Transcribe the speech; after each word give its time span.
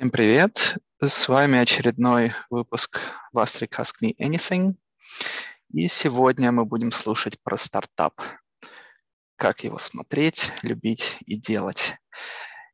Всем 0.00 0.10
привет! 0.10 0.78
С 1.02 1.28
вами 1.28 1.58
очередной 1.58 2.32
выпуск 2.48 3.00
«Вас 3.32 3.60
Ask 3.60 3.96
Me 4.02 4.16
Anything». 4.16 4.76
И 5.74 5.88
сегодня 5.88 6.50
мы 6.52 6.64
будем 6.64 6.90
слушать 6.90 7.38
про 7.42 7.58
стартап. 7.58 8.18
Как 9.36 9.62
его 9.62 9.76
смотреть, 9.76 10.52
любить 10.62 11.18
и 11.26 11.36
делать. 11.36 11.96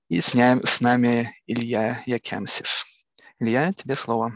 И 0.09 0.21
с 0.21 0.35
нами 0.35 1.35
Илья 1.49 2.01
Якемсев. 2.07 2.85
Илья, 3.40 3.72
тебе 3.72 3.97
слово. 3.97 4.33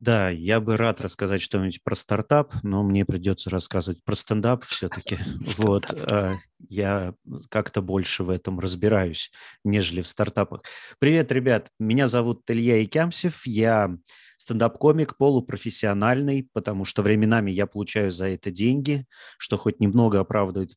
Да, 0.00 0.30
я 0.30 0.60
бы 0.60 0.76
рад 0.76 1.00
рассказать 1.00 1.42
что-нибудь 1.42 1.82
про 1.82 1.96
стартап, 1.96 2.54
но 2.62 2.84
мне 2.84 3.04
придется 3.04 3.50
рассказывать 3.50 4.04
про 4.04 4.14
стендап 4.14 4.64
все-таки. 4.64 5.18
Вот, 5.58 5.86
а, 6.04 6.36
я 6.68 7.14
как-то 7.50 7.82
больше 7.82 8.22
в 8.22 8.30
этом 8.30 8.60
разбираюсь, 8.60 9.32
нежели 9.64 10.02
в 10.02 10.08
стартапах. 10.08 10.62
Привет, 11.00 11.32
ребят, 11.32 11.70
меня 11.80 12.06
зовут 12.06 12.48
Илья 12.48 12.82
Икямсев, 12.84 13.44
я 13.44 13.90
стендап-комик 14.48 15.18
полупрофессиональный, 15.18 16.48
потому 16.54 16.86
что 16.86 17.02
временами 17.02 17.50
я 17.50 17.66
получаю 17.66 18.10
за 18.10 18.28
это 18.28 18.50
деньги, 18.50 19.04
что 19.36 19.58
хоть 19.58 19.78
немного 19.78 20.20
оправдывает 20.20 20.74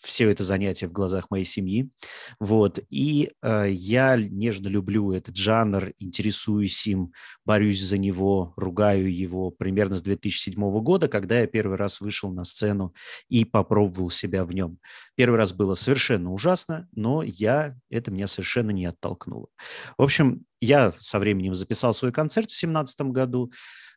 все 0.00 0.30
это 0.30 0.44
занятие 0.44 0.86
в 0.86 0.92
глазах 0.92 1.28
моей 1.28 1.44
семьи. 1.44 1.90
Вот. 2.38 2.78
И 2.90 3.32
э, 3.42 3.66
я 3.70 4.16
нежно 4.16 4.68
люблю 4.68 5.10
этот 5.12 5.34
жанр, 5.34 5.90
интересуюсь 5.98 6.86
им, 6.86 7.12
борюсь 7.44 7.82
за 7.82 7.98
него, 7.98 8.54
ругаю 8.56 9.12
его 9.12 9.50
примерно 9.50 9.96
с 9.96 10.02
2007 10.02 10.54
года, 10.80 11.08
когда 11.08 11.40
я 11.40 11.48
первый 11.48 11.76
раз 11.76 12.00
вышел 12.00 12.30
на 12.30 12.44
сцену 12.44 12.94
и 13.28 13.44
попробовал 13.44 14.10
себя 14.10 14.44
в 14.44 14.52
нем. 14.52 14.78
Первый 15.16 15.38
раз 15.38 15.52
было 15.52 15.74
совершенно 15.74 16.32
ужасно, 16.32 16.88
но 16.92 17.24
я, 17.24 17.74
это 17.90 18.12
меня 18.12 18.28
совершенно 18.28 18.70
не 18.70 18.86
оттолкнуло. 18.86 19.48
В 19.96 20.02
общем, 20.04 20.44
я 20.60 20.92
со 20.98 21.18
временем 21.18 21.54
записал 21.54 21.94
свой 21.94 22.12
концерт 22.12 22.46
в 22.46 22.58
2017 22.58 23.00
году, 23.12 23.52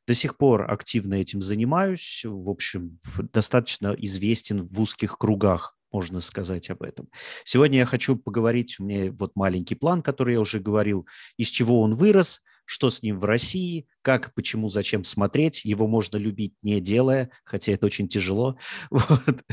до 0.08 0.14
сих 0.14 0.38
пор 0.38 0.70
активно 0.72 1.16
этим 1.16 1.42
занимаюсь, 1.42 2.23
в 2.26 2.50
общем, 2.50 3.00
достаточно 3.34 3.95
известен 3.98 4.64
в 4.64 4.82
узких 4.82 5.17
кругах 5.17 5.78
можно 5.92 6.22
сказать 6.22 6.70
об 6.70 6.84
этом. 6.84 7.09
Сегодня 7.44 7.80
я 7.80 7.86
хочу 7.86 8.16
поговорить, 8.16 8.80
у 8.80 8.86
меня 8.86 9.12
вот 9.12 9.32
маленький 9.36 9.76
план, 9.76 10.02
который 10.02 10.36
я 10.36 10.39
уже 10.39 10.59
говорил, 10.59 11.06
из 11.38 11.50
чего 11.50 11.82
он 11.82 11.95
вырос, 11.95 12.42
что 12.66 12.90
с 12.90 13.02
ним 13.02 13.20
в 13.20 13.26
России, 13.26 13.88
как, 14.02 14.34
почему, 14.34 14.70
зачем 14.70 15.04
смотреть. 15.04 15.66
Его 15.66 15.88
можно 15.88 16.17
любить 16.17 16.56
не 16.64 16.80
делая, 16.80 17.30
хотя 17.44 17.73
это 17.73 17.86
очень 17.86 18.08
тяжело. 18.08 18.58
Вот. 18.90 19.44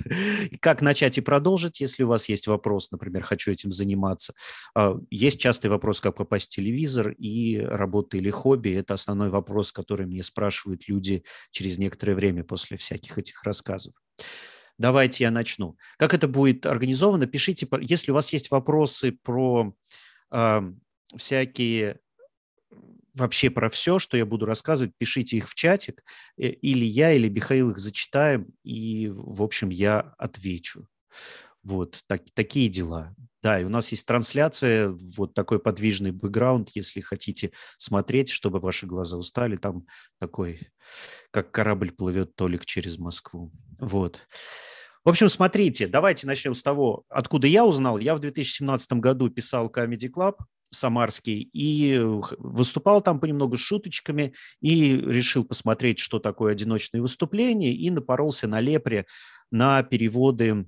Как 0.60 0.82
начать 0.82 1.18
и 1.18 1.20
продолжить, 1.20 1.80
если 1.80 2.04
у 2.04 2.08
вас 2.08 2.28
есть 2.28 2.46
вопрос, 2.46 2.90
например, 2.90 3.24
хочу 3.24 3.50
этим 3.50 3.72
заниматься. 3.72 4.34
А, 4.74 4.96
есть 5.10 5.40
частый 5.40 5.70
вопрос, 5.70 6.00
как 6.00 6.16
попасть 6.16 6.46
в 6.46 6.54
телевизор 6.54 7.10
и 7.18 7.58
работа 7.58 8.16
или 8.16 8.30
хобби. 8.30 8.70
Это 8.70 8.94
основной 8.94 9.30
вопрос, 9.30 9.72
который 9.72 10.06
мне 10.06 10.22
спрашивают 10.22 10.88
люди 10.88 11.24
через 11.50 11.78
некоторое 11.78 12.14
время 12.14 12.44
после 12.44 12.76
всяких 12.76 13.18
этих 13.18 13.42
рассказов. 13.42 13.94
Давайте 14.78 15.24
я 15.24 15.30
начну. 15.32 15.76
Как 15.98 16.14
это 16.14 16.28
будет 16.28 16.64
организовано? 16.64 17.26
Пишите, 17.26 17.68
если 17.80 18.12
у 18.12 18.14
вас 18.14 18.32
есть 18.32 18.50
вопросы 18.50 19.12
про 19.12 19.74
э, 20.30 20.60
всякие 21.16 21.98
вообще 23.18 23.50
про 23.50 23.68
все, 23.68 23.98
что 23.98 24.16
я 24.16 24.24
буду 24.24 24.46
рассказывать, 24.46 24.92
пишите 24.96 25.36
их 25.36 25.48
в 25.48 25.54
чатик, 25.54 26.02
э, 26.36 26.48
или 26.48 26.84
я, 26.84 27.12
или 27.12 27.28
Михаил 27.28 27.70
их 27.70 27.78
зачитаем, 27.78 28.46
и, 28.64 29.10
в 29.14 29.42
общем, 29.42 29.68
я 29.70 30.14
отвечу. 30.18 30.88
Вот 31.62 32.02
так, 32.06 32.22
такие 32.34 32.68
дела. 32.68 33.14
Да, 33.42 33.60
и 33.60 33.64
у 33.64 33.68
нас 33.68 33.90
есть 33.90 34.06
трансляция, 34.06 34.88
вот 34.88 35.32
такой 35.34 35.60
подвижный 35.60 36.10
бэкграунд, 36.10 36.70
если 36.74 37.00
хотите 37.00 37.52
смотреть, 37.76 38.30
чтобы 38.30 38.58
ваши 38.58 38.86
глаза 38.86 39.16
устали, 39.16 39.56
там 39.56 39.86
такой, 40.18 40.60
как 41.30 41.52
корабль 41.52 41.92
плывет 41.92 42.34
Толик 42.34 42.66
через 42.66 42.98
Москву. 42.98 43.52
Вот. 43.78 44.26
В 45.04 45.10
общем, 45.10 45.28
смотрите, 45.28 45.86
давайте 45.86 46.26
начнем 46.26 46.52
с 46.52 46.62
того, 46.62 47.04
откуда 47.08 47.46
я 47.46 47.64
узнал. 47.64 47.98
Я 47.98 48.16
в 48.16 48.20
2017 48.20 48.92
году 48.94 49.30
писал 49.30 49.70
Comedy 49.70 50.10
Club, 50.14 50.34
Самарский, 50.70 51.48
и 51.52 51.98
выступал 52.38 53.00
там 53.00 53.20
понемногу 53.20 53.56
с 53.56 53.60
шуточками, 53.60 54.34
и 54.60 54.96
решил 54.96 55.44
посмотреть, 55.44 55.98
что 55.98 56.18
такое 56.18 56.52
одиночные 56.52 57.00
выступления, 57.00 57.74
и 57.74 57.90
напоролся 57.90 58.46
на 58.46 58.60
лепре 58.60 59.06
на 59.50 59.82
переводы 59.82 60.66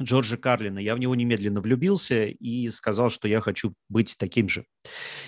Джорджа 0.00 0.36
Карлина. 0.36 0.78
Я 0.78 0.94
в 0.94 0.98
него 0.98 1.14
немедленно 1.14 1.60
влюбился 1.60 2.24
и 2.24 2.68
сказал, 2.70 3.10
что 3.10 3.28
я 3.28 3.40
хочу 3.40 3.74
быть 3.88 4.16
таким 4.18 4.48
же. 4.48 4.64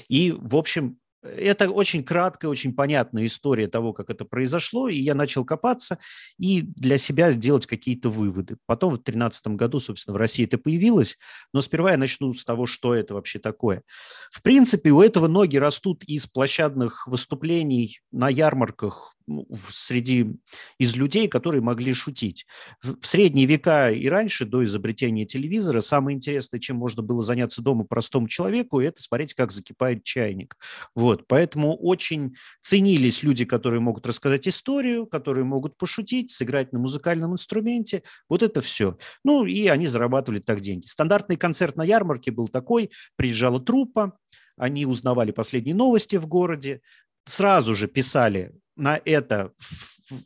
И, 0.08 0.32
в 0.36 0.56
общем, 0.56 0.98
это 1.24 1.70
очень 1.70 2.04
краткая, 2.04 2.50
очень 2.50 2.74
понятная 2.74 3.26
история 3.26 3.66
того, 3.68 3.92
как 3.92 4.10
это 4.10 4.24
произошло, 4.24 4.88
и 4.88 4.96
я 4.96 5.14
начал 5.14 5.44
копаться 5.44 5.98
и 6.38 6.62
для 6.62 6.98
себя 6.98 7.30
сделать 7.30 7.66
какие-то 7.66 8.08
выводы. 8.08 8.56
Потом 8.66 8.90
в 8.90 8.96
2013 8.96 9.48
году, 9.48 9.80
собственно, 9.80 10.14
в 10.14 10.18
России 10.18 10.44
это 10.44 10.58
появилось, 10.58 11.18
но 11.52 11.60
сперва 11.60 11.92
я 11.92 11.96
начну 11.96 12.32
с 12.32 12.44
того, 12.44 12.66
что 12.66 12.94
это 12.94 13.14
вообще 13.14 13.38
такое. 13.38 13.82
В 14.30 14.42
принципе, 14.42 14.90
у 14.90 15.00
этого 15.00 15.26
ноги 15.26 15.56
растут 15.56 16.04
из 16.04 16.26
площадных 16.26 17.06
выступлений 17.06 18.00
на 18.12 18.28
ярмарках 18.28 19.14
ну, 19.26 19.46
среди 19.52 20.36
из 20.78 20.96
людей, 20.96 21.28
которые 21.28 21.62
могли 21.62 21.94
шутить. 21.94 22.46
В 22.82 23.06
средние 23.06 23.46
века 23.46 23.90
и 23.90 24.06
раньше, 24.08 24.44
до 24.44 24.64
изобретения 24.64 25.24
телевизора, 25.24 25.80
самое 25.80 26.16
интересное, 26.16 26.60
чем 26.60 26.76
можно 26.76 27.02
было 27.02 27.22
заняться 27.22 27.62
дома 27.62 27.84
простому 27.84 28.28
человеку, 28.28 28.80
это 28.80 29.00
смотреть, 29.00 29.34
как 29.34 29.52
закипает 29.52 30.04
чайник. 30.04 30.56
Вот. 30.94 31.13
Поэтому 31.26 31.76
очень 31.76 32.34
ценились 32.60 33.22
люди, 33.22 33.44
которые 33.44 33.80
могут 33.80 34.06
рассказать 34.06 34.48
историю, 34.48 35.06
которые 35.06 35.44
могут 35.44 35.76
пошутить, 35.76 36.30
сыграть 36.30 36.72
на 36.72 36.78
музыкальном 36.78 37.32
инструменте. 37.32 38.02
Вот 38.28 38.42
это 38.42 38.60
все. 38.60 38.98
Ну, 39.24 39.44
и 39.44 39.68
они 39.68 39.86
зарабатывали 39.86 40.40
так 40.40 40.60
деньги. 40.60 40.86
Стандартный 40.86 41.36
концерт 41.36 41.76
на 41.76 41.84
ярмарке 41.84 42.30
был 42.30 42.48
такой. 42.48 42.90
Приезжала 43.16 43.60
труппа, 43.60 44.18
они 44.56 44.86
узнавали 44.86 45.30
последние 45.30 45.74
новости 45.74 46.16
в 46.16 46.26
городе, 46.26 46.80
сразу 47.24 47.74
же 47.74 47.88
писали 47.88 48.52
на 48.76 49.00
это, 49.04 49.52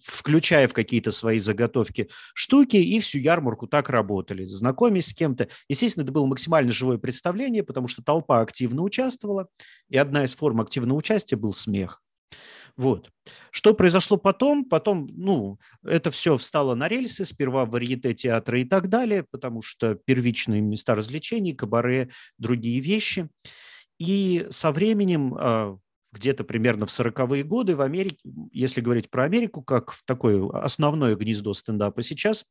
включая 0.02 0.68
в 0.68 0.72
какие-то 0.72 1.10
свои 1.10 1.38
заготовки 1.38 2.08
штуки, 2.34 2.76
и 2.76 2.98
всю 3.00 3.18
ярмарку 3.18 3.66
так 3.66 3.88
работали, 3.90 4.44
знакомясь 4.44 5.08
с 5.08 5.14
кем-то. 5.14 5.48
Естественно, 5.68 6.04
это 6.04 6.12
было 6.12 6.26
максимально 6.26 6.72
живое 6.72 6.98
представление, 6.98 7.62
потому 7.62 7.88
что 7.88 8.02
толпа 8.02 8.40
активно 8.40 8.82
участвовала, 8.82 9.48
и 9.88 9.96
одна 9.96 10.24
из 10.24 10.34
форм 10.34 10.60
активного 10.60 10.98
участия 10.98 11.36
был 11.36 11.52
смех. 11.52 12.02
Вот. 12.76 13.10
Что 13.50 13.74
произошло 13.74 14.16
потом? 14.16 14.64
Потом, 14.64 15.08
ну, 15.12 15.58
это 15.82 16.12
все 16.12 16.36
встало 16.36 16.76
на 16.76 16.86
рельсы, 16.86 17.24
сперва 17.24 17.64
в 17.64 17.70
варьете 17.70 18.14
театра 18.14 18.60
и 18.60 18.64
так 18.64 18.88
далее, 18.88 19.24
потому 19.28 19.62
что 19.62 19.96
первичные 19.96 20.60
места 20.60 20.94
развлечений, 20.94 21.54
кабаре, 21.54 22.08
другие 22.38 22.80
вещи. 22.80 23.28
И 23.98 24.46
со 24.50 24.70
временем 24.70 25.34
а, 25.36 25.76
где-то 26.12 26.44
примерно 26.44 26.86
в 26.86 26.90
40-е 26.90 27.42
годы 27.42 27.76
в 27.76 27.80
Америке, 27.80 28.18
если 28.52 28.80
говорить 28.80 29.10
про 29.10 29.24
Америку, 29.24 29.62
как 29.62 29.92
в 29.92 30.02
такое 30.04 30.48
основное 30.50 31.16
гнездо 31.16 31.52
стендапа 31.54 32.02
сейчас, 32.02 32.44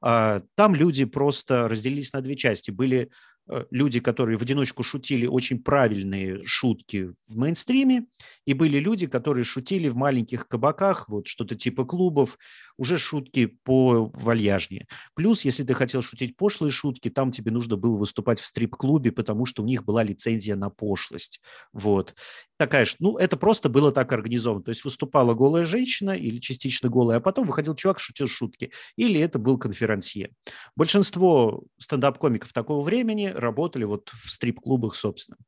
а, 0.00 0.40
там 0.54 0.74
люди 0.74 1.04
просто 1.04 1.68
разделились 1.68 2.12
на 2.12 2.20
две 2.20 2.36
части. 2.36 2.70
Были 2.70 3.10
Э, 3.48 3.64
люди, 3.70 4.00
которые 4.00 4.38
в 4.38 4.42
одиночку 4.42 4.82
шутили 4.82 5.26
очень 5.26 5.62
правильные 5.62 6.44
шутки 6.44 7.12
в 7.28 7.36
мейнстриме, 7.36 8.06
и 8.46 8.54
были 8.54 8.78
люди, 8.78 9.06
которые 9.06 9.44
шутили 9.44 9.88
в 9.88 9.96
маленьких 9.96 10.46
кабаках, 10.46 11.08
вот 11.08 11.26
что-то 11.26 11.56
типа 11.56 11.84
клубов, 11.84 12.38
уже 12.76 12.98
шутки 12.98 13.46
по 13.46 14.10
вальяжнее. 14.14 14.86
Плюс, 15.14 15.44
если 15.44 15.64
ты 15.64 15.74
хотел 15.74 16.02
шутить 16.02 16.36
пошлые 16.36 16.70
шутки, 16.70 17.10
там 17.10 17.32
тебе 17.32 17.50
нужно 17.50 17.76
было 17.76 17.96
выступать 17.96 18.40
в 18.40 18.46
стрип-клубе, 18.46 19.10
потому 19.10 19.44
что 19.44 19.62
у 19.62 19.66
них 19.66 19.84
была 19.84 20.04
лицензия 20.04 20.56
на 20.56 20.70
пошлость. 20.70 21.40
Вот. 21.72 22.14
Такая, 22.62 22.86
ну, 23.00 23.16
это 23.16 23.36
просто 23.36 23.68
было 23.68 23.90
так 23.90 24.12
организовано. 24.12 24.62
То 24.62 24.68
есть 24.68 24.84
выступала 24.84 25.34
голая 25.34 25.64
женщина 25.64 26.12
или 26.12 26.38
частично 26.38 26.88
голая, 26.88 27.18
а 27.18 27.20
потом 27.20 27.44
выходил 27.44 27.74
чувак, 27.74 27.98
шутил 27.98 28.28
шутки. 28.28 28.70
Или 28.94 29.18
это 29.20 29.40
был 29.40 29.58
конферансье. 29.58 30.30
Большинство 30.76 31.64
стендап-комиков 31.78 32.52
такого 32.52 32.80
времени 32.82 33.32
работали 33.34 33.82
вот 33.82 34.10
в 34.10 34.30
стрип-клубах, 34.30 34.94
собственно. 34.94 35.38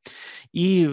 И 0.51 0.89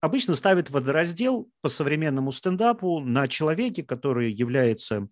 обычно 0.00 0.36
ставят 0.36 0.70
водораздел 0.70 1.50
по 1.60 1.68
современному 1.68 2.30
стендапу 2.30 3.00
на 3.00 3.26
человеке, 3.26 3.82
который 3.82 4.32
является 4.32 5.08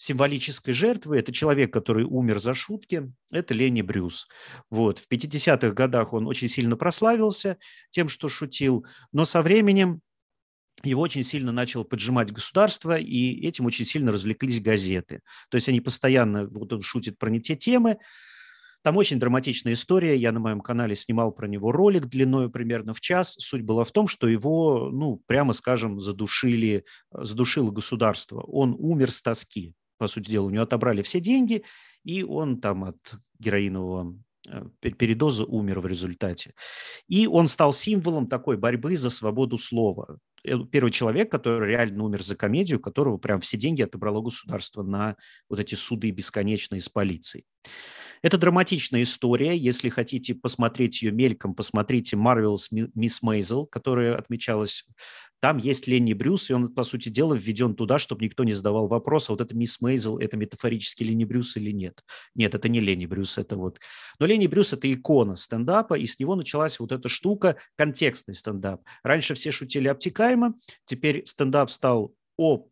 символической 0.00 0.72
жертвой. 0.72 1.20
Это 1.20 1.30
человек, 1.30 1.72
который 1.72 2.04
умер 2.04 2.40
за 2.40 2.54
шутки. 2.54 3.12
Это 3.30 3.52
Ленни 3.52 3.82
Брюс. 3.82 4.26
Вот. 4.70 4.98
В 4.98 5.06
50-х 5.08 5.72
годах 5.72 6.14
он 6.14 6.26
очень 6.26 6.48
сильно 6.48 6.76
прославился 6.76 7.58
тем, 7.90 8.08
что 8.08 8.28
шутил, 8.28 8.86
но 9.12 9.26
со 9.26 9.42
временем 9.42 10.00
его 10.82 11.02
очень 11.02 11.22
сильно 11.22 11.52
начало 11.52 11.84
поджимать 11.84 12.32
государство, 12.32 12.96
и 12.96 13.46
этим 13.46 13.66
очень 13.66 13.84
сильно 13.84 14.10
развлеклись 14.10 14.62
газеты. 14.62 15.20
То 15.50 15.56
есть 15.56 15.68
они 15.68 15.82
постоянно, 15.82 16.46
вот 16.46 16.72
он 16.72 16.80
шутит 16.80 17.18
про 17.18 17.28
не 17.28 17.40
те 17.40 17.54
темы, 17.54 17.98
Там 18.82 18.96
очень 18.96 19.18
драматичная 19.18 19.74
история. 19.74 20.16
Я 20.16 20.32
на 20.32 20.40
моем 20.40 20.62
канале 20.62 20.94
снимал 20.94 21.32
про 21.32 21.46
него 21.46 21.70
ролик 21.70 22.06
длиной 22.06 22.50
примерно 22.50 22.94
в 22.94 23.00
час. 23.00 23.34
Суть 23.38 23.60
была 23.60 23.84
в 23.84 23.92
том, 23.92 24.06
что 24.06 24.26
его, 24.26 24.88
ну, 24.90 25.22
прямо 25.26 25.52
скажем, 25.52 26.00
задушили, 26.00 26.84
задушило 27.12 27.70
государство. 27.70 28.40
Он 28.40 28.74
умер 28.78 29.10
с 29.10 29.20
тоски, 29.20 29.74
по 30.00 30.08
сути 30.08 30.30
дела. 30.30 30.46
У 30.46 30.50
него 30.50 30.62
отобрали 30.62 31.02
все 31.02 31.20
деньги, 31.20 31.62
и 32.04 32.24
он 32.24 32.58
там 32.58 32.84
от 32.84 32.96
героинового 33.38 34.16
э, 34.48 34.64
передоза 34.98 35.44
умер 35.44 35.80
в 35.80 35.86
результате. 35.86 36.54
И 37.06 37.26
он 37.26 37.46
стал 37.46 37.74
символом 37.74 38.26
такой 38.26 38.56
борьбы 38.56 38.96
за 38.96 39.10
свободу 39.10 39.58
слова. 39.58 40.16
Э, 40.42 40.54
первый 40.72 40.90
человек, 40.90 41.30
который 41.30 41.68
реально 41.68 42.04
умер 42.04 42.22
за 42.22 42.34
комедию, 42.34 42.80
которого 42.80 43.18
прям 43.18 43.40
все 43.40 43.58
деньги 43.58 43.82
отобрало 43.82 44.22
государство 44.22 44.82
на 44.82 45.16
вот 45.50 45.60
эти 45.60 45.74
суды 45.74 46.10
бесконечные 46.10 46.80
с 46.80 46.88
полицией. 46.88 47.44
Это 48.22 48.36
драматичная 48.36 49.02
история. 49.02 49.56
Если 49.56 49.88
хотите 49.88 50.34
посмотреть 50.34 51.02
ее 51.02 51.10
мельком, 51.10 51.54
посмотрите 51.54 52.16
Marvel's 52.16 52.70
Miss 52.70 53.22
Maisel, 53.24 53.66
которая 53.66 54.16
отмечалась. 54.16 54.84
Там 55.40 55.56
есть 55.56 55.86
Ленни 55.86 56.12
Брюс, 56.12 56.50
и 56.50 56.52
он, 56.52 56.68
по 56.68 56.84
сути 56.84 57.08
дела, 57.08 57.32
введен 57.32 57.74
туда, 57.74 57.98
чтобы 57.98 58.24
никто 58.24 58.44
не 58.44 58.52
задавал 58.52 58.88
вопрос, 58.88 59.30
а 59.30 59.32
вот 59.32 59.40
это 59.40 59.56
Мисс 59.56 59.80
Мейзел, 59.80 60.18
это 60.18 60.36
метафорически 60.36 61.02
Ленни 61.02 61.24
Брюс 61.24 61.56
или 61.56 61.70
нет. 61.70 62.04
Нет, 62.34 62.54
это 62.54 62.68
не 62.68 62.78
Ленни 62.78 63.06
Брюс, 63.06 63.38
это 63.38 63.56
вот... 63.56 63.80
Но 64.18 64.26
Ленни 64.26 64.46
Брюс– 64.46 64.72
это 64.74 64.92
икона 64.92 65.36
стендапа, 65.36 65.94
и 65.94 66.04
с 66.04 66.18
него 66.18 66.36
началась 66.36 66.78
вот 66.78 66.92
эта 66.92 67.08
штука, 67.08 67.56
контекстный 67.76 68.34
стендап. 68.34 68.82
Раньше 69.02 69.32
все 69.32 69.50
шутили 69.50 69.88
обтекаемо, 69.88 70.54
теперь 70.84 71.24
стендап 71.24 71.70
стал 71.70 72.14
о 72.36 72.66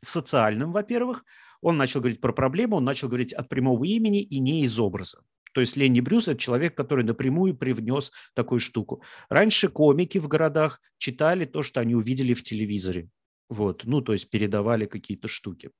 социальным, 0.00 0.72
во-первых, 0.72 1.24
он 1.62 1.78
начал 1.78 2.00
говорить 2.00 2.20
про 2.20 2.32
проблему, 2.32 2.76
он 2.76 2.84
начал 2.84 3.08
говорить 3.08 3.32
от 3.32 3.48
прямого 3.48 3.84
имени 3.84 4.22
и 4.22 4.38
не 4.40 4.64
из 4.64 4.78
образа. 4.78 5.22
То 5.54 5.60
есть 5.60 5.76
Ленни 5.76 6.00
Брюс– 6.00 6.28
это 6.28 6.38
человек, 6.38 6.74
который 6.74 7.04
напрямую 7.04 7.56
привнес 7.56 8.12
такую 8.34 8.58
штуку. 8.58 9.02
Раньше 9.28 9.68
комики 9.68 10.18
в 10.18 10.28
городах 10.28 10.80
читали 10.98 11.44
то, 11.44 11.62
что 11.62 11.80
они 11.80 11.94
увидели 11.94 12.34
в 12.34 12.42
телевизоре. 12.42 13.08
Вот, 13.48 13.82
ну, 13.84 14.00
то 14.00 14.14
есть 14.14 14.30
передавали 14.30 14.86
какие-то 14.86 15.28
штуки. 15.28 15.70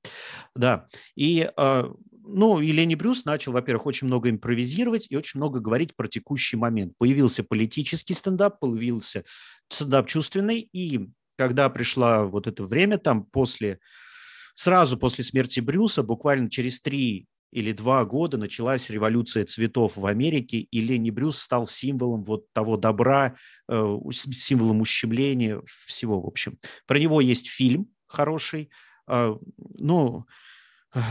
Да, 0.55 0.85
и, 1.15 1.49
э, 1.57 1.83
ну, 2.11 2.59
и 2.61 2.71
Ленни 2.71 2.93
Брюс 2.93 3.25
начал, 3.25 3.51
во-первых, 3.51 3.87
очень 3.87 4.05
много 4.05 4.29
импровизировать 4.29 5.07
и 5.09 5.17
очень 5.17 5.39
много 5.39 5.59
говорить 5.59 5.95
про 5.95 6.07
текущий 6.07 6.55
момент. 6.55 6.93
Появился 6.99 7.43
политический 7.43 8.13
стендап, 8.13 8.59
появился 8.59 9.23
стендап 9.69 10.07
чувственный, 10.07 10.69
и 10.71 11.09
когда 11.35 11.67
пришло 11.69 12.27
вот 12.27 12.45
это 12.45 12.63
время, 12.63 12.99
там, 12.99 13.25
после 13.25 13.79
Сразу 14.53 14.97
после 14.97 15.23
смерти 15.23 15.59
Брюса, 15.59 16.03
буквально 16.03 16.49
через 16.49 16.79
три 16.81 17.27
или 17.51 17.71
два 17.71 18.03
года 18.03 18.37
началась 18.37 18.89
революция 18.89 19.45
цветов 19.45 19.95
в 19.95 20.05
Америке, 20.07 20.57
и 20.59 20.81
Ленни 20.81 21.11
Брюс 21.11 21.37
стал 21.37 21.65
символом 21.65 22.23
вот 22.23 22.51
того 22.51 22.77
добра, 22.77 23.35
э, 23.69 23.97
символом 24.11 24.81
ущемления 24.81 25.61
всего, 25.65 26.19
в 26.19 26.25
общем. 26.25 26.57
Про 26.87 26.97
него 26.97 27.21
есть 27.21 27.47
фильм 27.47 27.87
хороший, 28.07 28.69
а, 29.07 29.37
ну, 29.79 30.25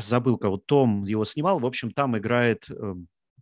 забыл 0.00 0.36
кого, 0.36 0.56
Том 0.56 1.04
его 1.04 1.24
снимал, 1.24 1.60
в 1.60 1.66
общем, 1.66 1.92
там 1.92 2.18
играет, 2.18 2.68
э, 2.70 2.94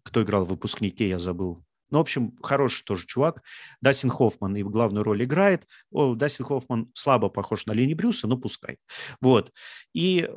кто 0.02 0.23
играл 0.23 0.44
в 0.44 0.49
выпускнике, 0.49 1.08
я 1.08 1.19
забыл, 1.19 1.64
ну, 1.91 1.99
в 1.99 2.03
общем, 2.03 2.37
хороший 2.43 2.85
тоже 2.85 3.07
чувак. 3.07 3.43
Дастин 3.81 4.11
Хоффман 4.11 4.57
и 4.57 4.63
главную 4.63 5.05
роль 5.05 5.25
играет. 5.25 5.67
О, 5.91 6.15
Дастин 6.15 6.45
Хоффман 6.45 6.91
слабо 6.95 7.29
похож 7.29 7.67
на 7.67 7.73
Лени 7.73 7.95
Брюса, 7.95 8.27
но 8.29 8.37
пускай. 8.37 8.79
Вот. 9.21 9.53
И 9.95 10.29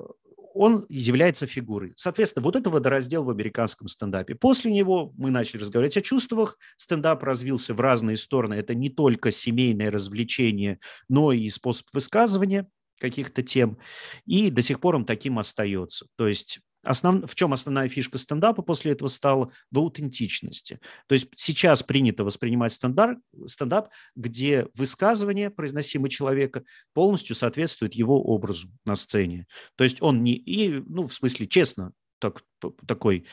он 0.53 0.85
является 0.87 1.47
фигурой. 1.47 1.93
Соответственно, 1.95 2.43
вот 2.43 2.55
это 2.55 2.69
водораздел 2.69 3.23
в 3.23 3.29
американском 3.29 3.87
стендапе. 3.87 4.35
После 4.35 4.71
него 4.71 5.11
мы 5.17 5.31
начали 5.31 5.61
разговаривать 5.61 5.97
о 5.97 6.01
чувствах. 6.01 6.57
Стендап 6.77 7.23
развился 7.23 7.73
в 7.73 7.81
разные 7.81 8.17
стороны. 8.17 8.53
Это 8.55 8.75
не 8.75 8.89
только 8.89 9.31
семейное 9.31 9.91
развлечение, 9.91 10.79
но 11.09 11.31
и 11.31 11.49
способ 11.49 11.87
высказывания 11.93 12.67
каких-то 12.99 13.41
тем. 13.41 13.77
И 14.25 14.49
до 14.49 14.61
сих 14.61 14.79
пор 14.79 14.95
он 14.95 15.05
таким 15.05 15.39
остается. 15.39 16.05
То 16.15 16.27
есть 16.27 16.59
Основ... 16.83 17.25
В 17.25 17.35
чем 17.35 17.53
основная 17.53 17.89
фишка 17.89 18.17
стендапа 18.17 18.61
после 18.61 18.91
этого 18.91 19.07
стала? 19.07 19.51
В 19.71 19.79
аутентичности. 19.79 20.79
То 21.07 21.13
есть 21.13 21.29
сейчас 21.35 21.81
принято 21.83 22.23
воспринимать 22.23 22.73
стендап, 22.73 23.17
стендап, 23.47 23.89
где 24.15 24.67
высказывание, 24.75 25.49
произносимое 25.49 26.09
человека, 26.09 26.63
полностью 26.93 27.35
соответствует 27.35 27.95
его 27.95 28.21
образу 28.21 28.67
на 28.85 28.95
сцене. 28.95 29.47
То 29.75 29.83
есть 29.83 30.01
он 30.01 30.23
не... 30.23 30.33
И, 30.33 30.83
ну, 30.87 31.07
в 31.07 31.13
смысле, 31.13 31.47
честно, 31.47 31.93
так, 32.19 32.43
такой 32.85 33.25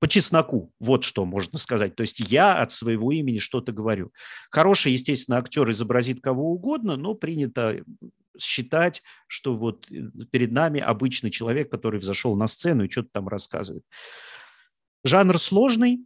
по 0.00 0.08
чесноку, 0.08 0.72
вот 0.80 1.04
что 1.04 1.26
можно 1.26 1.58
сказать. 1.58 1.94
То 1.94 2.00
есть 2.00 2.20
я 2.20 2.58
от 2.58 2.72
своего 2.72 3.12
имени 3.12 3.36
что-то 3.36 3.70
говорю. 3.70 4.12
Хороший, 4.50 4.92
естественно, 4.92 5.36
актер 5.36 5.70
изобразит 5.70 6.22
кого 6.22 6.52
угодно, 6.52 6.96
но 6.96 7.14
принято 7.14 7.84
считать, 8.42 9.02
что 9.26 9.54
вот 9.54 9.90
э, 9.90 10.10
перед 10.30 10.52
нами 10.52 10.80
обычный 10.80 11.30
человек, 11.30 11.70
который 11.70 12.00
взошел 12.00 12.36
на 12.36 12.46
сцену 12.46 12.84
и 12.84 12.90
что-то 12.90 13.08
там 13.12 13.28
рассказывает. 13.28 13.84
Жанр 15.04 15.38
сложный, 15.38 16.04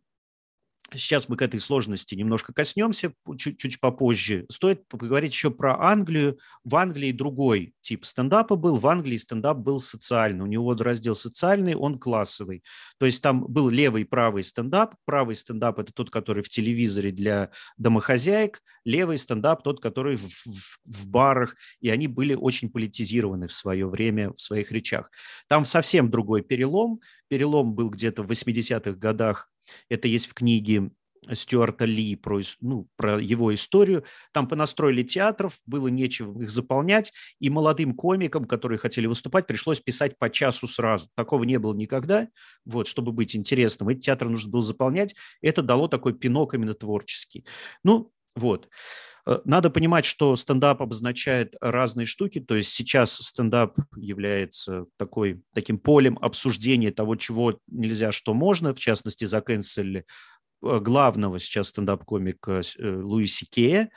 Сейчас 0.93 1.29
мы 1.29 1.37
к 1.37 1.43
этой 1.43 1.59
сложности 1.59 2.15
немножко 2.15 2.53
коснемся 2.53 3.13
чуть-чуть 3.37 3.81
попозже. 3.81 4.47
Стоит 4.49 4.87
поговорить 4.87 5.33
еще 5.33 5.51
про 5.51 5.81
Англию. 5.81 6.39
В 6.63 6.77
Англии 6.77 7.11
другой 7.11 7.75
тип 7.81 8.05
стендапа 8.05 8.55
был. 8.55 8.77
В 8.77 8.87
Англии 8.87 9.17
стендап 9.17 9.59
был 9.59 9.81
социальный. 9.81 10.45
У 10.45 10.47
него 10.47 10.75
раздел 10.75 11.15
социальный, 11.15 11.75
он 11.75 11.99
классовый. 11.99 12.63
То 12.99 13.07
есть 13.07 13.23
там 13.23 13.45
был 13.47 13.71
левый 13.71 14.03
и 14.03 14.05
правый 14.05 14.45
стендап. 14.45 14.95
Правый 15.05 15.35
стендап– 15.37 15.79
это 15.81 15.93
тот, 15.93 16.11
который 16.11 16.43
в 16.43 16.49
телевизоре 16.49 17.11
для 17.11 17.51
домохозяек. 17.77 18.61
Левый 18.85 19.19
стендап– 19.19 19.63
тот, 19.65 19.81
который 19.81 20.17
в, 20.17 20.29
в, 20.29 20.79
в 20.85 21.09
барах. 21.09 21.57
И 21.81 21.89
они 21.89 22.07
были 22.07 22.35
очень 22.35 22.71
политизированы 22.71 23.49
в 23.49 23.53
свое 23.53 23.89
время 23.89 24.33
в 24.33 24.41
своих 24.41 24.71
речах. 24.71 25.11
Там 25.49 25.65
совсем 25.65 26.11
другой 26.11 26.43
перелом. 26.43 27.01
Перелом 27.29 27.75
был 27.75 27.89
где-то 27.89 28.23
в 28.23 28.31
80-х 28.31 28.93
годах 28.93 29.51
это 29.89 30.09
есть 30.09 30.27
в 30.27 30.35
книге 30.35 30.91
Стюарта 31.33 31.85
Ли 31.85 32.17
про, 32.17 32.41
ну, 32.61 32.89
про 32.97 33.21
его 33.21 33.55
историю. 33.55 34.05
Там 34.33 34.47
понастроили 34.47 35.03
театров, 35.03 35.59
было 35.67 35.89
нечего 35.89 36.43
их 36.43 36.51
заполнять, 36.51 37.13
и 37.41 37.51
молодым 37.51 37.95
комикам, 37.95 38.45
которые 38.45 38.79
хотели 38.79 39.07
выступать, 39.07 39.47
пришлось 39.47 39.81
писать 39.81 40.19
по 40.19 40.31
часу 40.31 40.67
сразу. 40.67 41.09
Такого 41.15 41.45
не 41.45 41.59
было 41.59 41.75
никогда, 41.75 42.29
вот, 42.65 42.87
чтобы 42.87 43.13
быть 43.13 43.35
интересным. 43.37 43.89
Эти 43.89 44.01
театры 44.01 44.29
нужно 44.29 44.51
было 44.51 44.61
заполнять. 44.61 45.15
Это 45.41 45.63
дало 45.63 45.89
такой 45.89 46.15
пинок 46.15 46.55
именно 46.55 46.75
творческий. 46.75 47.47
Ну, 47.83 48.13
вот. 48.37 48.69
Э, 49.27 49.41
надо 49.45 49.71
понимать, 49.71 50.05
что 50.05 50.35
стендап 50.37 50.83
обозначает 50.83 51.55
разные 51.61 52.07
штуки, 52.07 52.41
то 52.41 52.55
есть 52.55 52.71
сейчас 52.71 53.15
стендап 53.15 53.77
является 53.97 54.87
такой, 54.97 55.43
таким 55.55 55.79
полем 55.79 56.19
обсуждения 56.21 56.91
того, 56.91 57.17
чего 57.17 57.59
нельзя, 57.67 58.13
что 58.13 58.35
можно, 58.35 58.75
в 58.75 58.79
частности, 58.79 59.25
заканцелили 59.25 60.05
э, 60.63 60.79
главного 60.81 61.39
сейчас 61.39 61.69
стендап-комика 61.69 62.61
э, 62.79 62.97
Луиси 62.97 63.47
Кея, 63.47 63.91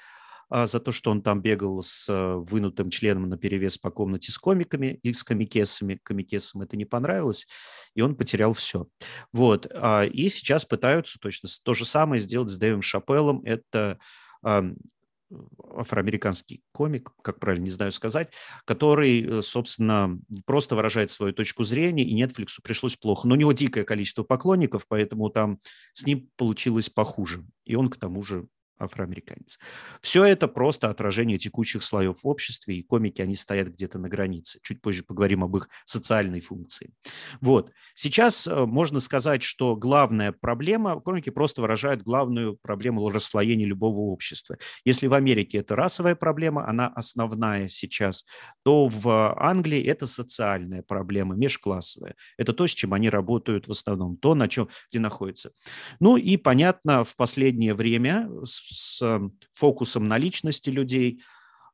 а, 0.50 0.66
за 0.66 0.80
то, 0.80 0.94
что 0.94 1.12
он 1.12 1.22
там 1.22 1.42
бегал 1.42 1.84
с 1.84 2.08
вынутым 2.10 2.90
членом 2.90 3.28
на 3.28 3.38
перевес 3.38 3.78
по 3.78 3.92
комнате 3.92 4.32
с 4.32 4.38
комиками 4.38 4.98
и 5.04 5.12
с 5.12 5.22
комикесами. 5.22 6.00
Комикесам 6.02 6.62
это 6.62 6.78
не 6.78 6.86
понравилось, 6.86 7.48
и 7.96 8.02
он 8.02 8.16
потерял 8.16 8.54
все. 8.54 8.88
Вот. 9.34 9.68
А, 9.74 10.06
и 10.06 10.30
сейчас 10.30 10.64
пытаются 10.64 11.20
точно 11.20 11.50
то 11.66 11.74
же 11.74 11.84
самое 11.84 12.22
сделать 12.22 12.50
с 12.50 12.58
Дэвом 12.58 12.82
Шапеллом. 12.82 13.42
Это 13.44 14.00
афроамериканский 15.76 16.64
комик, 16.72 17.12
как 17.22 17.40
правильно, 17.40 17.66
не 17.66 17.70
знаю 17.70 17.92
сказать, 17.92 18.32
который, 18.66 19.22
э, 19.22 19.42
собственно, 19.42 20.20
просто 20.46 20.76
выражает 20.76 21.12
свою 21.12 21.34
точку 21.34 21.64
зрения, 21.64 22.04
и 22.04 22.22
Netflix 22.22 22.60
пришлось 22.64 22.96
плохо. 22.96 23.28
Но 23.28 23.36
у 23.36 23.38
него 23.38 23.52
дикое 23.52 23.84
количество 23.84 24.24
поклонников, 24.24 24.88
поэтому 24.88 25.30
там 25.30 25.60
с 25.94 26.06
ним 26.06 26.30
получилось 26.38 26.90
похуже. 26.90 27.46
И 27.66 27.76
он, 27.76 27.90
к 27.90 27.98
тому 27.98 28.24
же, 28.24 28.48
афроамериканец. 28.80 29.60
Все 30.02 30.24
это 30.24 30.48
просто 30.48 30.90
отражение 30.90 31.38
текущих 31.38 31.84
слоев 31.84 32.24
в 32.24 32.28
обществе, 32.28 32.76
и 32.76 32.84
комики, 32.84 33.22
они 33.22 33.36
стоят 33.36 33.70
где-то 33.70 34.00
на 34.00 34.10
границе. 34.10 34.60
Чуть 34.64 34.82
позже 34.82 35.04
поговорим 35.04 35.44
об 35.44 35.56
их 35.58 35.70
социальной 35.86 36.40
функции. 36.40 36.94
Вот. 37.42 37.72
Сейчас 37.96 38.48
э, 38.48 38.66
можно 38.66 39.00
сказать, 39.00 39.44
что 39.44 39.76
главная 39.76 40.32
проблема, 40.32 41.00
комики 41.00 41.30
просто 41.30 41.62
выражают 41.62 42.04
главную 42.04 42.58
проблему 42.58 43.10
расслоения 43.10 43.66
любого 43.66 44.00
общества. 44.12 44.58
Если 44.86 45.08
в 45.08 45.14
Америке 45.14 45.60
это 45.60 45.76
расовая 45.76 46.16
проблема, 46.16 46.68
она 46.68 46.88
основная 46.88 47.68
сейчас, 47.68 48.26
то 48.64 48.88
в 48.88 49.36
Англии 49.38 49.82
это 49.82 50.06
социальная 50.08 50.82
проблема, 50.82 51.36
межклассовая. 51.36 52.16
Это 52.38 52.54
то, 52.54 52.68
с 52.68 52.72
чем 52.72 52.94
они 52.94 53.10
работают 53.10 53.68
в 53.68 53.72
основном, 53.72 54.18
то, 54.18 54.36
на 54.36 54.48
чем, 54.48 54.70
где 54.90 55.00
находятся. 55.00 55.52
Ну 56.00 56.18
и, 56.18 56.38
понятно, 56.38 57.04
в 57.04 57.16
последнее 57.16 57.74
время 57.74 58.30
с 58.68 59.22
фокусом 59.54 60.08
на 60.08 60.18
личности 60.18 60.70
людей. 60.70 61.22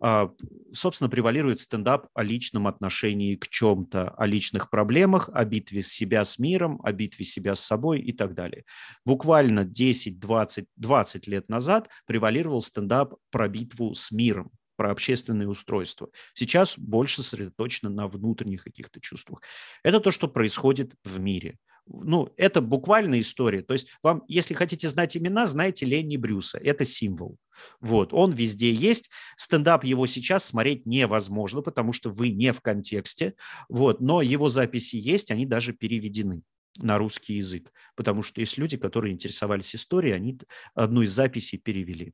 а, 0.05 0.31
собственно, 0.73 1.09
превалирует 1.09 1.61
стендап 1.61 2.07
о 2.13 2.23
личном 2.23 2.67
отношении 2.67 3.35
к 3.35 3.47
чем-то, 3.47 4.09
о 4.09 4.25
личных 4.25 4.69
проблемах, 4.69 5.29
о 5.33 5.45
битве 5.45 5.81
себя 5.81 6.25
с 6.25 6.39
миром, 6.39 6.81
о 6.83 6.91
битве 6.91 7.23
себя 7.23 7.55
с 7.55 7.61
собой 7.61 8.01
и 8.01 8.11
так 8.11 8.33
далее. 8.33 8.65
Буквально 9.05 9.63
10, 9.63 10.19
20, 10.19 10.65
20 10.75 11.27
лет 11.27 11.47
назад 11.47 11.89
превалировал 12.05 12.59
стендап 12.59 13.15
про 13.31 13.47
битву 13.47 13.93
с 13.93 14.11
миром, 14.11 14.51
про 14.75 14.91
общественные 14.91 15.47
устройства. 15.47 16.09
Сейчас 16.33 16.77
больше 16.77 17.21
сосредоточено 17.23 17.89
на 17.89 18.09
внутренних 18.09 18.65
каких-то 18.65 18.99
чувствах. 18.99 19.41
Это 19.83 20.01
то, 20.01 20.11
что 20.11 20.27
происходит 20.27 20.95
в 21.05 21.19
мире– 21.19 21.57
ну, 21.87 22.33
это 22.37 22.61
буквально 22.61 23.19
история. 23.19 23.61
То 23.61 23.73
есть 23.73 23.87
вам, 24.01 24.23
если 24.27 24.53
хотите 24.53 24.87
знать 24.87 25.17
имена, 25.17 25.47
знайте 25.47 25.85
Ленни 25.85 26.17
Брюса. 26.17 26.57
Это 26.57 26.85
символ. 26.85 27.37
Вот, 27.81 28.13
он 28.13 28.31
везде 28.31 28.71
есть. 28.71 29.09
Стендап 29.35 29.83
его 29.83 30.07
сейчас 30.07 30.45
смотреть 30.45 30.85
невозможно, 30.85 31.61
потому 31.61 31.93
что 31.93 32.09
вы 32.09 32.29
не 32.29 32.53
в 32.53 32.61
контексте. 32.61 33.35
Вот, 33.69 34.01
но 34.01 34.21
его 34.21 34.49
записи 34.49 34.95
есть, 34.95 35.31
они 35.31 35.45
даже 35.45 35.73
переведены 35.73 36.41
на 36.77 36.97
русский 36.97 37.35
язык, 37.35 37.71
потому 37.95 38.23
что 38.23 38.41
есть 38.41 38.57
люди, 38.57 38.77
которые 38.77 39.13
интересовались 39.13 39.75
историей, 39.75 40.13
они 40.13 40.39
одну 40.73 41.03
из 41.03 41.11
записей 41.11 41.59
перевели. 41.59 42.13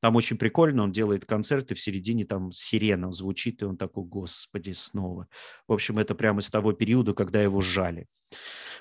Там 0.00 0.14
очень 0.16 0.38
прикольно, 0.38 0.84
он 0.84 0.92
делает 0.92 1.24
концерты, 1.24 1.74
в 1.74 1.80
середине 1.80 2.24
там 2.24 2.52
сирена 2.52 3.10
звучит, 3.10 3.62
и 3.62 3.64
он 3.64 3.76
такой, 3.76 4.04
господи, 4.04 4.70
снова. 4.70 5.26
В 5.66 5.72
общем, 5.72 5.98
это 5.98 6.14
прямо 6.14 6.40
из 6.40 6.50
того 6.50 6.72
периода, 6.72 7.14
когда 7.14 7.42
его 7.42 7.60
сжали. 7.60 8.06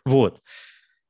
Вот. 0.05 0.41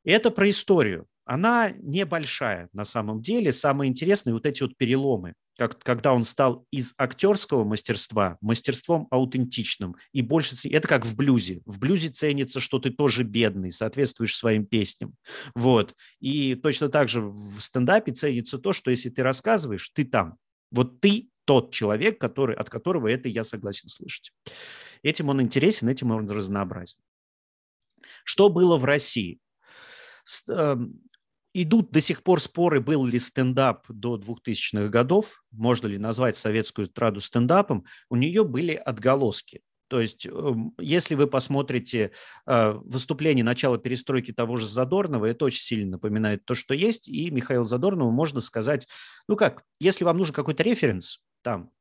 Это 0.06 0.32
про 0.32 0.50
историю. 0.50 1.08
Она 1.26 1.72
небольшая 1.78 2.70
на 2.72 2.86
самом 2.86 3.22
деле. 3.22 3.52
Самое 3.52 3.90
интересное 3.90 4.34
вот 4.34 4.46
эти 4.46 4.64
вот 4.64 4.78
переломы, 4.78 5.34
как, 5.58 5.80
когда 5.84 6.14
он 6.14 6.24
стал 6.24 6.66
из 6.72 6.94
актерского 6.98 7.64
мастерства 7.64 8.38
мастерством 8.42 9.08
аутентичным. 9.12 9.96
И 10.14 10.22
больше 10.22 10.56
это 10.70 10.88
как 10.88 11.06
в 11.06 11.16
блюзе. 11.16 11.62
В 11.66 11.80
блюзе 11.80 12.10
ценится, 12.10 12.60
что 12.60 12.80
ты 12.80 12.92
тоже 12.92 13.24
бедный, 13.24 13.72
соответствуешь 13.72 14.36
своим 14.36 14.66
песням. 14.66 15.16
Вот. 15.56 15.96
И 16.20 16.56
точно 16.56 16.90
так 16.90 17.10
же 17.10 17.22
в 17.22 17.60
стендапе 17.60 18.12
ценится 18.12 18.60
то, 18.60 18.72
что 18.74 18.92
если 18.92 19.10
ты 19.10 19.24
рассказываешь, 19.24 19.90
ты 19.90 20.06
там. 20.06 20.38
Вот 20.72 21.00
ты 21.00 21.30
тот 21.46 21.74
человек, 21.74 22.20
который, 22.20 22.56
от 22.56 22.70
которого 22.70 23.08
это 23.08 23.30
я 23.30 23.44
согласен 23.44 23.88
слышать. 23.88 24.32
Этим 25.02 25.30
он 25.30 25.42
интересен, 25.42 25.90
этим 25.90 26.12
он 26.12 26.30
разнообразен. 26.30 27.00
Что 28.24 28.50
было 28.50 28.78
в 28.78 28.86
России? 28.86 29.40
Идут 31.60 31.90
до 31.90 32.02
сих 32.02 32.22
пор 32.22 32.40
споры, 32.40 32.80
был 32.80 33.04
ли 33.04 33.18
стендап 33.18 33.88
до 33.90 34.16
2000-х 34.16 34.90
годов, 34.90 35.44
можно 35.50 35.88
ли 35.88 35.98
назвать 35.98 36.38
советскую 36.38 36.86
эстраду 36.86 37.20
стендапом. 37.20 37.84
У 38.12 38.16
нее 38.16 38.44
были 38.44 38.74
отголоски. 38.74 39.62
То 39.88 40.00
есть, 40.00 40.28
эм, 40.28 40.76
если 40.80 41.16
вы 41.16 41.26
посмотрите 41.26 42.12
э, 42.46 42.74
выступление 42.84 43.44
начала 43.44 43.80
перестройки 43.80 44.32
того 44.32 44.58
же 44.58 44.68
Задорнова, 44.68 45.26
это 45.26 45.46
очень 45.46 45.64
сильно 45.64 45.94
напоминает 45.94 46.46
то, 46.46 46.54
что 46.54 46.76
есть, 46.76 47.08
и 47.08 47.32
Михаил 47.32 47.64
Задорнову 47.64 48.12
можно 48.12 48.40
сказать, 48.40 48.88
ну 49.28 49.36
как, 49.36 49.64
если 49.80 50.04
вам 50.04 50.18
нужен 50.18 50.36
какой-то 50.36 50.62
референс, 50.62 51.24
там, 51.42 51.72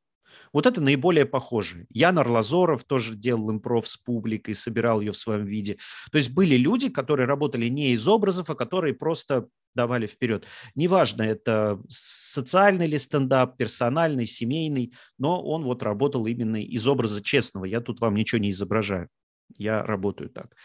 вот 0.53 0.65
это 0.65 0.81
наиболее 0.81 1.25
похоже. 1.25 1.85
Ян 1.89 2.19
Арлазоров 2.19 2.83
тоже 2.83 3.15
делал 3.15 3.51
импров 3.51 3.87
с 3.87 3.97
публикой, 3.97 4.55
собирал 4.55 5.01
ее 5.01 5.11
в 5.11 5.17
своем 5.17 5.45
виде. 5.45 5.77
То 6.11 6.17
есть 6.17 6.31
были 6.31 6.55
люди, 6.55 6.89
которые 6.89 7.27
работали 7.27 7.67
не 7.67 7.91
из 7.93 8.07
образов, 8.07 8.49
а 8.49 8.55
которые 8.55 8.93
просто 8.93 9.47
давали 9.75 10.07
вперед. 10.07 10.45
Неважно, 10.75 11.21
это 11.21 11.79
социальный 11.87 12.87
ли 12.87 12.97
стендап, 12.97 13.57
персональный, 13.57 14.25
семейный, 14.25 14.93
но 15.17 15.41
он 15.41 15.63
вот 15.63 15.83
работал 15.83 16.25
именно 16.25 16.61
из 16.61 16.87
образа 16.87 17.23
честного. 17.23 17.65
Я 17.65 17.79
тут 17.79 18.01
вам 18.01 18.15
ничего 18.15 18.39
не 18.39 18.49
изображаю. 18.49 19.09
Я 19.57 19.83
работаю 19.83 20.29
так. 20.29 20.55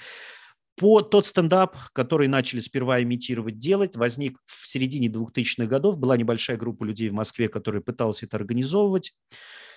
По 0.82 1.00
тот 1.00 1.24
стендап, 1.26 1.76
который 1.92 2.26
начали 2.26 2.58
сперва 2.58 3.00
имитировать 3.04 3.56
делать, 3.56 3.94
возник 3.94 4.36
в 4.44 4.66
середине 4.66 5.06
2000-х 5.06 5.66
годов. 5.66 5.96
Была 5.96 6.16
небольшая 6.16 6.56
группа 6.56 6.82
людей 6.82 7.08
в 7.08 7.12
Москве, 7.12 7.48
которая 7.48 7.82
пыталась 7.82 8.24
это 8.24 8.36
организовывать. 8.36 9.14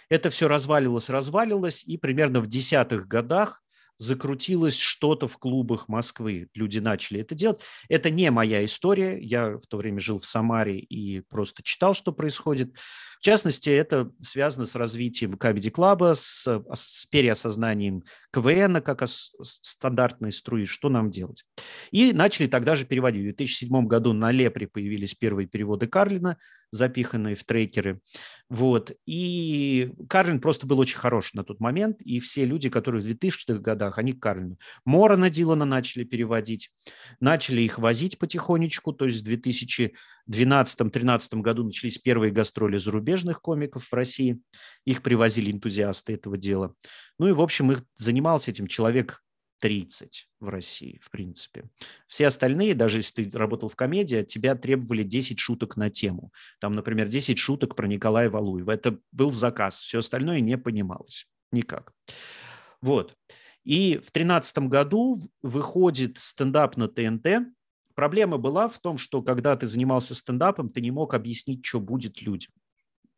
Это 0.10 0.32
все 0.32 0.48
развалилось, 0.48 1.12
развалилось, 1.12 1.84
и 1.84 1.98
примерно 2.00 2.40
в 2.40 2.48
десятых 2.48 3.08
годах 3.08 3.62
закрутилось 3.98 4.80
что-то 4.80 5.28
в 5.28 5.38
клубах 5.38 5.88
Москвы. 5.88 6.50
Люди 6.56 6.80
начали 6.80 7.22
это 7.22 7.36
делать. 7.36 7.62
Это 7.88 8.10
не 8.10 8.32
моя 8.32 8.66
история. 8.66 9.20
Я 9.22 9.60
в 9.60 9.68
то 9.68 9.78
время 9.78 10.00
жил 10.00 10.20
в 10.20 10.26
Самаре 10.26 10.80
и 10.80 11.22
просто 11.22 11.62
читал, 11.62 11.94
что 11.94 12.14
происходит. 12.14 12.76
В 13.25 13.27
частности, 13.27 13.72
это 13.72 14.12
связано 14.22 14.67
с 14.67 14.75
развитием 14.75 15.34
Comedy 15.34 15.72
Club, 15.72 16.13
с, 16.13 16.48
с 16.72 17.08
переосознанием 17.08 18.03
КВН 18.32 18.84
как 18.84 19.01
стандартной 19.08 20.32
струи, 20.32 20.65
что 20.65 20.89
нам 20.89 21.10
делать. 21.10 21.44
И 21.89 22.13
начали 22.13 22.46
тогда 22.46 22.75
же 22.75 22.86
переводить. 22.86 23.22
В 23.22 23.24
2007 23.24 23.88
году 23.88 24.13
на 24.13 24.29
Лепре 24.29 24.67
появились 24.67 25.15
первые 25.15 25.48
переводы 25.48 25.88
Карлина, 25.88 26.38
запиханные 26.70 27.34
в 27.34 27.44
трекеры. 27.44 28.00
Вот. 28.48 28.91
И 29.08 29.91
Карлин 30.08 30.39
просто 30.39 30.67
был 30.67 30.77
очень 30.77 31.00
хорош 31.00 31.34
на 31.34 31.44
тот 31.44 31.60
момент, 31.60 32.03
и 32.03 32.20
все 32.20 32.46
люди, 32.46 32.70
которые 32.70 33.01
в 33.01 33.08
2000-х 33.08 33.60
годах, 33.60 33.98
они 33.98 34.13
Карлину. 34.13 34.60
Морона 34.86 35.32
Дилана 35.32 35.65
начали 35.65 36.03
переводить, 36.03 36.70
начали 37.20 37.63
их 37.63 37.79
возить 37.79 38.20
потихонечку, 38.20 38.94
то 38.94 39.05
есть 39.05 39.25
в 39.25 39.34
2012-2013 40.29 41.41
году 41.41 41.63
начались 41.63 41.98
первые 41.98 42.32
гастроли 42.32 42.77
зарубежных 42.77 43.41
комиков 43.41 43.86
в 43.86 43.94
России, 43.94 44.39
их 44.86 45.01
привозили 45.03 45.51
энтузиасты 45.51 46.13
этого 46.13 46.38
дела. 46.38 46.74
Ну 47.20 47.27
и, 47.27 47.32
в 47.32 47.41
общем, 47.41 47.72
их 47.72 47.84
занимался 47.96 48.51
этим 48.51 48.67
человек 48.67 49.22
30 49.60 50.27
в 50.39 50.50
России, 50.50 51.00
в 51.01 51.10
принципе. 51.10 51.65
Все 52.08 52.27
остальные, 52.27 52.75
даже 52.75 52.98
если 52.98 53.24
ты 53.24 53.38
работал 53.38 53.70
в 53.70 53.75
комедии, 53.75 54.20
от 54.20 54.27
тебя 54.27 54.55
требовали 54.55 55.03
10 55.03 55.39
шуток 55.39 55.77
на 55.77 55.89
тему. 55.89 56.32
Там, 56.60 56.74
например, 56.74 57.08
10 57.08 57.38
шуток 57.38 57.75
про 57.75 57.88
Николая 57.88 58.29
Валуева. 58.29 58.72
Это 58.72 59.00
был 59.12 59.32
заказ, 59.32 59.82
все 59.82 60.00
остальное 60.00 60.39
не 60.39 60.58
понималось 60.58 61.27
никак. 61.51 61.91
Вот. 62.82 63.15
И 63.63 63.96
в 63.96 64.12
2013 64.12 64.58
году 64.70 65.17
выходит 65.41 66.20
стендап 66.20 66.77
на 66.77 66.88
ТНТ. 66.88 67.48
Проблема 67.96 68.38
была 68.38 68.68
в 68.68 68.78
том, 68.80 68.98
что 68.98 69.22
когда 69.22 69.56
ты 69.56 69.66
занимался 69.66 70.14
стендапом, 70.14 70.70
ты 70.70 70.82
не 70.82 70.92
мог 70.92 71.14
объяснить, 71.14 71.66
что 71.66 71.80
будет 71.80 72.22
людям. 72.22 72.54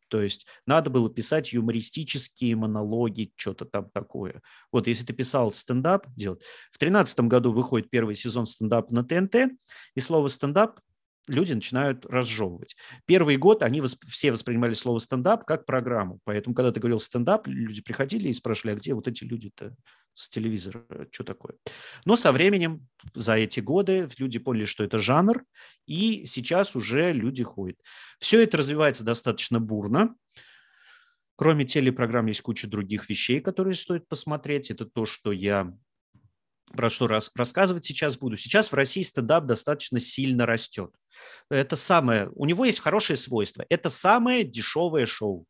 То 0.08 0.22
есть 0.22 0.46
надо 0.66 0.90
было 0.90 1.10
писать 1.10 1.52
юмористические 1.52 2.56
монологи, 2.56 3.32
что-то 3.36 3.66
там 3.66 3.90
такое. 3.90 4.42
Вот 4.72 4.86
если 4.86 5.04
ты 5.04 5.12
писал 5.12 5.52
стендап, 5.52 6.06
делать. 6.16 6.42
В 6.72 6.78
2013 6.78 7.20
году 7.20 7.52
выходит 7.52 7.90
первый 7.90 8.14
сезон 8.14 8.46
стендапа 8.46 8.94
на 8.94 9.04
ТНТ, 9.04 9.52
и 9.94 10.00
слово 10.00 10.28
стендап 10.28 10.80
люди 11.28 11.52
начинают 11.52 12.04
разжевывать. 12.06 12.76
Первый 13.06 13.36
год 13.36 13.62
они 13.62 13.80
восп... 13.80 14.02
все 14.06 14.32
воспринимали 14.32 14.74
слово 14.74 14.98
стендап 14.98 15.44
как 15.44 15.66
программу. 15.66 16.20
Поэтому, 16.24 16.54
когда 16.54 16.72
ты 16.72 16.80
говорил 16.80 16.98
стендап, 16.98 17.46
люди 17.46 17.82
приходили 17.82 18.28
и 18.28 18.34
спрашивали, 18.34 18.74
а 18.74 18.76
где 18.76 18.94
вот 18.94 19.08
эти 19.08 19.24
люди-то 19.24 19.74
с 20.14 20.28
телевизора, 20.28 20.84
что 21.10 21.24
такое? 21.24 21.54
Но 22.04 22.16
со 22.16 22.32
временем, 22.32 22.88
за 23.14 23.36
эти 23.36 23.60
годы, 23.60 24.08
люди 24.18 24.38
поняли, 24.38 24.64
что 24.64 24.84
это 24.84 24.98
жанр, 24.98 25.44
и 25.86 26.26
сейчас 26.26 26.74
уже 26.74 27.12
люди 27.12 27.44
ходят. 27.44 27.76
Все 28.18 28.42
это 28.42 28.56
развивается 28.56 29.04
достаточно 29.04 29.60
бурно. 29.60 30.14
Кроме 31.36 31.64
телепрограмм 31.64 32.26
есть 32.26 32.40
куча 32.40 32.66
других 32.66 33.08
вещей, 33.08 33.40
которые 33.40 33.74
стоит 33.74 34.08
посмотреть. 34.08 34.72
Это 34.72 34.86
то, 34.86 35.06
что 35.06 35.30
я 35.30 35.72
про 36.72 36.90
что 36.90 37.06
рас, 37.06 37.30
рассказывать 37.34 37.84
сейчас 37.84 38.16
буду. 38.18 38.36
Сейчас 38.36 38.70
в 38.70 38.74
России 38.74 39.02
стендап 39.02 39.46
достаточно 39.46 40.00
сильно 40.00 40.46
растет. 40.46 40.90
Это 41.50 41.76
самое, 41.76 42.30
у 42.34 42.46
него 42.46 42.64
есть 42.64 42.80
хорошее 42.80 43.16
свойство. 43.16 43.64
Это 43.68 43.90
самое 43.90 44.44
дешевое 44.44 45.06
шоу. 45.06 45.46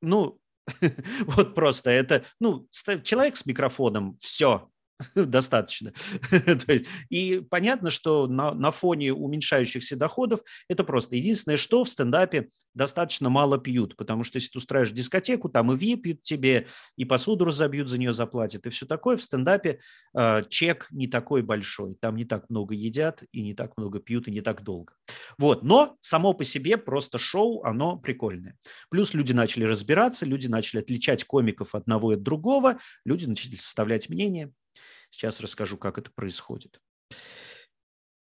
Ну, 0.00 0.38
вот 1.26 1.54
просто 1.54 1.90
это, 1.90 2.24
ну, 2.40 2.66
человек 3.02 3.36
с 3.36 3.46
микрофоном, 3.46 4.16
все, 4.18 4.70
достаточно. 5.14 5.92
и 7.10 7.40
понятно, 7.50 7.90
что 7.90 8.26
на, 8.26 8.52
на 8.54 8.70
фоне 8.70 9.12
уменьшающихся 9.12 9.96
доходов 9.96 10.40
это 10.68 10.84
просто 10.84 11.16
единственное, 11.16 11.56
что 11.56 11.84
в 11.84 11.88
стендапе 11.88 12.50
достаточно 12.74 13.28
мало 13.28 13.58
пьют, 13.58 13.96
потому 13.96 14.24
что 14.24 14.36
если 14.36 14.50
ты 14.50 14.58
устраиваешь 14.58 14.92
дискотеку, 14.92 15.48
там 15.48 15.72
и 15.72 15.76
выпьют 15.76 16.22
тебе, 16.22 16.66
и 16.96 17.04
посуду 17.04 17.44
разобьют, 17.44 17.88
за 17.88 17.98
нее 17.98 18.12
заплатят, 18.12 18.66
и 18.66 18.70
все 18.70 18.86
такое. 18.86 19.16
В 19.16 19.22
стендапе 19.22 19.80
э, 20.16 20.42
чек 20.48 20.88
не 20.90 21.08
такой 21.08 21.42
большой, 21.42 21.94
там 22.00 22.16
не 22.16 22.24
так 22.24 22.48
много 22.50 22.74
едят, 22.74 23.22
и 23.32 23.42
не 23.42 23.54
так 23.54 23.76
много 23.76 24.00
пьют, 24.00 24.28
и 24.28 24.30
не 24.30 24.40
так 24.40 24.62
долго. 24.62 24.94
Вот, 25.38 25.62
но 25.62 25.96
само 26.00 26.34
по 26.34 26.44
себе 26.44 26.76
просто 26.76 27.18
шоу, 27.18 27.62
оно 27.64 27.96
прикольное. 27.96 28.56
Плюс 28.90 29.14
люди 29.14 29.32
начали 29.32 29.64
разбираться, 29.64 30.26
люди 30.26 30.46
начали 30.46 30.80
отличать 30.80 31.24
комиков 31.24 31.74
одного 31.74 32.10
от 32.10 32.22
другого, 32.22 32.78
люди 33.04 33.26
начали 33.26 33.56
составлять 33.56 34.08
мнение. 34.08 34.52
Сейчас 35.14 35.40
расскажу, 35.40 35.76
как 35.76 35.96
это 35.96 36.10
происходит. 36.10 36.80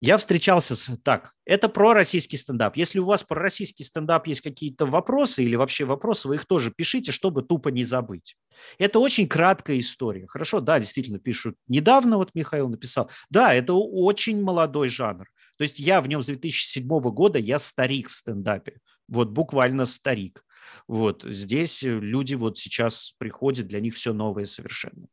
Я 0.00 0.18
встречался 0.18 0.75
с... 0.75 0.90
Так, 1.04 1.35
это 1.44 1.68
про 1.68 1.94
российский 1.94 2.37
стендап. 2.37 2.76
Если 2.76 2.99
у 2.99 3.04
вас 3.04 3.23
про 3.23 3.40
российский 3.40 3.85
стендап 3.85 4.26
есть 4.26 4.40
какие-то 4.40 4.87
вопросы 4.87 5.44
или 5.44 5.54
вообще 5.54 5.85
вопросы, 5.85 6.26
вы 6.26 6.35
их 6.35 6.47
тоже 6.47 6.73
пишите, 6.75 7.12
чтобы 7.12 7.42
тупо 7.42 7.68
не 7.68 7.85
забыть. 7.85 8.37
Это 8.78 8.99
очень 8.99 9.28
краткая 9.28 9.78
история. 9.78 10.26
Хорошо, 10.26 10.61
да, 10.61 10.80
действительно 10.80 11.20
пишут. 11.20 11.54
Недавно 11.68 12.16
вот 12.16 12.35
Михаил 12.35 12.68
написал. 12.68 13.09
Да, 13.28 13.54
это 13.54 13.75
очень 13.75 14.42
молодой 14.42 14.88
жанр. 14.88 15.26
То 15.59 15.62
есть 15.62 15.78
я 15.78 16.00
в 16.00 16.09
нем 16.09 16.23
с 16.23 16.26
2007 16.26 16.88
года, 16.88 17.38
я 17.38 17.61
старик 17.61 18.09
в 18.09 18.16
стендапе. 18.16 18.80
Вот 19.06 19.28
буквально 19.28 19.85
старик. 19.85 20.44
Вот 20.88 21.23
здесь 21.23 21.82
люди 21.85 22.35
вот 22.35 22.59
сейчас 22.59 23.12
приходят, 23.16 23.68
для 23.68 23.78
них 23.78 23.94
все 23.94 24.12
новое 24.12 24.44
совершенно. 24.44 25.06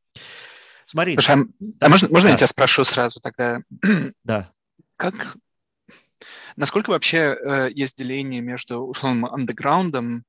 Смотри. 0.87 1.15
Слушай, 1.15 1.35
а, 1.35 1.85
а 1.85 1.89
можно, 1.89 2.07
можно 2.07 2.29
да. 2.29 2.31
я 2.31 2.37
тебя 2.37 2.47
спрошу 2.47 2.83
сразу 2.85 3.19
тогда? 3.19 3.59
Да. 4.23 4.51
Как, 4.95 5.35
насколько 6.55 6.89
вообще 6.89 7.37
э, 7.39 7.69
есть 7.73 7.97
деление 7.97 8.41
между 8.41 8.79
условным 8.79 9.25
андеграундом 9.25 10.23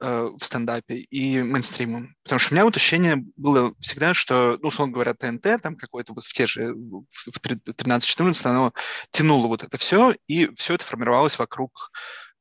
э, 0.00 0.30
в 0.38 0.44
стендапе 0.44 0.98
и 0.98 1.42
мейнстримом? 1.42 2.14
Потому 2.22 2.38
что 2.38 2.52
у 2.52 2.54
меня 2.54 2.64
вот 2.64 2.76
ощущение 2.76 3.24
было 3.36 3.74
всегда, 3.80 4.14
что, 4.14 4.56
ну, 4.62 4.68
условно 4.68 4.94
говоря, 4.94 5.14
ТНТ 5.14 5.60
там 5.60 5.74
какой-то 5.74 6.14
вот 6.14 6.24
в 6.24 6.32
те 6.32 6.46
же, 6.46 6.74
в 6.74 7.40
13-14 7.40 8.46
оно 8.46 8.72
тянуло 9.10 9.48
вот 9.48 9.64
это 9.64 9.76
все, 9.78 10.14
и 10.28 10.48
все 10.54 10.74
это 10.74 10.84
формировалось 10.84 11.40
вокруг 11.40 11.90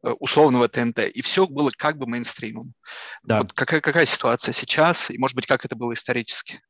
э, 0.04 0.12
условного 0.12 0.70
ТНТ, 0.70 1.00
и 1.00 1.24
все 1.24 1.48
было 1.48 1.72
как 1.76 1.98
бы 1.98 2.06
мейнстримом. 2.06 2.76
Да. 3.24 3.40
Вот 3.40 3.54
какая, 3.54 3.82
какая 3.82 4.06
ситуация 4.06 4.54
сейчас, 4.54 5.10
и, 5.10 5.18
может 5.18 5.36
быть, 5.36 5.48
как 5.48 5.66
это 5.66 5.76
было 5.76 5.96
исторически? 5.96 6.62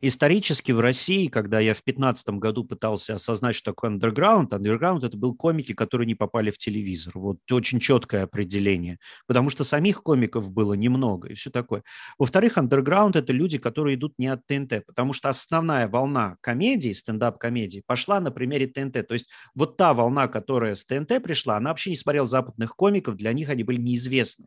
Исторически 0.00 0.72
в 0.72 0.80
России, 0.80 1.28
когда 1.28 1.60
я 1.60 1.74
в 1.74 1.82
2015 1.84 2.30
году 2.30 2.64
пытался 2.64 3.14
осознать, 3.14 3.54
что 3.56 3.72
такое 3.72 3.90
underground, 3.90 4.48
underground– 4.50 4.98
это 5.06 5.16
был 5.16 5.34
комики, 5.34 5.72
которые 5.72 6.06
не 6.06 6.14
попали 6.14 6.50
в 6.50 6.58
телевизор. 6.58 7.12
Вот 7.16 7.38
очень 7.50 7.78
четкое 7.78 8.24
определение, 8.24 8.98
потому 9.26 9.50
что 9.50 9.64
самих 9.64 10.02
комиков 10.02 10.50
было 10.50 10.74
немного 10.74 11.28
и 11.28 11.34
все 11.34 11.50
такое. 11.50 11.82
Во-вторых, 12.18 12.58
underground– 12.58 13.12
это 13.14 13.32
люди, 13.32 13.58
которые 13.58 13.96
идут 13.96 14.14
не 14.18 14.28
от 14.28 14.46
ТНТ, 14.46 14.84
потому 14.86 15.12
что 15.12 15.28
основная 15.28 15.88
волна 15.88 16.36
комедии, 16.40 16.92
стендап-комедии, 16.92 17.82
пошла 17.86 18.20
на 18.20 18.30
примере 18.30 18.66
ТНТ. 18.66 19.06
То 19.06 19.14
есть 19.14 19.30
вот 19.54 19.76
та 19.76 19.94
волна, 19.94 20.28
которая 20.28 20.74
с 20.74 20.84
ТНТ 20.84 21.22
пришла, 21.22 21.56
она 21.56 21.70
вообще 21.70 21.90
не 21.90 21.96
смотрела 21.96 22.26
западных 22.26 22.76
комиков, 22.76 23.16
для 23.16 23.32
них 23.32 23.48
они 23.48 23.62
были 23.62 23.80
неизвестны. 23.80 24.46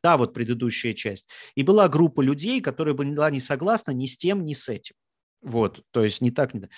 Та 0.00 0.16
вот 0.16 0.34
предыдущая 0.34 0.92
часть. 0.92 1.28
И 1.54 1.62
была 1.62 1.88
группа 1.88 2.20
людей, 2.20 2.60
которая 2.60 2.94
была 2.94 3.30
не 3.30 3.40
согласна 3.40 3.92
ни 3.92 4.06
с 4.06 4.16
тем, 4.16 4.44
ни 4.44 4.52
с 4.52 4.68
этим. 4.68 4.94
Вот, 5.42 5.82
то 5.90 6.02
есть 6.02 6.20
не 6.20 6.30
так, 6.30 6.54
не 6.54 6.60
так. 6.60 6.70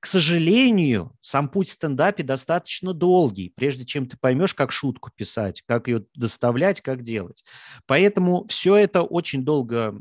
К 0.00 0.06
сожалению, 0.06 1.12
сам 1.20 1.48
путь 1.48 1.68
в 1.68 1.72
стендапе 1.72 2.22
достаточно 2.22 2.94
долгий, 2.94 3.52
прежде 3.54 3.84
чем 3.84 4.06
ты 4.06 4.16
поймешь, 4.16 4.54
как 4.54 4.72
шутку 4.72 5.10
писать, 5.14 5.62
как 5.66 5.88
ее 5.88 6.06
доставлять, 6.14 6.80
как 6.80 7.02
делать. 7.02 7.44
Поэтому 7.86 8.46
все 8.46 8.76
это 8.76 9.02
очень 9.02 9.44
долго 9.44 10.00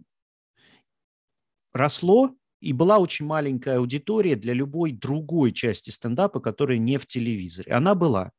росло, 1.73 2.33
и 2.59 2.73
была 2.73 2.97
очень 2.99 3.25
маленькая 3.25 3.77
аудитория 3.77 4.35
для 4.35 4.53
любой 4.53 4.91
другой 4.91 5.51
части 5.51 5.89
стендапа, 5.89 6.39
которая 6.39 6.77
не 6.77 6.97
в 6.97 7.05
телевизоре. 7.05 7.73
Она 7.73 7.95
была. 7.95 8.31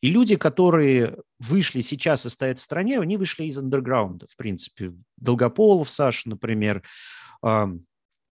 И 0.00 0.10
люди, 0.10 0.36
которые 0.36 1.18
вышли 1.38 1.80
сейчас 1.80 2.26
и 2.26 2.28
стоят 2.28 2.58
в 2.58 2.62
стране, 2.62 2.98
они 2.98 3.16
вышли 3.16 3.44
из 3.44 3.58
андерграунда, 3.58 4.26
в 4.28 4.36
принципе. 4.36 4.92
Долгополов 5.16 5.88
Саша, 5.90 6.28
например, 6.28 6.82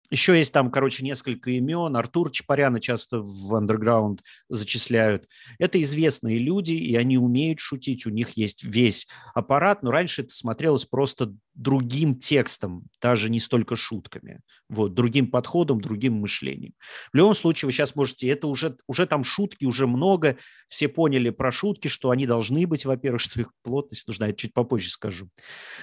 еще 0.10 0.38
есть 0.38 0.54
там, 0.54 0.72
короче, 0.72 1.04
несколько 1.04 1.52
имен. 1.52 1.96
Артур 1.98 2.32
Чапаряна 2.32 2.80
часто 2.80 3.20
в 3.20 3.54
андерграунд 3.56 4.24
зачисляют. 4.48 5.28
Это 5.60 5.82
известные 5.82 6.40
люди, 6.40 6.74
и 6.74 6.96
они 6.96 7.18
умеют 7.18 7.60
шутить. 7.60 8.06
У 8.06 8.10
них 8.10 8.32
есть 8.32 8.64
весь 8.64 9.08
аппарат, 9.34 9.84
но 9.84 9.92
раньше 9.92 10.22
это 10.22 10.34
смотрелось 10.34 10.86
просто 10.86 11.36
другим 11.58 12.16
текстом, 12.16 12.84
даже 13.02 13.30
не 13.30 13.40
столько 13.40 13.76
шутками. 13.76 14.42
Вот, 14.70 14.94
другим 14.94 15.28
подходом, 15.28 15.82
другим 15.82 16.14
мышлением. 16.14 16.74
В 17.12 17.18
любом 17.18 17.34
случае, 17.34 17.68
вы 17.68 17.74
сейчас 17.74 17.96
можете, 17.96 18.28
это 18.30 18.48
уже, 18.48 18.78
уже 18.88 19.08
там 19.08 19.24
шутки, 19.24 19.66
уже 19.66 19.88
много. 19.88 20.38
Все 20.70 20.88
поняли 20.88 21.32
про 21.32 21.52
шутки, 21.52 21.88
что 21.88 22.12
они 22.12 22.28
должны 22.28 22.66
быть, 22.68 22.86
во-первых, 22.86 23.22
что 23.22 23.42
их 23.42 23.52
плотность 23.64 24.08
нужна, 24.08 24.28
я 24.28 24.34
чуть 24.34 24.54
попозже 24.54 24.90
скажу. 24.90 25.30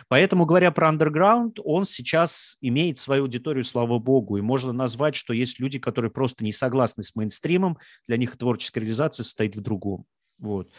Поэтому, 0.08 0.46
говоря 0.46 0.70
про 0.70 0.88
андерграунд, 0.88 1.58
он 1.64 1.84
сейчас 1.84 2.56
имеет 2.60 2.96
свою 2.96 3.24
аудиторию, 3.24 3.64
слава 3.64 3.98
Богу. 3.98 4.36
И 4.36 4.42
можно 4.42 4.72
назвать, 4.72 5.16
что 5.16 5.32
есть 5.32 5.58
люди, 5.58 5.78
которые 5.80 6.10
просто 6.10 6.44
не 6.44 6.52
согласны 6.52 7.02
с 7.02 7.16
мейнстримом, 7.16 7.78
для 8.06 8.16
них 8.16 8.36
творческая 8.36 8.80
реализация 8.80 9.24
состоит 9.24 9.56
в 9.56 9.60
другом. 9.60 10.06
Вот. 10.38 10.72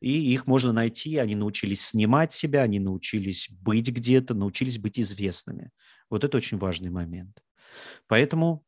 И 0.00 0.32
их 0.32 0.46
можно 0.46 0.72
найти, 0.72 1.16
они 1.16 1.34
научились 1.34 1.86
снимать 1.86 2.32
себя, 2.32 2.62
они 2.62 2.78
научились 2.78 3.48
быть 3.50 3.90
где-то, 3.90 4.34
научились 4.34 4.78
быть 4.78 5.00
известными. 5.00 5.70
Вот 6.10 6.24
это 6.24 6.36
очень 6.36 6.58
важный 6.58 6.90
момент. 6.90 7.42
Поэтому 8.06 8.64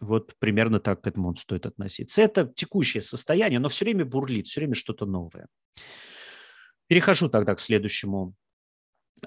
вот 0.00 0.34
примерно 0.38 0.80
так 0.80 1.02
к 1.02 1.06
этому 1.06 1.34
стоит 1.36 1.66
относиться. 1.66 2.22
Это 2.22 2.46
текущее 2.46 3.00
состояние, 3.00 3.60
но 3.60 3.68
все 3.68 3.84
время 3.84 4.04
бурлит, 4.04 4.46
все 4.46 4.60
время 4.60 4.74
что-то 4.74 5.06
новое. 5.06 5.46
Перехожу 6.88 7.28
тогда 7.28 7.54
к 7.54 7.60
следующему 7.60 8.34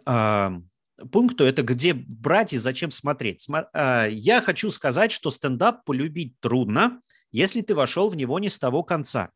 пункту, 0.04 1.44
это 1.44 1.64
где 1.64 1.94
брать 1.94 2.54
и 2.54 2.58
зачем 2.58 2.92
смотреть. 2.92 3.48
А, 3.74 4.08
я 4.08 4.42
хочу 4.42 4.70
сказать, 4.72 5.12
что 5.12 5.30
стендап 5.30 5.84
полюбить 5.86 6.40
трудно, 6.40 7.02
если 7.32 7.62
ты 7.62 7.76
вошел 7.76 8.10
в 8.10 8.16
него 8.16 8.40
не 8.40 8.50
с 8.50 8.60
того 8.60 8.84
конца. 8.84 9.32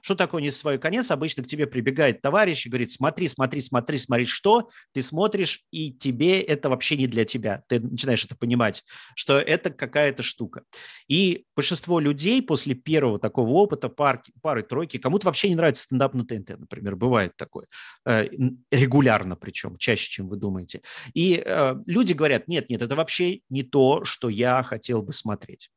Что 0.00 0.14
такое 0.14 0.42
не 0.42 0.50
свой 0.50 0.78
конец? 0.78 1.10
Обычно 1.10 1.42
к 1.42 1.46
тебе 1.46 1.66
прибегает 1.66 2.22
товарищ 2.22 2.66
и 2.66 2.68
говорит, 2.68 2.90
смотри, 2.90 3.28
смотри, 3.28 3.60
смотри, 3.60 3.98
смотри, 3.98 4.24
что 4.26 4.68
ты 4.92 5.02
смотришь, 5.02 5.62
и 5.70 5.92
тебе 5.92 6.40
это 6.40 6.68
вообще 6.68 6.96
не 6.96 7.06
для 7.06 7.24
тебя. 7.24 7.62
Ты 7.68 7.80
начинаешь 7.80 8.24
это 8.24 8.36
понимать, 8.36 8.84
что 9.14 9.38
это 9.38 9.70
какая-то 9.70 10.22
штука. 10.22 10.62
И 11.08 11.44
большинство 11.54 12.00
людей 12.00 12.42
после 12.42 12.74
первого 12.74 13.18
такого 13.18 13.50
опыта, 13.50 13.88
пар, 13.88 14.22
пары-тройки, 14.42 14.98
кому-то 14.98 15.26
вообще 15.26 15.48
не 15.48 15.54
нравится 15.54 15.84
стендап 15.84 16.14
на 16.14 16.24
ТНТ, 16.24 16.58
например, 16.58 16.96
бывает 16.96 17.36
такое. 17.36 17.66
Э, 18.06 18.26
регулярно 18.70 19.36
причем, 19.36 19.76
чаще, 19.78 20.10
чем 20.10 20.28
вы 20.28 20.36
думаете. 20.36 20.82
И 21.14 21.42
э, 21.44 21.74
люди 21.86 22.12
говорят, 22.12 22.48
нет, 22.48 22.70
нет, 22.70 22.82
это 22.82 22.96
вообще 22.96 23.40
не 23.48 23.62
то, 23.62 24.04
что 24.04 24.28
я 24.28 24.62
хотел 24.62 25.02
бы 25.02 25.12
смотреть. 25.12 25.70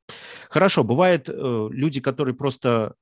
Хорошо, 0.49 0.83
бывают 0.83 1.29
э, 1.29 1.67
люди, 1.71 2.01
которые 2.01 2.35
просто 2.35 2.95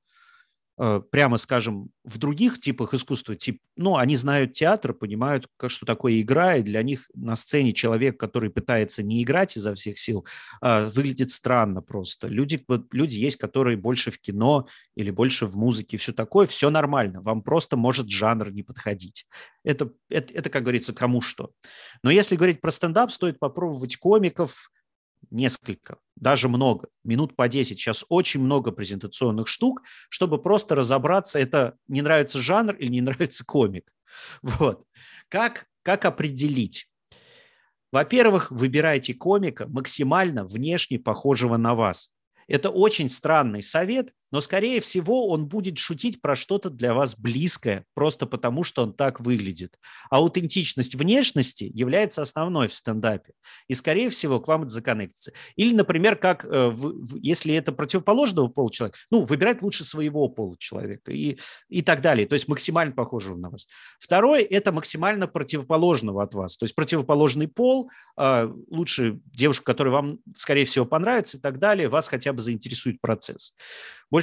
прямо 0.76 1.36
скажем, 1.36 1.90
в 2.02 2.18
других 2.18 2.58
типах 2.58 2.94
искусства, 2.94 3.36
тип, 3.36 3.60
ну, 3.76 3.96
они 3.96 4.16
знают 4.16 4.52
театр, 4.54 4.92
понимают, 4.92 5.46
что 5.66 5.86
такое 5.86 6.20
игра, 6.20 6.56
и 6.56 6.62
для 6.62 6.82
них 6.82 7.08
на 7.14 7.36
сцене 7.36 7.72
человек, 7.72 8.18
который 8.18 8.50
пытается 8.50 9.02
не 9.02 9.22
играть 9.22 9.56
изо 9.56 9.74
всех 9.74 9.98
сил, 9.98 10.26
а, 10.60 10.86
выглядит 10.90 11.30
странно 11.30 11.80
просто. 11.80 12.26
Люди, 12.26 12.64
люди 12.90 13.14
есть, 13.16 13.36
которые 13.36 13.76
больше 13.76 14.10
в 14.10 14.18
кино 14.18 14.66
или 14.96 15.10
больше 15.10 15.46
в 15.46 15.56
музыке, 15.56 15.96
все 15.96 16.12
такое, 16.12 16.46
все 16.46 16.70
нормально, 16.70 17.20
вам 17.22 17.42
просто 17.42 17.76
может 17.76 18.08
жанр 18.08 18.50
не 18.50 18.62
подходить. 18.62 19.26
Это, 19.62 19.90
это, 20.08 20.34
это 20.34 20.50
как 20.50 20.62
говорится, 20.62 20.92
кому 20.92 21.20
что. 21.20 21.52
Но 22.02 22.10
если 22.10 22.36
говорить 22.36 22.60
про 22.60 22.70
стендап, 22.70 23.12
стоит 23.12 23.38
попробовать 23.38 23.96
комиков, 23.96 24.70
несколько, 25.30 25.98
даже 26.16 26.48
много, 26.48 26.88
минут 27.04 27.36
по 27.36 27.48
10. 27.48 27.78
Сейчас 27.78 28.04
очень 28.08 28.40
много 28.40 28.70
презентационных 28.72 29.48
штук, 29.48 29.82
чтобы 30.08 30.40
просто 30.40 30.74
разобраться, 30.74 31.38
это 31.38 31.76
не 31.88 32.02
нравится 32.02 32.40
жанр 32.40 32.74
или 32.76 32.90
не 32.90 33.00
нравится 33.00 33.44
комик. 33.44 33.92
Вот. 34.42 34.86
Как, 35.28 35.66
как 35.82 36.04
определить? 36.04 36.88
Во-первых, 37.90 38.50
выбирайте 38.50 39.14
комика 39.14 39.66
максимально 39.68 40.44
внешне 40.44 40.98
похожего 40.98 41.56
на 41.56 41.74
вас. 41.74 42.12
Это 42.46 42.70
очень 42.70 43.08
странный 43.08 43.62
совет, 43.62 44.12
но, 44.34 44.40
скорее 44.40 44.80
всего, 44.80 45.28
он 45.28 45.46
будет 45.46 45.78
шутить 45.78 46.20
про 46.20 46.34
что-то 46.34 46.68
для 46.68 46.92
вас 46.92 47.16
близкое, 47.16 47.84
просто 47.94 48.26
потому, 48.26 48.64
что 48.64 48.82
он 48.82 48.92
так 48.92 49.20
выглядит. 49.20 49.78
Аутентичность 50.10 50.96
внешности 50.96 51.70
является 51.72 52.20
основной 52.20 52.66
в 52.66 52.74
стендапе, 52.74 53.34
и, 53.68 53.74
скорее 53.74 54.10
всего, 54.10 54.40
к 54.40 54.48
вам 54.48 54.62
это 54.62 54.70
законнектится. 54.70 55.30
Или, 55.54 55.72
например, 55.72 56.16
как 56.16 56.44
э, 56.46 56.74
если 57.22 57.54
это 57.54 57.70
противоположного 57.70 58.48
пола 58.48 58.72
человека, 58.72 58.98
ну, 59.12 59.22
выбирать 59.22 59.62
лучше 59.62 59.84
своего 59.84 60.26
пола 60.28 60.56
человека 60.58 61.12
и, 61.12 61.38
и 61.68 61.82
так 61.82 62.00
далее, 62.00 62.26
то 62.26 62.32
есть 62.32 62.48
максимально 62.48 62.92
похожего 62.92 63.36
на 63.36 63.50
вас. 63.50 63.68
Второе– 64.00 64.42
это 64.50 64.72
максимально 64.72 65.28
противоположного 65.28 66.24
от 66.24 66.34
вас, 66.34 66.56
то 66.56 66.64
есть 66.64 66.74
противоположный 66.74 67.46
пол, 67.46 67.88
а, 68.16 68.52
лучше 68.68 69.20
девушка, 69.26 69.64
которая 69.64 69.94
вам, 69.94 70.18
скорее 70.36 70.64
всего, 70.64 70.86
понравится 70.86 71.36
и 71.36 71.40
так 71.40 71.60
далее, 71.60 71.88
вас 71.88 72.08
хотя 72.08 72.32
бы 72.32 72.40
заинтересует 72.40 73.00
процесс 73.00 73.54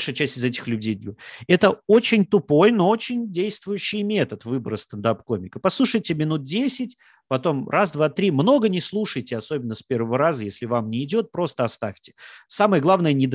большая 0.01 0.15
часть 0.15 0.37
из 0.37 0.43
этих 0.43 0.67
людей. 0.67 0.99
Это 1.47 1.79
очень 1.85 2.25
тупой, 2.25 2.71
но 2.71 2.89
очень 2.89 3.31
действующий 3.31 4.01
метод 4.01 4.45
выбора 4.45 4.75
стендап-комика. 4.75 5.59
Послушайте 5.59 6.15
минут 6.15 6.41
10, 6.41 6.97
потом 7.31 7.69
раз, 7.69 7.93
два, 7.93 8.09
три. 8.09 8.29
Много 8.29 8.67
не 8.67 8.81
слушайте, 8.81 9.37
особенно 9.37 9.73
с 9.73 9.81
первого 9.81 10.17
раза, 10.17 10.43
если 10.43 10.65
вам 10.65 10.89
не 10.89 11.01
идет, 11.03 11.31
просто 11.31 11.63
оставьте. 11.63 12.13
Самое 12.47 12.81
главное, 12.81 13.13
не, 13.13 13.29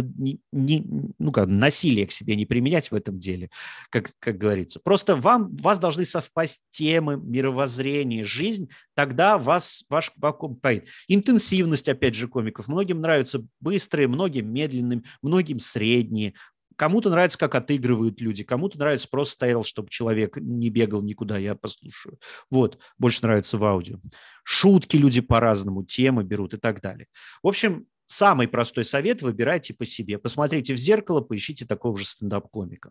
не, 0.52 0.85
ну 1.18 1.33
как, 1.33 1.48
насилие 1.48 2.07
к 2.07 2.12
себе 2.12 2.37
не 2.37 2.44
применять 2.44 2.90
в 2.90 2.94
этом 2.94 3.18
деле, 3.18 3.48
как, 3.88 4.11
как 4.18 4.37
говорится. 4.37 4.81
Просто 4.85 5.16
вам, 5.16 5.55
вас 5.57 5.79
должны 5.79 6.05
совпасть 6.05 6.64
темы, 6.68 7.16
мировоззрение, 7.16 8.22
жизнь, 8.22 8.68
тогда 8.94 9.38
вас, 9.38 9.85
ваш 9.88 10.12
поит. 10.61 10.88
Интенсивность, 11.09 11.88
опять 11.88 12.14
же, 12.14 12.29
комиков. 12.29 12.68
Многим 12.68 13.00
нравятся 13.00 13.46
быстрые, 13.61 14.09
многим 14.09 14.52
медленные, 14.52 15.05
многим 15.22 15.59
средние, 15.59 16.35
Кому-то 16.77 17.11
нравится, 17.11 17.39
как 17.39 17.55
отыгрывают 17.55 18.21
люди, 18.21 18.45
кому-то 18.45 18.79
нравится 18.79 19.09
просто 19.09 19.35
стоял, 19.35 19.65
чтобы 19.65 19.89
человек 19.89 20.37
не 20.37 20.69
бегал 20.71 21.03
никуда, 21.03 21.39
я 21.39 21.55
послушаю. 21.55 22.19
Вот, 22.51 22.79
больше 22.99 23.23
нравится 23.23 23.59
в 23.59 23.65
аудио. 23.65 23.99
Шутки 24.45 24.97
люди 24.97 25.21
по-разному, 25.21 25.85
темы 25.85 26.23
берут 26.23 26.55
и 26.55 26.59
так 26.59 26.83
далее. 26.83 27.09
В 27.43 27.49
общем, 27.49 27.87
самый 28.07 28.47
простой 28.47 28.85
совет– 28.85 29.23
выбирайте 29.23 29.75
по 29.75 29.85
себе. 29.85 30.19
Посмотрите 30.19 30.75
в 30.75 30.77
зеркало, 30.77 31.23
поищите 31.23 31.65
такого 31.65 31.99
же 31.99 32.05
стендап-комика. 32.05 32.91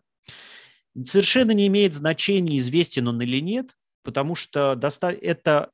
Совершенно 1.04 1.52
не 1.52 1.68
имеет 1.68 1.94
значения, 1.94 2.58
известен 2.58 3.06
он 3.06 3.20
или 3.20 3.40
нет, 3.40 3.76
потому 4.02 4.34
что 4.34 4.78
это 4.80 5.70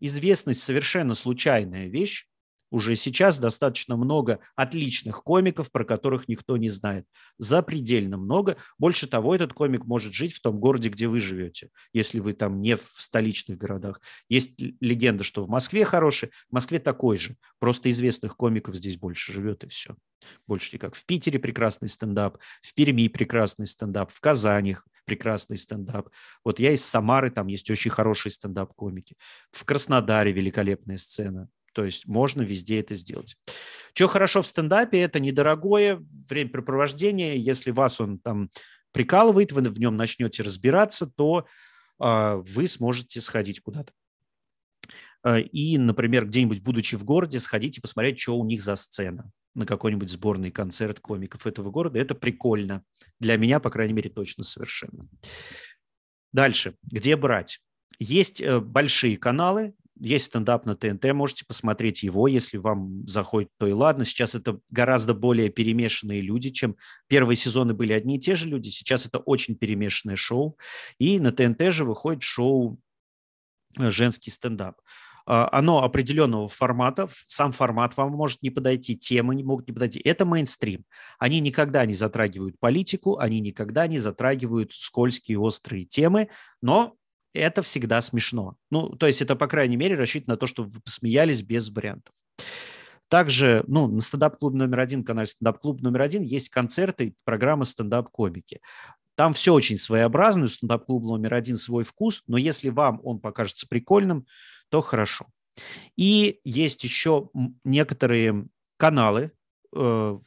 известность 0.00 0.62
совершенно 0.62 1.14
случайная 1.14 1.88
вещь, 1.88 2.26
уже 2.70 2.96
сейчас 2.96 3.38
достаточно 3.38 3.96
много 3.96 4.40
отличных 4.56 5.22
комиков, 5.22 5.70
про 5.70 5.84
которых 5.84 6.28
никто 6.28 6.56
не 6.56 6.68
знает. 6.68 7.06
Запредельно 7.38 8.16
много. 8.16 8.56
Больше 8.78 9.06
того, 9.06 9.34
этот 9.34 9.52
комик 9.52 9.84
может 9.84 10.12
жить 10.12 10.32
в 10.32 10.40
том 10.40 10.58
городе, 10.58 10.88
где 10.88 11.08
вы 11.08 11.20
живете, 11.20 11.70
если 11.92 12.20
вы 12.20 12.32
там 12.32 12.60
не 12.60 12.76
в 12.76 12.82
столичных 12.96 13.58
городах. 13.58 14.00
Есть 14.28 14.60
легенда, 14.80 15.24
что 15.24 15.44
в 15.44 15.48
Москве 15.48 15.84
хороший, 15.84 16.30
в 16.50 16.52
Москве 16.52 16.78
такой 16.78 17.18
же. 17.18 17.36
Просто 17.58 17.90
известных 17.90 18.36
комиков 18.36 18.74
здесь 18.76 18.96
больше 18.96 19.32
живет, 19.32 19.64
и 19.64 19.68
все. 19.68 19.96
Больше 20.46 20.74
никак. 20.74 20.94
В 20.94 21.04
Питере 21.06 21.38
прекрасный 21.38 21.88
стендап, 21.88 22.38
в 22.60 22.74
Перми 22.74 23.08
прекрасный 23.08 23.66
стендап, 23.66 24.10
в 24.12 24.20
Казани 24.20 24.76
прекрасный 25.04 25.56
стендап. 25.56 26.10
Вот 26.44 26.60
я 26.60 26.72
из 26.72 26.84
Самары, 26.84 27.30
там 27.30 27.46
есть 27.46 27.70
очень 27.70 27.90
хорошие 27.90 28.30
стендап-комики. 28.30 29.16
В 29.50 29.64
Краснодаре 29.64 30.32
великолепная 30.32 30.98
сцена. 30.98 31.48
То 31.72 31.84
есть 31.84 32.06
можно 32.06 32.42
везде 32.42 32.80
это 32.80 32.94
сделать. 32.94 33.36
Что 33.94 34.08
хорошо 34.08 34.42
в 34.42 34.46
стендапе, 34.46 35.00
это 35.00 35.20
недорогое 35.20 36.04
времяпрепровождение. 36.28 37.38
Если 37.38 37.70
вас 37.70 38.00
он 38.00 38.18
там 38.18 38.50
прикалывает, 38.92 39.52
вы 39.52 39.62
в 39.62 39.78
нем 39.78 39.96
начнете 39.96 40.42
разбираться, 40.42 41.06
то 41.06 41.46
э, 42.00 42.34
вы 42.36 42.68
сможете 42.68 43.20
сходить 43.20 43.60
куда-то. 43.60 43.92
А, 45.22 45.38
и, 45.38 45.78
например, 45.78 46.26
где-нибудь, 46.26 46.62
будучи 46.62 46.96
в 46.96 47.04
городе, 47.04 47.38
сходить 47.38 47.78
и 47.78 47.80
посмотреть, 47.80 48.20
что 48.20 48.36
у 48.36 48.44
них 48.44 48.62
за 48.62 48.76
сцена 48.76 49.30
на 49.54 49.66
какой-нибудь 49.66 50.10
сборный 50.10 50.50
концерт 50.50 51.00
комиков 51.00 51.46
этого 51.46 51.70
города. 51.70 51.98
Это 51.98 52.14
прикольно. 52.14 52.84
Для 53.18 53.36
меня, 53.36 53.58
по 53.58 53.70
крайней 53.70 53.92
мере, 53.92 54.10
точно 54.10 54.44
совершенно. 54.44 55.08
Дальше. 56.32 56.76
Где 56.82 57.16
брать? 57.16 57.60
Есть 57.98 58.40
э, 58.40 58.60
большие 58.60 59.16
каналы, 59.16 59.74
есть 60.00 60.26
стендап 60.26 60.66
на 60.66 60.76
ТНТ, 60.76 61.12
можете 61.12 61.44
посмотреть 61.44 62.02
его, 62.02 62.28
если 62.28 62.56
вам 62.56 63.06
заходит, 63.06 63.50
то 63.58 63.66
и 63.66 63.72
ладно. 63.72 64.04
Сейчас 64.04 64.34
это 64.34 64.60
гораздо 64.70 65.14
более 65.14 65.48
перемешанные 65.48 66.20
люди, 66.20 66.50
чем 66.50 66.76
первые 67.06 67.36
сезоны 67.36 67.74
были 67.74 67.92
одни 67.92 68.16
и 68.16 68.20
те 68.20 68.34
же 68.34 68.48
люди. 68.48 68.68
Сейчас 68.68 69.06
это 69.06 69.18
очень 69.18 69.56
перемешанное 69.56 70.16
шоу. 70.16 70.56
И 70.98 71.20
на 71.20 71.32
ТНТ 71.32 71.72
же 71.72 71.84
выходит 71.84 72.22
шоу 72.22 72.78
э, 73.78 73.90
«Женский 73.90 74.30
стендап». 74.30 74.76
А, 75.30 75.46
оно 75.52 75.82
определенного 75.82 76.48
формата, 76.48 77.06
сам 77.26 77.52
формат 77.52 77.98
вам 77.98 78.12
может 78.12 78.42
не 78.42 78.48
подойти, 78.48 78.96
темы 78.96 79.34
не 79.34 79.44
могут 79.44 79.68
не 79.68 79.74
подойти. 79.74 80.00
Это 80.00 80.24
мейнстрим. 80.24 80.86
Они 81.18 81.38
никогда 81.40 81.84
не 81.84 81.92
затрагивают 81.92 82.58
политику, 82.58 83.18
они 83.18 83.40
никогда 83.40 83.86
не 83.86 83.98
затрагивают 83.98 84.72
скользкие 84.72 85.38
острые 85.38 85.84
темы, 85.84 86.30
но 86.62 86.94
это 87.32 87.62
всегда 87.62 88.00
смешно. 88.00 88.56
Ну, 88.70 88.88
то 88.90 89.06
есть 89.06 89.22
это, 89.22 89.36
по 89.36 89.46
крайней 89.46 89.76
мере, 89.76 89.96
рассчитано 89.96 90.34
на 90.34 90.38
то, 90.38 90.46
чтобы 90.46 90.68
вы 90.70 90.80
посмеялись 90.80 91.42
без 91.42 91.68
вариантов. 91.68 92.14
Также, 93.08 93.64
ну, 93.66 93.86
на 93.86 94.00
стендап-клуб 94.00 94.54
номер 94.54 94.80
один, 94.80 95.02
канале 95.02 95.26
стендап-клуб 95.26 95.80
номер 95.80 96.02
один 96.02 96.22
есть 96.22 96.50
концерты, 96.50 97.14
программа 97.24 97.64
стендап-комики. 97.64 98.60
Там 99.14 99.32
все 99.32 99.52
очень 99.52 99.78
своеобразно, 99.78 100.44
у 100.44 100.48
стендап-клуба 100.48 101.08
номер 101.08 101.34
один 101.34 101.56
свой 101.56 101.84
вкус, 101.84 102.22
но 102.26 102.36
если 102.36 102.68
вам 102.68 103.00
он 103.02 103.18
покажется 103.18 103.66
прикольным, 103.66 104.26
то 104.68 104.80
хорошо. 104.80 105.26
И 105.96 106.38
есть 106.44 106.84
еще 106.84 107.30
некоторые 107.64 108.46
каналы 108.76 109.32
э, 109.74 110.18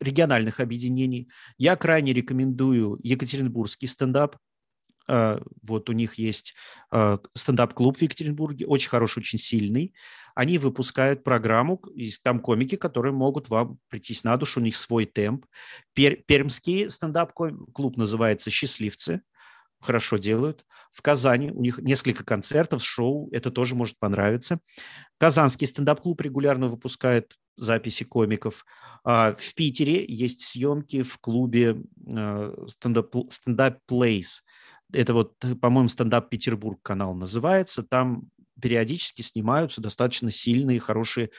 региональных 0.00 0.60
объединений. 0.60 1.28
Я 1.58 1.76
крайне 1.76 2.12
рекомендую 2.12 2.98
Екатеринбургский 3.02 3.86
стендап. 3.86 4.36
Э, 5.08 5.38
вот 5.62 5.90
у 5.90 5.92
них 5.92 6.14
есть 6.14 6.54
э, 6.92 7.18
стендап-клуб 7.34 7.98
в 7.98 8.02
Екатеринбурге, 8.02 8.66
очень 8.66 8.88
хороший, 8.88 9.20
очень 9.20 9.38
сильный. 9.38 9.94
Они 10.34 10.58
выпускают 10.58 11.22
программу, 11.22 11.80
там 12.22 12.40
комики, 12.40 12.76
которые 12.76 13.12
могут 13.12 13.48
вам 13.48 13.78
прийтись 13.88 14.24
на 14.24 14.36
душу, 14.36 14.60
у 14.60 14.62
них 14.62 14.76
свой 14.76 15.06
темп. 15.06 15.46
Пермский 15.94 16.90
стендап-клуб 16.90 17.96
называется 17.96 18.50
«Счастливцы», 18.50 19.22
хорошо 19.80 20.16
делают. 20.16 20.64
В 20.90 21.02
Казани 21.02 21.50
у 21.50 21.60
них 21.60 21.78
несколько 21.78 22.24
концертов, 22.24 22.82
шоу, 22.82 23.28
это 23.32 23.50
тоже 23.50 23.74
может 23.74 23.98
понравиться. 23.98 24.58
Казанский 25.18 25.66
стендап-клуб 25.66 26.20
регулярно 26.20 26.68
выпускает 26.68 27.36
записи 27.56 28.04
комиков. 28.04 28.64
А 29.04 29.32
в 29.32 29.54
Питере 29.54 30.04
есть 30.08 30.40
съемки 30.40 31.02
в 31.02 31.18
клубе 31.18 31.82
э, 32.06 32.66
стендап 32.66 33.14
Place 33.88 34.40
это 34.94 35.14
вот, 35.14 35.34
по-моему, 35.60 35.88
стендап 35.88 36.30
Петербург 36.30 36.78
канал 36.82 37.14
называется. 37.14 37.82
Там 37.82 38.30
периодически 38.60 39.22
снимаются 39.22 39.80
достаточно 39.80 40.30
сильные, 40.30 40.78
хорошие 40.78 41.30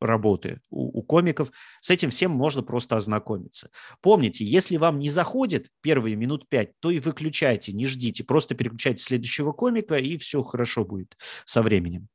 работы 0.00 0.60
у, 0.70 0.98
у 0.98 1.02
комиков. 1.02 1.50
С 1.80 1.90
этим 1.90 2.10
всем 2.10 2.30
можно 2.30 2.62
просто 2.62 2.96
ознакомиться. 2.96 3.70
Помните, 4.00 4.44
если 4.44 4.76
вам 4.76 4.98
не 4.98 5.08
заходит 5.08 5.68
первые 5.80 6.16
минут 6.16 6.48
пять, 6.48 6.72
то 6.80 6.90
и 6.90 6.98
выключайте, 6.98 7.72
не 7.72 7.86
ждите, 7.86 8.24
просто 8.24 8.54
переключайте 8.54 9.02
следующего 9.02 9.52
комика, 9.52 9.96
и 9.96 10.18
все 10.18 10.42
хорошо 10.42 10.84
будет 10.84 11.16
со 11.44 11.62
временем. 11.62 12.08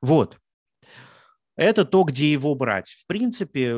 Вот. 0.00 0.38
Это 1.56 1.84
то, 1.84 2.04
где 2.04 2.32
его 2.32 2.54
брать. 2.54 2.88
В 2.88 3.06
принципе, 3.06 3.76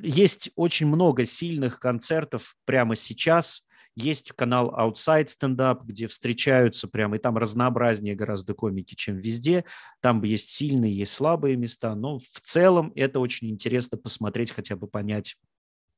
есть 0.00 0.50
очень 0.56 0.86
много 0.86 1.24
сильных 1.24 1.80
концертов 1.80 2.54
прямо 2.64 2.94
сейчас– 2.94 3.62
есть 3.96 4.32
канал 4.32 4.74
Outside 4.76 5.26
Stand 5.26 5.56
Up, 5.56 5.84
где 5.84 6.06
встречаются 6.06 6.88
прямо, 6.88 7.16
и 7.16 7.18
там 7.18 7.36
разнообразнее 7.36 8.14
гораздо 8.14 8.54
комики, 8.54 8.94
чем 8.94 9.16
везде. 9.16 9.64
Там 10.00 10.22
есть 10.22 10.48
сильные, 10.48 10.96
есть 10.96 11.12
слабые 11.12 11.56
места, 11.56 11.94
но 11.94 12.18
в 12.18 12.40
целом 12.42 12.92
это 12.96 13.20
очень 13.20 13.50
интересно 13.50 13.98
посмотреть, 13.98 14.50
хотя 14.50 14.76
бы 14.76 14.86
понять, 14.86 15.36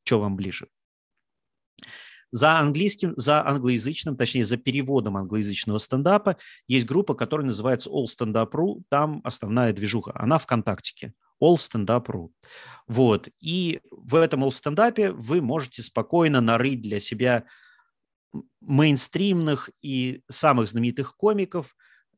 что 0.04 0.20
вам 0.20 0.36
ближе. 0.36 0.68
За 2.32 2.58
английским, 2.58 3.14
за 3.16 3.46
англоязычным, 3.46 4.16
точнее, 4.16 4.44
за 4.44 4.56
переводом 4.56 5.16
англоязычного 5.16 5.78
стендапа 5.78 6.36
есть 6.66 6.84
группа, 6.84 7.14
которая 7.14 7.46
называется 7.46 7.88
All 7.88 8.04
Stand 8.04 8.34
Up.ru. 8.34 8.82
Там 8.88 9.20
основная 9.24 9.72
движуха. 9.72 10.12
Она 10.14 10.38
ВКонтактике. 10.38 11.14
All 11.42 11.54
Stand 11.54 11.86
Up.ru. 11.86 12.30
Вот. 12.88 13.28
И 13.40 13.80
в 13.90 14.16
этом 14.16 14.44
All 14.44 14.48
Stand 14.48 14.76
Up 14.76 15.12
вы 15.12 15.40
можете 15.40 15.82
спокойно 15.82 16.40
нарыть 16.40 16.82
для 16.82 16.98
себя 16.98 17.44
мейнстримных 18.60 19.70
и 19.82 20.22
самых 20.28 20.68
знаменитых 20.68 21.16
комиков, 21.16 21.74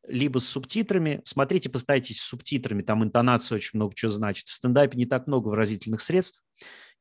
либо 0.06 0.38
с 0.38 0.48
субтитрами. 0.48 1.20
Смотрите, 1.24 1.68
поставьтесь 1.68 2.20
с 2.20 2.28
субтитрами, 2.28 2.82
там 2.82 3.04
интонация 3.04 3.56
очень 3.56 3.78
много 3.78 3.94
чего 3.94 4.10
значит. 4.10 4.48
В 4.48 4.54
стендапе 4.54 4.96
не 4.96 5.06
так 5.06 5.26
много 5.26 5.48
выразительных 5.48 6.00
средств, 6.00 6.42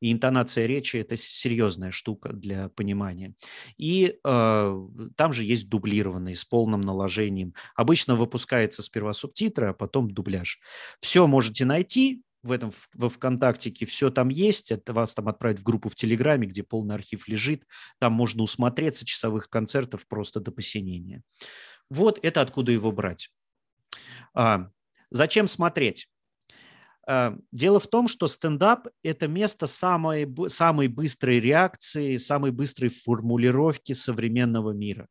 и 0.00 0.12
интонация 0.12 0.66
речи– 0.66 0.96
это 0.98 1.16
серьезная 1.16 1.90
штука 1.90 2.32
для 2.32 2.68
понимания. 2.68 3.34
И 3.76 4.16
э, 4.22 4.88
там 5.16 5.32
же 5.32 5.44
есть 5.44 5.68
дублированные 5.68 6.36
с 6.36 6.44
полным 6.44 6.82
наложением. 6.82 7.54
Обычно 7.74 8.14
выпускается 8.14 8.82
сперва 8.82 9.12
субтитры, 9.12 9.68
а 9.68 9.72
потом 9.72 10.10
дубляж. 10.10 10.60
Все 11.00 11.26
можете 11.26 11.64
найти, 11.64 12.22
в 12.42 12.52
этом 12.52 12.72
во 12.94 13.08
ВКонтактике 13.08 13.86
все 13.86 14.10
там 14.10 14.28
есть, 14.28 14.70
это 14.70 14.92
вас 14.92 15.14
там 15.14 15.28
отправить 15.28 15.58
в 15.58 15.62
группу 15.62 15.88
в 15.88 15.94
Телеграме, 15.94 16.46
где 16.46 16.62
полный 16.62 16.94
архив 16.94 17.28
лежит, 17.28 17.66
там 17.98 18.12
можно 18.12 18.42
усмотреться 18.42 19.04
часовых 19.04 19.48
концертов 19.50 20.06
просто 20.06 20.40
до 20.40 20.52
посинения. 20.52 21.22
Вот 21.90 22.18
это 22.22 22.40
откуда 22.40 22.72
его 22.72 22.92
брать. 22.92 23.30
А, 24.34 24.68
зачем 25.10 25.46
смотреть? 25.46 26.08
А, 27.06 27.36
дело 27.52 27.80
в 27.80 27.86
том, 27.86 28.06
что 28.08 28.26
стендап– 28.28 28.88
это 29.02 29.28
место 29.28 29.66
самой, 29.66 30.28
самой 30.48 30.88
быстрой 30.88 31.40
реакции, 31.40 32.18
самой 32.18 32.50
быстрой 32.50 32.90
формулировки 32.90 33.92
современного 33.94 34.72
мира. 34.72 35.08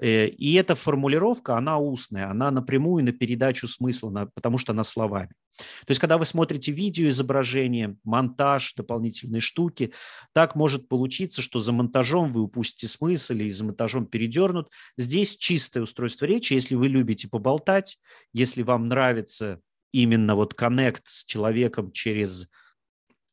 Э, 0.00 0.28
и 0.28 0.54
эта 0.54 0.74
формулировка, 0.74 1.56
она 1.56 1.78
устная, 1.78 2.30
она 2.30 2.50
напрямую 2.50 3.04
на 3.04 3.12
передачу 3.12 3.66
смысла, 3.66 4.30
потому 4.34 4.58
что 4.58 4.72
она 4.72 4.84
словами. 4.84 5.30
То 5.58 5.90
есть, 5.90 6.00
когда 6.00 6.18
вы 6.18 6.24
смотрите 6.24 6.72
видео, 6.72 7.08
изображение, 7.08 7.96
монтаж, 8.04 8.74
дополнительные 8.74 9.40
штуки, 9.40 9.92
так 10.32 10.54
может 10.54 10.88
получиться, 10.88 11.42
что 11.42 11.58
за 11.58 11.72
монтажом 11.72 12.32
вы 12.32 12.42
упустите 12.42 12.88
смысл 12.88 13.34
или 13.34 13.50
за 13.50 13.64
монтажом 13.64 14.06
передернут. 14.06 14.70
Здесь 14.96 15.36
чистое 15.36 15.82
устройство 15.82 16.26
речи. 16.26 16.54
Если 16.54 16.74
вы 16.74 16.88
любите 16.88 17.28
поболтать, 17.28 17.98
если 18.32 18.62
вам 18.62 18.88
нравится 18.88 19.60
именно 19.92 20.36
вот 20.36 20.54
коннект 20.54 21.08
с 21.08 21.24
человеком 21.24 21.90
через 21.92 22.48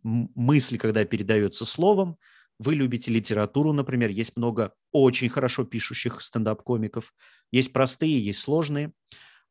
мысли, 0.03 0.77
когда 0.77 1.03
передается 1.05 1.65
словом, 1.65 2.17
вы 2.57 2.75
любите 2.75 3.11
литературу, 3.11 3.73
например, 3.73 4.09
есть 4.09 4.37
много 4.37 4.73
очень 4.91 5.29
хорошо 5.29 5.65
пишущих 5.65 6.21
стендап-комиков, 6.21 7.13
есть 7.51 7.73
простые, 7.73 8.23
есть 8.23 8.39
сложные, 8.39 8.93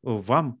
вам 0.01 0.59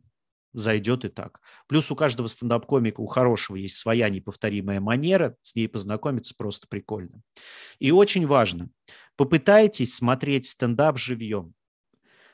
зайдет 0.55 1.05
и 1.05 1.09
так. 1.09 1.39
Плюс 1.67 1.91
у 1.91 1.95
каждого 1.95 2.27
стендап-комика, 2.27 3.01
у 3.01 3.07
хорошего 3.07 3.57
есть 3.57 3.77
своя 3.77 4.09
неповторимая 4.09 4.79
манера, 4.79 5.35
с 5.41 5.55
ней 5.55 5.67
познакомиться 5.67 6.33
просто 6.37 6.67
прикольно. 6.67 7.21
И 7.79 7.91
очень 7.91 8.25
важно, 8.25 8.69
попытайтесь 9.15 9.93
смотреть 9.93 10.47
стендап 10.47 10.97
живьем. 10.97 11.53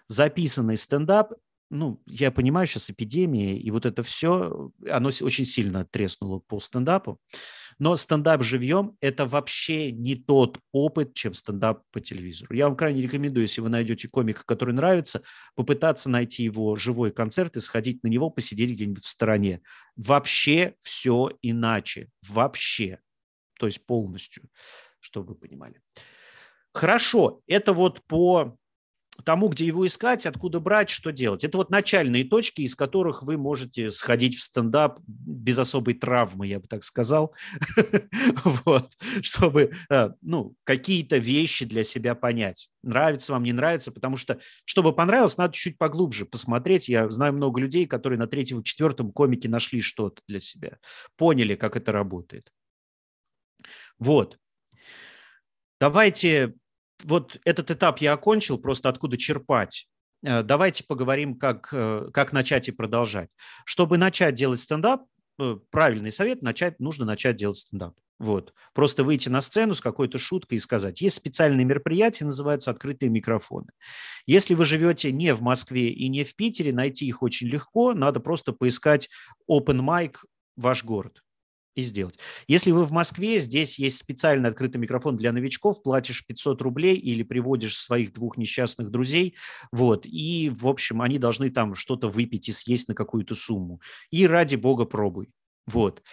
Записанный 0.07 0.77
стендап 0.77 1.33
ну, 1.71 2.01
я 2.05 2.31
понимаю, 2.31 2.67
сейчас 2.67 2.89
эпидемия, 2.89 3.57
и 3.57 3.71
вот 3.71 3.85
это 3.85 4.03
все, 4.03 4.71
оно 4.89 5.07
очень 5.07 5.45
сильно 5.45 5.85
треснуло 5.85 6.39
по 6.39 6.59
стендапу. 6.59 7.17
Но 7.81 7.95
стендап 7.95 8.43
живьем– 8.43 8.95
это 9.01 9.25
вообще 9.25 9.91
не 9.91 10.15
тот 10.15 10.59
опыт, 10.71 11.15
чем 11.15 11.33
стендап 11.33 11.81
по 11.91 11.99
телевизору. 11.99 12.53
Я 12.53 12.67
вам 12.67 12.77
крайне 12.77 13.01
рекомендую, 13.01 13.45
если 13.45 13.59
вы 13.59 13.69
найдете 13.69 14.07
комика, 14.07 14.43
который 14.45 14.75
нравится, 14.75 15.23
попытаться 15.55 16.07
найти 16.07 16.43
его 16.43 16.75
живой 16.75 17.09
концерт 17.09 17.57
и 17.57 17.59
сходить 17.59 18.03
на 18.03 18.07
него, 18.07 18.29
посидеть 18.29 18.69
где-нибудь 18.69 19.03
в 19.03 19.09
стороне. 19.09 19.63
Вообще 19.95 20.75
все 20.79 21.31
иначе. 21.41 22.09
Вообще. 22.29 22.99
То 23.57 23.65
есть 23.65 23.83
полностью, 23.83 24.43
чтобы 24.99 25.29
вы 25.29 25.35
понимали. 25.39 25.81
Хорошо, 26.75 27.41
это 27.47 27.73
вот 27.73 28.03
по 28.05 28.59
тому, 29.21 29.49
где 29.49 29.65
его 29.65 29.85
искать, 29.85 30.25
откуда 30.25 30.59
брать, 30.59 30.89
что 30.89 31.11
делать. 31.11 31.43
Это 31.43 31.57
вот 31.57 31.69
начальные 31.69 32.23
точки, 32.23 32.61
из 32.61 32.75
которых 32.75 33.23
вы 33.23 33.37
можете 33.37 33.89
сходить 33.89 34.35
в 34.35 34.41
стендап 34.41 34.99
без 35.07 35.57
особой 35.57 35.93
травмы, 35.93 36.47
я 36.47 36.59
бы 36.59 36.67
так 36.67 36.83
сказал, 36.83 37.35
чтобы 39.21 39.71
э, 39.89 40.09
ну, 40.21 40.55
какие-то 40.63 41.17
вещи 41.17 41.65
для 41.65 41.83
себя 41.83 42.15
понять. 42.15 42.69
Нравится 42.83 43.33
вам, 43.33 43.43
не 43.43 43.53
нравится, 43.53 43.91
потому 43.91 44.17
что, 44.17 44.39
чтобы 44.65 44.93
понравилось, 44.93 45.37
надо 45.37 45.53
чуть 45.53 45.77
поглубже 45.77 46.25
посмотреть. 46.25 46.89
Я 46.89 47.09
знаю 47.09 47.33
много 47.33 47.59
людей, 47.59 47.85
которые 47.85 48.19
на 48.19 48.27
третьем, 48.27 48.63
четвертом 48.63 49.11
комике 49.11 49.49
нашли 49.49 49.81
что-то 49.81 50.21
для 50.27 50.39
себя, 50.39 50.77
поняли, 51.15 51.55
как 51.55 51.75
это 51.75 51.91
работает. 51.91 52.51
Вот. 53.99 54.37
Давайте 55.79 56.53
вот 57.03 57.37
этот 57.45 57.71
этап 57.71 57.99
я 57.99 58.13
окончил, 58.13 58.57
просто 58.57 58.89
откуда 58.89 59.17
черпать. 59.17 59.87
Э, 60.23 60.43
давайте 60.43 60.83
поговорим, 60.83 61.37
как, 61.37 61.69
э, 61.71 62.09
как 62.13 62.33
начать 62.33 62.67
и 62.67 62.71
продолжать. 62.71 63.29
Чтобы 63.65 63.97
начать 63.97 64.35
делать 64.35 64.59
стендап, 64.59 65.05
э, 65.39 65.57
правильный 65.69 66.11
совет, 66.11 66.41
начать, 66.41 66.79
нужно 66.79 67.05
начать 67.05 67.35
делать 67.35 67.57
стендап. 67.57 67.95
Вот. 68.19 68.53
Просто 68.73 69.03
выйти 69.03 69.29
на 69.29 69.41
сцену 69.41 69.73
с 69.73 69.81
какой-то 69.81 70.19
шуткой 70.19 70.57
и 70.57 70.59
сказать. 70.59 71.01
Есть 71.01 71.15
специальные 71.15 71.65
мероприятия, 71.65 72.25
называются 72.25 72.69
открытые 72.69 73.09
микрофоны. 73.09 73.71
Если 74.27 74.53
вы 74.53 74.65
живете 74.65 75.11
не 75.11 75.33
в 75.33 75.41
Москве 75.41 75.89
и 75.89 76.07
не 76.07 76.23
в 76.23 76.35
Питере, 76.35 76.71
найти 76.71 77.07
их 77.07 77.23
очень 77.23 77.47
легко. 77.47 77.93
Надо 77.93 78.19
просто 78.19 78.53
поискать 78.53 79.09
open 79.49 79.79
mic 79.79 80.17
ваш 80.55 80.83
город 80.83 81.23
и 81.75 81.81
сделать. 81.81 82.19
Если 82.47 82.71
вы 82.71 82.85
в 82.85 82.91
Москве, 82.91 83.39
здесь 83.39 83.79
есть 83.79 83.97
специальный 83.97 84.49
открытый 84.49 84.81
микрофон 84.81 85.15
для 85.15 85.31
новичков, 85.31 85.81
платишь 85.83 86.25
500 86.25 86.61
рублей 86.61 86.95
или 86.95 87.23
приводишь 87.23 87.77
своих 87.77 88.13
двух 88.13 88.37
несчастных 88.37 88.89
друзей, 88.89 89.35
вот, 89.71 90.05
и, 90.05 90.51
в 90.53 90.67
общем, 90.67 91.01
они 91.01 91.17
должны 91.17 91.49
там 91.49 91.75
что-то 91.75 92.09
выпить 92.09 92.49
и 92.49 92.51
съесть 92.51 92.87
на 92.87 92.95
какую-то 92.95 93.35
сумму. 93.35 93.81
И 94.09 94.27
ради 94.27 94.55
бога 94.55 94.85
пробуй. 94.85 95.29
Вот. 95.67 96.03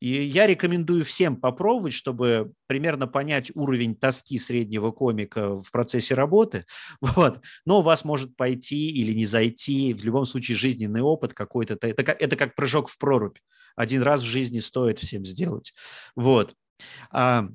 И 0.00 0.22
я 0.22 0.46
рекомендую 0.46 1.04
всем 1.04 1.36
попробовать, 1.36 1.92
чтобы 1.92 2.52
примерно 2.66 3.08
понять 3.08 3.50
уровень 3.54 3.96
тоски 3.96 4.38
среднего 4.38 4.92
комика 4.92 5.56
в 5.56 5.70
процессе 5.72 6.14
работы. 6.14 6.64
Вот. 7.00 7.40
Но 7.64 7.80
у 7.80 7.82
вас 7.82 8.04
может 8.04 8.36
пойти 8.36 8.90
или 8.90 9.12
не 9.12 9.24
зайти. 9.24 9.94
В 9.94 10.04
любом 10.04 10.24
случае 10.24 10.56
жизненный 10.56 11.00
опыт 11.00 11.34
какой-то. 11.34 11.74
Это, 11.82 12.12
это 12.12 12.36
как 12.36 12.54
прыжок 12.54 12.88
в 12.88 12.98
прорубь 12.98 13.38
один 13.78 14.02
раз 14.02 14.22
в 14.22 14.26
жизни 14.26 14.58
стоит 14.58 14.98
всем 14.98 15.24
сделать. 15.24 15.72
Вот. 16.16 16.54
А, 17.10 17.48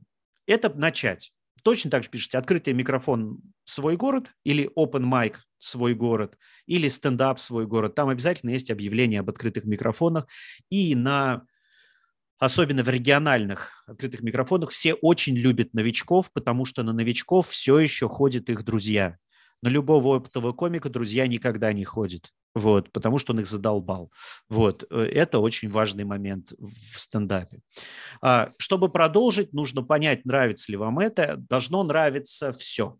это 0.48 0.74
начать. 0.74 1.34
Точно 1.64 1.92
так 1.92 2.04
же 2.04 2.10
пишите 2.10 2.38
открытый 2.38 2.74
микрофон 2.74 3.40
свой 3.66 3.98
город 3.98 4.32
или 4.44 4.70
open 4.78 5.04
mic 5.04 5.36
свой 5.60 5.94
город 5.94 6.38
или 6.66 6.88
стендап 6.88 7.40
свой 7.40 7.68
город. 7.68 7.96
Там 7.96 8.08
обязательно 8.10 8.52
есть 8.52 8.72
объявление 8.72 9.20
об 9.20 9.30
открытых 9.30 9.66
микрофонах. 9.66 10.28
И 10.70 10.96
на 10.96 11.44
особенно 12.40 12.84
в 12.84 12.90
региональных 12.90 13.84
открытых 13.88 14.22
микрофонах, 14.22 14.72
все 14.72 14.94
очень 14.94 15.36
любят 15.36 15.74
новичков, 15.74 16.32
потому 16.34 16.66
что 16.66 16.84
на 16.84 16.92
новичков 16.94 17.50
все 17.50 17.80
еще 17.80 18.10
ходят 18.10 18.50
их 18.50 18.64
друзья. 18.64 19.18
На 19.62 19.68
любого 19.70 20.18
опытного 20.18 20.52
комика 20.52 20.90
друзья 20.90 21.28
никогда 21.28 21.72
не 21.72 21.86
ходят 21.86 22.34
вот, 22.56 22.92
потому 22.92 23.18
что 23.18 23.34
он 23.34 23.40
их 23.40 23.48
задолбал. 23.48 24.12
Вот, 24.50 24.84
э, 24.90 25.10
это 25.14 25.40
очень 25.40 25.70
важный 25.70 26.04
момент 26.04 26.54
в 26.60 27.00
стендапе. 27.00 27.62
А, 28.22 28.52
чтобы 28.58 28.90
продолжить, 28.90 29.54
нужно 29.54 29.84
понять, 29.84 30.26
нравится 30.26 30.72
ли 30.72 30.78
вам 30.78 31.00
это. 31.00 31.38
Должно 31.38 31.84
нравиться 31.84 32.52
все. 32.52 32.98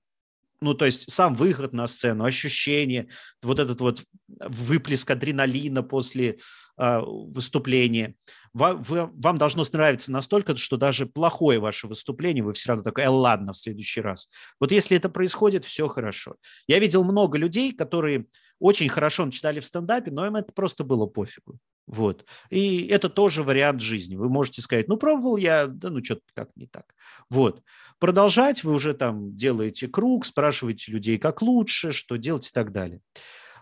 Ну, 0.62 0.74
то 0.74 0.86
есть 0.86 1.12
сам 1.12 1.36
выход 1.36 1.74
на 1.74 1.88
сцену, 1.88 2.24
ощущение, 2.24 3.10
вот 3.42 3.60
этот 3.60 3.82
вот 3.82 4.04
выплеск 4.28 5.12
адреналина 5.12 5.84
после 5.84 6.38
э, 6.78 7.00
выступления. 7.02 8.16
Вам, 8.54 9.38
должно 9.38 9.64
нравиться 9.74 10.12
настолько, 10.12 10.56
что 10.58 10.78
даже 10.78 11.08
плохое 11.08 11.60
ваше 11.60 11.88
выступление, 11.88 12.44
вы 12.44 12.54
все 12.54 12.70
равно 12.70 12.84
такой, 12.84 13.04
э, 13.04 13.08
ладно, 13.10 13.54
в 13.54 13.58
следующий 13.58 14.02
раз. 14.02 14.30
Вот 14.60 14.72
если 14.72 14.96
это 14.96 15.10
происходит, 15.10 15.66
все 15.66 15.88
хорошо. 15.88 16.36
Я 16.68 16.78
видел 16.78 17.04
много 17.04 17.40
людей, 17.40 17.72
которые 17.72 18.28
очень 18.60 18.90
хорошо 18.90 19.26
начинали 19.26 19.60
в 19.60 19.66
стендапе, 19.66 20.12
но 20.12 20.28
им 20.28 20.36
это 20.36 20.54
просто 20.54 20.84
было 20.84 21.08
пофигу. 21.08 21.58
Вот. 21.88 22.26
И 22.50 22.88
это 22.88 23.10
тоже 23.10 23.44
вариант 23.44 23.82
жизни. 23.82 24.16
Вы 24.16 24.30
можете 24.30 24.62
сказать, 24.62 24.88
ну, 24.88 24.98
пробовал 24.98 25.38
я, 25.38 25.68
да 25.68 25.90
ну, 25.90 26.04
что-то 26.04 26.22
как 26.34 26.50
не 26.56 26.68
так. 26.68 26.86
Вот. 27.30 27.62
Продолжать 28.00 28.64
вы 28.64 28.74
уже 28.74 28.94
там 28.94 29.36
делаете 29.36 29.88
круг, 29.88 30.26
спрашиваете 30.26 30.92
людей, 30.92 31.18
как 31.18 31.42
лучше, 31.42 31.92
что 31.92 32.18
делать 32.18 32.48
и 32.48 32.52
так 32.54 32.72
далее. 32.72 33.02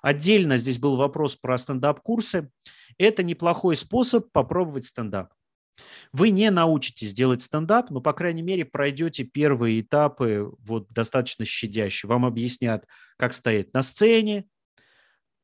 Отдельно 0.02 0.58
здесь 0.58 0.80
был 0.80 0.98
вопрос 0.98 1.36
про 1.36 1.58
стендап-курсы. 1.58 2.50
Это 2.98 3.24
неплохой 3.24 3.78
способ 3.78 4.32
попробовать 4.32 4.86
стендап. 4.86 5.34
Вы 6.12 6.30
не 6.32 6.50
научитесь 6.52 7.14
делать 7.14 7.42
стендап, 7.42 7.90
но, 7.90 8.02
по 8.02 8.14
крайней 8.14 8.42
мере, 8.42 8.66
пройдете 8.66 9.24
первые 9.24 9.82
этапы 9.82 10.52
вот 10.60 10.90
достаточно 10.90 11.46
щадящие. 11.46 12.10
Вам 12.10 12.26
объяснят, 12.26 12.86
как 13.18 13.34
стоять 13.34 13.74
на 13.74 13.82
сцене, 13.82 14.46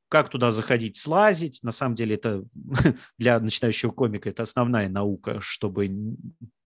как 0.10 0.30
туда 0.30 0.52
заходить, 0.52 0.98
слазить. 0.98 1.60
На 1.64 1.72
самом 1.72 1.96
деле 1.96 2.16
это 2.16 2.44
для 3.18 3.40
начинающего 3.40 3.92
комика 3.92 4.30
это 4.30 4.44
основная 4.44 4.90
наука, 4.90 5.40
чтобы 5.42 5.90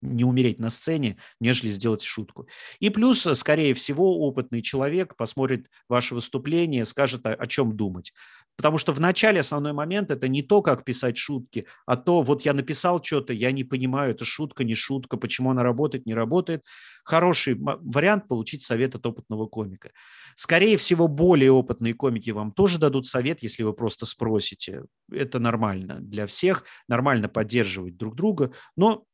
не 0.02 0.24
умереть 0.24 0.60
на 0.60 0.70
сцене, 0.70 1.18
нежели 1.40 1.70
сделать 1.70 2.02
шутку. 2.02 2.48
И 2.80 2.90
плюс, 2.90 3.28
скорее 3.34 3.74
всего, 3.74 4.20
опытный 4.20 4.62
человек 4.62 5.16
посмотрит 5.16 5.70
ваше 5.88 6.16
выступление, 6.16 6.86
скажет, 6.86 7.26
о, 7.26 7.34
о 7.34 7.48
чем 7.48 7.76
думать. 7.76 8.14
Потому 8.60 8.78
что 8.78 8.92
в 8.92 9.00
начале 9.00 9.40
основной 9.40 9.72
момент 9.72 10.12
это 10.12 10.28
не 10.28 10.42
то, 10.42 10.62
как 10.62 10.84
писать 10.84 11.18
шутки, 11.18 11.66
а 11.86 11.96
то, 11.96 12.22
вот 12.22 12.42
я 12.42 12.54
написал 12.54 13.02
что-то, 13.02 13.32
я 13.32 13.54
не 13.54 13.64
понимаю, 13.64 14.12
это 14.12 14.26
шутка, 14.26 14.66
не 14.66 14.74
шутка, 14.74 15.16
почему 15.16 15.52
она 15.52 15.64
работает, 15.64 16.06
не 16.06 16.14
работает. 16.14 16.66
Хороший 17.06 17.56
вариант 17.58 18.28
получить 18.28 18.62
совет 18.62 18.96
от 18.96 19.06
опытного 19.06 19.48
комика. 19.48 19.92
Скорее 20.36 20.76
всего, 20.76 21.08
более 21.08 21.54
опытные 21.54 21.94
комики 21.94 22.32
вам 22.32 22.52
тоже 22.52 22.80
дадут 22.80 23.06
совет, 23.06 23.44
если 23.44 23.64
вы 23.64 23.72
просто 23.72 24.06
спросите. 24.06 24.84
Это 25.10 25.40
нормально 25.40 26.00
для 26.02 26.28
всех, 26.28 26.66
нормально 26.90 27.30
поддерживать 27.30 27.96
друг 27.96 28.16
друга, 28.16 28.52
но 28.76 29.06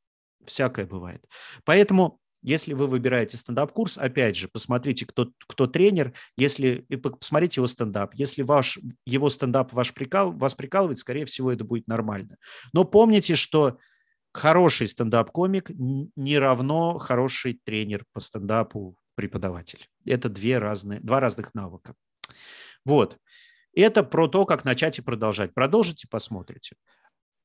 всякое 0.50 0.86
бывает. 0.86 1.24
Поэтому 1.64 2.20
если 2.42 2.74
вы 2.74 2.86
выбираете 2.86 3.38
стендап-курс, 3.38 3.98
опять 3.98 4.36
же, 4.36 4.48
посмотрите, 4.48 5.08
кто, 5.08 5.32
кто 5.48 5.66
тренер, 5.66 6.14
если, 6.38 6.86
и 6.90 6.96
посмотрите 6.96 7.60
его 7.60 7.66
стендап. 7.66 8.14
Если 8.14 8.44
ваш, 8.44 8.78
его 9.04 9.30
стендап 9.30 9.74
ваш 9.74 9.96
прикал, 9.96 10.32
вас 10.32 10.54
прикалывает, 10.54 11.00
скорее 11.00 11.26
всего, 11.26 11.52
это 11.52 11.64
будет 11.64 11.88
нормально. 11.88 12.38
Но 12.72 12.84
помните, 12.84 13.36
что 13.36 13.80
хороший 14.32 14.88
стендап-комик 14.88 15.72
не 15.74 16.38
равно 16.38 17.00
хороший 17.00 17.60
тренер 17.64 18.06
по 18.14 18.20
стендапу, 18.20 18.96
преподаватель. 19.16 19.88
Это 20.06 20.30
две 20.30 20.60
разные, 20.60 21.00
два 21.00 21.20
разных 21.20 21.56
навыка. 21.56 21.96
Вот. 22.86 23.18
Это 23.74 24.04
про 24.04 24.28
то, 24.28 24.46
как 24.46 24.66
начать 24.66 25.00
и 25.00 25.02
продолжать. 25.02 25.54
Продолжите, 25.56 26.08
посмотрите. 26.08 26.76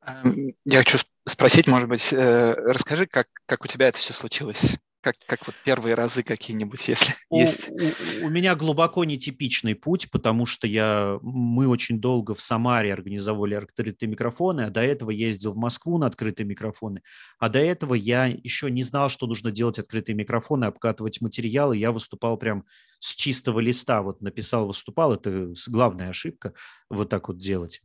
Эм, 0.07 0.55
я 0.65 0.79
хочу 0.79 0.99
спросить, 1.27 1.67
может 1.67 1.89
быть, 1.89 2.13
э, 2.13 2.55
расскажи, 2.55 3.07
как, 3.07 3.29
как 3.47 3.65
у 3.65 3.69
тебя 3.69 3.89
это 3.89 3.99
все 3.99 4.13
случилось? 4.13 4.77
Как, 5.03 5.15
как 5.27 5.47
вот 5.47 5.57
первые 5.65 5.95
разы 5.95 6.23
какие-нибудь, 6.23 6.87
если 6.87 7.15
у, 7.31 7.39
есть? 7.39 7.71
У, 7.71 8.27
у 8.27 8.29
меня 8.29 8.55
глубоко 8.55 9.05
нетипичный 9.05 9.75
путь, 9.75 10.11
потому 10.11 10.45
что 10.45 10.67
я, 10.67 11.19
мы 11.23 11.69
очень 11.69 12.01
долго 12.01 12.35
в 12.35 12.43
Самаре 12.43 12.93
организовали 12.93 13.55
открытые 13.55 14.11
микрофоны, 14.11 14.63
а 14.63 14.71
до 14.71 14.83
этого 14.83 15.11
ездил 15.11 15.55
в 15.55 15.57
Москву 15.57 15.97
на 15.97 16.07
открытые 16.07 16.47
микрофоны, 16.47 17.03
а 17.39 17.49
до 17.49 17.61
этого 17.61 17.95
я 17.95 18.27
еще 18.27 18.71
не 18.71 18.83
знал, 18.83 19.09
что 19.09 19.27
нужно 19.27 19.51
делать 19.51 19.79
открытые 19.79 20.15
микрофоны, 20.15 20.67
обкатывать 20.67 21.23
материалы. 21.23 21.79
Я 21.79 21.93
выступал 21.93 22.37
прям 22.37 22.67
с 22.99 23.15
чистого 23.15 23.61
листа, 23.61 24.03
вот 24.03 24.21
написал, 24.21 24.67
выступал, 24.67 25.15
это 25.15 25.55
главная 25.69 26.11
ошибка, 26.11 26.53
вот 26.91 27.09
так 27.09 27.29
вот 27.29 27.39
делать. 27.39 27.81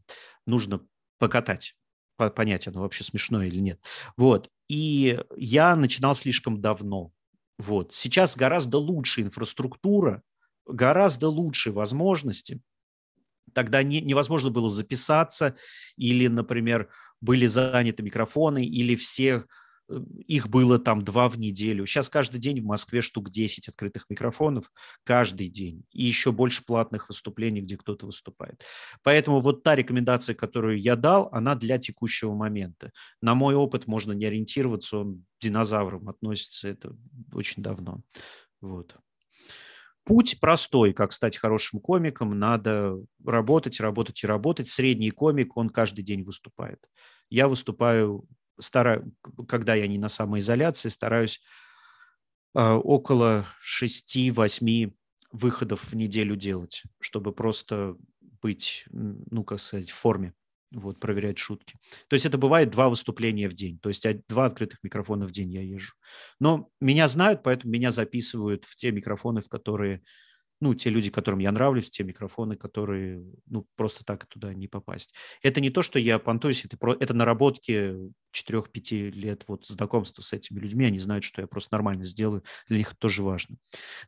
Нужно 0.46 0.82
покатать 1.18 1.76
понять, 2.18 2.68
оно 2.68 2.82
вообще 2.82 3.04
смешное 3.04 3.48
или 3.48 3.60
нет. 3.60 3.80
Вот. 4.18 4.50
И 4.68 5.20
я 5.36 5.76
начинал 5.76 6.14
слишком 6.14 6.62
давно. 6.62 7.12
Вот. 7.58 7.94
Сейчас 7.94 8.36
гораздо 8.36 8.78
лучше 8.78 9.22
инфраструктура, 9.22 10.22
гораздо 10.66 11.30
лучше 11.30 11.72
возможности. 11.72 12.62
Тогда 13.54 13.84
не, 13.84 14.02
невозможно 14.02 14.50
было 14.50 14.70
записаться 14.70 15.56
или, 15.96 16.28
например, 16.28 16.90
были 17.22 17.46
заняты 17.46 18.04
микрофоны, 18.04 18.66
или 18.66 18.96
все 18.96 19.46
Э, 19.46 19.46
их 20.26 20.50
было 20.50 20.80
там 20.80 21.04
два 21.04 21.30
в 21.30 21.38
неделю. 21.38 21.86
Сейчас 21.86 22.10
каждый 22.10 22.40
день 22.40 22.62
в 22.62 22.66
Москве 22.66 23.02
штук 23.02 23.30
10 23.30 23.70
открытых 23.70 24.06
микрофонов, 24.10 24.72
каждый 25.04 25.48
день. 25.48 25.84
И 25.92 26.04
еще 26.04 26.32
больше 26.32 26.64
платных 26.66 27.10
выступлений, 27.10 27.62
где 27.62 27.78
кто-то 27.78 28.06
выступает. 28.06 28.64
Поэтому 29.04 29.40
вот 29.42 29.64
та 29.64 29.76
рекомендация, 29.76 30.36
которую 30.36 30.80
я 30.80 30.96
дал, 30.96 31.30
она 31.32 31.56
для 31.56 31.78
текущего 31.78 32.34
момента. 32.34 32.92
На 33.22 33.36
мой 33.36 33.56
опыт 33.56 33.88
можно 33.88 34.14
не 34.14 34.26
ориентироваться, 34.26 35.00
он 35.00 35.26
динозаврам 35.40 36.08
относится, 36.10 36.68
это 36.68 36.96
очень 37.34 37.62
давно. 37.62 38.02
Вот. 38.62 38.96
Путь 40.04 40.40
простой, 40.40 40.94
как 40.94 41.14
стать 41.14 41.38
хорошим 41.38 41.80
комиком, 41.80 42.38
надо 42.38 42.98
работать, 43.26 43.80
работать 43.80 44.24
и 44.24 44.28
работать. 44.28 44.68
Средний 44.68 45.10
комик, 45.10 45.58
он 45.58 45.70
каждый 45.70 46.04
день 46.04 46.24
выступает. 46.24 46.80
Я 47.32 47.48
выступаю 47.48 48.28
стараюсь, 48.60 49.06
когда 49.48 49.76
я 49.76 49.88
не 49.88 49.98
на 49.98 50.10
самоизоляции, 50.10 50.90
стараюсь 50.90 51.42
а, 52.54 52.78
около 52.78 53.48
6-8 53.62 54.94
выходов 55.32 55.84
в 55.84 55.96
неделю 55.96 56.36
делать, 56.36 56.84
чтобы 57.00 57.34
просто 57.34 57.98
быть, 58.42 58.86
ну, 58.92 59.44
как 59.44 59.60
сказать, 59.60 59.90
в 59.90 59.96
форме, 59.96 60.34
вот, 60.72 61.00
проверять 61.00 61.38
шутки. 61.38 61.78
То 62.08 62.16
есть 62.16 62.26
это 62.26 62.38
бывает 62.38 62.70
два 62.70 62.90
выступления 62.90 63.50
в 63.50 63.54
день, 63.54 63.80
то 63.80 63.90
есть 63.90 64.06
два 64.28 64.46
открытых 64.46 64.80
микрофона 64.84 65.28
в 65.28 65.32
день 65.32 65.52
я 65.52 65.62
езжу. 65.62 65.96
Но 66.40 66.70
меня 66.80 67.08
знают, 67.08 67.44
поэтому 67.44 67.74
меня 67.74 67.92
записывают 67.92 68.66
в 68.66 68.76
те 68.76 68.92
микрофоны, 68.92 69.42
в 69.42 69.50
которые 69.50 70.02
ну, 70.62 70.74
те 70.74 70.90
люди, 70.90 71.10
которым 71.10 71.40
я 71.40 71.52
нравлюсь, 71.52 71.90
те 71.90 72.04
микрофоны, 72.04 72.56
которые, 72.56 73.24
ну, 73.46 73.68
просто 73.76 74.04
так 74.06 74.26
туда 74.26 74.54
не 74.54 74.68
попасть. 74.68 75.14
Это 75.42 75.62
не 75.62 75.70
то, 75.70 75.82
что 75.82 76.00
я 76.00 76.20
понтуюсь, 76.20 76.66
это, 76.66 76.78
про, 76.78 76.94
это 76.94 77.14
наработки 77.14 77.96
4-5 78.32 79.12
лет 79.12 79.44
вот 79.48 79.66
знакомства 79.66 80.22
с 80.22 80.34
этими 80.34 80.60
людьми, 80.60 80.86
они 80.86 81.00
знают, 81.00 81.24
что 81.24 81.42
я 81.42 81.48
просто 81.48 81.74
нормально 81.74 82.04
сделаю, 82.04 82.44
для 82.68 82.78
них 82.78 82.90
это 82.90 82.98
тоже 82.98 83.24
важно. 83.24 83.58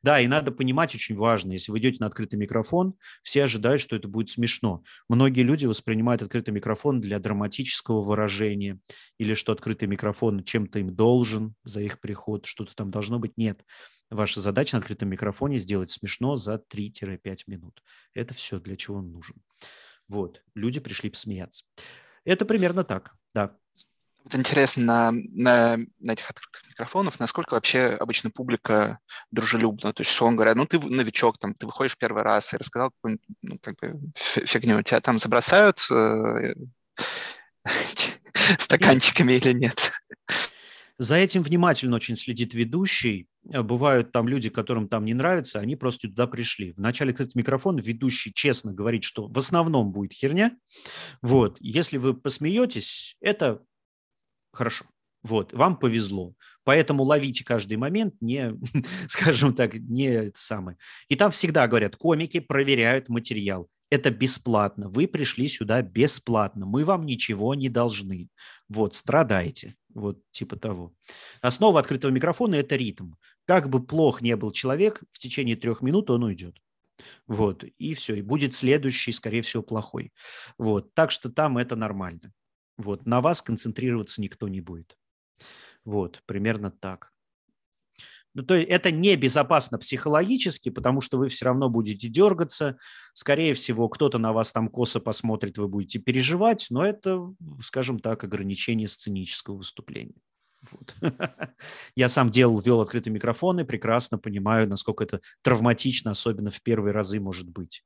Да, 0.03 0.19
и 0.19 0.27
надо 0.27 0.51
понимать 0.51 0.93
очень 0.95 1.15
важно, 1.15 1.51
если 1.53 1.71
вы 1.71 1.79
идете 1.79 1.97
на 1.99 2.07
открытый 2.07 2.39
микрофон, 2.39 2.95
все 3.23 3.43
ожидают, 3.43 3.81
что 3.81 3.95
это 3.95 4.07
будет 4.07 4.29
смешно. 4.29 4.83
Многие 5.09 5.41
люди 5.41 5.65
воспринимают 5.65 6.21
открытый 6.21 6.53
микрофон 6.53 7.01
для 7.01 7.19
драматического 7.19 8.01
выражения 8.01 8.79
или 9.17 9.33
что 9.33 9.51
открытый 9.51 9.87
микрофон 9.87 10.43
чем-то 10.43 10.79
им 10.79 10.95
должен 10.95 11.55
за 11.63 11.81
их 11.81 11.99
приход, 11.99 12.45
что-то 12.45 12.75
там 12.75 12.91
должно 12.91 13.19
быть. 13.19 13.37
Нет, 13.37 13.63
Ваша 14.09 14.39
задача 14.39 14.75
на 14.75 14.79
открытом 14.79 15.09
микрофоне 15.09 15.57
сделать 15.57 15.89
смешно 15.89 16.35
за 16.35 16.55
3-5 16.55 17.37
минут. 17.47 17.83
Это 18.13 18.33
все, 18.33 18.59
для 18.59 18.77
чего 18.77 18.97
он 18.97 19.11
нужен. 19.11 19.35
Вот, 20.07 20.43
люди 20.55 20.79
пришли 20.79 21.09
посмеяться. 21.09 21.65
Это 22.23 22.45
примерно 22.45 22.83
так, 22.83 23.15
да. 23.33 23.57
Вот 24.23 24.35
интересно, 24.35 24.83
на, 24.83 25.11
на, 25.11 25.77
на 25.99 26.11
этих 26.11 26.29
открытых 26.29 26.67
микрофонах, 26.67 27.19
насколько 27.19 27.53
вообще 27.53 27.97
обычно 27.99 28.29
публика 28.29 28.99
дружелюбна? 29.31 29.93
То 29.93 30.01
есть, 30.01 30.21
он 30.21 30.35
говоря, 30.35 30.53
ну 30.53 30.65
ты 30.65 30.79
новичок, 30.79 31.37
там, 31.37 31.53
ты 31.53 31.65
выходишь 31.65 31.97
первый 31.97 32.23
раз 32.23 32.53
и 32.53 32.57
рассказал 32.57 32.91
какую-нибудь 32.91 33.25
ну, 33.41 33.59
как 33.59 33.77
бы 33.79 33.99
фигню, 34.15 34.81
тебя 34.83 34.99
там 34.99 35.19
забросают 35.19 35.79
э, 35.91 36.55
стаканчиками 38.59 39.33
или 39.33 39.53
нет? 39.53 39.93
За 40.97 41.15
этим 41.15 41.43
внимательно 41.43 41.95
очень 41.95 42.15
следит 42.15 42.53
ведущий. 42.53 43.27
Э, 43.51 43.61
бывают 43.61 44.11
там 44.11 44.27
люди, 44.27 44.49
которым 44.49 44.87
там 44.87 45.05
не 45.05 45.13
нравится, 45.13 45.59
они 45.59 45.75
просто 45.75 46.07
туда 46.07 46.27
пришли. 46.27 46.73
В 46.73 46.79
начале 46.79 47.11
открытый 47.11 47.39
микрофон 47.39 47.77
ведущий 47.77 48.33
честно 48.33 48.73
говорит, 48.73 49.03
что 49.03 49.27
в 49.27 49.37
основном 49.37 49.91
будет 49.91 50.13
херня. 50.13 50.51
Вот. 51.21 51.57
Если 51.59 51.97
вы 51.97 52.13
посмеетесь, 52.13 53.15
это 53.21 53.63
хорошо. 54.51 54.85
Вот, 55.23 55.51
вам 55.51 55.77
повезло. 55.77 56.35
Поэтому 56.63 57.03
ловите 57.03 57.43
каждый 57.43 57.75
момент, 57.75 58.15
не, 58.21 58.53
скажем 59.07 59.53
так, 59.53 59.73
не 59.75 60.05
это 60.05 60.39
самое. 60.39 60.77
И 61.09 61.15
там 61.15 61.31
всегда 61.31 61.67
говорят, 61.67 61.95
комики 61.95 62.39
проверяют 62.39 63.09
материал. 63.09 63.67
Это 63.89 64.11
бесплатно. 64.11 64.89
Вы 64.89 65.07
пришли 65.07 65.47
сюда 65.47 65.81
бесплатно. 65.81 66.65
Мы 66.65 66.83
вам 66.83 67.05
ничего 67.05 67.55
не 67.55 67.69
должны. 67.69 68.29
Вот, 68.67 68.95
страдайте. 68.95 69.75
Вот 69.93 70.19
типа 70.31 70.57
того. 70.57 70.93
Основа 71.41 71.79
открытого 71.79 72.11
микрофона– 72.11 72.55
это 72.55 72.75
ритм. 72.75 73.13
Как 73.47 73.69
бы 73.69 73.83
плох 73.83 74.21
не 74.21 74.35
был 74.35 74.51
человек, 74.51 75.03
в 75.11 75.19
течение 75.19 75.55
трех 75.55 75.81
минут 75.81 76.09
он 76.09 76.23
уйдет. 76.23 76.61
Вот, 77.27 77.63
и 77.63 77.93
все, 77.93 78.15
и 78.15 78.21
будет 78.21 78.53
следующий, 78.53 79.13
скорее 79.13 79.41
всего, 79.41 79.63
плохой. 79.63 80.11
Вот, 80.57 80.93
так 80.93 81.11
что 81.11 81.29
там 81.29 81.57
это 81.57 81.75
нормально. 81.75 82.33
Вот, 82.77 83.05
на 83.05 83.21
вас 83.21 83.41
концентрироваться 83.41 84.21
никто 84.21 84.49
не 84.49 84.59
будет. 84.59 84.97
Вот, 85.85 86.21
примерно 86.25 86.71
так. 86.71 87.13
Ну, 88.33 88.43
то 88.43 88.55
есть 88.55 88.69
это 88.69 88.91
небезопасно 88.91 89.79
психологически, 89.79 90.69
потому 90.69 90.99
что 90.99 91.17
вы 91.17 91.29
все 91.29 91.45
равно 91.45 91.69
будете 91.69 92.09
дергаться. 92.09 92.77
Скорее 93.13 93.53
всего, 93.53 93.87
кто-то 93.87 94.19
на 94.19 94.33
вас 94.33 94.51
там 94.51 94.67
косо 94.67 94.99
посмотрит, 94.99 95.57
вы 95.57 95.67
будете 95.67 95.99
переживать, 95.99 96.67
но 96.69 96.85
это, 96.85 97.33
скажем 97.61 97.99
так, 97.99 98.23
ограничение 98.23 98.87
сценического 98.87 99.55
выступления. 99.55 100.21
Вот. 100.71 100.95
Я 101.95 102.09
сам 102.09 102.29
делал, 102.29 102.59
вел 102.59 102.81
открытые 102.81 103.13
микрофоны, 103.13 103.65
прекрасно 103.65 104.17
понимаю, 104.17 104.67
насколько 104.67 105.03
это 105.03 105.21
травматично, 105.41 106.11
особенно 106.11 106.51
в 106.51 106.61
первые 106.61 106.93
разы 106.93 107.19
может 107.19 107.49
быть. 107.49 107.83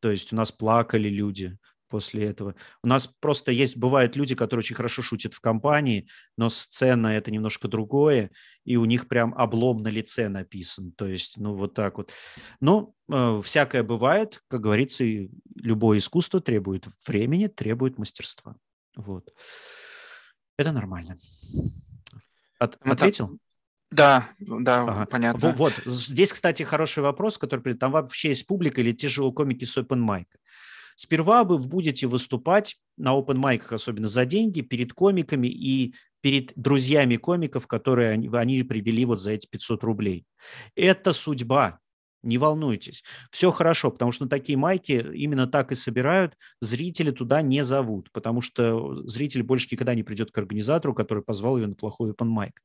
То 0.00 0.10
есть 0.10 0.32
у 0.32 0.36
нас 0.36 0.52
плакали 0.52 1.08
люди, 1.08 1.58
после 1.88 2.24
этого. 2.24 2.54
У 2.82 2.88
нас 2.88 3.06
просто 3.20 3.52
есть, 3.52 3.76
бывают 3.76 4.16
люди, 4.16 4.34
которые 4.34 4.60
очень 4.62 4.76
хорошо 4.76 5.02
шутят 5.02 5.34
в 5.34 5.40
компании, 5.40 6.08
но 6.36 6.48
сцена 6.48 7.08
это 7.08 7.30
немножко 7.30 7.68
другое, 7.68 8.30
и 8.64 8.76
у 8.76 8.84
них 8.84 9.08
прям 9.08 9.34
облом 9.36 9.82
на 9.82 9.88
лице 9.88 10.28
написан. 10.28 10.92
То 10.92 11.06
есть, 11.06 11.38
ну, 11.38 11.54
вот 11.54 11.74
так 11.74 11.96
вот. 11.98 12.12
Ну, 12.60 12.94
э, 13.10 13.40
всякое 13.42 13.82
бывает, 13.82 14.42
как 14.48 14.60
говорится, 14.60 15.04
любое 15.54 15.98
искусство 15.98 16.40
требует 16.40 16.86
времени, 17.06 17.46
требует 17.46 17.98
мастерства. 17.98 18.56
Вот. 18.96 19.32
Это 20.58 20.72
нормально. 20.72 21.16
От, 22.58 22.78
ответил? 22.80 23.38
Да, 23.90 24.30
да, 24.40 24.82
ага. 24.82 25.06
понятно. 25.06 25.50
Вот, 25.50 25.56
вот, 25.58 25.72
здесь, 25.84 26.32
кстати, 26.32 26.62
хороший 26.64 27.02
вопрос, 27.02 27.38
который 27.38 27.74
там 27.74 27.92
вообще 27.92 28.28
есть 28.28 28.46
публика 28.46 28.80
или 28.80 28.92
те 28.92 29.08
же 29.08 29.30
комики 29.32 29.64
с 29.64 29.78
open 29.78 30.04
mic. 30.04 30.26
Сперва 30.96 31.44
вы 31.44 31.58
будете 31.58 32.06
выступать 32.06 32.76
на 32.96 33.14
open 33.16 33.34
майках, 33.34 33.72
особенно 33.72 34.08
за 34.08 34.24
деньги, 34.24 34.62
перед 34.62 34.92
комиками 34.92 35.46
и 35.46 35.94
перед 36.22 36.52
друзьями 36.56 37.16
комиков, 37.16 37.66
которые 37.66 38.10
они, 38.10 38.28
они 38.32 38.62
привели 38.62 39.04
вот 39.04 39.20
за 39.20 39.32
эти 39.32 39.46
500 39.46 39.84
рублей. 39.84 40.24
Это 40.74 41.12
судьба, 41.12 41.78
не 42.26 42.38
волнуйтесь. 42.38 43.04
Все 43.30 43.50
хорошо, 43.50 43.90
потому 43.90 44.12
что 44.12 44.26
такие 44.26 44.58
майки 44.58 45.04
именно 45.14 45.46
так 45.46 45.72
и 45.72 45.74
собирают. 45.74 46.36
Зрители 46.60 47.10
туда 47.10 47.42
не 47.42 47.62
зовут, 47.62 48.10
потому 48.12 48.40
что 48.40 48.96
зритель 49.06 49.42
больше 49.42 49.68
никогда 49.72 49.94
не 49.94 50.02
придет 50.02 50.30
к 50.30 50.38
организатору, 50.38 50.94
который 50.94 51.22
позвал 51.22 51.56
его 51.56 51.68
на 51.68 51.74
плохой 51.74 52.10
open 52.10 52.26
майк. 52.26 52.60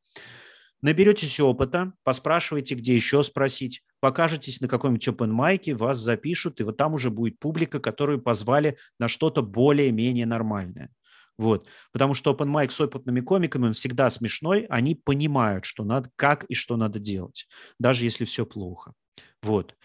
Наберетесь 0.81 1.39
опыта, 1.39 1.93
поспрашивайте, 2.03 2.73
где 2.73 2.95
еще 2.95 3.21
спросить, 3.21 3.83
покажетесь 3.99 4.61
на 4.61 4.67
каком-нибудь 4.67 5.07
open 5.07 5.31
майке, 5.31 5.75
вас 5.75 5.99
запишут, 5.99 6.59
и 6.59 6.63
вот 6.63 6.77
там 6.77 6.95
уже 6.95 7.11
будет 7.11 7.37
публика, 7.37 7.79
которую 7.79 8.19
позвали 8.19 8.77
на 8.97 9.07
что-то 9.07 9.43
более-менее 9.43 10.25
нормальное. 10.25 10.89
Вот. 11.37 11.67
Потому 11.91 12.13
что 12.13 12.33
open 12.33 12.51
mic 12.51 12.69
с 12.69 12.81
опытными 12.81 13.21
комиками, 13.21 13.67
он 13.67 13.73
всегда 13.73 14.09
смешной, 14.09 14.65
они 14.69 14.95
понимают, 14.95 15.65
что 15.65 15.83
надо, 15.83 16.11
как 16.15 16.43
и 16.45 16.53
что 16.53 16.77
надо 16.77 16.99
делать, 16.99 17.47
даже 17.79 18.03
если 18.05 18.25
все 18.25 18.45
плохо. 18.45 18.93
Вот. 19.41 19.75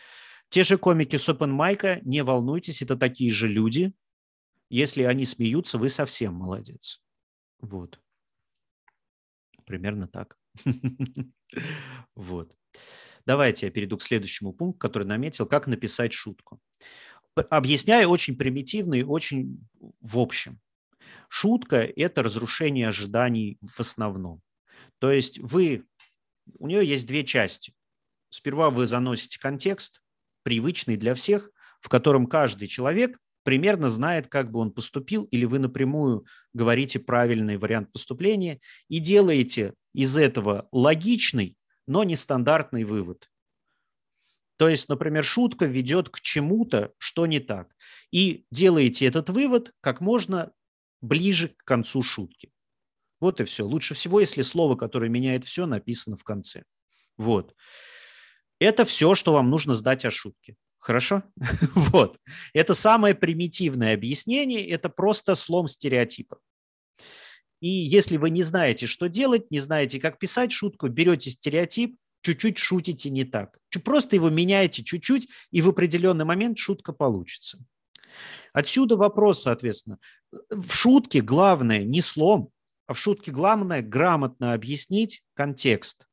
Те 0.49 0.63
же 0.63 0.79
комики 0.79 1.17
с 1.17 1.29
Open 1.29 1.57
Mic, 1.57 2.01
не 2.03 2.23
волнуйтесь, 2.23 2.83
это 2.83 2.97
такие 2.97 3.31
же 3.31 3.49
люди. 3.49 3.93
Если 4.71 5.03
они 5.03 5.25
смеются, 5.25 5.79
вы 5.79 5.89
совсем 5.89 6.35
молодец. 6.35 7.03
Вот. 7.61 8.01
Примерно 9.65 10.09
так. 10.09 10.39
Вот. 12.17 12.57
Давайте 13.27 13.67
я 13.67 13.73
перейду 13.73 13.97
к 13.99 14.03
следующему 14.03 14.53
пункту, 14.53 14.79
который 14.79 15.07
наметил, 15.07 15.47
как 15.47 15.67
написать 15.67 16.13
шутку. 16.13 16.61
Объясняю 17.35 18.09
очень 18.09 18.37
примитивно 18.37 18.95
и 18.95 19.03
очень 19.03 19.61
в 20.01 20.19
общем. 20.19 20.61
Шутка– 21.29 21.77
это 21.97 22.23
разрушение 22.23 22.89
ожиданий 22.89 23.59
в 23.61 23.81
основном. 23.81 24.43
То 24.99 25.11
есть 25.11 25.39
вы, 25.39 25.85
у 26.59 26.69
нее 26.69 26.87
есть 26.87 27.07
две 27.07 27.25
части. 27.25 27.75
Сперва 28.31 28.71
вы 28.71 28.87
заносите 28.87 29.39
контекст, 29.39 30.03
привычный 30.43 30.97
для 30.97 31.15
всех, 31.15 31.51
в 31.81 31.89
котором 31.89 32.27
каждый 32.27 32.69
человек 32.69 33.19
примерно 33.43 33.89
знает, 33.89 34.27
как 34.27 34.51
бы 34.51 34.59
он 34.59 34.73
поступил, 34.73 35.25
или 35.25 35.45
вы 35.45 35.61
напрямую 35.61 36.27
говорите 36.53 36.99
правильный 36.99 37.59
вариант 37.59 37.93
поступления 37.93 38.61
и 38.89 38.99
делаете 38.99 39.75
из 39.95 40.17
этого 40.17 40.69
логичный, 40.73 41.57
но 41.87 42.03
нестандартный 42.03 42.85
вывод. 42.85 43.31
То 44.57 44.69
есть, 44.69 44.89
например, 44.89 45.23
шутка 45.23 45.67
ведет 45.67 46.09
к 46.09 46.21
чему-то, 46.21 46.93
что 46.99 47.27
не 47.27 47.41
так. 47.41 47.75
И 48.11 48.47
делаете 48.51 49.07
этот 49.07 49.29
вывод 49.29 49.73
как 49.81 50.01
можно 50.01 50.53
ближе 51.01 51.49
к 51.49 51.65
концу 51.65 52.03
шутки. 52.03 52.51
Вот 53.21 53.41
и 53.41 53.45
все. 53.45 53.65
Лучше 53.65 53.95
всего, 53.95 54.21
если 54.21 54.43
слово, 54.43 54.77
которое 54.77 55.09
меняет 55.09 55.45
все, 55.45 55.67
написано 55.67 56.17
в 56.17 56.25
конце. 56.25 56.65
Вот. 57.17 57.55
Это 58.59 58.85
все, 58.85 59.15
что 59.15 59.33
вам 59.33 59.51
нужно 59.51 59.75
сдать 59.75 60.05
о 60.05 60.11
шутке. 60.11 60.57
Хорошо? 60.79 61.23
вот. 61.75 62.19
Это 62.53 62.75
самое 62.75 63.15
примитивное 63.15 63.95
объяснение, 63.95 64.69
это 64.69 64.89
просто 64.89 65.35
слом 65.35 65.67
стереотипа. 65.67 66.39
И 67.61 67.69
если 67.69 68.19
вы 68.19 68.31
не 68.31 68.43
знаете, 68.43 68.87
что 68.87 69.09
делать, 69.09 69.51
не 69.51 69.59
знаете, 69.59 69.99
как 69.99 70.19
писать 70.19 70.53
шутку, 70.53 70.89
берете 70.89 71.31
стереотип, 71.31 71.97
чуть-чуть 72.23 72.59
шутите 72.59 73.11
не 73.11 73.25
так. 73.25 73.59
Просто 73.85 74.17
его 74.17 74.31
меняете 74.31 74.83
чуть-чуть, 74.83 75.29
и 75.51 75.63
в 75.63 75.69
определенный 75.69 76.25
момент 76.25 76.59
шутка 76.59 76.93
получится. 76.93 77.59
Отсюда 78.57 78.97
вопрос, 78.97 79.43
соответственно. 79.43 79.99
В 80.49 80.73
шутке 80.73 81.21
главное 81.21 81.85
не 81.85 82.01
слом, 82.01 82.49
а 82.87 82.95
в 82.95 82.99
шутке 82.99 83.31
главное 83.31 83.83
грамотно 83.83 84.55
объяснить 84.55 85.23
контекст. 85.35 86.09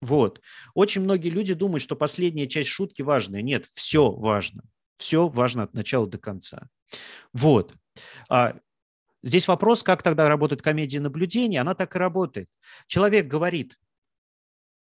Вот. 0.00 0.40
Очень 0.74 1.02
многие 1.02 1.30
люди 1.30 1.54
думают, 1.54 1.82
что 1.82 1.96
последняя 1.96 2.46
часть 2.46 2.68
шутки 2.68 3.02
важная. 3.02 3.42
Нет, 3.42 3.66
все 3.66 4.12
важно. 4.12 4.62
Все 4.96 5.26
важно 5.26 5.64
от 5.64 5.74
начала 5.74 6.06
до 6.06 6.18
конца. 6.18 6.68
Вот. 7.32 7.74
А 8.28 8.54
здесь 9.24 9.48
вопрос, 9.48 9.82
как 9.82 10.04
тогда 10.04 10.28
работает 10.28 10.62
комедия 10.62 11.00
наблюдения. 11.00 11.60
Она 11.60 11.74
так 11.74 11.96
и 11.96 11.98
работает. 11.98 12.48
Человек 12.86 13.26
говорит 13.26 13.76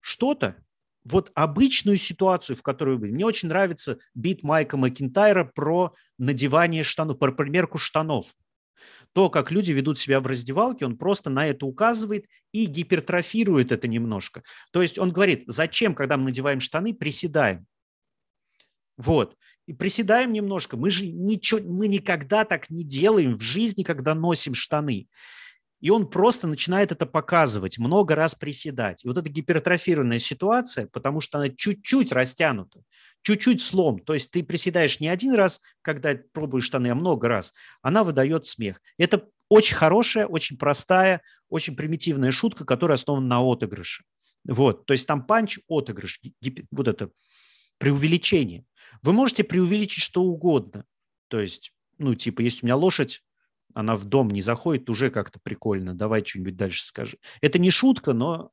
что-то, 0.02 0.62
вот 1.10 1.30
обычную 1.34 1.98
ситуацию, 1.98 2.56
в 2.56 2.62
которой 2.62 2.98
вы... 2.98 3.08
Мне 3.08 3.24
очень 3.24 3.48
нравится 3.48 3.98
бит 4.14 4.42
Майка 4.42 4.76
Макинтайра 4.76 5.44
про 5.44 5.94
надевание 6.18 6.82
штанов, 6.82 7.18
про 7.18 7.32
примерку 7.32 7.78
штанов. 7.78 8.34
То, 9.12 9.30
как 9.30 9.50
люди 9.50 9.72
ведут 9.72 9.98
себя 9.98 10.20
в 10.20 10.26
раздевалке, 10.26 10.84
он 10.84 10.98
просто 10.98 11.30
на 11.30 11.46
это 11.46 11.64
указывает 11.64 12.26
и 12.52 12.66
гипертрофирует 12.66 13.72
это 13.72 13.88
немножко. 13.88 14.42
То 14.72 14.82
есть 14.82 14.98
он 14.98 15.10
говорит, 15.10 15.44
зачем, 15.46 15.94
когда 15.94 16.16
мы 16.16 16.24
надеваем 16.24 16.60
штаны, 16.60 16.92
приседаем. 16.92 17.66
Вот. 18.96 19.36
И 19.66 19.72
приседаем 19.72 20.32
немножко. 20.32 20.76
Мы 20.76 20.90
же 20.90 21.06
ничего, 21.08 21.60
мы 21.60 21.88
никогда 21.88 22.44
так 22.44 22.68
не 22.68 22.84
делаем 22.84 23.36
в 23.36 23.42
жизни, 23.42 23.82
когда 23.84 24.14
носим 24.14 24.54
штаны. 24.54 25.08
И 25.80 25.90
он 25.90 26.08
просто 26.08 26.46
начинает 26.46 26.92
это 26.92 27.06
показывать, 27.06 27.78
много 27.78 28.14
раз 28.14 28.34
приседать. 28.34 29.04
И 29.04 29.08
вот 29.08 29.18
эта 29.18 29.28
гипертрофированная 29.28 30.18
ситуация, 30.18 30.86
потому 30.86 31.20
что 31.20 31.38
она 31.38 31.48
чуть-чуть 31.48 32.12
растянута, 32.12 32.80
чуть-чуть 33.22 33.60
слом. 33.60 33.98
То 34.00 34.14
есть 34.14 34.30
ты 34.30 34.42
приседаешь 34.42 35.00
не 35.00 35.08
один 35.08 35.34
раз, 35.34 35.60
когда 35.82 36.16
пробуешь 36.32 36.64
штаны, 36.64 36.88
а 36.88 36.94
много 36.94 37.28
раз. 37.28 37.52
Она 37.82 38.04
выдает 38.04 38.46
смех. 38.46 38.80
Это 38.96 39.28
очень 39.48 39.76
хорошая, 39.76 40.26
очень 40.26 40.56
простая, 40.56 41.20
очень 41.48 41.76
примитивная 41.76 42.32
шутка, 42.32 42.64
которая 42.64 42.96
основана 42.96 43.26
на 43.26 43.40
отыгрыше. 43.40 44.04
Вот, 44.44 44.86
то 44.86 44.92
есть 44.92 45.06
там 45.06 45.26
панч, 45.26 45.58
отыгрыш, 45.68 46.20
вот 46.70 46.88
это 46.88 47.10
преувеличение. 47.78 48.64
Вы 49.02 49.12
можете 49.12 49.44
преувеличить 49.44 50.02
что 50.02 50.22
угодно. 50.22 50.84
То 51.28 51.40
есть, 51.40 51.72
ну, 51.98 52.14
типа, 52.14 52.40
если 52.40 52.64
у 52.64 52.66
меня 52.66 52.76
лошадь 52.76 53.22
она 53.76 53.94
в 53.94 54.06
дом 54.06 54.30
не 54.30 54.40
заходит, 54.40 54.88
уже 54.88 55.10
как-то 55.10 55.38
прикольно. 55.42 55.94
Давай 55.94 56.24
что-нибудь 56.24 56.56
дальше 56.56 56.82
скажи. 56.82 57.18
Это 57.42 57.58
не 57.58 57.70
шутка, 57.70 58.14
но 58.14 58.50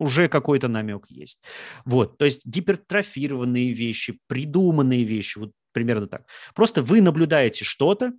уже 0.00 0.28
какой-то 0.28 0.66
намек 0.66 1.06
есть. 1.08 1.40
Вот, 1.84 2.18
то 2.18 2.24
есть 2.24 2.44
гипертрофированные 2.44 3.72
вещи, 3.72 4.18
придуманные 4.26 5.04
вещи, 5.04 5.38
вот 5.38 5.52
примерно 5.70 6.08
так. 6.08 6.26
Просто 6.56 6.82
вы 6.82 7.00
наблюдаете 7.00 7.64
что-то 7.64 8.12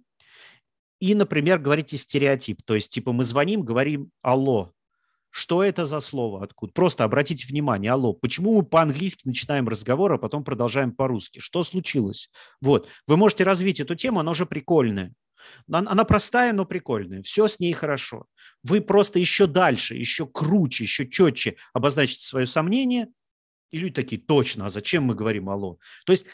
и, 1.01 1.13
например, 1.13 1.59
говорите 1.59 1.97
стереотип. 1.97 2.63
То 2.63 2.75
есть, 2.75 2.89
типа, 2.89 3.11
мы 3.11 3.25
звоним, 3.25 3.63
говорим 3.63 4.11
«Алло», 4.21 4.71
что 5.29 5.61
это 5.61 5.83
за 5.83 5.99
слово? 5.99 6.41
Откуда? 6.41 6.71
Просто 6.71 7.03
обратите 7.03 7.45
внимание, 7.45 7.91
алло, 7.91 8.13
почему 8.13 8.55
мы 8.55 8.63
по-английски 8.63 9.27
начинаем 9.27 9.67
разговор, 9.67 10.13
а 10.13 10.17
потом 10.17 10.45
продолжаем 10.45 10.93
по-русски? 10.93 11.39
Что 11.39 11.61
случилось? 11.63 12.29
Вот, 12.61 12.87
вы 13.07 13.17
можете 13.17 13.43
развить 13.43 13.81
эту 13.81 13.95
тему, 13.95 14.21
она 14.21 14.31
уже 14.31 14.45
прикольная. 14.45 15.13
Она 15.71 16.03
простая, 16.05 16.53
но 16.53 16.65
прикольная. 16.65 17.21
Все 17.21 17.47
с 17.47 17.59
ней 17.59 17.73
хорошо. 17.73 18.25
Вы 18.63 18.81
просто 18.81 19.19
еще 19.19 19.47
дальше, 19.47 19.95
еще 19.95 20.27
круче, 20.27 20.83
еще 20.83 21.07
четче 21.07 21.57
обозначите 21.73 22.25
свое 22.25 22.45
сомнение, 22.45 23.07
и 23.71 23.79
люди 23.79 23.93
такие, 23.93 24.21
точно, 24.21 24.67
а 24.67 24.69
зачем 24.69 25.03
мы 25.03 25.15
говорим 25.15 25.49
алло? 25.49 25.77
То 26.05 26.13
есть 26.13 26.27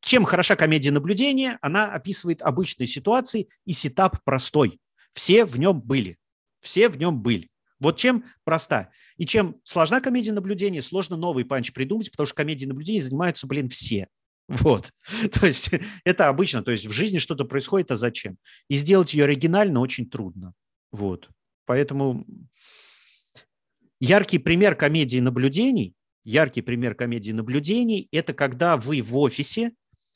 чем 0.00 0.24
хороша 0.24 0.56
комедия 0.56 0.90
наблюдения? 0.90 1.58
Она 1.62 1.92
описывает 1.92 2.42
обычные 2.42 2.86
ситуации, 2.86 3.48
и 3.64 3.72
сетап 3.72 4.24
простой. 4.24 4.80
Все 5.12 5.44
в 5.44 5.58
нем 5.58 5.80
были. 5.80 6.18
Все 6.60 6.88
в 6.88 6.98
нем 6.98 7.20
были. 7.20 7.48
Вот 7.78 7.96
чем 7.96 8.24
проста. 8.44 8.90
И 9.16 9.26
чем 9.26 9.60
сложна 9.64 10.00
комедия 10.00 10.32
наблюдения, 10.32 10.82
сложно 10.82 11.16
новый 11.16 11.44
панч 11.44 11.72
придумать, 11.72 12.10
потому 12.10 12.26
что 12.26 12.36
комедией 12.36 12.68
наблюдения 12.68 13.02
занимаются, 13.02 13.46
блин, 13.46 13.68
все. 13.68 14.08
Вот. 14.60 14.92
То 15.32 15.46
есть 15.46 15.70
это 16.04 16.28
обычно, 16.28 16.62
то 16.62 16.70
есть 16.70 16.86
в 16.86 16.92
жизни 16.92 17.18
что-то 17.18 17.44
происходит, 17.44 17.90
а 17.90 17.96
зачем? 17.96 18.36
И 18.68 18.76
сделать 18.76 19.14
ее 19.14 19.24
оригинально 19.24 19.80
очень 19.80 20.08
трудно. 20.08 20.52
Вот. 20.90 21.30
Поэтому 21.64 22.26
яркий 23.98 24.38
пример 24.38 24.74
комедии 24.74 25.18
наблюдений, 25.20 25.94
яркий 26.24 26.60
пример 26.60 26.94
комедии 26.94 27.32
наблюдений– 27.32 28.08
это 28.12 28.34
когда 28.34 28.76
вы 28.76 29.00
в 29.00 29.16
офисе 29.16 29.72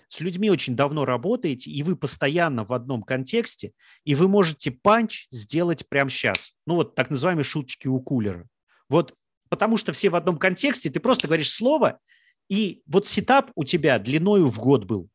с 0.09 0.21
людьми 0.21 0.51
очень 0.51 0.77
давно 0.77 1.05
работаете, 1.05 1.71
и 1.71 1.83
вы 1.83 1.97
постоянно 1.97 2.65
в 2.65 2.73
одном 2.73 3.03
контексте, 3.03 3.73
и 4.05 4.15
вы 4.15 4.29
можете 4.29 4.71
панч 4.71 5.27
сделать 5.31 5.89
прямо 5.89 6.11
сейчас. 6.11 6.53
Ну 6.67 6.75
вот 6.75 6.95
так 6.95 7.11
называемые 7.11 7.45
шуточки 7.45 7.89
у 7.89 8.01
кулера. 8.01 8.47
Вот 8.89 9.15
потому 9.49 9.77
что 9.79 9.93
все 9.93 10.11
в 10.11 10.17
одном 10.17 10.39
контексте, 10.39 10.91
ты 10.91 11.01
просто 11.01 11.27
говоришь 11.27 11.51
слово– 11.51 11.99
и 12.49 12.83
вот 12.87 13.07
сетап 13.07 13.51
у 13.55 13.65
тебя 13.65 13.99
длиною 13.99 14.49
в 14.49 14.59
год 14.59 14.85
был 14.85 15.09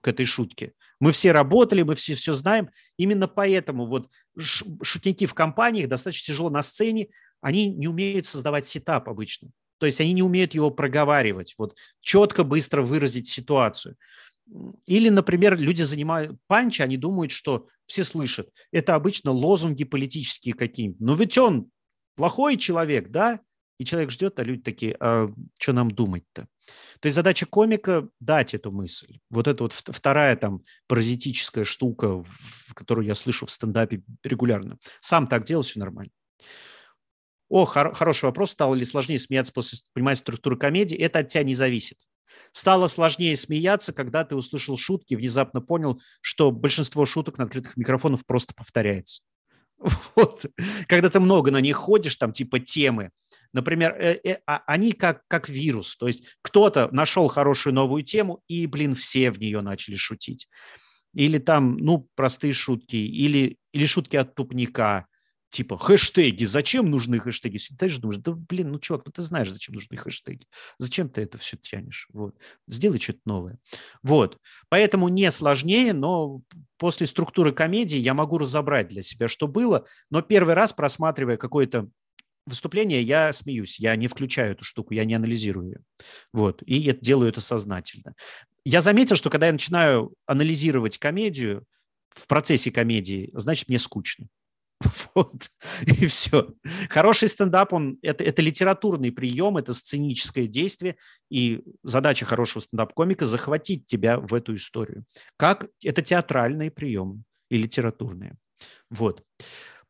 к 0.00 0.08
этой 0.08 0.26
шутке. 0.26 0.72
Мы 1.00 1.12
все 1.12 1.32
работали, 1.32 1.82
мы 1.82 1.94
все 1.94 2.14
все 2.14 2.32
знаем. 2.32 2.70
Именно 2.96 3.28
поэтому 3.28 3.86
вот 3.86 4.10
шутники 4.38 5.26
в 5.26 5.34
компаниях 5.34 5.88
достаточно 5.88 6.32
тяжело 6.32 6.50
на 6.50 6.62
сцене, 6.62 7.08
они 7.40 7.72
не 7.72 7.88
умеют 7.88 8.26
создавать 8.26 8.66
сетап 8.66 9.08
обычно. 9.08 9.50
То 9.78 9.86
есть 9.86 10.00
они 10.00 10.12
не 10.12 10.22
умеют 10.22 10.54
его 10.54 10.70
проговаривать, 10.70 11.54
вот 11.58 11.76
четко, 12.00 12.44
быстро 12.44 12.82
выразить 12.82 13.26
ситуацию. 13.26 13.96
Или, 14.86 15.08
например, 15.08 15.58
люди 15.58 15.82
занимают 15.82 16.38
панч, 16.46 16.80
они 16.80 16.96
думают, 16.96 17.32
что 17.32 17.68
все 17.86 18.04
слышат. 18.04 18.48
Это 18.70 18.94
обычно 18.94 19.32
лозунги 19.32 19.84
политические 19.84 20.54
какие-нибудь. 20.54 21.00
Но 21.00 21.14
ведь 21.14 21.36
он 21.38 21.70
плохой 22.16 22.56
человек, 22.56 23.08
да? 23.08 23.40
И 23.78 23.84
человек 23.84 24.10
ждет, 24.10 24.38
а 24.38 24.44
люди 24.44 24.62
такие, 24.62 24.96
а 25.00 25.28
что 25.58 25.72
нам 25.72 25.90
думать-то? 25.90 26.46
То 27.00 27.06
есть 27.06 27.16
задача 27.16 27.46
комика– 27.46 28.08
дать 28.20 28.54
эту 28.54 28.70
мысль. 28.70 29.18
Вот 29.30 29.48
это 29.48 29.64
вот 29.64 29.72
вторая 29.72 30.36
там 30.36 30.62
паразитическая 30.86 31.64
штука, 31.64 32.24
которую 32.74 33.06
я 33.06 33.14
слышу 33.14 33.46
в 33.46 33.50
стендапе 33.50 34.02
регулярно. 34.22 34.78
Сам 35.00 35.26
так 35.26 35.44
делал, 35.44 35.62
все 35.62 35.80
нормально. 35.80 36.12
О, 37.48 37.64
хор- 37.64 37.94
хороший 37.94 38.26
вопрос. 38.26 38.52
Стало 38.52 38.74
ли 38.74 38.84
сложнее 38.84 39.18
смеяться 39.18 39.52
после 39.52 39.78
понимания 39.92 40.16
структуры 40.16 40.56
комедии? 40.56 40.96
Это 40.96 41.18
от 41.18 41.28
тебя 41.28 41.42
не 41.42 41.54
зависит. 41.54 41.98
Стало 42.52 42.86
сложнее 42.86 43.36
смеяться, 43.36 43.92
когда 43.92 44.24
ты 44.24 44.34
услышал 44.34 44.76
шутки, 44.76 45.14
внезапно 45.14 45.60
понял, 45.60 46.00
что 46.20 46.50
большинство 46.50 47.04
шуток 47.04 47.38
на 47.38 47.44
открытых 47.44 47.76
микрофонах 47.76 48.24
просто 48.26 48.54
повторяется. 48.54 49.22
Вот. 50.14 50.46
Когда 50.86 51.10
ты 51.10 51.18
много 51.20 51.50
на 51.50 51.60
них 51.60 51.76
ходишь, 51.76 52.16
там 52.16 52.32
типа 52.32 52.60
темы, 52.60 53.10
Например, 53.52 53.94
э, 53.98 54.18
э, 54.24 54.36
а, 54.46 54.62
они 54.66 54.92
как, 54.92 55.22
как 55.28 55.48
вирус, 55.48 55.96
то 55.96 56.06
есть 56.06 56.36
кто-то 56.42 56.88
нашел 56.92 57.28
хорошую 57.28 57.74
новую 57.74 58.02
тему, 58.02 58.42
и, 58.48 58.66
блин, 58.66 58.94
все 58.94 59.30
в 59.30 59.38
нее 59.38 59.60
начали 59.60 59.96
шутить. 59.96 60.48
Или 61.14 61.38
там, 61.38 61.76
ну, 61.76 62.08
простые 62.14 62.54
шутки, 62.54 62.96
или, 62.96 63.58
или 63.72 63.86
шутки 63.86 64.16
от 64.16 64.34
тупника, 64.34 65.06
типа 65.52 65.76
хэштеги, 65.76 66.46
зачем 66.46 66.90
нужны 66.90 67.20
хэштеги? 67.20 67.58
Ты 67.78 67.90
же 67.90 68.00
думаешь, 68.00 68.20
да 68.22 68.32
блин, 68.32 68.72
ну 68.72 68.78
чувак, 68.78 69.02
ну 69.04 69.12
ты 69.12 69.20
знаешь, 69.20 69.50
зачем 69.50 69.74
нужны 69.74 69.98
хэштеги. 69.98 70.46
Зачем 70.78 71.10
ты 71.10 71.20
это 71.20 71.36
все 71.36 71.58
тянешь? 71.58 72.08
Вот. 72.14 72.34
Сделай 72.66 72.98
что-то 72.98 73.20
новое. 73.26 73.58
Вот. 74.02 74.38
Поэтому 74.70 75.08
не 75.08 75.30
сложнее, 75.30 75.92
но 75.92 76.40
после 76.78 77.06
структуры 77.06 77.52
комедии 77.52 77.98
я 77.98 78.14
могу 78.14 78.38
разобрать 78.38 78.88
для 78.88 79.02
себя, 79.02 79.28
что 79.28 79.46
было, 79.46 79.84
но 80.08 80.22
первый 80.22 80.54
раз, 80.54 80.72
просматривая 80.72 81.36
какое-то 81.36 81.90
выступление, 82.46 83.02
я 83.02 83.32
смеюсь, 83.32 83.78
я 83.78 83.96
не 83.96 84.08
включаю 84.08 84.52
эту 84.52 84.64
штуку, 84.64 84.94
я 84.94 85.04
не 85.04 85.14
анализирую 85.14 85.66
ее. 85.66 85.80
Вот. 86.32 86.62
И 86.66 86.76
я 86.76 86.92
делаю 86.92 87.30
это 87.30 87.40
сознательно. 87.40 88.14
Я 88.64 88.80
заметил, 88.80 89.16
что 89.16 89.30
когда 89.30 89.46
я 89.46 89.52
начинаю 89.52 90.14
анализировать 90.26 90.98
комедию, 90.98 91.66
в 92.14 92.26
процессе 92.26 92.70
комедии, 92.70 93.30
значит, 93.34 93.68
мне 93.68 93.78
скучно. 93.78 94.28
Вот, 95.14 95.50
и 95.82 96.06
все. 96.06 96.54
Хороший 96.88 97.28
стендап, 97.28 97.72
он, 97.72 97.98
это, 98.02 98.24
это 98.24 98.42
литературный 98.42 99.12
прием, 99.12 99.56
это 99.56 99.74
сценическое 99.74 100.46
действие, 100.46 100.96
и 101.30 101.62
задача 101.82 102.24
хорошего 102.24 102.62
стендап-комика– 102.62 103.24
захватить 103.26 103.86
тебя 103.86 104.18
в 104.18 104.34
эту 104.34 104.54
историю. 104.54 105.04
Как 105.36 105.68
это 105.84 106.02
театральные 106.02 106.70
приемы 106.70 107.22
и 107.50 107.58
литературные. 107.58 108.36
Вот. 108.90 109.22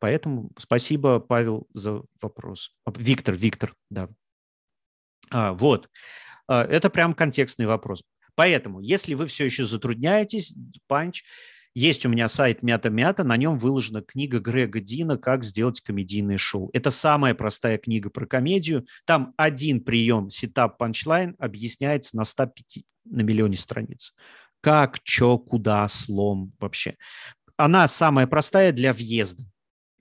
Поэтому 0.03 0.51
спасибо, 0.57 1.21
Павел, 1.21 1.65
за 1.71 2.01
вопрос. 2.21 2.75
Виктор, 2.97 3.35
Виктор, 3.35 3.73
да. 3.89 4.09
А, 5.31 5.53
вот. 5.53 5.89
А, 6.45 6.65
это 6.65 6.89
прям 6.89 7.13
контекстный 7.13 7.67
вопрос. 7.67 8.03
Поэтому, 8.35 8.81
если 8.81 9.13
вы 9.13 9.27
все 9.27 9.45
еще 9.45 9.63
затрудняетесь, 9.63 10.57
панч, 10.87 11.23
есть 11.73 12.05
у 12.05 12.09
меня 12.09 12.27
сайт 12.27 12.63
Мята-Мята, 12.63 13.23
на 13.23 13.37
нем 13.37 13.57
выложена 13.57 14.01
книга 14.01 14.39
Грега 14.39 14.81
Дина 14.81 15.17
«Как 15.17 15.45
сделать 15.45 15.79
комедийное 15.79 16.37
шоу». 16.37 16.69
Это 16.73 16.91
самая 16.91 17.33
простая 17.33 17.77
книга 17.77 18.09
про 18.09 18.25
комедию. 18.25 18.85
Там 19.05 19.33
один 19.37 19.79
прием 19.79 20.29
сетап 20.29 20.77
панчлайн 20.77 21.37
объясняется 21.39 22.17
на 22.17 22.25
105 22.25 22.83
на 23.05 23.21
миллионе 23.21 23.55
страниц. 23.55 24.13
Как, 24.59 24.97
что, 25.05 25.39
куда, 25.39 25.87
слом 25.87 26.51
вообще. 26.59 26.97
Она 27.55 27.87
самая 27.87 28.27
простая 28.27 28.73
для 28.73 28.91
въезда 28.91 29.45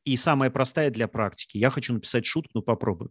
и 0.04 0.16
самая 0.16 0.50
простая 0.50 0.90
для 0.90 1.08
практики. 1.08 1.58
Я 1.58 1.70
хочу 1.70 1.92
написать 1.94 2.26
шутку, 2.26 2.50
но 2.54 2.62
попробую. 2.62 3.10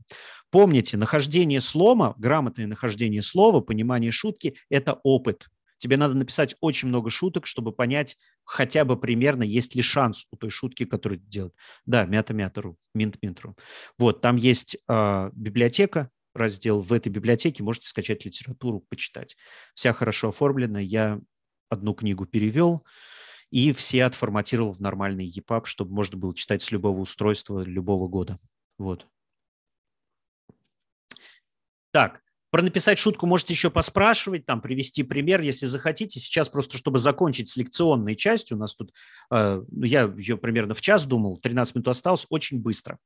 Помните, 0.49 0.97
нахождение 0.97 1.61
слома, 1.61 2.13
грамотное 2.17 2.67
нахождение 2.67 3.21
слова, 3.21 3.61
понимание 3.61 4.11
шутки– 4.11 4.55
это 4.69 4.99
опыт. 5.03 5.47
Тебе 5.77 5.97
надо 5.97 6.13
написать 6.13 6.55
очень 6.61 6.89
много 6.89 7.09
шуток, 7.09 7.47
чтобы 7.47 7.71
понять 7.71 8.15
хотя 8.43 8.85
бы 8.85 8.99
примерно, 8.99 9.41
есть 9.41 9.73
ли 9.73 9.81
шанс 9.81 10.27
у 10.29 10.37
той 10.37 10.51
шутки, 10.51 10.85
которую 10.85 11.19
ты. 11.19 11.51
Да, 11.85 12.05
мята-мята.ру, 12.05 12.77
минт-минт.ру. 12.93 13.55
Вот, 13.97 14.21
там 14.21 14.35
есть 14.35 14.77
э, 14.87 15.29
библиотека, 15.33 16.11
раздел. 16.35 16.81
В 16.81 16.93
этой 16.93 17.09
библиотеке 17.09 17.63
можете 17.63 17.87
скачать 17.87 18.25
литературу, 18.25 18.85
почитать. 18.89 19.35
Вся 19.73 19.93
хорошо 19.93 20.29
оформлена. 20.29 20.79
Я 20.79 21.19
одну 21.69 21.93
книгу 21.93 22.25
перевел 22.25 22.85
и 23.51 23.73
все 23.73 24.05
отформатировал 24.05 24.71
в 24.73 24.79
нормальный 24.79 25.29
EPUB, 25.29 25.65
чтобы 25.65 25.93
можно 25.93 26.17
было 26.17 26.33
читать 26.33 26.63
с 26.63 26.71
любого 26.71 26.99
устройства 26.99 27.61
любого 27.61 28.07
года. 28.07 28.39
Вот. 28.77 29.07
Так, 31.91 32.21
про 32.49 32.61
написать 32.61 32.97
шутку 32.97 33.27
можете 33.27 33.53
еще 33.53 33.69
поспрашивать, 33.69 34.45
там, 34.45 34.61
привести 34.61 35.03
пример, 35.03 35.41
если 35.41 35.65
захотите. 35.65 36.19
Сейчас 36.19 36.49
просто, 36.49 36.77
чтобы 36.77 36.97
закончить 36.97 37.49
с 37.49 37.57
лекционной 37.57 38.15
частью, 38.15 38.57
у 38.57 38.59
нас 38.59 38.75
тут, 38.75 38.93
э, 39.31 39.61
ну, 39.69 39.85
я 39.85 40.03
ее 40.17 40.37
примерно 40.37 40.73
в 40.73 40.81
час 40.81 41.05
думал, 41.05 41.39
13 41.41 41.75
минут 41.75 41.87
осталось, 41.89 42.25
очень 42.29 42.59
быстро. 42.59 42.97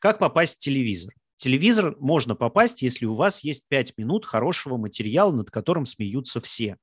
Как 0.00 0.18
попасть 0.18 0.56
в 0.56 0.58
телевизор? 0.58 1.14
Телевизор 1.36 1.96
можно 1.98 2.34
попасть, 2.34 2.82
если 2.82 3.06
у 3.06 3.12
вас 3.12 3.42
есть 3.42 3.64
5 3.68 3.96
минут 3.96 4.24
хорошего 4.26 4.76
материала, 4.76 5.32
над 5.32 5.50
которым 5.50 5.86
смеются 5.86 6.40
все. 6.40 6.76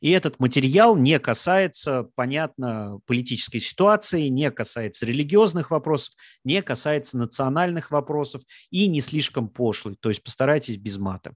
И 0.00 0.10
этот 0.10 0.40
материал 0.40 0.96
не 0.96 1.18
касается, 1.18 2.08
понятно, 2.14 2.98
политической 3.06 3.60
ситуации, 3.60 4.26
не 4.28 4.50
касается 4.50 5.06
религиозных 5.06 5.70
вопросов, 5.70 6.14
не 6.44 6.60
касается 6.62 7.16
национальных 7.16 7.90
вопросов 7.90 8.42
и 8.70 8.88
не 8.88 9.00
слишком 9.00 9.48
пошлый. 9.48 9.96
То 10.00 10.08
есть 10.08 10.22
постарайтесь 10.22 10.76
без 10.76 10.98
мата. 10.98 11.34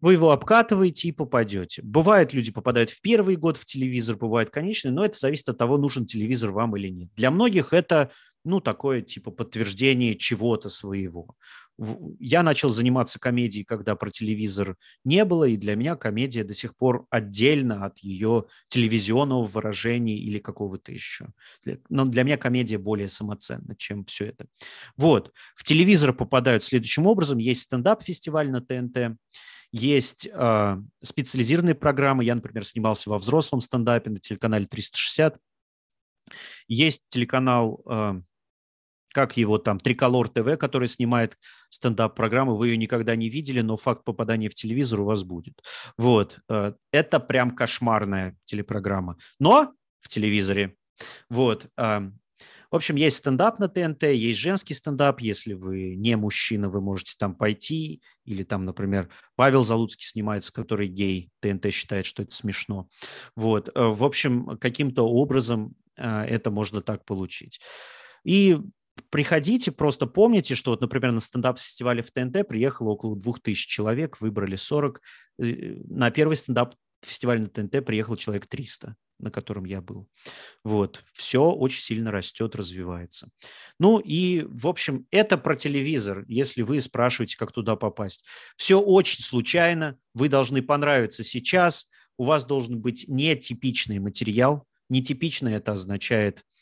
Вы 0.00 0.12
его 0.12 0.30
обкатываете 0.30 1.08
и 1.08 1.12
попадете. 1.12 1.82
Бывает, 1.82 2.32
люди 2.32 2.52
попадают 2.52 2.90
в 2.90 3.00
первый 3.00 3.34
год 3.34 3.56
в 3.56 3.64
телевизор, 3.64 4.16
бывает 4.16 4.48
конечный, 4.48 4.92
но 4.92 5.04
это 5.04 5.18
зависит 5.18 5.48
от 5.48 5.58
того, 5.58 5.76
нужен 5.76 6.06
телевизор 6.06 6.52
вам 6.52 6.76
или 6.76 6.88
нет. 6.88 7.10
Для 7.16 7.32
многих 7.32 7.72
это 7.72 8.10
ну, 8.48 8.60
такое 8.60 9.02
типа 9.02 9.30
подтверждение 9.30 10.14
чего-то 10.14 10.68
своего. 10.68 11.36
Я 12.18 12.42
начал 12.42 12.70
заниматься 12.70 13.20
комедией, 13.20 13.64
когда 13.64 13.94
про 13.94 14.10
телевизор 14.10 14.76
не 15.04 15.24
было, 15.24 15.44
и 15.44 15.56
для 15.56 15.76
меня 15.76 15.94
комедия 15.94 16.42
до 16.42 16.52
сих 16.52 16.76
пор 16.76 17.06
отдельно 17.10 17.84
от 17.84 17.98
ее 17.98 18.46
телевизионного 18.66 19.44
выражения 19.44 20.16
или 20.16 20.38
какого-то 20.38 20.90
еще. 20.90 21.28
Но 21.88 22.04
для 22.04 22.24
меня 22.24 22.36
комедия 22.36 22.78
более 22.78 23.06
самоценна, 23.06 23.76
чем 23.76 24.04
все 24.04 24.26
это. 24.26 24.46
Вот. 24.96 25.32
В 25.54 25.62
телевизор 25.62 26.12
попадают 26.12 26.64
следующим 26.64 27.06
образом. 27.06 27.38
Есть 27.38 27.62
стендап-фестиваль 27.62 28.50
на 28.50 28.60
ТНТ, 28.60 29.18
есть 29.70 30.28
э, 30.32 30.76
специализированные 31.02 31.74
программы. 31.74 32.24
Я, 32.24 32.34
например, 32.34 32.64
снимался 32.64 33.10
во 33.10 33.18
взрослом 33.18 33.60
стендапе 33.60 34.10
на 34.10 34.18
телеканале 34.18 34.66
360. 34.66 35.38
Есть 36.68 37.08
телеканал 37.08 37.82
э, 37.86 38.20
как 39.18 39.36
его 39.36 39.58
там, 39.58 39.80
Триколор 39.80 40.28
ТВ, 40.28 40.56
который 40.60 40.86
снимает 40.86 41.36
стендап-программы, 41.70 42.56
вы 42.56 42.68
ее 42.68 42.76
никогда 42.76 43.16
не 43.16 43.28
видели, 43.28 43.62
но 43.62 43.76
факт 43.76 44.04
попадания 44.04 44.48
в 44.48 44.54
телевизор 44.54 45.00
у 45.00 45.06
вас 45.06 45.24
будет. 45.24 45.60
Вот, 45.96 46.38
э, 46.48 46.74
это 46.92 47.18
прям 47.18 47.50
кошмарная 47.50 48.36
телепрограмма, 48.44 49.16
но 49.40 49.72
в 49.98 50.08
телевизоре. 50.08 50.76
Вот, 51.28 51.68
в 52.70 52.76
общем, 52.76 52.94
есть 52.94 53.16
стендап 53.16 53.58
на 53.58 53.68
ТНТ, 53.68 54.04
есть 54.04 54.38
женский 54.38 54.74
стендап. 54.74 55.20
Если 55.20 55.54
вы 55.54 55.96
не 55.96 56.16
мужчина, 56.16 56.68
вы 56.68 56.80
можете 56.80 57.14
там 57.18 57.34
пойти. 57.34 58.02
Или 58.24 58.44
там, 58.44 58.64
например, 58.64 59.08
Павел 59.36 59.64
Залуцкий 59.64 60.06
снимается, 60.06 60.52
который 60.52 60.86
гей. 60.86 61.30
ТНТ 61.40 61.72
считает, 61.72 62.06
что 62.06 62.22
это 62.22 62.34
смешно. 62.34 62.88
Вот. 63.34 63.68
Э, 63.68 63.86
в 63.88 64.04
общем, 64.04 64.58
каким-то 64.58 65.08
образом 65.08 65.74
э, 65.96 66.24
это 66.28 66.50
можно 66.50 66.82
так 66.82 67.04
получить. 67.04 67.58
И 68.24 68.58
приходите, 69.10 69.72
просто 69.72 70.06
помните, 70.06 70.54
что, 70.54 70.72
вот, 70.72 70.80
например, 70.80 71.12
на 71.12 71.20
стендап-фестивале 71.20 72.02
в 72.02 72.10
ТНТ 72.10 72.46
приехало 72.48 72.90
около 72.90 73.16
2000 73.16 73.68
человек, 73.68 74.20
выбрали 74.20 74.56
40. 74.56 75.00
Э, 75.38 75.44
на 75.88 76.10
первый 76.10 76.36
стендап-фестиваль 76.36 77.40
на 77.40 77.48
ТНТ 77.48 77.84
приехало 77.84 78.16
человек 78.16 78.46
300, 78.46 78.96
на 79.18 79.30
котором 79.30 79.64
я 79.64 79.80
был. 79.80 80.08
Вот. 80.64 81.04
Все 81.12 81.50
очень 81.50 81.80
сильно 81.80 82.10
растет, 82.10 82.56
развивается. 82.56 83.30
Ну 83.78 83.98
и, 83.98 84.44
в 84.48 84.66
общем, 84.66 85.06
это 85.10 85.38
про 85.38 85.56
телевизор, 85.56 86.24
если 86.28 86.62
вы 86.62 86.80
спрашиваете, 86.80 87.36
как 87.36 87.52
туда 87.52 87.76
попасть. 87.76 88.24
Все 88.56 88.80
очень 88.80 89.22
случайно, 89.22 89.98
вы 90.14 90.28
должны 90.28 90.62
понравиться 90.62 91.24
сейчас, 91.24 91.88
у 92.16 92.24
вас 92.24 92.44
должен 92.44 92.80
быть 92.80 93.06
нетипичный 93.08 93.98
материал. 93.98 94.66
Нетипичный 94.88 95.54
это 95.54 95.72
означает– 95.72 96.44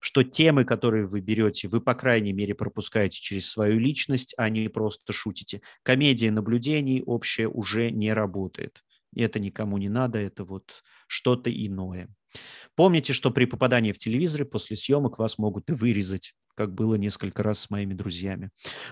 что 0.00 0.22
темы, 0.22 0.64
которые 0.64 1.06
вы 1.06 1.20
берете, 1.20 1.68
вы, 1.68 1.80
по 1.80 1.94
крайней 1.94 2.32
мере, 2.32 2.54
пропускаете 2.54 3.20
через 3.20 3.50
свою 3.50 3.78
личность, 3.78 4.34
а 4.36 4.48
не 4.48 4.68
просто 4.68 5.12
шутите. 5.12 5.62
Комедия 5.82 6.30
наблюдений 6.30 7.02
общая 7.04 7.48
уже 7.48 7.90
не 7.90 8.12
работает. 8.12 8.82
Это 9.16 9.40
никому 9.40 9.78
не 9.78 9.88
надо, 9.88 10.18
это 10.18 10.44
вот 10.44 10.82
что-то 11.06 11.50
иное. 11.50 12.08
Помните, 12.74 13.12
что 13.12 13.30
при 13.30 13.46
попадании 13.46 13.92
в 13.92 13.98
телевизоры 13.98 14.44
после 14.44 14.76
съемок 14.76 15.18
вас 15.18 15.38
могут 15.38 15.70
и 15.70 15.72
вырезать, 15.72 16.34
как 16.54 16.74
было 16.74 16.94
несколько 16.94 17.42
раз 17.42 17.60
с 17.60 17.70
моими 17.70 17.94
друзьями. 17.94 18.50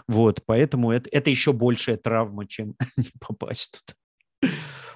Вот, 0.09 0.43
поэтому 0.47 0.91
это, 0.91 1.09
это 1.13 1.31
еще 1.31 1.53
большая 1.53 1.97
травма, 1.97 2.47
чем 2.47 2.75
не 2.97 3.13
попасть 3.21 3.83
тут. 3.85 4.51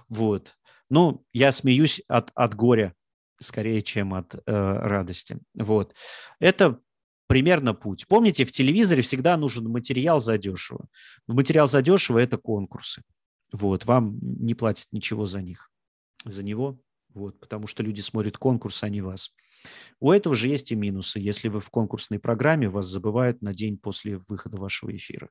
Вот. 0.09 0.55
Ну, 0.89 1.25
я 1.33 1.53
смеюсь 1.53 2.03
от, 2.09 2.31
от 2.35 2.55
горя, 2.57 2.95
скорее, 3.41 3.83
чем 3.83 4.15
от 4.15 4.35
э, 4.35 4.41
радости. 4.47 5.39
Вот. 5.55 5.95
Это 6.39 6.79
примерно 7.27 7.75
путь. 7.75 8.07
Помните, 8.07 8.45
в 8.45 8.53
телевизоре 8.53 9.03
всегда 9.03 9.37
нужен 9.37 9.69
материал 9.69 10.21
задешево. 10.21 10.87
Материал 11.27 11.67
задешево– 11.67 12.19
это 12.21 12.39
конкурсы. 12.39 13.03
Вот, 13.53 13.85
вам 13.85 14.19
не 14.21 14.55
платят 14.55 14.87
ничего 14.93 15.27
за 15.27 15.43
них. 15.43 15.71
За 16.25 16.43
него 16.43 16.79
Вот, 17.15 17.41
потому 17.41 17.67
что 17.67 17.83
люди 17.83 18.01
смотрят 18.01 18.39
конкурс, 18.39 18.83
а 18.85 18.89
не 18.89 19.01
вас. 19.01 19.35
У 19.99 20.13
этого 20.13 20.35
же 20.35 20.49
есть 20.49 20.73
и 20.73 20.77
минусы. 20.77 21.19
Если 21.19 21.49
вы 21.49 21.61
в 21.61 21.71
конкурсной 21.71 22.19
программе, 22.19 22.69
вас 22.69 22.87
забывают 22.87 23.43
на 23.43 23.53
день 23.53 23.77
после 23.79 24.19
выхода 24.29 24.57
вашего 24.57 24.95
эфира. 24.95 25.29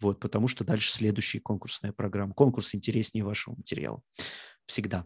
Вот, 0.00 0.20
потому 0.20 0.48
что 0.48 0.64
дальше 0.64 0.90
следующая 0.90 1.40
конкурсная 1.40 1.92
программа. 1.92 2.34
Конкурс 2.34 2.74
интереснее 2.74 3.24
вашего 3.24 3.54
материала. 3.56 4.00
Всегда. 4.66 5.04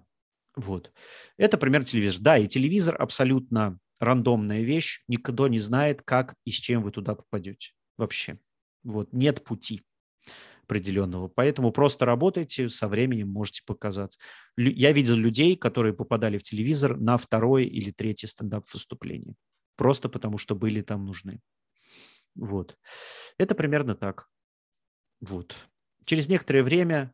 Вот. 0.55 0.93
Это 1.37 1.59
пример 1.59 1.85
телевизора. 1.85 2.23
Да, 2.23 2.39
и 2.39 2.47
телевизор 2.47 3.01
абсолютно 3.01 3.79
рандомная 4.01 4.63
вещь. 4.63 5.03
Никто 5.09 5.49
не 5.49 5.59
знает, 5.59 6.03
как 6.03 6.35
и 6.45 6.51
с 6.51 6.57
чем 6.57 6.83
вы 6.83 6.91
туда 6.91 7.15
попадете. 7.15 7.73
Вообще. 7.97 8.39
Вот. 8.83 9.13
Нет 9.13 9.45
пути 9.45 9.83
определенного. 10.65 11.29
Поэтому 11.29 11.73
просто 11.73 12.05
работайте, 12.05 12.69
со 12.69 12.89
временем 12.89 13.29
можете 13.29 13.63
показаться. 13.67 14.19
Я 14.57 14.93
видел 14.93 15.17
людей, 15.17 15.57
которые 15.57 15.93
попадали 15.93 16.39
в 16.39 16.43
телевизор 16.43 16.99
на 16.99 17.17
второе 17.17 17.65
или 17.65 17.91
третье 17.91 18.27
стендап-выступление. 18.27 19.35
Просто 19.77 20.09
потому, 20.09 20.39
что 20.39 20.55
были 20.55 20.81
там 20.81 21.05
нужны. 21.05 21.41
Вот. 22.35 22.79
Это 23.39 23.55
примерно 23.55 23.95
так. 23.95 24.29
Вот. 25.21 25.69
Через 26.05 26.29
некоторое 26.29 26.63
время, 26.63 27.13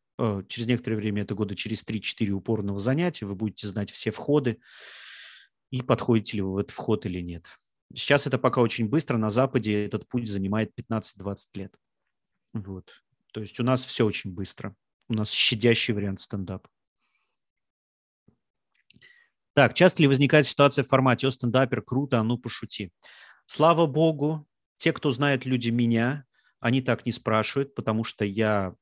через 0.49 0.67
некоторое 0.67 0.97
время, 0.97 1.23
это 1.23 1.35
года 1.35 1.55
через 1.55 1.85
3-4 1.85 2.31
упорного 2.31 2.79
занятия, 2.79 3.27
вы 3.27 3.35
будете 3.35 3.69
знать 3.69 3.91
все 3.91 4.11
входы 4.11 4.61
и 5.71 5.83
подходите 5.83 6.39
ли 6.39 6.43
вы 6.43 6.55
в 6.55 6.59
этот 6.59 6.73
вход 6.73 7.07
или 7.07 7.21
нет. 7.21 7.47
Сейчас 7.95 8.27
это 8.27 8.39
пока 8.39 8.61
очень 8.61 8.89
быстро. 8.89 9.17
На 9.17 9.31
Западе 9.31 9.85
этот 9.87 10.09
путь 10.09 10.29
занимает 10.29 10.73
15-20 10.79 11.37
лет. 11.55 11.77
Вот. 12.53 13.03
То 13.33 13.41
есть 13.41 13.61
у 13.61 13.63
нас 13.63 13.85
все 13.85 14.05
очень 14.05 14.33
быстро. 14.33 14.75
У 15.09 15.15
нас 15.15 15.31
щадящий 15.31 15.95
вариант 15.95 16.21
стендап. 16.21 16.67
Так, 19.55 19.75
часто 19.75 20.03
ли 20.03 20.09
возникает 20.09 20.47
ситуация 20.47 20.85
в 20.85 20.89
формате 20.89 21.27
«О, 21.27 21.31
стендапер, 21.31 21.83
круто, 21.83 22.21
а 22.21 22.23
ну 22.23 22.39
пошути». 22.39 22.93
Слава 23.47 23.87
богу, 23.87 24.47
те, 24.77 24.93
кто 24.93 25.11
знает 25.11 25.47
люди 25.47 25.71
меня, 25.71 26.25
они 26.61 26.81
так 26.83 27.07
не 27.07 27.13
спрашивают, 27.13 27.75
потому 27.75 28.05
что 28.05 28.25
я 28.25 28.75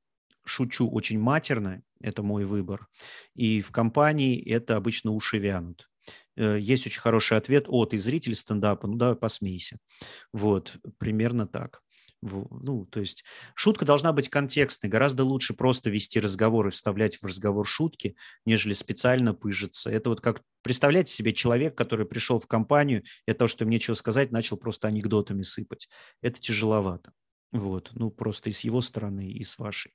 шучу 0.47 0.89
очень 0.89 1.19
матерно, 1.19 1.83
это 2.01 2.23
мой 2.23 2.45
выбор. 2.45 2.89
И 3.35 3.61
в 3.61 3.71
компании 3.71 4.43
это 4.43 4.77
обычно 4.77 5.13
уши 5.13 5.39
вянут. 5.39 5.89
Э, 6.37 6.59
есть 6.59 6.87
очень 6.87 7.01
хороший 7.01 7.37
ответ, 7.37 7.65
о, 7.69 7.85
ты 7.87 7.99
зритель 7.99 8.35
стендапа, 8.35 8.87
ну 8.87 8.97
давай 8.97 9.17
посмейся. 9.17 9.79
Вот, 10.33 10.77
примерно 10.99 11.47
так. 11.47 11.83
Ну, 12.23 12.87
то 12.87 13.01
есть 13.01 13.25
шутка 13.55 13.85
должна 13.85 14.13
быть 14.13 14.29
контекстной. 14.29 14.91
Гораздо 14.91 15.23
лучше 15.23 15.55
просто 15.55 15.91
вести 15.91 16.19
разговор 16.19 16.67
и 16.67 16.71
вставлять 16.71 17.17
в 17.17 17.27
разговор 17.27 17.67
шутки, 17.67 18.17
нежели 18.45 18.73
специально 18.73 19.35
пыжиться. 19.35 19.91
Это 19.91 20.11
вот 20.11 20.21
как 20.21 20.43
представляете 20.63 21.13
себе 21.13 21.33
человек, 21.33 21.77
который 21.77 22.07
пришел 22.07 22.41
в 22.41 22.47
компанию, 22.47 23.05
и 23.27 23.31
от 23.31 23.39
того, 23.39 23.49
что 23.49 23.65
им 23.65 23.71
нечего 23.71 23.95
сказать, 23.95 24.33
начал 24.33 24.57
просто 24.57 24.89
анекдотами 24.89 25.43
сыпать. 25.43 25.89
Это 26.23 26.41
тяжеловато. 26.41 27.13
Вот, 27.59 27.91
ну 27.95 28.11
просто 28.11 28.51
и 28.51 28.53
с 28.53 28.61
его 28.61 28.81
стороны, 28.81 29.31
и 29.31 29.45
с 29.45 29.59
вашей. 29.59 29.95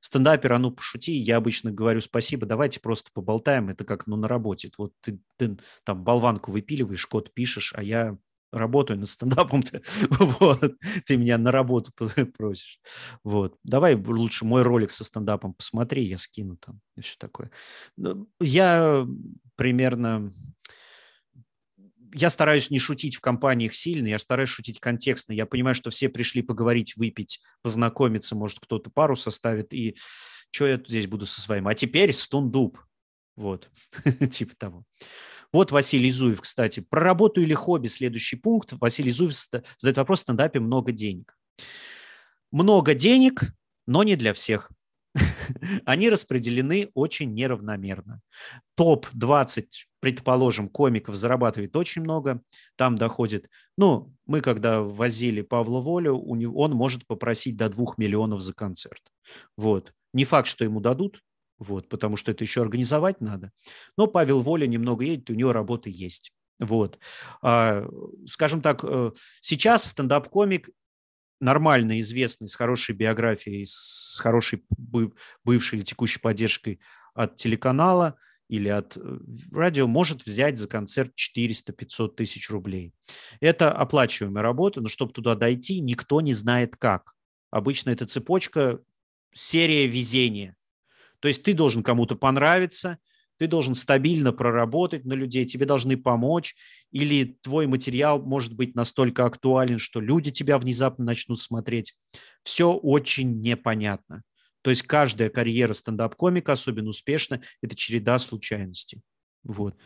Стендапер, 0.00 0.52
а 0.52 0.58
ну 0.58 0.70
пошути, 0.70 1.12
я 1.12 1.36
обычно 1.36 1.70
говорю 1.70 2.00
спасибо, 2.00 2.46
давайте 2.46 2.80
просто 2.80 3.10
поболтаем, 3.12 3.68
это 3.68 3.84
как 3.84 4.06
ну 4.06 4.16
на 4.16 4.28
работе. 4.28 4.70
Вот 4.78 4.92
ты, 5.00 5.20
ты 5.36 5.56
там 5.84 6.02
болванку 6.02 6.50
выпиливаешь, 6.50 7.06
код 7.06 7.32
пишешь, 7.32 7.72
а 7.76 7.82
я 7.82 8.18
работаю 8.52 8.98
над 8.98 9.08
стендапом, 9.08 9.62
ты, 9.62 9.82
вот, 10.10 10.74
ты 11.06 11.16
меня 11.16 11.38
на 11.38 11.50
работу 11.50 11.92
просишь. 12.36 12.80
Вот. 13.24 13.56
Давай 13.64 13.94
лучше 13.94 14.44
мой 14.44 14.62
ролик 14.62 14.90
со 14.90 15.04
стендапом 15.04 15.54
посмотри, 15.54 16.04
я 16.04 16.18
скину 16.18 16.56
там 16.56 16.80
и 16.96 17.00
все 17.00 17.16
такое. 17.18 17.50
Ну, 17.96 18.28
я 18.40 19.06
примерно... 19.56 20.32
Я 22.14 22.30
стараюсь 22.30 22.70
не 22.70 22.78
шутить 22.78 23.16
в 23.16 23.20
компаниях 23.20 23.74
сильно, 23.74 24.08
я 24.08 24.18
стараюсь 24.18 24.50
шутить 24.50 24.80
контекстно. 24.80 25.32
Я 25.32 25.46
понимаю, 25.46 25.74
что 25.74 25.90
все 25.90 26.08
пришли 26.08 26.42
поговорить, 26.42 26.96
выпить, 26.96 27.40
познакомиться, 27.62 28.36
может, 28.36 28.60
кто-то 28.60 28.90
пару 28.90 29.16
составит, 29.16 29.72
и 29.72 29.96
что 30.50 30.66
я 30.66 30.76
здесь 30.76 31.06
буду 31.06 31.26
со 31.26 31.40
своим? 31.40 31.68
А 31.68 31.74
теперь 31.74 32.12
стундуп. 32.12 32.78
Вот, 33.36 33.70
типа 34.30 34.54
того. 34.56 34.84
Вот 35.52 35.70
Василий 35.70 36.12
Зуев, 36.12 36.40
кстати. 36.40 36.80
Про 36.80 37.00
работу 37.00 37.42
или 37.42 37.54
хобби 37.54 37.88
следующий 37.88 38.36
пункт. 38.36 38.72
Василий 38.72 39.12
Зуев 39.12 39.32
задает 39.32 39.96
вопрос 39.96 40.20
в 40.20 40.22
стендапе 40.22 40.60
«Много 40.60 40.92
денег». 40.92 41.36
Много 42.50 42.94
денег, 42.94 43.54
но 43.86 44.02
не 44.02 44.16
для 44.16 44.34
всех. 44.34 44.70
Они 45.84 46.10
распределены 46.10 46.90
очень 46.94 47.32
неравномерно. 47.34 48.20
Топ-20, 48.76 49.64
предположим, 50.00 50.68
комиков 50.68 51.14
зарабатывает 51.14 51.76
очень 51.76 52.02
много, 52.02 52.42
там 52.76 52.96
доходит, 52.96 53.48
ну, 53.76 54.14
мы 54.26 54.40
когда 54.40 54.82
возили 54.82 55.42
Павла 55.42 55.80
Волю, 55.80 56.16
у 56.16 56.34
него, 56.34 56.60
он 56.60 56.72
может 56.72 57.06
попросить 57.06 57.56
до 57.56 57.68
2 57.68 57.94
миллионов 57.96 58.40
за 58.40 58.54
концерт. 58.54 59.02
Вот. 59.56 59.92
Не 60.12 60.24
факт, 60.24 60.48
что 60.48 60.64
ему 60.64 60.80
дадут, 60.80 61.22
вот, 61.58 61.88
потому 61.88 62.16
что 62.16 62.32
это 62.32 62.44
еще 62.44 62.62
организовать 62.62 63.20
надо. 63.20 63.52
Но 63.96 64.06
Павел 64.06 64.40
Воля 64.40 64.66
немного 64.66 65.04
едет, 65.04 65.30
у 65.30 65.34
него 65.34 65.52
работа 65.52 65.88
есть. 65.88 66.32
Вот. 66.58 66.98
А, 67.42 67.84
скажем 68.26 68.62
так, 68.62 68.84
э, 68.84 69.12
сейчас 69.40 69.84
стендап-комик 69.84 70.70
нормально 71.42 72.00
известный, 72.00 72.48
с 72.48 72.54
хорошей 72.54 72.94
биографией, 72.94 73.66
с 73.66 74.20
хорошей 74.22 74.64
бывшей 75.44 75.78
или 75.78 75.84
текущей 75.84 76.20
поддержкой 76.20 76.80
от 77.14 77.36
телеканала 77.36 78.16
или 78.48 78.68
от 78.68 78.96
э, 78.96 79.18
радио, 79.52 79.86
может 79.86 80.24
взять 80.24 80.58
за 80.58 80.68
концерт 80.68 81.12
400-500 81.16 82.14
тысяч 82.14 82.50
рублей. 82.50 82.92
Это 83.40 83.72
оплачиваемая 83.72 84.42
работа, 84.42 84.80
но 84.80 84.88
чтобы 84.88 85.12
туда 85.12 85.34
дойти, 85.34 85.80
никто 85.80 86.20
не 86.20 86.32
знает 86.32 86.76
как. 86.76 87.14
Обычно 87.50 87.90
это 87.90 88.06
цепочка, 88.06 88.80
серия 89.32 89.86
везения. 89.86 90.56
То 91.20 91.28
есть 91.28 91.42
ты 91.42 91.54
должен 91.54 91.82
кому-то 91.82 92.16
понравиться, 92.16 92.98
ты 93.38 93.46
должен 93.46 93.74
стабильно 93.74 94.32
проработать 94.32 95.04
на 95.04 95.14
людей, 95.14 95.44
тебе 95.44 95.66
должны 95.66 95.96
помочь, 95.96 96.54
или 96.90 97.36
твой 97.42 97.66
материал 97.66 98.22
может 98.22 98.54
быть 98.54 98.74
настолько 98.74 99.24
актуален, 99.24 99.78
что 99.78 100.00
люди 100.00 100.30
тебя 100.30 100.58
внезапно 100.58 101.04
начнут 101.04 101.38
смотреть. 101.38 101.94
Все 102.42 102.72
очень 102.72 103.40
непонятно. 103.40 104.22
То 104.62 104.70
есть 104.70 104.84
каждая 104.84 105.28
карьера 105.28 105.72
стендап-комика, 105.72 106.52
особенно 106.52 106.90
успешно, 106.90 107.40
это 107.62 107.74
череда 107.74 108.18
случайностей. 108.18 109.00
Вот. 109.42 109.76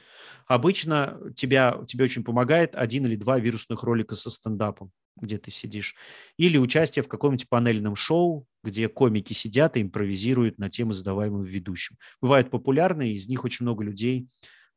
Обычно 0.46 1.18
тебя, 1.34 1.80
тебе 1.86 2.04
очень 2.04 2.24
помогает 2.24 2.76
один 2.76 3.06
или 3.06 3.16
два 3.16 3.38
вирусных 3.38 3.82
ролика 3.82 4.14
со 4.14 4.30
стендапом 4.30 4.92
где 5.16 5.38
ты 5.38 5.50
сидишь, 5.50 5.94
или 6.36 6.58
участие 6.58 7.02
в 7.02 7.08
каком-нибудь 7.08 7.48
панельном 7.48 7.96
шоу, 7.96 8.46
где 8.62 8.88
комики 8.88 9.32
сидят 9.32 9.76
и 9.76 9.82
импровизируют 9.82 10.58
на 10.58 10.68
темы, 10.68 10.92
задаваемые 10.92 11.46
ведущим. 11.46 11.96
Бывают 12.20 12.50
популярные, 12.50 13.14
из 13.14 13.28
них 13.28 13.44
очень 13.44 13.64
много 13.64 13.82
людей 13.82 14.28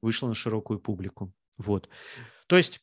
вышло 0.01 0.27
на 0.27 0.35
широкую 0.35 0.79
публику. 0.79 1.33
Вот. 1.57 1.89
То 2.47 2.57
есть 2.57 2.79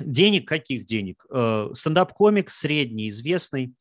денег, 0.00 0.48
каких 0.48 0.84
денег? 0.84 1.24
Э, 1.30 1.70
стендап-комик 1.72 2.50
средний, 2.50 3.08
известный, 3.08 3.74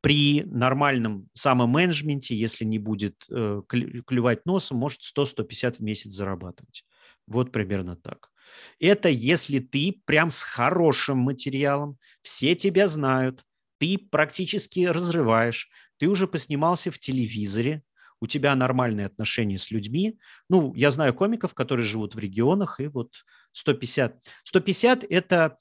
при 0.00 0.42
нормальном 0.46 1.28
самоменеджменте, 1.32 2.34
если 2.34 2.64
не 2.64 2.80
будет 2.80 3.24
э, 3.30 3.62
клювать 3.68 4.44
носом, 4.44 4.78
может 4.78 5.00
100-150 5.02 5.74
в 5.74 5.80
месяц 5.80 6.10
зарабатывать. 6.10 6.84
Вот 7.28 7.52
примерно 7.52 7.94
так. 7.94 8.31
Это 8.78 9.08
если 9.08 9.58
ты 9.58 10.02
прям 10.04 10.30
с 10.30 10.42
хорошим 10.42 11.18
материалом, 11.18 11.98
все 12.22 12.54
тебя 12.54 12.88
знают, 12.88 13.44
ты 13.78 13.98
практически 13.98 14.86
разрываешь, 14.86 15.68
ты 15.98 16.06
уже 16.08 16.26
поснимался 16.26 16.90
в 16.90 16.98
телевизоре, 16.98 17.82
у 18.20 18.26
тебя 18.28 18.54
нормальные 18.54 19.06
отношения 19.06 19.58
с 19.58 19.72
людьми. 19.72 20.16
Ну, 20.48 20.72
я 20.76 20.92
знаю 20.92 21.12
комиков, 21.12 21.54
которые 21.54 21.84
живут 21.84 22.14
в 22.14 22.20
регионах, 22.20 22.78
и 22.78 22.86
вот 22.86 23.24
150. 23.50 24.24
150– 24.44 25.04
это 25.10 25.58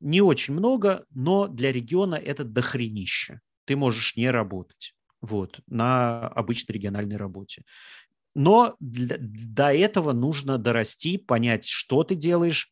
не 0.00 0.20
очень 0.20 0.54
много, 0.54 1.04
но 1.10 1.46
для 1.46 1.70
региона 1.70 2.16
это 2.16 2.42
дохренище. 2.42 3.40
Ты 3.64 3.76
можешь 3.76 4.16
не 4.16 4.28
работать 4.30 4.94
вот, 5.20 5.60
на 5.66 6.26
обычной 6.28 6.74
региональной 6.74 7.16
работе. 7.16 7.64
Но 8.34 8.76
для, 8.80 9.16
до 9.18 9.72
этого 9.72 10.12
нужно 10.12 10.58
дорасти, 10.58 11.18
понять, 11.18 11.66
что 11.66 12.04
ты 12.04 12.14
делаешь, 12.14 12.70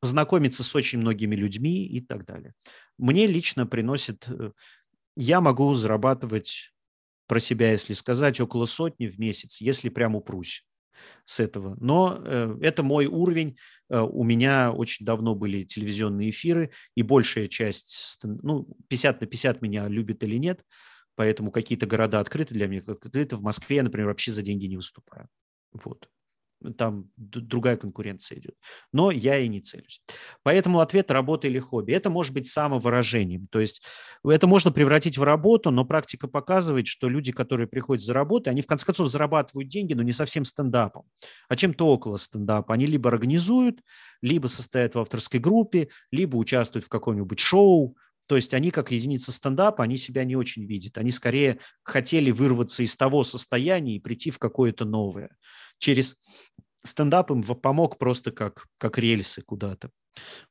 познакомиться 0.00 0.64
с 0.64 0.74
очень 0.74 0.98
многими 0.98 1.36
людьми 1.36 1.86
и 1.86 2.00
так 2.00 2.24
далее. 2.24 2.52
Мне 2.98 3.26
лично 3.26 3.66
приносит, 3.66 4.26
э, 4.28 4.52
я 5.16 5.40
могу 5.40 5.72
зарабатывать 5.74 6.72
про 7.26 7.40
себя, 7.40 7.70
если 7.70 7.94
сказать, 7.94 8.40
около 8.40 8.64
сотни 8.64 9.06
в 9.06 9.18
месяц, 9.18 9.60
если 9.60 9.88
прям 9.88 10.16
упрусь 10.16 10.66
с 11.24 11.40
этого. 11.40 11.76
Но 11.80 12.20
э, 12.24 12.58
это 12.60 12.82
мой 12.82 13.06
уровень. 13.06 13.56
Э, 13.88 14.00
у 14.00 14.24
меня 14.24 14.72
очень 14.72 15.06
давно 15.06 15.34
были 15.34 15.62
телевизионные 15.62 16.30
эфиры, 16.30 16.70
и 16.94 17.02
большая 17.02 17.46
часть, 17.46 18.20
ну, 18.24 18.66
50 18.88 19.20
на 19.20 19.26
50 19.26 19.62
меня 19.62 19.88
любит 19.88 20.22
или 20.24 20.36
нет, 20.36 20.64
поэтому 21.14 21.50
какие-то 21.50 21.86
города 21.86 22.20
открыты 22.20 22.54
для 22.54 22.66
меня, 22.66 22.82
открыты. 22.86 23.36
В 23.36 23.42
Москве 23.42 23.76
я, 23.76 23.82
например, 23.82 24.08
вообще 24.08 24.32
за 24.32 24.42
деньги 24.42 24.66
не 24.66 24.76
выступаю. 24.76 25.28
Вот. 25.72 26.08
там 26.76 27.10
другая 27.16 27.76
конкуренция 27.76 28.38
идет. 28.38 28.54
Но 28.92 29.10
я 29.10 29.38
и 29.38 29.48
не 29.48 29.60
целюсь. 29.60 30.02
Поэтому 30.42 30.80
ответ 30.80 31.10
работа 31.10 31.48
или 31.48 31.58
хобби. 31.58 31.92
Это 31.92 32.10
может 32.10 32.32
быть 32.34 32.46
самовыражением. 32.46 33.48
То 33.50 33.60
есть 33.60 33.82
это 34.24 34.46
можно 34.46 34.70
превратить 34.70 35.18
в 35.18 35.22
работу, 35.22 35.70
но 35.70 35.84
практика 35.84 36.28
показывает, 36.28 36.86
что 36.86 37.08
люди, 37.08 37.32
которые 37.32 37.66
приходят 37.66 38.04
за 38.04 38.12
работой, 38.12 38.50
они 38.50 38.62
в 38.62 38.66
конце 38.66 38.86
концов 38.86 39.08
зарабатывают 39.08 39.68
деньги, 39.68 39.94
но 39.94 40.02
не 40.02 40.12
совсем 40.12 40.44
стендапом, 40.44 41.04
а 41.48 41.56
чем-то 41.56 41.86
около 41.86 42.16
стендапа. 42.16 42.74
Они 42.74 42.86
либо 42.86 43.10
организуют, 43.10 43.80
либо 44.20 44.46
состоят 44.46 44.94
в 44.94 45.00
авторской 45.00 45.40
группе, 45.40 45.88
либо 46.10 46.36
участвуют 46.36 46.84
в 46.84 46.88
каком-нибудь 46.88 47.38
шоу, 47.38 47.96
то 48.26 48.36
есть 48.36 48.54
они, 48.54 48.70
как 48.70 48.92
единица 48.92 49.32
стендапа, 49.32 49.84
они 49.84 49.96
себя 49.96 50.24
не 50.24 50.36
очень 50.36 50.64
видят. 50.64 50.98
Они 50.98 51.10
скорее 51.10 51.58
хотели 51.82 52.30
вырваться 52.30 52.82
из 52.82 52.96
того 52.96 53.24
состояния 53.24 53.96
и 53.96 54.00
прийти 54.00 54.30
в 54.30 54.38
какое-то 54.38 54.84
новое. 54.84 55.36
Через 55.78 56.16
стендап 56.84 57.30
им 57.30 57.42
помог 57.42 57.98
просто 57.98 58.32
как, 58.32 58.66
как 58.78 58.98
рельсы 58.98 59.42
куда-то. 59.42 59.90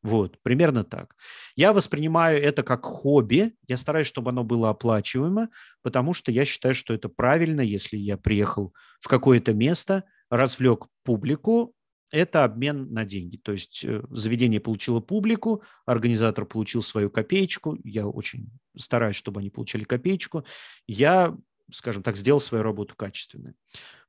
Вот, 0.02 0.42
примерно 0.42 0.84
так. 0.84 1.16
Я 1.56 1.72
воспринимаю 1.74 2.42
это 2.42 2.64
как 2.64 2.84
хобби. 2.84 3.54
Я 3.68 3.78
стараюсь, 3.78 4.08
чтобы 4.08 4.32
оно 4.32 4.44
было 4.44 4.70
оплачиваемо, 4.70 5.50
потому 5.84 6.14
что 6.14 6.32
я 6.32 6.46
считаю, 6.46 6.74
что 6.74 6.94
это 6.94 7.10
правильно, 7.10 7.62
если 7.62 7.98
я 7.98 8.18
приехал 8.18 8.74
в 9.00 9.08
какое-то 9.08 9.54
место, 9.54 10.04
развлек 10.30 10.88
публику, 11.04 11.76
это 12.12 12.43
обмен 12.43 12.91
на 12.93 13.05
деньги. 13.05 13.38
То 13.38 13.53
есть 13.53 13.84
э, 13.86 14.03
заведение 14.09 14.59
получило 14.59 14.99
публику, 14.99 15.64
организатор 15.86 16.45
получил 16.45 16.82
свою 16.82 17.09
копеечку. 17.09 17.78
Я 17.84 18.05
очень 18.07 18.51
стараюсь, 18.78 19.16
чтобы 19.16 19.39
они 19.39 19.49
получали 19.49 19.86
копеечку. 19.86 20.45
Я, 20.88 21.36
скажем 21.72 22.03
так, 22.03 22.18
сделал 22.18 22.39
свою 22.39 22.64
работу 22.64 22.95
качественной. 22.95 23.53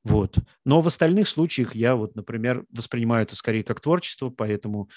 Вот. 0.03 0.37
Но 0.65 0.81
в 0.81 0.87
остальных 0.89 1.29
случаях 1.29 1.75
я, 1.75 1.95
вот, 1.95 2.17
например, 2.17 2.67
воспринимаю 2.71 3.23
это 3.23 3.37
скорее 3.37 3.63
как 3.63 3.81
творчество, 3.81 4.31
поэтому 4.31 4.91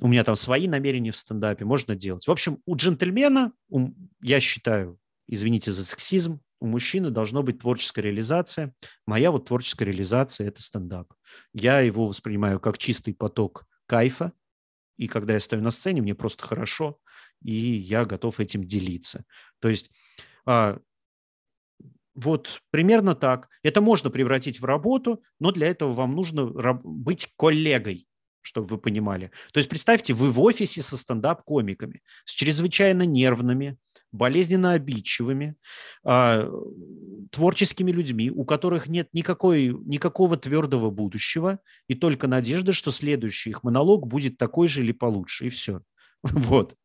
у 0.00 0.08
меня 0.08 0.24
там 0.24 0.34
свои 0.34 0.66
намерения 0.66 1.12
в 1.12 1.16
стендапе, 1.16 1.64
можно 1.64 1.94
делать. 1.94 2.26
В 2.26 2.30
общем, 2.30 2.58
у 2.66 2.74
джентльмена, 2.74 3.52
я 4.20 4.40
считаю, 4.40 4.98
извините 5.28 5.70
за 5.70 5.84
сексизм, 5.84 6.40
у 6.62 6.66
мужчины 6.66 7.10
должна 7.10 7.42
быть 7.42 7.58
творческая 7.58 8.02
реализация. 8.02 8.72
Моя 9.04 9.32
вот 9.32 9.46
творческая 9.46 9.86
реализация– 9.86 10.46
это 10.48 10.62
стендап. 10.62 11.12
Я 11.52 11.80
его 11.80 12.06
воспринимаю 12.06 12.60
как 12.60 12.78
чистый 12.78 13.14
поток 13.14 13.66
кайфа, 13.86 14.32
и 14.96 15.08
когда 15.08 15.34
я 15.34 15.40
стою 15.40 15.60
на 15.62 15.72
сцене, 15.72 16.02
мне 16.02 16.14
просто 16.14 16.46
хорошо, 16.46 17.00
и 17.42 17.52
я 17.52 18.04
готов 18.04 18.38
этим 18.38 18.62
делиться. 18.62 19.24
То 19.58 19.68
есть 19.68 19.90
а, 20.46 20.78
вот 22.14 22.62
примерно 22.70 23.16
так. 23.16 23.48
Это 23.64 23.80
можно 23.80 24.10
превратить 24.10 24.60
в 24.60 24.64
работу, 24.64 25.20
но 25.40 25.50
для 25.50 25.66
этого 25.66 25.92
вам 25.92 26.14
нужно 26.14 26.46
быть 26.84 27.28
коллегой 27.36 28.06
чтобы 28.44 28.66
вы 28.66 28.78
понимали. 28.78 29.30
То 29.52 29.58
есть 29.58 29.70
представьте, 29.70 30.14
вы 30.14 30.28
в 30.28 30.40
офисе 30.40 30.82
со 30.82 30.96
стендап-комиками, 30.96 32.02
с 32.24 32.32
чрезвычайно 32.32 33.04
нервными, 33.04 33.78
болезненно 34.12 34.72
обидчивыми, 34.72 35.56
э, 36.04 36.50
творческими 37.30 37.90
людьми, 37.90 38.30
у 38.30 38.44
которых 38.44 38.88
нет 38.88 39.08
никакой, 39.12 39.68
никакого 39.84 40.36
твердого 40.36 40.90
будущего, 40.90 41.58
и 41.88 41.94
только 41.94 42.28
надежда, 42.28 42.72
что 42.72 42.90
следующий 42.90 43.50
их 43.50 43.62
монолог 43.62 44.06
будет 44.06 44.36
такой 44.36 44.68
же 44.68 44.82
или 44.82 44.92
получше, 44.92 45.46
и 45.46 45.48
все. 45.48 45.82
Вот. 46.22 46.76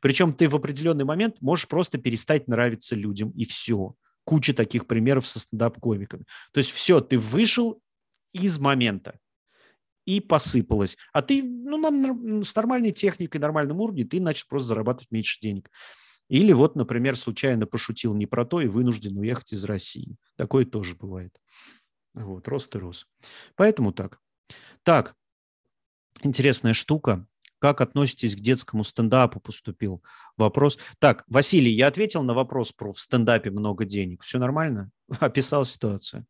Причем 0.00 0.32
ты 0.32 0.48
в 0.48 0.56
определенный 0.56 1.04
момент 1.04 1.42
можешь 1.42 1.68
просто 1.68 1.98
перестать 1.98 2.48
нравиться 2.48 2.96
людям, 2.96 3.30
и 3.32 3.44
все. 3.44 3.94
Куча 4.24 4.54
таких 4.54 4.86
примеров 4.86 5.26
со 5.26 5.40
стендап-комиками. 5.40 6.24
То 6.52 6.58
есть 6.58 6.70
все, 6.70 7.00
ты 7.00 7.18
вышел 7.18 7.82
из 8.32 8.58
момента 8.58 9.18
и 10.06 10.20
посыпалось. 10.20 10.96
А 11.12 11.20
ты 11.20 11.42
ну, 11.42 12.42
с 12.44 12.54
нормальной 12.56 12.92
техникой, 12.92 13.40
нормальным 13.40 13.80
уровнем, 13.80 14.08
ты 14.08 14.20
начал 14.20 14.46
просто 14.48 14.68
зарабатывать 14.68 15.10
меньше 15.10 15.38
денег. 15.40 15.70
Или 16.28 16.52
вот, 16.52 16.76
например, 16.76 17.16
случайно 17.16 17.66
пошутил 17.66 18.14
не 18.14 18.26
про 18.26 18.44
то 18.44 18.60
и 18.60 18.68
вынужден 18.68 19.16
уехать 19.16 19.52
из 19.52 19.64
России. 19.64 20.16
Такое 20.36 20.64
тоже 20.64 20.94
бывает. 20.94 21.40
Вот, 22.14 22.48
рост 22.48 22.74
и 22.74 22.78
рос. 22.78 23.06
Поэтому 23.54 23.92
так. 23.92 24.20
Так, 24.82 25.14
интересная 26.22 26.74
штука. 26.74 27.26
Как 27.60 27.80
относитесь 27.80 28.36
к 28.36 28.40
детскому 28.40 28.84
стендапу? 28.84 29.40
Поступил 29.40 30.02
вопрос. 30.36 30.78
Так, 30.98 31.24
Василий, 31.26 31.72
я 31.72 31.88
ответил 31.88 32.22
на 32.22 32.34
вопрос 32.34 32.72
про 32.72 32.92
в 32.92 33.00
стендапе 33.00 33.50
много 33.50 33.84
денег. 33.84 34.22
Все 34.22 34.38
нормально? 34.38 34.90
Описал 35.20 35.64
ситуацию. 35.64 36.26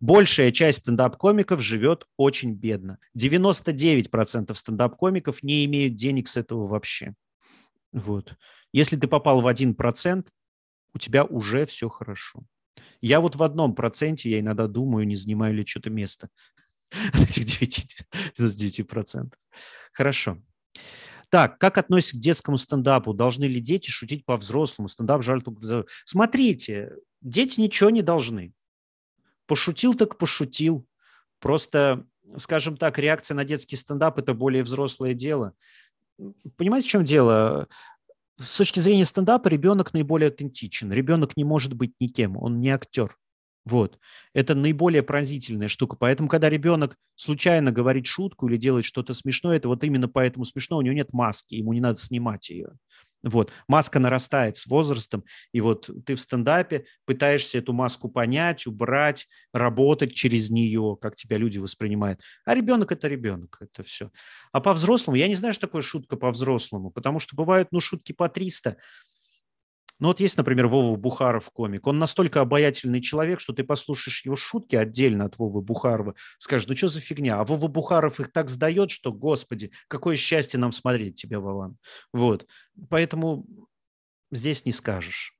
Большая 0.00 0.50
часть 0.52 0.80
стендап-комиков 0.80 1.62
живет 1.62 2.06
очень 2.16 2.54
бедно. 2.54 2.98
99% 3.16 4.54
стендап-комиков 4.54 5.42
не 5.42 5.64
имеют 5.66 5.94
денег 5.94 6.28
с 6.28 6.36
этого 6.36 6.66
вообще. 6.66 7.14
Вот. 7.94 8.34
Если 8.72 8.96
ты 8.96 9.06
попал 9.06 9.40
в 9.40 9.46
1%, 9.46 10.26
у 10.94 10.98
тебя 10.98 11.24
уже 11.24 11.64
все 11.64 11.88
хорошо. 11.88 12.44
Я 13.00 13.20
вот 13.20 13.36
в 13.36 13.42
одном 13.42 13.74
проценте, 13.74 14.30
я 14.30 14.40
иногда 14.40 14.66
думаю, 14.66 15.06
не 15.06 15.14
занимаю 15.14 15.54
ли 15.54 15.64
что-то 15.64 15.90
место 15.90 16.28
этих 16.90 17.44
9%. 17.44 17.86
9%. 18.36 19.32
Хорошо. 19.92 20.42
Так, 21.30 21.58
как 21.58 21.78
относится 21.78 22.16
к 22.16 22.20
детскому 22.20 22.56
стендапу? 22.56 23.14
Должны 23.14 23.44
ли 23.44 23.60
дети 23.60 23.90
шутить 23.90 24.24
по-взрослому? 24.24 24.88
Стендап 24.88 25.22
жаль 25.22 25.42
только... 25.42 25.84
Смотрите, 26.04 26.94
дети 27.20 27.60
ничего 27.60 27.90
не 27.90 28.02
должны. 28.02 28.52
Пошутил 29.46 29.94
так 29.94 30.18
пошутил. 30.18 30.86
Просто, 31.38 32.06
скажем 32.36 32.76
так, 32.76 32.98
реакция 32.98 33.36
на 33.36 33.44
детский 33.44 33.76
стендап– 33.76 34.18
это 34.20 34.34
более 34.34 34.64
взрослое 34.64 35.14
дело. 35.14 35.54
Понимаете, 36.56 36.88
в 36.88 36.90
чем 36.90 37.04
дело? 37.04 37.68
С 38.38 38.56
точки 38.56 38.80
зрения 38.80 39.04
стендапа 39.04 39.48
ребенок 39.48 39.94
наиболее 39.94 40.28
аутентичен. 40.28 40.92
Ребенок 40.92 41.36
не 41.36 41.44
может 41.44 41.74
быть 41.74 41.92
никем, 42.00 42.36
он 42.36 42.60
не 42.60 42.70
актер. 42.70 43.16
Вот. 43.64 43.98
Это 44.34 44.54
наиболее 44.54 45.02
пронзительная 45.02 45.68
штука. 45.68 45.96
Поэтому, 45.96 46.28
когда 46.28 46.50
ребенок 46.50 46.96
случайно 47.14 47.72
говорит 47.72 48.06
шутку 48.06 48.46
или 48.46 48.56
делает 48.56 48.84
что-то 48.84 49.14
смешное, 49.14 49.56
это 49.56 49.68
вот 49.68 49.82
именно 49.84 50.08
поэтому 50.08 50.44
смешно, 50.44 50.76
у 50.76 50.82
него 50.82 50.94
нет 50.94 51.12
маски, 51.12 51.54
ему 51.54 51.72
не 51.72 51.80
надо 51.80 51.96
снимать 51.96 52.50
ее. 52.50 52.72
Вот. 53.24 53.52
Маска 53.68 53.98
нарастает 53.98 54.56
с 54.56 54.66
возрастом, 54.66 55.24
и 55.52 55.60
вот 55.60 55.90
ты 56.04 56.14
в 56.14 56.20
стендапе 56.20 56.84
пытаешься 57.06 57.58
эту 57.58 57.72
маску 57.72 58.08
понять, 58.08 58.66
убрать, 58.66 59.26
работать 59.52 60.12
через 60.12 60.50
нее, 60.50 60.98
как 61.00 61.16
тебя 61.16 61.38
люди 61.38 61.58
воспринимают. 61.58 62.20
А 62.44 62.54
ребенок– 62.54 62.92
это 62.92 63.08
ребенок, 63.08 63.56
это 63.60 63.82
все. 63.82 64.10
А 64.52 64.60
по-взрослому, 64.60 65.16
я 65.16 65.26
не 65.26 65.34
знаю, 65.34 65.54
что 65.54 65.66
такое 65.66 65.82
шутка 65.82 66.16
по-взрослому, 66.16 66.90
потому 66.90 67.18
что 67.18 67.34
бывают, 67.34 67.68
ну, 67.72 67.80
шутки 67.80 68.12
по 68.12 68.28
300, 68.28 68.76
ну 70.00 70.08
вот 70.08 70.20
есть, 70.20 70.36
например, 70.36 70.66
Вова 70.66 70.96
Бухаров 70.96 71.50
комик. 71.50 71.86
Он 71.86 71.98
настолько 71.98 72.40
обаятельный 72.40 73.00
человек, 73.00 73.40
что 73.40 73.52
ты 73.52 73.62
послушаешь 73.62 74.24
его 74.24 74.34
шутки 74.34 74.74
отдельно 74.74 75.24
от 75.24 75.38
Вовы 75.38 75.62
Бухарова, 75.62 76.14
скажешь, 76.38 76.66
ну 76.68 76.76
что 76.76 76.88
за 76.88 77.00
фигня? 77.00 77.38
А 77.38 77.44
Вова 77.44 77.68
Бухаров 77.68 78.18
их 78.18 78.32
так 78.32 78.48
сдает, 78.48 78.90
что, 78.90 79.12
господи, 79.12 79.70
какое 79.88 80.16
счастье 80.16 80.58
нам 80.58 80.72
смотреть 80.72 81.14
тебя, 81.14 81.38
Вован. 81.38 81.78
Вот. 82.12 82.46
Поэтому 82.90 83.46
здесь 84.32 84.66
не 84.66 84.72
скажешь. 84.72 85.38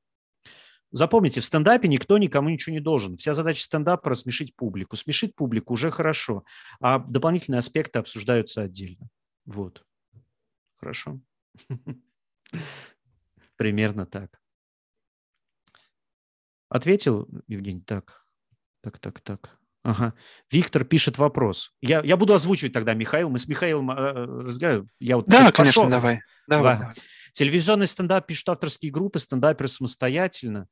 Запомните, 0.92 1.40
в 1.40 1.44
стендапе 1.44 1.88
никто 1.88 2.16
никому 2.18 2.48
ничего 2.50 2.72
не 2.72 2.80
должен. 2.80 3.16
Вся 3.16 3.34
задача 3.34 3.60
стендапа– 3.60 4.10
рассмешить 4.10 4.54
публику. 4.54 4.94
Смешить 4.94 5.34
публику 5.34 5.72
уже 5.72 5.90
хорошо, 5.90 6.44
а 6.80 7.00
дополнительные 7.00 7.58
аспекты 7.58 7.98
обсуждаются 7.98 8.62
отдельно. 8.62 9.08
Вот. 9.44 9.84
Хорошо. 10.76 11.20
Примерно 13.56 14.06
так. 14.06 14.43
Ответил, 16.74 17.28
Евгений? 17.46 17.82
Так, 17.82 18.24
так, 18.82 18.98
так, 18.98 19.20
так. 19.20 19.58
Ага. 19.84 20.12
Виктор 20.50 20.84
пишет 20.84 21.18
вопрос. 21.18 21.70
Я, 21.80 22.02
я 22.02 22.16
буду 22.16 22.34
озвучивать 22.34 22.72
тогда, 22.72 22.94
Михаил. 22.94 23.30
Мы 23.30 23.38
с 23.38 23.46
Михаилом 23.46 23.92
э, 23.92 23.94
разговариваем. 24.42 24.88
Я 24.98 25.18
вот 25.18 25.26
да, 25.26 25.52
конечно, 25.52 25.82
пошел. 25.82 25.88
давай. 25.88 26.20
давай, 26.48 26.72
да. 26.72 26.78
давай. 26.80 26.94
Телевизионный 27.30 27.86
стендап 27.86 28.26
пишут 28.26 28.48
авторские 28.48 28.90
группы, 28.90 29.20
стендаперы 29.20 29.68
самостоятельно. 29.68 30.66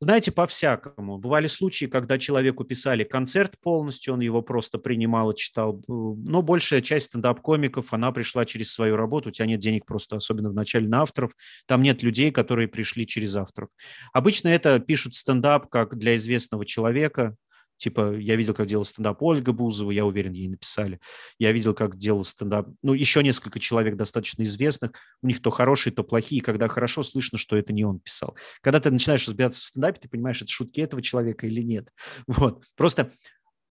Знаете, 0.00 0.32
по-всякому. 0.32 1.18
Бывали 1.18 1.46
случаи, 1.46 1.86
когда 1.86 2.18
человеку 2.18 2.64
писали 2.64 3.04
концерт 3.04 3.54
полностью, 3.60 4.14
он 4.14 4.20
его 4.20 4.42
просто 4.42 4.78
принимал 4.78 5.30
и 5.30 5.36
читал. 5.36 5.82
Но 5.88 6.42
большая 6.42 6.80
часть 6.80 7.06
стендап-комиков, 7.06 7.92
она 7.92 8.12
пришла 8.12 8.44
через 8.44 8.72
свою 8.72 8.96
работу. 8.96 9.28
У 9.28 9.32
тебя 9.32 9.46
нет 9.46 9.60
денег 9.60 9.86
просто, 9.86 10.16
особенно 10.16 10.50
в 10.50 10.54
начале, 10.54 10.88
на 10.88 11.02
авторов. 11.02 11.32
Там 11.66 11.80
нет 11.80 12.02
людей, 12.02 12.30
которые 12.32 12.68
пришли 12.68 13.06
через 13.06 13.34
авторов. 13.36 13.70
Обычно 14.12 14.48
это 14.48 14.78
пишут 14.78 15.14
стендап 15.14 15.68
как 15.68 15.96
для 15.96 16.16
известного 16.16 16.66
человека, 16.66 17.36
Типа, 17.76 18.14
я 18.16 18.36
видел, 18.36 18.54
как 18.54 18.66
делал 18.66 18.84
стендап 18.84 19.22
Ольга 19.22 19.52
Бузова, 19.52 19.90
я 19.90 20.04
уверен, 20.04 20.32
ей 20.32 20.48
написали. 20.48 21.00
Я 21.38 21.52
видел, 21.52 21.74
как 21.74 21.96
делал 21.96 22.24
стендап, 22.24 22.68
ну, 22.82 22.94
еще 22.94 23.22
несколько 23.22 23.58
человек 23.58 23.96
достаточно 23.96 24.42
известных. 24.44 24.92
У 25.22 25.26
них 25.26 25.42
то 25.42 25.50
хорошие, 25.50 25.92
то 25.92 26.04
плохие. 26.04 26.40
Когда 26.40 26.68
хорошо, 26.68 27.02
слышно, 27.02 27.38
что 27.38 27.56
это 27.56 27.72
не 27.72 27.84
он 27.84 28.00
писал. 28.00 28.36
Когда 28.60 28.80
ты 28.80 28.90
начинаешь 28.90 29.26
разбираться 29.26 29.60
в 29.60 29.64
стендапе, 29.64 30.00
ты 30.00 30.08
понимаешь, 30.08 30.40
это 30.40 30.50
шутки 30.50 30.80
этого 30.80 31.02
человека 31.02 31.46
или 31.46 31.62
нет. 31.62 31.92
Вот. 32.26 32.64
Просто 32.76 33.12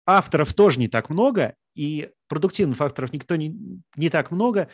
авторов 0.06 0.54
тоже 0.54 0.80
не 0.80 0.88
так 0.88 1.10
много, 1.10 1.54
и 1.74 2.10
продуктивных 2.28 2.80
авторов 2.80 3.12
никто 3.12 3.36
не, 3.36 3.54
не 3.96 4.10
так 4.10 4.30
много, 4.30 4.68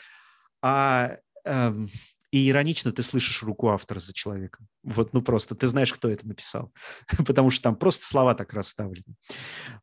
а 0.62 1.18
эм, 1.44 1.88
и 2.34 2.50
иронично 2.50 2.90
ты 2.90 3.04
слышишь 3.04 3.44
руку 3.44 3.68
автора 3.68 4.00
за 4.00 4.12
человеком. 4.12 4.66
Вот, 4.82 5.12
ну 5.12 5.22
просто 5.22 5.54
ты 5.54 5.68
знаешь, 5.68 5.92
кто 5.92 6.10
это 6.10 6.26
написал, 6.26 6.72
потому 7.24 7.50
что 7.50 7.62
там 7.62 7.76
просто 7.76 8.04
слова 8.04 8.34
так 8.34 8.52
расставлены. 8.52 9.14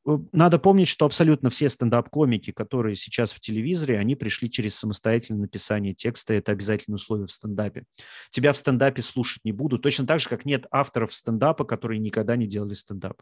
Э, 0.06 0.18
надо 0.34 0.60
помнить, 0.60 0.90
что 0.90 1.06
абсолютно 1.06 1.50
все 1.50 1.70
стендап-комики, 1.70 2.52
которые 2.52 2.98
сейчас 2.98 3.32
в 3.32 3.40
телевизоре, 3.40 3.98
они 3.98 4.16
пришли 4.18 4.52
через 4.52 4.76
самостоятельное 4.76 5.44
написание 5.44 5.94
текста, 5.94 6.34
это 6.34 6.52
обязательное 6.52 6.96
условие 6.96 7.28
в 7.28 7.32
стендапе. 7.32 7.86
Тебя 8.32 8.52
в 8.52 8.58
стендапе 8.58 9.02
слушать 9.02 9.46
не 9.46 9.54
будут, 9.54 9.82
точно 9.82 10.06
так 10.06 10.20
же, 10.20 10.28
как 10.28 10.44
нет 10.44 10.66
авторов 10.72 11.14
стендапа, 11.14 11.64
которые 11.64 12.00
никогда 12.00 12.36
не 12.36 12.48
делали 12.48 12.74
стендап. 12.74 13.22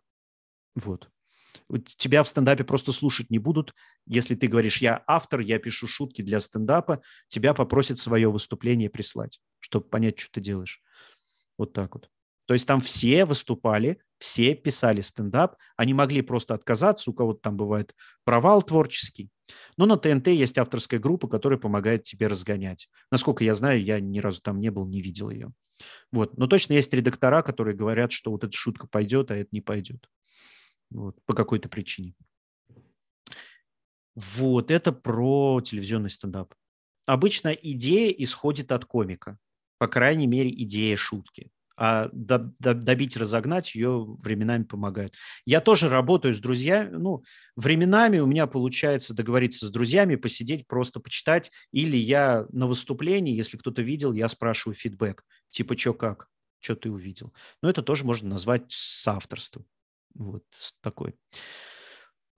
Вот 0.73 1.07
тебя 1.97 2.23
в 2.23 2.27
стендапе 2.27 2.63
просто 2.63 2.91
слушать 2.91 3.29
не 3.29 3.39
будут. 3.39 3.73
Если 4.05 4.35
ты 4.35 4.47
говоришь, 4.47 4.81
я 4.81 5.03
автор, 5.07 5.39
я 5.39 5.59
пишу 5.59 5.87
шутки 5.87 6.21
для 6.21 6.39
стендапа, 6.39 7.01
тебя 7.27 7.53
попросят 7.53 7.97
свое 7.97 8.29
выступление 8.31 8.89
прислать, 8.89 9.39
чтобы 9.59 9.87
понять, 9.87 10.19
что 10.19 10.31
ты 10.33 10.41
делаешь. 10.41 10.81
Вот 11.57 11.73
так 11.73 11.95
вот. 11.95 12.09
То 12.47 12.53
есть 12.53 12.67
там 12.67 12.81
все 12.81 13.25
выступали, 13.25 14.01
все 14.17 14.55
писали 14.55 15.01
стендап, 15.01 15.55
они 15.77 15.93
могли 15.93 16.21
просто 16.21 16.55
отказаться, 16.55 17.11
у 17.11 17.13
кого-то 17.13 17.41
там 17.41 17.57
бывает 17.57 17.93
провал 18.23 18.63
творческий. 18.63 19.29
Но 19.77 19.85
на 19.85 19.97
ТНТ 19.97 20.29
есть 20.29 20.57
авторская 20.57 20.99
группа, 20.99 21.27
которая 21.27 21.59
помогает 21.59 22.03
тебе 22.03 22.27
разгонять. 22.27 22.89
Насколько 23.11 23.43
я 23.43 23.53
знаю, 23.53 23.83
я 23.83 23.99
ни 23.99 24.19
разу 24.19 24.41
там 24.41 24.59
не 24.59 24.71
был, 24.71 24.87
не 24.87 25.01
видел 25.01 25.29
ее. 25.29 25.51
Вот. 26.11 26.37
Но 26.37 26.47
точно 26.47 26.73
есть 26.73 26.93
редактора, 26.93 27.43
которые 27.43 27.75
говорят, 27.75 28.11
что 28.11 28.31
вот 28.31 28.43
эта 28.43 28.55
шутка 28.55 28.87
пойдет, 28.87 29.31
а 29.31 29.35
это 29.35 29.49
не 29.51 29.61
пойдет 29.61 30.07
вот, 30.89 31.15
по 31.25 31.33
какой-то 31.33 31.69
причине. 31.69 32.15
Вот, 34.15 34.71
это 34.71 34.91
про 34.91 35.61
телевизионный 35.61 36.09
стендап. 36.09 36.53
Обычно 37.05 37.49
идея 37.49 38.11
исходит 38.11 38.71
от 38.71 38.85
комика, 38.85 39.37
по 39.77 39.87
крайней 39.87 40.27
мере, 40.27 40.49
идея 40.51 40.95
шутки. 40.97 41.51
А 41.81 42.09
добить, 42.11 43.15
разогнать 43.15 43.73
ее 43.73 44.03
временами 44.21 44.63
помогает. 44.63 45.15
Я 45.45 45.61
тоже 45.61 45.87
работаю 45.87 46.33
с 46.33 46.39
друзьями. 46.39 46.97
Ну, 46.97 47.23
временами 47.55 48.19
у 48.19 48.25
меня 48.25 48.47
получается 48.47 49.13
договориться 49.13 49.65
с 49.65 49.71
друзьями, 49.71 50.17
посидеть, 50.17 50.67
просто 50.67 50.99
почитать. 50.99 51.51
Или 51.71 51.95
я 51.95 52.45
на 52.51 52.67
выступлении, 52.67 53.33
если 53.33 53.55
кто-то 53.55 53.81
видел, 53.81 54.11
я 54.11 54.27
спрашиваю 54.27 54.75
фидбэк. 54.75 55.23
Типа, 55.51 55.77
что 55.77 55.93
как? 55.93 56.27
Что 56.59 56.75
ты 56.75 56.91
увидел? 56.91 57.33
Но 57.61 57.69
это 57.69 57.81
тоже 57.81 58.03
можно 58.03 58.27
назвать 58.27 58.65
соавторством. 58.67 59.65
Вот 60.15 60.43
такой. 60.81 61.15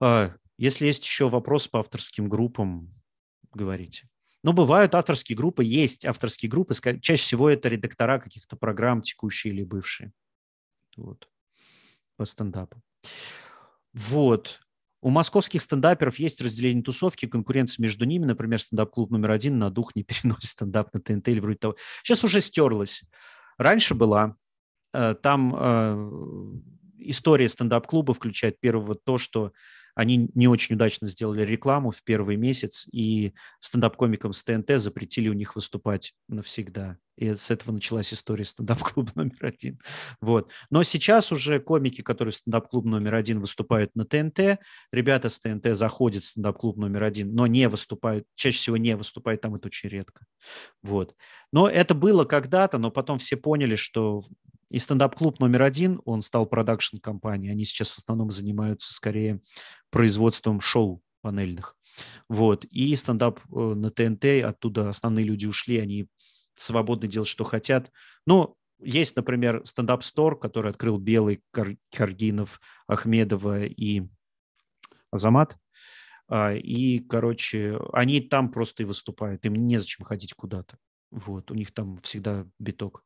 А, 0.00 0.34
если 0.58 0.86
есть 0.86 1.04
еще 1.04 1.28
вопрос 1.28 1.68
по 1.68 1.80
авторским 1.80 2.28
группам, 2.28 2.92
говорите. 3.52 4.08
Но 4.42 4.52
бывают 4.52 4.94
авторские 4.94 5.36
группы, 5.36 5.62
есть 5.64 6.04
авторские 6.04 6.50
группы, 6.50 6.74
чаще 6.74 7.22
всего 7.22 7.48
это 7.48 7.68
редактора 7.68 8.18
каких-то 8.18 8.56
программ, 8.56 9.00
текущие 9.00 9.52
или 9.52 9.62
бывшие. 9.62 10.12
Вот. 10.96 11.28
По 12.16 12.24
стендапу. 12.24 12.82
Вот. 13.92 14.60
У 15.00 15.10
московских 15.10 15.62
стендаперов 15.62 16.18
есть 16.18 16.40
разделение 16.40 16.82
тусовки, 16.82 17.26
конкуренция 17.26 17.82
между 17.82 18.04
ними. 18.04 18.24
Например, 18.24 18.60
стендап-клуб 18.60 19.10
номер 19.10 19.32
один 19.32 19.58
на 19.58 19.70
дух 19.70 19.94
не 19.96 20.02
переносит 20.04 20.50
стендап 20.50 20.92
на 20.92 21.00
ТНТ 21.00 21.28
или 21.28 21.40
вроде 21.40 21.58
того. 21.58 21.76
Сейчас 22.02 22.24
уже 22.24 22.40
стерлось. 22.40 23.02
Раньше 23.58 23.94
была. 23.94 24.36
Э, 24.92 25.14
там 25.14 25.54
э, 25.54 26.52
история 27.10 27.48
стендап-клуба 27.48 28.14
включает 28.14 28.60
первого 28.60 28.94
то, 28.94 29.18
что 29.18 29.52
они 29.94 30.30
не 30.34 30.48
очень 30.48 30.74
удачно 30.76 31.06
сделали 31.06 31.42
рекламу 31.42 31.90
в 31.90 32.02
первый 32.02 32.36
месяц, 32.36 32.86
и 32.92 33.34
стендап-комикам 33.60 34.32
с 34.32 34.42
ТНТ 34.42 34.78
запретили 34.78 35.28
у 35.28 35.34
них 35.34 35.54
выступать 35.54 36.14
навсегда. 36.28 36.96
И 37.18 37.34
с 37.34 37.50
этого 37.50 37.72
началась 37.72 38.12
история 38.14 38.44
стендап-клуба 38.44 39.10
номер 39.14 39.36
один. 39.42 39.78
Вот. 40.20 40.50
Но 40.70 40.82
сейчас 40.82 41.30
уже 41.30 41.60
комики, 41.60 42.00
которые 42.00 42.32
стендап-клуб 42.32 42.86
номер 42.86 43.14
один 43.14 43.38
выступают 43.38 43.94
на 43.94 44.04
ТНТ, 44.04 44.58
ребята 44.92 45.28
с 45.28 45.38
ТНТ 45.38 45.76
заходят 45.76 46.22
в 46.22 46.26
стендап-клуб 46.26 46.78
номер 46.78 47.04
один, 47.04 47.34
но 47.34 47.46
не 47.46 47.68
выступают, 47.68 48.24
чаще 48.34 48.56
всего 48.56 48.78
не 48.78 48.96
выступают 48.96 49.42
там, 49.42 49.54
это 49.54 49.66
очень 49.66 49.90
редко. 49.90 50.24
Вот. 50.82 51.14
Но 51.52 51.68
это 51.68 51.94
было 51.94 52.24
когда-то, 52.24 52.78
но 52.78 52.90
потом 52.90 53.18
все 53.18 53.36
поняли, 53.36 53.76
что 53.76 54.22
и 54.72 54.78
стендап-клуб 54.78 55.38
номер 55.38 55.64
один, 55.64 56.00
он 56.06 56.22
стал 56.22 56.46
продакшн-компанией. 56.46 57.52
Они 57.52 57.66
сейчас 57.66 57.90
в 57.90 57.98
основном 57.98 58.30
занимаются 58.30 58.94
скорее 58.94 59.42
производством 59.90 60.62
шоу 60.62 61.02
панельных. 61.20 61.76
Вот. 62.30 62.64
И 62.64 62.96
стендап 62.96 63.40
э, 63.40 63.54
на 63.54 63.90
ТНТ, 63.90 64.24
оттуда 64.42 64.88
основные 64.88 65.26
люди 65.26 65.44
ушли, 65.44 65.78
они 65.78 66.08
свободно 66.54 67.06
делать, 67.06 67.28
что 67.28 67.44
хотят. 67.44 67.92
Ну, 68.26 68.56
есть, 68.80 69.14
например, 69.14 69.60
стендап-стор, 69.64 70.38
который 70.38 70.70
открыл 70.70 70.96
Белый, 70.96 71.42
Каргинов, 71.94 72.58
Ахмедова 72.86 73.64
и 73.64 74.08
Азамат. 75.10 75.58
А, 76.28 76.54
и, 76.54 76.98
короче, 77.00 77.78
они 77.92 78.22
там 78.22 78.50
просто 78.50 78.84
и 78.84 78.86
выступают. 78.86 79.44
Им 79.44 79.54
незачем 79.54 80.06
ходить 80.06 80.32
куда-то. 80.32 80.78
Вот, 81.10 81.50
у 81.50 81.54
них 81.54 81.72
там 81.72 81.98
всегда 81.98 82.46
биток. 82.58 83.04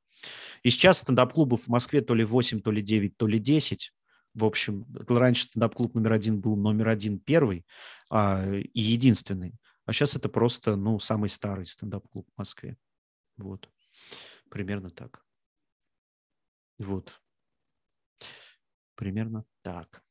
И 0.63 0.71
сейчас 0.71 0.99
стендап-клубов 0.99 1.63
в 1.63 1.69
Москве 1.69 2.01
то 2.01 2.15
ли 2.15 2.25
8, 2.25 2.61
то 2.61 2.71
ли 2.71 2.83
9, 2.83 3.17
то 3.17 3.27
ли 3.27 3.39
10. 3.39 3.93
В 4.35 4.45
общем, 4.45 4.87
раньше 5.09 5.45
стендап-клуб 5.45 5.95
номер 5.95 6.13
один 6.13 6.41
был 6.41 6.57
номер 6.57 6.89
один 6.89 7.19
первый 7.19 7.65
а, 8.11 8.45
и 8.53 8.81
единственный. 8.81 9.55
А 9.87 9.93
сейчас 9.93 10.17
это 10.17 10.29
просто, 10.29 10.77
ну, 10.77 10.99
самый 10.99 11.29
старый 11.29 11.67
стендап-клуб 11.67 12.29
в 12.35 12.39
Москве. 12.39 12.77
Вот. 13.37 13.71
Примерно 14.51 14.91
так. 14.91 15.25
Вот. 16.79 17.21
Примерно 18.95 19.45
так. 19.63 20.03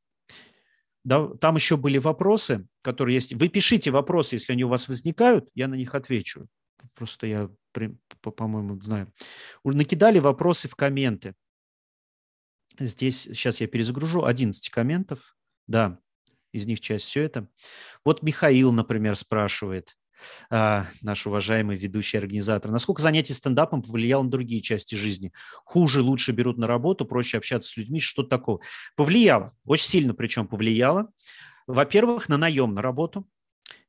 Да, 1.04 1.28
там 1.36 1.56
еще 1.56 1.78
были 1.78 2.00
вопросы, 2.00 2.68
которые 2.82 3.16
есть. 3.16 3.34
Вы 3.34 3.48
пишите 3.50 3.92
вопросы, 3.92 4.36
если 4.36 4.54
они 4.54 4.64
у 4.64 4.70
вас 4.70 4.88
возникают, 4.88 5.48
я 5.54 5.68
на 5.68 5.76
них 5.76 5.94
отвечу. 5.94 6.48
Просто 6.94 7.28
я 7.28 7.50
по-моему, 8.22 8.80
знаю. 8.80 9.12
Накидали 9.64 10.20
вопросы 10.20 10.68
в 10.68 10.76
комменты. 10.76 11.36
Здесь, 12.80 13.22
сейчас 13.22 13.62
я 13.62 13.68
перезагружу, 13.68 14.26
11 14.26 14.70
комментов. 14.70 15.36
Да, 15.68 16.00
из 16.52 16.66
них 16.68 16.82
часть 16.82 17.06
все 17.06 17.24
это. 17.24 17.48
Вот 18.04 18.22
Михаил, 18.22 18.72
например, 18.72 19.16
спрашивает, 19.16 19.98
а, 20.50 20.86
наш 21.02 21.28
уважаемый 21.28 21.76
ведущий 21.76 22.18
организатор, 22.18 22.72
насколько 22.72 23.02
занятие 23.02 23.34
стендапом 23.34 23.82
повлияло 23.82 24.24
на 24.24 24.30
другие 24.30 24.62
части 24.62 24.96
жизни? 24.96 25.34
Хуже, 25.66 26.02
лучше 26.02 26.32
берут 26.32 26.58
на 26.58 26.68
работу, 26.68 27.06
проще 27.06 27.38
общаться 27.38 27.70
с 27.70 27.78
людьми, 27.78 28.00
что 28.00 28.24
такого? 28.24 28.62
Повлияло, 28.96 29.56
очень 29.66 29.88
сильно 29.88 30.14
причем 30.14 30.48
повлияло. 30.48 31.12
Во-первых, 31.68 32.30
на 32.30 32.38
наем 32.38 32.74
на 32.74 32.82
работу 32.82 33.28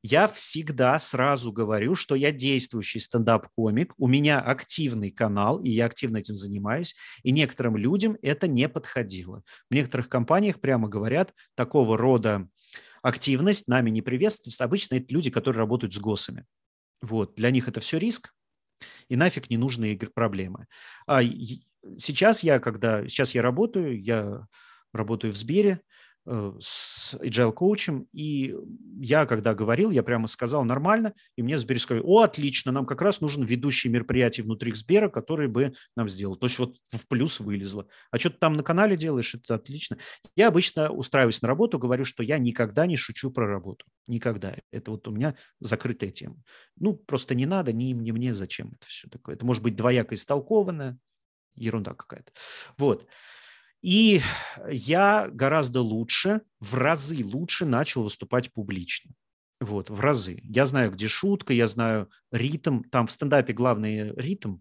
я 0.01 0.27
всегда 0.27 0.97
сразу 0.97 1.51
говорю, 1.51 1.95
что 1.95 2.15
я 2.15 2.31
действующий 2.31 2.99
стендап-комик, 2.99 3.93
у 3.97 4.07
меня 4.07 4.39
активный 4.39 5.11
канал, 5.11 5.61
и 5.61 5.69
я 5.69 5.85
активно 5.85 6.17
этим 6.17 6.35
занимаюсь, 6.35 6.95
и 7.23 7.31
некоторым 7.31 7.77
людям 7.77 8.17
это 8.21 8.47
не 8.47 8.69
подходило. 8.69 9.43
В 9.69 9.73
некоторых 9.73 10.09
компаниях 10.09 10.59
прямо 10.59 10.87
говорят, 10.87 11.33
такого 11.55 11.97
рода 11.97 12.47
активность 13.01 13.67
нами 13.67 13.89
не 13.89 14.01
приветствуется. 14.01 14.63
Обычно 14.63 14.95
это 14.95 15.13
люди, 15.13 15.29
которые 15.29 15.59
работают 15.59 15.93
с 15.93 15.99
ГОСами. 15.99 16.45
Вот. 17.01 17.35
Для 17.35 17.51
них 17.51 17.67
это 17.67 17.79
все 17.79 17.99
риск, 17.99 18.33
и 19.09 19.15
нафиг 19.15 19.49
не 19.49 19.57
нужные 19.57 19.97
проблемы. 19.97 20.67
А 21.05 21.21
сейчас 21.97 22.43
я, 22.43 22.59
когда 22.59 23.07
сейчас 23.07 23.35
я 23.35 23.41
работаю, 23.41 24.01
я 24.01 24.47
работаю 24.93 25.33
в 25.33 25.37
Сбере, 25.37 25.81
Э, 26.27 26.51
с 27.07 27.15
agile 27.15 27.53
коучем, 27.53 28.07
и 28.11 28.55
я, 28.99 29.25
когда 29.25 29.53
говорил, 29.53 29.91
я 29.91 30.03
прямо 30.03 30.27
сказал 30.27 30.65
нормально, 30.65 31.13
и 31.35 31.41
мне 31.41 31.57
Сбер 31.57 31.79
сказали, 31.79 32.03
о, 32.05 32.21
отлично, 32.21 32.71
нам 32.71 32.85
как 32.85 33.01
раз 33.01 33.21
нужен 33.21 33.43
ведущий 33.43 33.89
мероприятий 33.89 34.41
внутри 34.41 34.73
Сбера, 34.73 35.09
который 35.09 35.47
бы 35.47 35.73
нам 35.95 36.09
сделал. 36.09 36.35
То 36.35 36.47
есть 36.47 36.59
вот 36.59 36.75
в 36.89 37.07
плюс 37.07 37.39
вылезло. 37.39 37.87
А 38.11 38.17
что 38.17 38.29
ты 38.29 38.37
там 38.37 38.55
на 38.55 38.63
канале 38.63 38.97
делаешь, 38.97 39.35
это 39.35 39.55
отлично. 39.55 39.97
Я 40.35 40.49
обычно 40.49 40.91
устраиваюсь 40.91 41.41
на 41.41 41.47
работу, 41.47 41.79
говорю, 41.79 42.03
что 42.03 42.23
я 42.23 42.37
никогда 42.37 42.85
не 42.85 42.97
шучу 42.97 43.31
про 43.31 43.47
работу. 43.47 43.85
Никогда. 44.07 44.55
Это 44.71 44.91
вот 44.91 45.07
у 45.07 45.11
меня 45.11 45.35
закрытая 45.59 46.09
тема. 46.09 46.37
Ну, 46.77 46.93
просто 46.93 47.35
не 47.35 47.45
надо, 47.45 47.71
ни 47.71 47.91
им, 47.91 48.01
ни 48.01 48.11
мне, 48.11 48.33
зачем 48.33 48.73
это 48.73 48.85
все 48.85 49.07
такое. 49.07 49.35
Это 49.35 49.45
может 49.45 49.63
быть 49.63 49.75
двояко 49.75 50.15
истолковано, 50.15 50.97
ерунда 51.55 51.93
какая-то. 51.93 52.31
Вот. 52.77 53.07
И 53.81 54.21
я 54.69 55.29
гораздо 55.31 55.81
лучше, 55.81 56.41
в 56.59 56.75
разы 56.75 57.23
лучше 57.23 57.65
начал 57.65 58.03
выступать 58.03 58.51
публично. 58.51 59.11
Вот, 59.59 59.89
в 59.89 59.99
разы. 59.99 60.39
Я 60.43 60.65
знаю, 60.65 60.91
где 60.91 61.07
шутка, 61.07 61.53
я 61.53 61.67
знаю 61.67 62.09
ритм. 62.31 62.83
Там 62.91 63.07
в 63.07 63.11
стендапе 63.11 63.53
главный 63.53 64.13
ритм, 64.15 64.57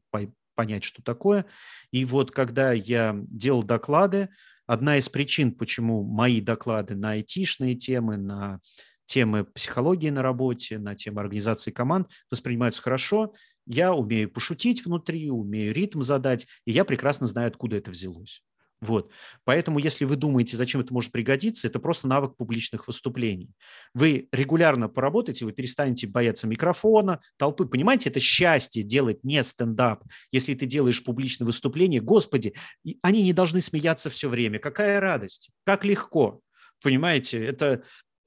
понять, 0.54 0.84
что 0.84 1.02
такое. 1.02 1.46
И 1.92 2.04
вот 2.04 2.30
когда 2.30 2.72
я 2.72 3.14
делал 3.28 3.62
доклады, 3.62 4.30
одна 4.66 4.96
из 4.96 5.08
причин, 5.08 5.52
почему 5.52 6.02
мои 6.02 6.40
доклады 6.40 6.96
на 6.96 7.12
айтишные 7.12 7.74
темы, 7.74 8.16
на 8.16 8.60
темы 9.06 9.44
психологии 9.44 10.10
на 10.10 10.22
работе, 10.22 10.78
на 10.78 10.94
темы 10.94 11.20
организации 11.20 11.70
команд 11.70 12.10
воспринимаются 12.30 12.82
хорошо. 12.82 13.34
Я 13.66 13.94
умею 13.94 14.30
пошутить 14.30 14.84
внутри, 14.84 15.30
умею 15.30 15.72
ритм 15.74 16.00
задать, 16.00 16.46
и 16.64 16.72
я 16.72 16.84
прекрасно 16.84 17.26
знаю, 17.26 17.48
откуда 17.48 17.76
это 17.76 17.90
взялось. 17.90 18.42
Вот. 18.82 19.10
Поэтому, 19.44 19.78
если 19.78 20.04
вы 20.04 20.16
думаете, 20.16 20.56
зачем 20.56 20.82
это 20.82 20.92
может 20.92 21.10
пригодиться, 21.10 21.66
это 21.66 21.78
просто 21.78 22.08
навык 22.08 22.36
публичных 22.36 22.86
выступлений. 22.86 23.50
Вы 23.94 24.28
регулярно 24.32 24.88
поработаете, 24.88 25.46
вы 25.46 25.52
перестанете 25.52 26.06
бояться 26.06 26.46
микрофона, 26.46 27.20
толпы. 27.38 27.64
Понимаете, 27.64 28.10
это 28.10 28.20
счастье 28.20 28.82
делать 28.82 29.24
не 29.24 29.42
стендап. 29.42 30.04
Если 30.30 30.52
ты 30.54 30.66
делаешь 30.66 31.02
публичное 31.02 31.46
выступление, 31.46 32.02
господи, 32.02 32.54
они 33.00 33.22
не 33.22 33.32
должны 33.32 33.62
смеяться 33.62 34.10
все 34.10 34.28
время. 34.28 34.58
Какая 34.58 35.00
радость, 35.00 35.50
как 35.64 35.84
легко. 35.84 36.40
Понимаете, 36.82 37.42
это, 37.42 37.82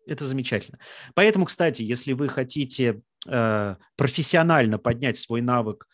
это 0.07 0.25
замечательно. 0.25 0.79
Поэтому, 1.13 1.45
кстати, 1.45 1.83
если 1.83 2.13
вы 2.13 2.27
хотите 2.27 3.01
э, 3.27 3.75
профессионально 3.95 4.79
поднять 4.79 5.17
свой 5.19 5.41
навык 5.41 5.87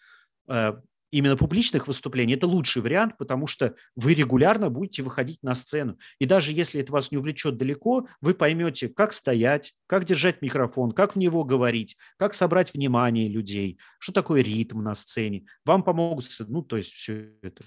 э, 0.48 0.76
именно 1.16 1.38
публичных 1.38 1.88
выступлений, 1.88 2.34
это 2.34 2.46
лучший 2.46 2.82
вариант, 2.82 3.18
потому 3.18 3.48
что 3.48 3.76
вы 3.96 4.14
регулярно 4.14 4.70
будете 4.70 5.02
выходить 5.02 5.42
на 5.44 5.56
сцену. 5.56 5.98
И 6.20 6.26
даже 6.26 6.52
если 6.52 6.82
это 6.82 6.92
вас 6.92 7.10
не 7.10 7.18
увлечет 7.18 7.56
далеко, 7.56 8.06
вы 8.20 8.34
поймете, 8.34 8.90
как 8.90 9.14
стоять, 9.14 9.74
как 9.88 10.04
держать 10.04 10.42
микрофон, 10.42 10.92
как 10.92 11.16
в 11.16 11.18
него 11.18 11.46
говорить, 11.46 11.96
как 12.18 12.34
собрать 12.34 12.74
внимание 12.74 13.30
людей, 13.30 13.80
что 13.98 14.12
такое 14.12 14.42
ритм 14.42 14.84
на 14.84 14.94
сцене. 14.94 15.46
Вам 15.64 15.84
помогут, 15.84 16.26
ну, 16.50 16.62
то 16.62 16.76
есть 16.76 16.92
все 16.92 17.32
это. 17.42 17.64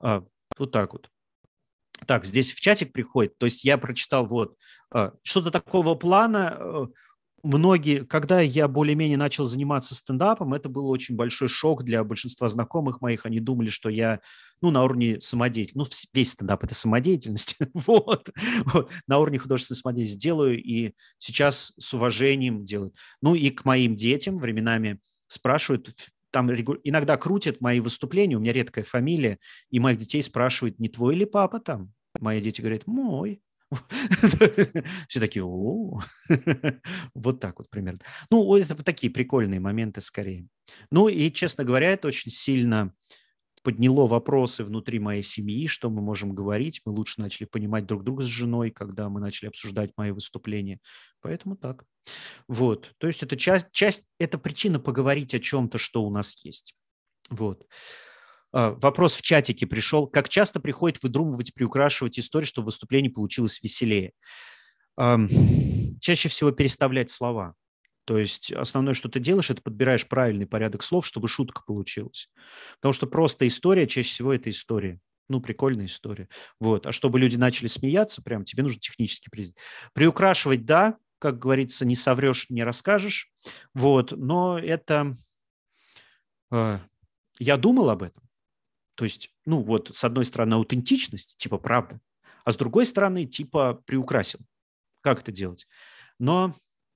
А, 0.00 0.24
вот 0.56 0.70
так 0.70 0.92
вот. 0.92 1.10
Так, 2.06 2.24
здесь 2.24 2.52
в 2.52 2.60
чатик 2.60 2.92
приходит, 2.92 3.36
то 3.38 3.46
есть 3.46 3.64
я 3.64 3.78
прочитал 3.78 4.26
вот 4.26 4.56
а, 4.92 5.12
что-то 5.22 5.50
такого 5.50 5.96
плана, 5.96 6.56
э, 6.58 6.86
многие, 7.46 8.04
когда 8.04 8.40
я 8.40 8.68
более-менее 8.68 9.16
начал 9.16 9.44
заниматься 9.44 9.94
стендапом, 9.94 10.54
это 10.54 10.68
был 10.68 10.88
очень 10.88 11.16
большой 11.16 11.48
шок 11.48 11.84
для 11.84 12.04
большинства 12.04 12.48
знакомых 12.48 13.00
моих. 13.00 13.26
Они 13.26 13.40
думали, 13.40 13.68
что 13.68 13.88
я, 13.88 14.20
ну, 14.60 14.70
на 14.70 14.84
уровне 14.84 15.20
самодеятельности, 15.20 15.78
ну, 15.78 16.10
весь 16.12 16.32
стендап– 16.32 16.64
это 16.64 16.74
самодеятельность, 16.74 17.56
вот, 17.74 18.30
на 19.06 19.18
уровне 19.18 19.38
художественной 19.38 19.78
самодеятельности 19.78 20.22
делаю, 20.22 20.62
и 20.62 20.92
сейчас 21.18 21.72
с 21.78 21.94
уважением 21.94 22.64
делаю. 22.64 22.92
Ну, 23.22 23.34
и 23.34 23.50
к 23.50 23.64
моим 23.64 23.94
детям 23.94 24.38
временами 24.38 25.00
спрашивают, 25.26 25.94
там 26.30 26.52
иногда 26.52 27.16
крутят 27.16 27.60
мои 27.60 27.80
выступления, 27.80 28.36
у 28.36 28.40
меня 28.40 28.52
редкая 28.52 28.84
фамилия, 28.84 29.38
и 29.70 29.80
моих 29.80 29.98
детей 29.98 30.22
спрашивают, 30.22 30.78
не 30.78 30.88
твой 30.88 31.14
ли 31.14 31.24
папа 31.24 31.60
там? 31.60 31.92
Мои 32.20 32.40
дети 32.40 32.60
говорят, 32.60 32.86
мой. 32.86 33.40
Все 35.08 35.20
такие, 35.20 35.44
о, 35.44 36.00
вот 37.14 37.40
так 37.40 37.58
вот 37.58 37.68
примерно. 37.68 38.00
Ну, 38.30 38.54
это 38.56 38.76
такие 38.82 39.12
прикольные 39.12 39.60
моменты 39.60 40.00
скорее. 40.00 40.46
Ну 40.90 41.08
и, 41.08 41.30
честно 41.30 41.64
говоря, 41.64 41.90
это 41.90 42.08
очень 42.08 42.30
сильно 42.30 42.92
подняло 43.66 44.06
вопросы 44.06 44.62
внутри 44.62 45.00
моей 45.00 45.24
семьи, 45.24 45.66
что 45.66 45.90
мы 45.90 46.00
можем 46.00 46.32
говорить. 46.36 46.82
Мы 46.84 46.92
лучше 46.92 47.20
начали 47.20 47.46
понимать 47.46 47.84
друг 47.84 48.04
друга 48.04 48.22
с 48.22 48.26
женой, 48.26 48.70
когда 48.70 49.08
мы 49.08 49.18
начали 49.18 49.48
обсуждать 49.48 49.90
мои 49.96 50.12
выступления. 50.12 50.78
Поэтому 51.20 51.56
так. 51.56 51.84
Вот. 52.46 52.94
То 52.98 53.08
есть 53.08 53.24
это 53.24 53.36
часть, 53.36 53.66
часть 53.72 54.04
это 54.20 54.38
причина 54.38 54.78
поговорить 54.78 55.34
о 55.34 55.40
чем-то, 55.40 55.78
что 55.78 56.04
у 56.04 56.10
нас 56.10 56.44
есть. 56.44 56.76
Вот. 57.28 57.66
А, 58.52 58.72
вопрос 58.72 59.16
в 59.16 59.22
чатике 59.22 59.66
пришел. 59.66 60.06
Как 60.06 60.28
часто 60.28 60.60
приходит 60.60 61.02
выдумывать, 61.02 61.54
приукрашивать 61.54 62.18
историю, 62.18 62.46
чтобы 62.46 62.66
выступление 62.66 63.10
получилось 63.10 63.62
веселее? 63.62 64.12
Чаще 66.00 66.28
всего 66.28 66.52
переставлять 66.52 67.10
слова. 67.10 67.54
То 68.06 68.18
есть 68.18 68.52
основное, 68.52 68.94
что 68.94 69.08
ты 69.08 69.18
делаешь, 69.18 69.50
это 69.50 69.60
подбираешь 69.60 70.06
правильный 70.06 70.46
порядок 70.46 70.82
слов, 70.82 71.04
чтобы 71.06 71.26
шутка 71.26 71.62
получилась. 71.66 72.30
Потому 72.76 72.92
что 72.92 73.06
просто 73.06 73.46
история, 73.46 73.86
чаще 73.86 74.08
всего 74.08 74.32
это 74.32 74.48
история. 74.48 75.00
Ну, 75.28 75.40
прикольная 75.40 75.86
история. 75.86 76.28
Вот. 76.60 76.86
А 76.86 76.92
чтобы 76.92 77.18
люди 77.18 77.36
начали 77.36 77.66
смеяться, 77.66 78.22
прям 78.22 78.44
тебе 78.44 78.62
нужно 78.62 78.80
технически 78.80 79.28
признать. 79.28 79.56
Приукрашивать, 79.92 80.64
да, 80.64 80.96
как 81.18 81.40
говорится, 81.40 81.84
не 81.84 81.96
соврешь, 81.96 82.48
не 82.48 82.62
расскажешь. 82.62 83.32
Вот. 83.74 84.12
Но 84.12 84.56
это... 84.56 85.12
Э, 86.52 86.78
я 87.40 87.56
думал 87.56 87.90
об 87.90 88.04
этом. 88.04 88.22
То 88.96 89.04
есть, 89.04 89.30
ну 89.44 89.62
вот, 89.62 89.94
с 89.94 90.02
одной 90.04 90.24
стороны, 90.24 90.54
аутентичность, 90.54 91.36
типа 91.36 91.58
правда, 91.58 92.00
а 92.44 92.52
с 92.52 92.56
другой 92.56 92.86
стороны, 92.86 93.24
типа 93.24 93.82
приукрасил. 93.86 94.40
Как 95.02 95.20
это 95.20 95.30
делать? 95.30 95.66
Но 96.18 96.54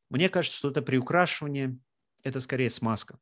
мне 0.09 0.29
кажется, 0.29 0.59
что 0.59 0.71
это 0.71 0.83
приукрашивание– 0.83 1.79
это 2.25 2.41
скорее 2.41 2.71
смазка. 2.71 3.19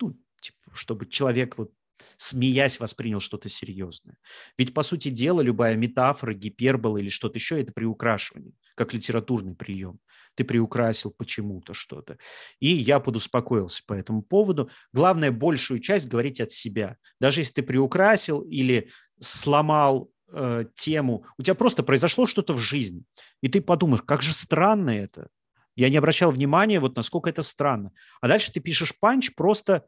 Ну, 0.00 0.18
типа, 0.40 0.74
чтобы 0.74 1.06
человек 1.06 1.56
вот 1.56 1.72
смеясь 2.16 2.80
воспринял 2.80 3.20
что-то 3.20 3.48
серьезное. 3.48 4.18
Ведь, 4.58 4.74
по 4.74 4.82
сути 4.82 5.08
дела, 5.08 5.40
любая 5.40 5.76
метафора, 5.76 6.34
гипербола 6.34 6.98
или 6.98 7.08
что-то 7.08 7.38
еще– 7.38 7.60
это 7.62 7.72
приукрашивание, 7.72 8.52
как 8.74 8.92
литературный 8.92 9.54
прием. 9.54 9.98
Ты 10.36 10.44
приукрасил 10.44 11.10
почему-то 11.10 11.74
что-то. 11.74 12.18
И 12.60 12.68
я 12.68 13.00
подуспокоился 13.00 13.82
по 13.86 13.94
этому 13.94 14.22
поводу. 14.22 14.70
Главное, 14.92 15.32
большую 15.32 15.80
часть 15.80 16.06
говорить 16.06 16.40
от 16.40 16.50
себя. 16.50 16.96
Даже 17.20 17.40
если 17.40 17.54
ты 17.54 17.62
приукрасил 17.62 18.42
или 18.42 18.90
сломал 19.18 20.10
э, 20.30 20.66
тему, 20.74 21.24
у 21.38 21.42
тебя 21.42 21.54
просто 21.54 21.82
произошло 21.82 22.26
что-то 22.26 22.52
в 22.52 22.58
жизни, 22.58 23.04
и 23.42 23.48
ты 23.48 23.60
подумаешь, 23.60 24.02
как 24.02 24.22
же 24.22 24.32
странно 24.32 24.90
это. 24.90 25.28
Я 25.74 25.90
не 25.90 25.96
обращал 25.96 26.30
внимания, 26.30 26.80
вот 26.80 26.96
насколько 26.96 27.28
это 27.28 27.42
странно. 27.42 27.92
А 28.20 28.28
дальше 28.28 28.52
ты 28.52 28.60
пишешь 28.60 28.98
панч, 28.98 29.34
просто 29.34 29.86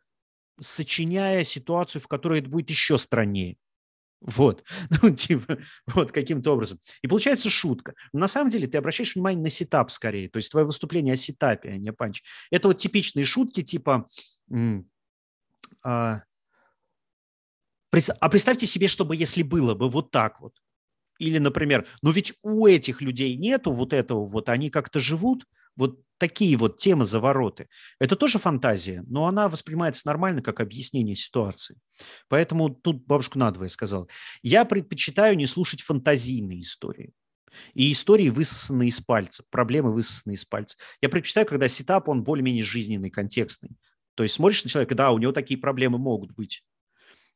сочиняя 0.61 1.45
ситуацию, 1.45 2.03
в 2.03 2.09
которой 2.09 2.41
это 2.41 2.51
будет 2.51 2.71
еще 2.71 2.99
страннее. 2.99 3.57
Вот, 4.21 4.65
ну, 5.03 5.11
типа, 5.11 5.59
вот 5.87 6.13
каким-то 6.13 6.53
образом. 6.53 6.81
И 7.03 7.09
получается 7.09 7.51
шутка. 7.51 7.95
На 8.13 8.29
самом 8.29 8.51
деле 8.51 8.67
ты 8.67 8.79
обращаешь 8.79 9.15
внимание 9.15 9.43
на 9.43 9.51
сетап 9.51 9.91
скорее, 9.91 10.29
то 10.29 10.39
есть 10.39 10.51
твое 10.51 10.67
выступление 10.67 11.15
о 11.15 11.17
сетапе, 11.17 11.71
а 11.71 11.77
не 11.77 11.91
о 11.91 11.93
панче. 11.93 12.25
Это 12.51 12.69
вот 12.69 12.79
типичные 12.79 13.25
шутки 13.25 13.63
типа... 13.63 14.07
А, 15.85 16.23
а 18.21 18.29
представьте 18.29 18.67
себе, 18.67 18.89
чтобы 18.89 19.17
если 19.17 19.43
было 19.43 19.75
бы 19.75 19.89
вот 19.89 20.11
так 20.11 20.41
вот. 20.41 20.55
Или, 21.19 21.39
например, 21.39 21.87
ну 22.03 22.11
ведь 22.11 22.35
у 22.43 22.67
этих 22.67 23.01
людей 23.03 23.37
нету 23.37 23.73
вот 23.73 23.93
этого 23.93 24.25
вот, 24.25 24.49
они 24.49 24.71
как-то 24.71 24.99
живут, 24.99 25.47
вот 25.75 26.01
такие 26.19 26.57
вот 26.57 26.77
темы 26.77 27.05
завороты. 27.05 27.69
Это 27.99 28.17
тоже 28.17 28.39
фантазия, 28.39 29.03
но 29.07 29.27
она 29.27 29.49
воспринимается 29.49 30.07
нормально 30.07 30.43
как 30.43 30.61
объяснение 30.61 31.17
ситуации. 31.17 31.77
Поэтому 32.29 32.71
тут 32.71 33.07
бабушка 33.07 33.39
надвое 33.39 33.69
сказала. 33.69 34.07
Я 34.43 34.65
предпочитаю 34.65 35.37
не 35.37 35.47
слушать 35.47 35.81
фантазийные 35.81 36.61
истории. 36.61 37.13
И 37.73 37.91
истории 37.91 38.29
высосаны 38.29 38.89
из 38.89 39.01
пальца, 39.01 39.43
проблемы 39.49 39.93
высосаны 39.93 40.35
из 40.35 40.45
пальца. 40.45 40.77
Я 41.01 41.09
предпочитаю, 41.09 41.47
когда 41.47 41.67
сетап, 41.67 42.09
он 42.09 42.23
более-менее 42.23 42.63
жизненный, 42.63 43.11
контекстный. 43.11 43.71
То 44.15 44.23
есть 44.23 44.35
смотришь 44.35 44.65
на 44.65 44.71
человека, 44.71 44.95
да, 44.95 45.13
у 45.13 45.19
него 45.19 45.33
такие 45.33 45.59
проблемы 45.59 45.99
могут 45.99 46.33
быть. 46.33 46.63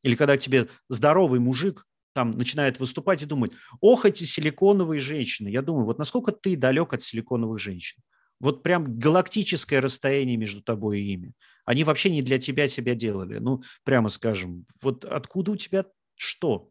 Или 0.02 0.16
когда 0.16 0.36
тебе 0.36 0.68
здоровый 0.88 1.40
мужик 1.40 1.86
там 2.12 2.30
начинает 2.32 2.78
выступать 2.78 3.22
и 3.22 3.26
думает, 3.26 3.54
ох, 3.80 4.04
эти 4.04 4.24
силиконовые 4.24 5.00
женщины. 5.00 5.48
Я 5.48 5.62
думаю, 5.62 5.86
вот 5.86 5.98
насколько 5.98 6.30
ты 6.30 6.56
далек 6.56 6.92
от 6.92 7.02
силиконовых 7.02 7.58
женщин 7.58 8.02
вот 8.42 8.64
прям 8.64 8.98
галактическое 8.98 9.80
расстояние 9.80 10.36
между 10.36 10.62
тобой 10.62 11.00
и 11.00 11.12
ими. 11.12 11.32
Они 11.64 11.84
вообще 11.84 12.10
не 12.10 12.22
для 12.22 12.38
тебя 12.38 12.66
себя 12.66 12.94
делали. 12.94 13.38
Ну, 13.38 13.62
прямо 13.84 14.08
скажем, 14.08 14.66
вот 14.82 15.04
откуда 15.04 15.52
у 15.52 15.56
тебя 15.56 15.84
что? 16.16 16.68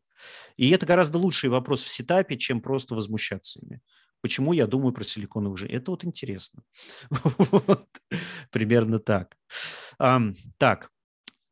И 0.57 0.69
это 0.69 0.85
гораздо 0.85 1.17
лучший 1.17 1.49
вопрос 1.49 1.81
в 1.81 1.89
сетапе, 1.89 2.37
чем 2.37 2.61
просто 2.61 2.93
возмущаться 2.93 3.59
ими. 3.61 3.81
Почему 4.19 4.51
я 4.51 4.67
думаю 4.67 4.91
про 4.91 5.05
силиконовых 5.05 5.57
же? 5.57 5.67
Это 5.67 5.91
вот 5.91 6.03
интересно. 6.03 6.61
вот. 7.09 7.87
Примерно 8.51 8.99
так. 8.99 9.37
Um, 9.97 10.35
так, 10.57 10.91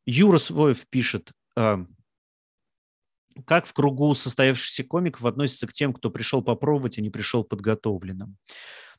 Юра 0.06 0.38
Своев 0.38 0.86
пишет, 0.90 1.32
um, 1.58 1.88
как 3.46 3.66
в 3.66 3.74
кругу 3.74 4.14
состоявшихся 4.14 4.84
комиков 4.84 5.24
относится 5.24 5.66
к 5.66 5.74
тем, 5.74 5.94
кто 5.94 6.12
пришел 6.12 6.44
попробовать, 6.44 6.98
а 6.98 7.02
не 7.02 7.10
пришел 7.10 7.46
подготовленным? 7.46 8.38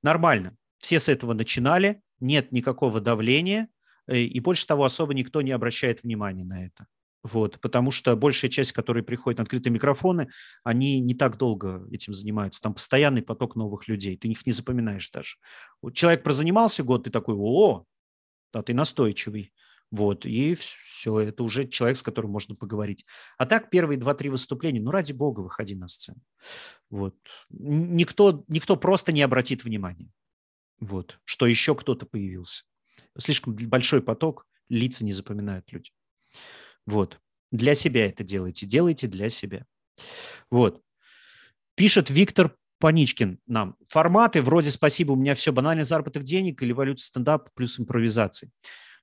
Нормально. 0.02 0.56
Все 0.80 0.98
с 0.98 1.08
этого 1.08 1.34
начинали, 1.34 2.02
нет 2.20 2.52
никакого 2.52 3.00
давления, 3.00 3.68
э, 4.06 4.20
и 4.20 4.40
больше 4.40 4.66
того, 4.66 4.84
особо 4.84 5.14
никто 5.14 5.42
не 5.42 5.52
обращает 5.52 6.02
внимания 6.02 6.44
на 6.44 6.64
это. 6.64 6.86
Вот, 7.22 7.60
потому 7.60 7.90
что 7.90 8.16
большая 8.16 8.50
часть, 8.50 8.72
которые 8.72 9.04
приходят 9.04 9.36
на 9.38 9.42
открытые 9.42 9.74
микрофоны, 9.74 10.30
они 10.64 11.00
не 11.00 11.14
так 11.14 11.36
долго 11.36 11.86
этим 11.92 12.14
занимаются. 12.14 12.62
Там 12.62 12.72
постоянный 12.72 13.20
поток 13.20 13.56
новых 13.56 13.88
людей, 13.88 14.16
ты 14.16 14.28
их 14.28 14.46
не 14.46 14.52
запоминаешь 14.52 15.10
даже. 15.10 15.36
Вот 15.82 15.94
человек 15.94 16.22
прозанимался 16.22 16.82
год, 16.82 17.04
ты 17.04 17.10
такой, 17.10 17.34
о, 17.36 17.84
да, 18.54 18.62
ты 18.62 18.72
настойчивый. 18.72 19.52
Вот, 19.90 20.24
и 20.24 20.54
все, 20.54 21.18
это 21.18 21.42
уже 21.42 21.66
человек, 21.66 21.98
с 21.98 22.02
которым 22.02 22.30
можно 22.30 22.54
поговорить. 22.54 23.04
А 23.36 23.44
так, 23.44 23.68
первые 23.70 23.98
два-три 23.98 24.30
выступления, 24.30 24.80
ну, 24.80 24.90
ради 24.92 25.12
бога, 25.12 25.40
выходи 25.40 25.74
на 25.74 25.88
сцену. 25.88 26.20
Вот. 26.88 27.16
Никто, 27.50 28.44
никто 28.46 28.76
просто 28.76 29.12
не 29.12 29.20
обратит 29.20 29.64
внимания. 29.64 30.10
Вот. 30.80 31.20
Что 31.24 31.46
еще 31.46 31.74
кто-то 31.74 32.06
появился. 32.06 32.64
Слишком 33.18 33.54
большой 33.54 34.02
поток, 34.02 34.46
лица 34.68 35.04
не 35.04 35.12
запоминают 35.12 35.70
люди. 35.72 35.90
Вот. 36.86 37.20
Для 37.52 37.74
себя 37.74 38.06
это 38.06 38.24
делайте. 38.24 38.66
Делайте 38.66 39.06
для 39.06 39.30
себя. 39.30 39.66
Вот. 40.50 40.82
Пишет 41.74 42.10
Виктор 42.10 42.56
Паничкин 42.78 43.38
нам. 43.46 43.76
Форматы 43.88 44.42
вроде 44.42 44.70
«Спасибо, 44.70 45.12
у 45.12 45.16
меня 45.16 45.34
все, 45.34 45.52
банальный 45.52 45.84
заработок 45.84 46.22
денег» 46.22 46.62
или 46.62 46.72
«Валюта 46.72 47.02
стендап 47.02 47.50
плюс 47.54 47.78
импровизации». 47.78 48.50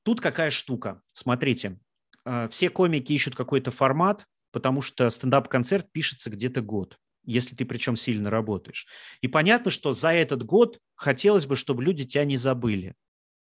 Тут 0.03 0.19
какая 0.19 0.49
штука? 0.49 1.01
Смотрите, 1.11 1.79
э, 2.25 2.47
все 2.49 2.69
комики 2.69 3.13
ищут 3.13 3.35
какой-то 3.35 3.71
формат, 3.71 4.25
потому 4.51 4.81
что 4.81 5.09
стендап-концерт 5.09 5.91
пишется 5.91 6.29
где-то 6.29 6.61
год, 6.61 6.97
если 7.27 7.55
ты 7.55 7.65
причем 7.65 7.95
сильно 7.95 8.31
работаешь. 8.31 8.87
И 9.21 9.27
понятно, 9.27 9.69
что 9.69 9.91
за 9.91 10.13
этот 10.13 10.43
год 10.43 10.79
хотелось 10.95 11.45
бы, 11.45 11.55
чтобы 11.55 11.83
люди 11.83 12.05
тебя 12.05 12.25
не 12.25 12.37
забыли. 12.37 12.95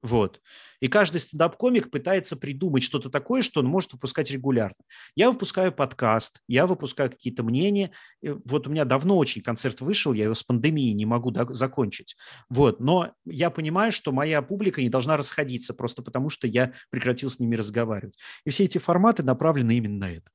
Вот. 0.04 0.42
И 0.82 0.90
каждый 0.90 1.20
стендап-комик 1.20 1.90
пытается 1.90 2.36
придумать 2.36 2.84
что-то 2.84 3.10
такое, 3.10 3.42
что 3.42 3.62
он 3.62 3.68
может 3.68 3.94
выпускать 3.94 4.30
регулярно. 4.32 4.76
Я 5.16 5.32
выпускаю 5.32 5.72
подкаст, 5.72 6.42
я 6.50 6.68
выпускаю 6.68 7.10
какие-то 7.10 7.42
мнения. 7.44 7.92
Вот 8.22 8.68
у 8.68 8.70
меня 8.70 8.84
давно 8.84 9.18
очень 9.18 9.42
концерт 9.42 9.80
вышел, 9.80 10.12
я 10.12 10.26
его 10.26 10.34
с 10.34 10.44
пандемией 10.44 10.94
не 10.94 11.06
могу 11.06 11.34
закончить. 11.54 12.18
Вот. 12.50 12.82
Но 12.82 13.14
я 13.26 13.50
понимаю, 13.50 13.94
что 13.94 14.12
моя 14.12 14.42
публика 14.42 14.82
не 14.82 14.90
должна 14.90 15.16
расходиться 15.16 15.74
просто 15.74 16.04
потому, 16.04 16.30
что 16.30 16.48
я 16.48 16.74
прекратил 16.90 17.30
с 17.30 17.40
ними 17.40 17.56
разговаривать. 17.56 18.18
И 18.46 18.50
все 18.50 18.66
эти 18.66 18.80
форматы 18.80 19.24
направлены 19.24 19.78
именно 19.78 20.08
на 20.08 20.12
это. 20.12 20.30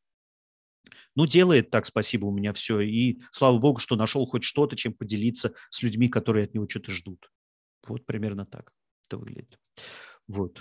Ну, 1.19 1.27
делает 1.27 1.71
так, 1.71 1.85
спасибо, 1.85 2.27
у 2.27 2.31
меня 2.31 2.53
все. 2.53 2.79
И 2.79 3.19
слава 3.33 3.59
богу, 3.59 3.81
что 3.81 3.97
нашел 3.97 4.25
хоть 4.25 4.45
что-то, 4.45 4.77
чем 4.77 4.93
поделиться 4.93 5.53
с 5.69 5.83
людьми, 5.83 6.09
которые 6.09 6.45
от 6.45 6.55
него 6.55 6.69
что-то 6.69 6.93
ждут. 6.93 7.33
Вот 7.89 8.07
примерно 8.07 8.47
так 8.47 8.73
это 9.05 9.19
выглядит. 9.19 9.59
Вот. 10.29 10.61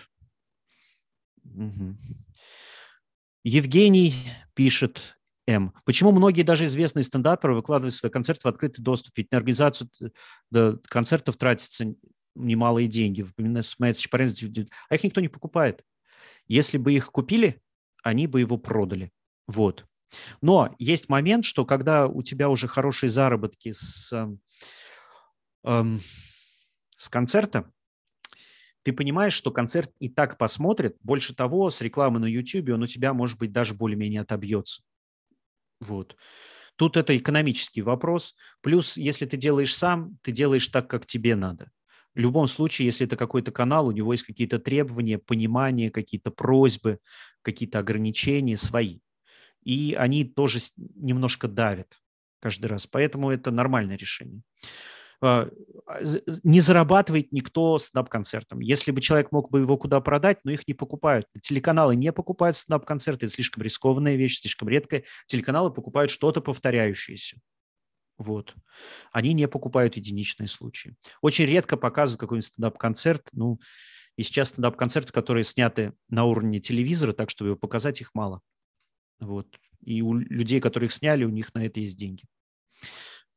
Угу. 1.43 1.95
Евгений 3.43 4.15
пишет 4.55 5.19
М. 5.45 5.75
Почему 5.85 6.11
многие 6.11 6.41
даже 6.41 6.65
известные 6.65 7.03
стендаперы 7.03 7.53
выкладывают 7.53 7.93
свои 7.93 8.11
концерты 8.11 8.41
в 8.45 8.47
открытый 8.47 8.83
доступ? 8.83 9.15
Ведь 9.15 9.31
на 9.31 9.37
организацию 9.37 9.91
концертов 10.89 11.37
тратится 11.37 11.93
немалые 12.33 12.87
деньги. 12.87 13.23
А 14.89 14.95
их 14.95 15.03
никто 15.03 15.21
не 15.21 15.27
покупает. 15.29 15.85
Если 16.47 16.79
бы 16.79 16.93
их 16.93 17.11
купили, 17.11 17.61
они 18.01 18.25
бы 18.25 18.39
его 18.39 18.57
продали. 18.57 19.11
Вот. 19.45 19.85
Но 20.41 20.75
есть 20.79 21.09
момент, 21.09 21.45
что 21.45 21.65
когда 21.65 22.07
у 22.07 22.23
тебя 22.23 22.49
уже 22.49 22.67
хорошие 22.67 23.09
заработки 23.09 23.71
с, 23.71 24.13
эм, 25.63 26.01
с 26.95 27.09
концерта, 27.09 27.71
ты 28.83 28.93
понимаешь, 28.93 29.33
что 29.33 29.51
концерт 29.51 29.91
и 29.99 30.07
так 30.07 30.37
посмотрит. 30.37 30.95
Больше 31.01 31.35
того, 31.35 31.69
с 31.69 31.81
рекламы 31.81 32.19
на 32.19 32.25
YouTube 32.25 32.69
он 32.69 32.83
у 32.83 32.87
тебя, 32.87 33.13
может 33.13 33.37
быть, 33.37 33.51
даже 33.51 33.73
более-менее 33.73 34.21
отобьется. 34.21 34.81
Вот. 35.81 36.15
Тут 36.77 36.95
это 36.95 37.17
экономический 37.17 37.81
вопрос. 37.81 38.35
Плюс, 38.61 38.97
если 38.97 39.25
ты 39.25 39.35
делаешь 39.35 39.75
сам, 39.75 40.17
ты 40.21 40.31
делаешь 40.31 40.67
так, 40.67 40.89
как 40.89 41.05
тебе 41.05 41.35
надо. 41.35 41.71
В 42.15 42.19
любом 42.19 42.47
случае, 42.47 42.85
если 42.85 43.05
это 43.05 43.17
какой-то 43.17 43.51
канал, 43.51 43.87
у 43.87 43.91
него 43.91 44.13
есть 44.13 44.23
какие-то 44.23 44.57
требования, 44.57 45.19
понимания, 45.19 45.91
какие-то 45.91 46.31
просьбы, 46.31 46.99
какие-то 47.41 47.79
ограничения 47.79 48.57
свои. 48.57 48.99
И 49.63 49.95
они 49.97 50.23
тоже 50.23 50.59
немножко 50.95 51.47
давят 51.47 51.99
каждый 52.39 52.67
раз. 52.67 52.87
Поэтому 52.87 53.31
это 53.31 53.51
нормальное 53.51 53.97
решение. 53.97 54.41
А, 55.19 55.49
а, 55.87 55.99
не 56.43 56.59
зарабатывает 56.59 57.31
никто 57.31 57.79
стендап-концертом. 57.79 58.59
Если 58.59 58.91
бы 58.91 59.01
человек 59.01 59.31
мог 59.31 59.49
бы 59.49 59.59
его 59.59 59.77
куда 59.77 59.99
продать, 59.99 60.39
но 60.43 60.51
их 60.51 60.67
не 60.67 60.73
покупают. 60.73 61.25
Телеканалы 61.41 61.95
не 61.95 62.11
покупают 62.11 62.55
стендап-концерты, 62.55 63.25
это 63.25 63.33
слишком 63.33 63.63
рискованная 63.63 64.15
вещь, 64.15 64.41
слишком 64.41 64.69
редкая. 64.69 65.05
Телеканалы 65.25 65.73
покупают 65.73 66.11
что-то 66.11 66.41
повторяющееся. 66.41 67.37
Вот. 68.17 68.55
Они 69.11 69.33
не 69.33 69.47
покупают 69.47 69.95
единичные 69.95 70.47
случаи. 70.47 70.95
Очень 71.21 71.45
редко 71.45 71.77
показывают 71.77 72.19
какой-нибудь 72.19 72.45
стендап-концерт. 72.45 73.29
Ну, 73.31 73.59
и 74.17 74.23
сейчас 74.23 74.49
стендап-концерты, 74.49 75.13
которые 75.13 75.43
сняты 75.43 75.93
на 76.09 76.25
уровне 76.25 76.59
телевизора, 76.59 77.13
так, 77.13 77.29
чтобы 77.29 77.55
показать 77.55 78.01
их 78.01 78.11
мало. 78.13 78.41
Вот. 79.19 79.47
И 79.81 80.01
у 80.01 80.13
людей, 80.13 80.59
которые 80.59 80.87
их 80.87 80.93
сняли, 80.93 81.23
у 81.23 81.29
них 81.29 81.53
на 81.53 81.65
это 81.65 81.79
есть 81.79 81.97
деньги. 81.97 82.25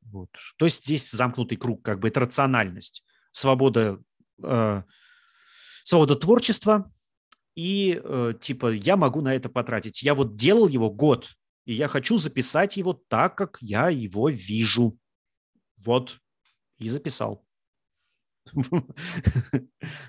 Вот. 0.03 0.31
То 0.57 0.65
есть 0.65 0.85
здесь 0.85 1.11
замкнутый 1.11 1.57
круг, 1.57 1.83
как 1.85 2.01
бы 2.01 2.09
это 2.09 2.21
рациональность, 2.21 3.05
свобода, 3.33 4.03
э, 4.43 4.83
свобода 5.85 6.17
творчества 6.17 6.93
и 7.55 8.01
э, 8.03 8.35
типа 8.41 8.73
я 8.73 8.97
могу 8.97 9.21
на 9.21 9.35
это 9.35 9.49
потратить. 9.49 10.03
Я 10.03 10.15
вот 10.15 10.37
делал 10.37 10.69
его 10.69 10.91
год, 10.91 11.35
и 11.67 11.75
я 11.75 11.89
хочу 11.89 12.17
записать 12.17 12.77
его 12.77 12.95
так, 13.09 13.37
как 13.37 13.59
я 13.61 13.89
его 13.89 14.29
вижу. 14.29 14.99
Вот, 15.85 16.19
и 16.79 16.89
записал. 16.89 17.45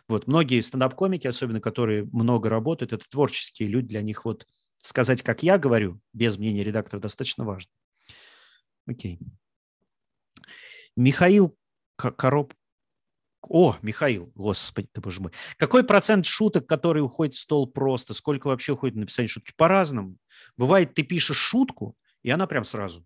Вот, 0.07 0.27
многие 0.27 0.61
стендап-комики, 0.61 1.27
особенно 1.27 1.61
которые 1.61 2.03
много 2.05 2.49
работают, 2.49 2.93
это 2.93 3.05
творческие 3.09 3.69
люди, 3.69 3.89
для 3.89 4.01
них 4.01 4.25
вот 4.25 4.45
сказать, 4.81 5.23
как 5.23 5.43
я 5.43 5.57
говорю, 5.57 6.01
без 6.13 6.37
мнения 6.37 6.63
редактора, 6.63 6.99
достаточно 6.99 7.45
важно. 7.45 7.71
Окей. 8.85 9.19
Михаил 10.95 11.57
Короб... 11.95 12.53
О, 13.43 13.75
Михаил, 13.81 14.31
господи 14.35 14.87
ты, 14.91 15.01
боже 15.01 15.21
мой. 15.21 15.31
Какой 15.57 15.83
процент 15.83 16.25
шуток, 16.25 16.67
которые 16.67 17.03
уходят 17.03 17.33
в 17.33 17.39
стол 17.39 17.67
просто? 17.67 18.13
Сколько 18.13 18.47
вообще 18.47 18.73
уходит 18.73 18.95
на 18.95 19.01
написание 19.01 19.27
шутки? 19.29 19.53
По-разному. 19.55 20.17
Бывает, 20.57 20.93
ты 20.93 21.03
пишешь 21.03 21.37
шутку, 21.37 21.97
и 22.21 22.29
она 22.29 22.45
прям 22.45 22.63
сразу. 22.63 23.05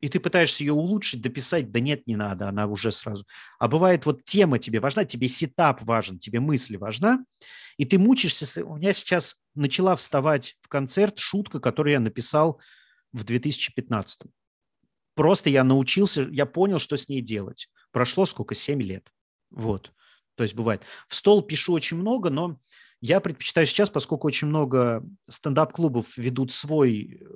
И 0.00 0.08
ты 0.08 0.20
пытаешься 0.20 0.62
ее 0.62 0.72
улучшить, 0.72 1.20
дописать, 1.20 1.72
да 1.72 1.80
нет, 1.80 2.06
не 2.06 2.16
надо, 2.16 2.48
она 2.48 2.66
уже 2.66 2.92
сразу. 2.92 3.26
А 3.58 3.68
бывает, 3.68 4.06
вот 4.06 4.22
тема 4.24 4.58
тебе 4.58 4.80
важна, 4.80 5.04
тебе 5.04 5.26
сетап 5.28 5.82
важен, 5.82 6.18
тебе 6.18 6.38
мысль 6.40 6.76
важна, 6.76 7.24
и 7.76 7.84
ты 7.84 7.98
мучишься. 7.98 8.64
У 8.64 8.76
меня 8.76 8.92
сейчас 8.92 9.36
начала 9.54 9.96
вставать 9.96 10.56
в 10.62 10.68
концерт 10.68 11.18
шутка, 11.18 11.58
которую 11.58 11.94
я 11.94 12.00
написал 12.00 12.60
в 13.12 13.24
2015. 13.24 14.22
Просто 15.14 15.50
я 15.50 15.64
научился, 15.64 16.28
я 16.30 16.46
понял, 16.46 16.78
что 16.78 16.96
с 16.96 17.08
ней 17.08 17.20
делать. 17.20 17.68
Прошло 17.90 18.24
сколько? 18.24 18.54
Семь 18.54 18.82
лет. 18.82 19.12
Вот. 19.50 19.92
То 20.36 20.44
есть 20.44 20.54
бывает. 20.54 20.84
В 21.08 21.14
стол 21.16 21.42
пишу 21.42 21.72
очень 21.72 21.96
много, 21.96 22.30
но 22.30 22.60
я 23.00 23.20
предпочитаю 23.20 23.66
сейчас, 23.66 23.90
поскольку 23.90 24.28
очень 24.28 24.46
много 24.46 25.04
стендап-клубов 25.28 26.16
ведут 26.16 26.52
свой 26.52 27.20
э, 27.20 27.26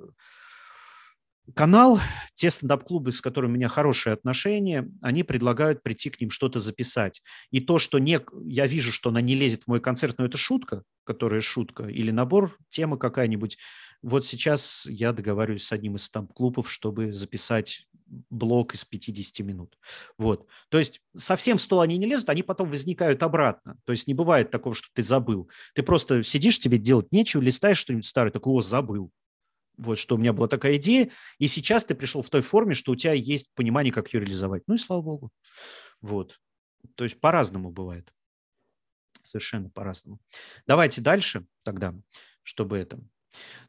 канал, 1.53 1.99
те 2.33 2.49
стендап-клубы, 2.49 3.11
с 3.11 3.21
которыми 3.21 3.51
у 3.51 3.55
меня 3.55 3.67
хорошие 3.67 4.13
отношения, 4.13 4.89
они 5.01 5.23
предлагают 5.23 5.83
прийти 5.83 6.09
к 6.09 6.19
ним 6.19 6.29
что-то 6.29 6.59
записать. 6.59 7.21
И 7.51 7.59
то, 7.59 7.79
что 7.79 7.99
не, 7.99 8.19
я 8.45 8.67
вижу, 8.67 8.91
что 8.91 9.09
она 9.09 9.21
не 9.21 9.35
лезет 9.35 9.63
в 9.63 9.67
мой 9.67 9.79
концерт, 9.79 10.15
но 10.17 10.25
это 10.25 10.37
шутка, 10.37 10.83
которая 11.03 11.41
шутка, 11.41 11.85
или 11.85 12.11
набор, 12.11 12.57
тема 12.69 12.97
какая-нибудь, 12.97 13.57
вот 14.01 14.25
сейчас 14.25 14.85
я 14.85 15.13
договариваюсь 15.13 15.63
с 15.63 15.71
одним 15.71 15.95
из 15.95 16.09
там 16.09 16.27
клубов, 16.27 16.71
чтобы 16.71 17.13
записать 17.13 17.87
блок 18.29 18.75
из 18.75 18.85
50 18.85 19.45
минут. 19.45 19.77
Вот. 20.17 20.47
То 20.69 20.77
есть 20.77 21.01
совсем 21.15 21.57
в 21.57 21.61
стол 21.61 21.81
они 21.81 21.97
не 21.97 22.05
лезут, 22.05 22.29
они 22.29 22.43
потом 22.43 22.69
возникают 22.69 23.23
обратно. 23.23 23.77
То 23.85 23.91
есть 23.91 24.07
не 24.07 24.13
бывает 24.13 24.51
такого, 24.51 24.75
что 24.75 24.89
ты 24.93 25.01
забыл. 25.01 25.49
Ты 25.73 25.83
просто 25.83 26.23
сидишь, 26.23 26.59
тебе 26.59 26.77
делать 26.77 27.11
нечего, 27.11 27.41
листаешь 27.41 27.77
что-нибудь 27.77 28.05
старое, 28.05 28.31
такого 28.31 28.61
забыл. 28.61 29.11
Вот 29.77 29.97
что 29.97 30.15
у 30.15 30.17
меня 30.17 30.33
была 30.33 30.47
такая 30.47 30.75
идея, 30.75 31.09
и 31.39 31.47
сейчас 31.47 31.85
ты 31.85 31.95
пришел 31.95 32.21
в 32.21 32.29
той 32.29 32.41
форме, 32.41 32.73
что 32.73 32.91
у 32.91 32.95
тебя 32.95 33.13
есть 33.13 33.51
понимание, 33.55 33.91
как 33.91 34.13
ее 34.13 34.19
реализовать. 34.21 34.63
Ну 34.67 34.75
и 34.75 34.77
слава 34.77 35.01
богу. 35.01 35.31
Вот. 36.01 36.39
То 36.95 37.03
есть 37.03 37.19
по-разному 37.19 37.71
бывает. 37.71 38.13
Совершенно 39.21 39.69
по-разному. 39.69 40.19
Давайте 40.67 41.01
дальше 41.01 41.45
тогда, 41.63 41.95
чтобы 42.43 42.77
это... 42.77 42.99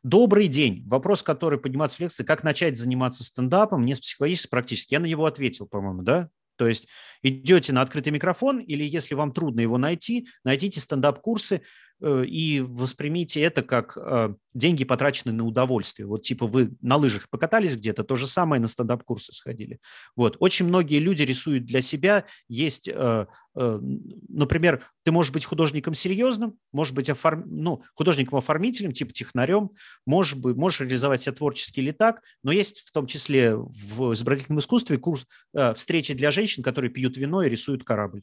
Добрый 0.03 0.49
день. 0.49 0.87
Вопрос, 0.87 1.23
который 1.23 1.59
поднимается 1.59 1.97
в 1.97 2.01
лекции, 2.01 2.23
как 2.23 2.45
начать 2.45 2.77
заниматься 2.77 3.25
стендапом, 3.25 3.81
мне 3.83 3.95
с 3.95 4.01
психологически 4.01 4.51
практически. 4.51 4.93
Я 4.93 5.01
на 5.01 5.07
него 5.07 5.25
ответил, 5.25 5.67
по-моему, 5.67 6.03
да? 6.03 6.29
То 6.57 6.69
есть 6.69 6.87
идете 7.23 7.73
на 7.73 7.83
открытый 7.83 8.13
микрофон, 8.13 8.59
или 8.59 8.85
если 8.85 9.15
вам 9.15 9.33
трудно 9.33 9.61
его 9.61 9.79
найти, 9.79 10.29
найдите 10.45 10.81
стендап-курсы. 10.81 11.63
Э, 12.05 12.25
и 12.27 12.61
воспримите 12.61 13.41
это 13.41 13.63
как 13.63 13.97
э, 13.97 14.35
деньги, 14.53 14.85
потраченные 14.85 15.35
на 15.35 15.45
удовольствие. 15.45 16.07
Вот 16.07 16.23
типа 16.23 16.47
вы 16.47 16.73
на 16.81 16.97
лыжах 16.97 17.29
покатались 17.31 17.77
где-то, 17.77 18.05
то 18.05 18.17
же 18.17 18.27
самое 18.27 18.61
на 18.61 18.69
стендап-курсы 18.69 19.33
сходили. 19.33 19.79
Вот. 20.15 20.37
Очень 20.39 20.67
многие 20.67 20.99
люди 20.99 21.23
рисуют 21.23 21.65
для 21.65 21.81
себя. 21.81 22.25
Есть, 22.49 22.89
э, 22.89 23.27
например, 23.55 24.85
ты 25.05 25.13
можешь 25.13 25.33
быть 25.33 25.45
художником 25.45 25.95
серьезным, 25.95 26.59
можешь 26.73 26.93
быть 26.93 27.09
оформ... 27.09 27.45
ну, 27.47 27.83
художником-оформителем, 27.95 28.93
типа 28.93 29.13
технарем, 29.13 29.71
можешь, 30.07 30.35
быть, 30.35 30.57
можешь 30.57 30.81
реализовать 30.81 31.23
себя 31.23 31.35
творчески 31.35 31.81
или 31.81 31.93
так, 31.93 32.23
но 32.43 32.53
есть 32.53 32.81
в 32.81 32.93
том 32.93 33.07
числе 33.07 33.57
в 33.57 34.13
изобразительном 34.13 34.59
искусстве 34.59 34.99
курс 34.99 35.27
встречи 35.75 36.15
для 36.15 36.31
женщин, 36.31 36.63
которые 36.63 36.91
пьют 36.91 37.17
вино 37.17 37.43
и 37.43 37.49
рисуют 37.49 37.85
корабль. 37.85 38.23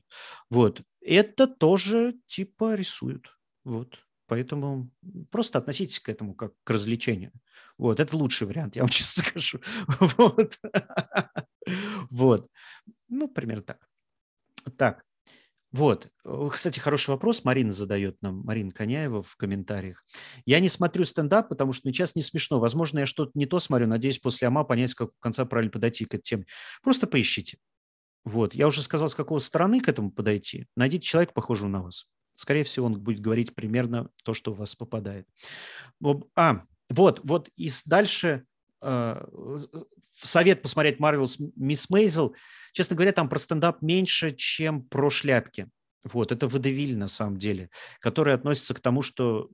Вот. 0.49 0.81
Это 1.01 1.47
тоже 1.47 2.15
типа 2.25 2.75
рисуют. 2.75 3.31
Вот. 3.63 3.99
Поэтому 4.27 4.89
просто 5.29 5.59
относитесь 5.59 5.99
к 5.99 6.07
этому 6.07 6.33
как 6.33 6.53
к 6.63 6.69
развлечению. 6.69 7.33
Вот, 7.77 7.99
это 7.99 8.15
лучший 8.15 8.47
вариант, 8.47 8.77
я 8.77 8.83
вам 8.83 8.89
честно 8.89 9.23
скажу. 9.23 9.59
Вот. 9.99 10.57
вот. 12.09 12.47
Ну, 13.09 13.27
примерно 13.27 13.63
так. 13.63 13.89
Так, 14.77 15.03
вот. 15.71 16.09
Кстати, 16.51 16.79
хороший 16.79 17.09
вопрос 17.09 17.43
Марина 17.43 17.71
задает 17.71 18.21
нам, 18.21 18.41
Марина 18.45 18.71
Коняева 18.71 19.21
в 19.21 19.35
комментариях. 19.35 20.03
Я 20.45 20.59
не 20.59 20.69
смотрю 20.69 21.03
стендап, 21.03 21.49
потому 21.49 21.73
что 21.73 21.88
мне 21.88 21.93
сейчас 21.93 22.15
не 22.15 22.21
смешно. 22.21 22.59
Возможно, 22.59 22.99
я 22.99 23.05
что-то 23.05 23.31
не 23.35 23.45
то 23.45 23.59
смотрю. 23.59 23.88
Надеюсь, 23.88 24.19
после 24.19 24.47
АМА 24.47 24.63
понять, 24.63 24.93
как 24.93 25.09
в 25.09 25.19
конце 25.19 25.45
правильно 25.45 25.71
подойти 25.71 26.05
к 26.05 26.13
этой 26.13 26.23
теме. 26.23 26.45
Просто 26.83 27.05
поищите. 27.05 27.57
Вот. 28.23 28.53
Я 28.53 28.67
уже 28.67 28.81
сказал, 28.81 29.09
с 29.09 29.15
какой 29.15 29.39
стороны 29.39 29.81
к 29.81 29.89
этому 29.89 30.11
подойти. 30.11 30.67
Найдите 30.75 31.05
человека, 31.05 31.33
похожего 31.33 31.67
на 31.69 31.81
вас 31.81 32.05
скорее 32.33 32.63
всего, 32.63 32.87
он 32.87 32.99
будет 32.99 33.19
говорить 33.19 33.55
примерно 33.55 34.09
то, 34.23 34.33
что 34.33 34.51
у 34.51 34.55
вас 34.55 34.75
попадает. 34.75 35.27
А, 36.35 36.63
вот, 36.89 37.21
вот, 37.23 37.49
и 37.55 37.69
дальше 37.85 38.45
э, 38.81 39.25
совет 40.11 40.61
посмотреть 40.61 40.99
Marvel's 40.99 41.37
Мисс 41.55 41.89
Мейзел. 41.89 42.35
Честно 42.73 42.95
говоря, 42.95 43.11
там 43.11 43.29
про 43.29 43.39
стендап 43.39 43.81
меньше, 43.81 44.31
чем 44.31 44.83
про 44.83 45.09
шляпки. 45.09 45.69
Вот, 46.03 46.31
это 46.31 46.47
водевиль 46.47 46.97
на 46.97 47.07
самом 47.07 47.37
деле, 47.37 47.69
который 47.99 48.33
относится 48.33 48.73
к 48.73 48.79
тому, 48.79 49.01
что 49.01 49.49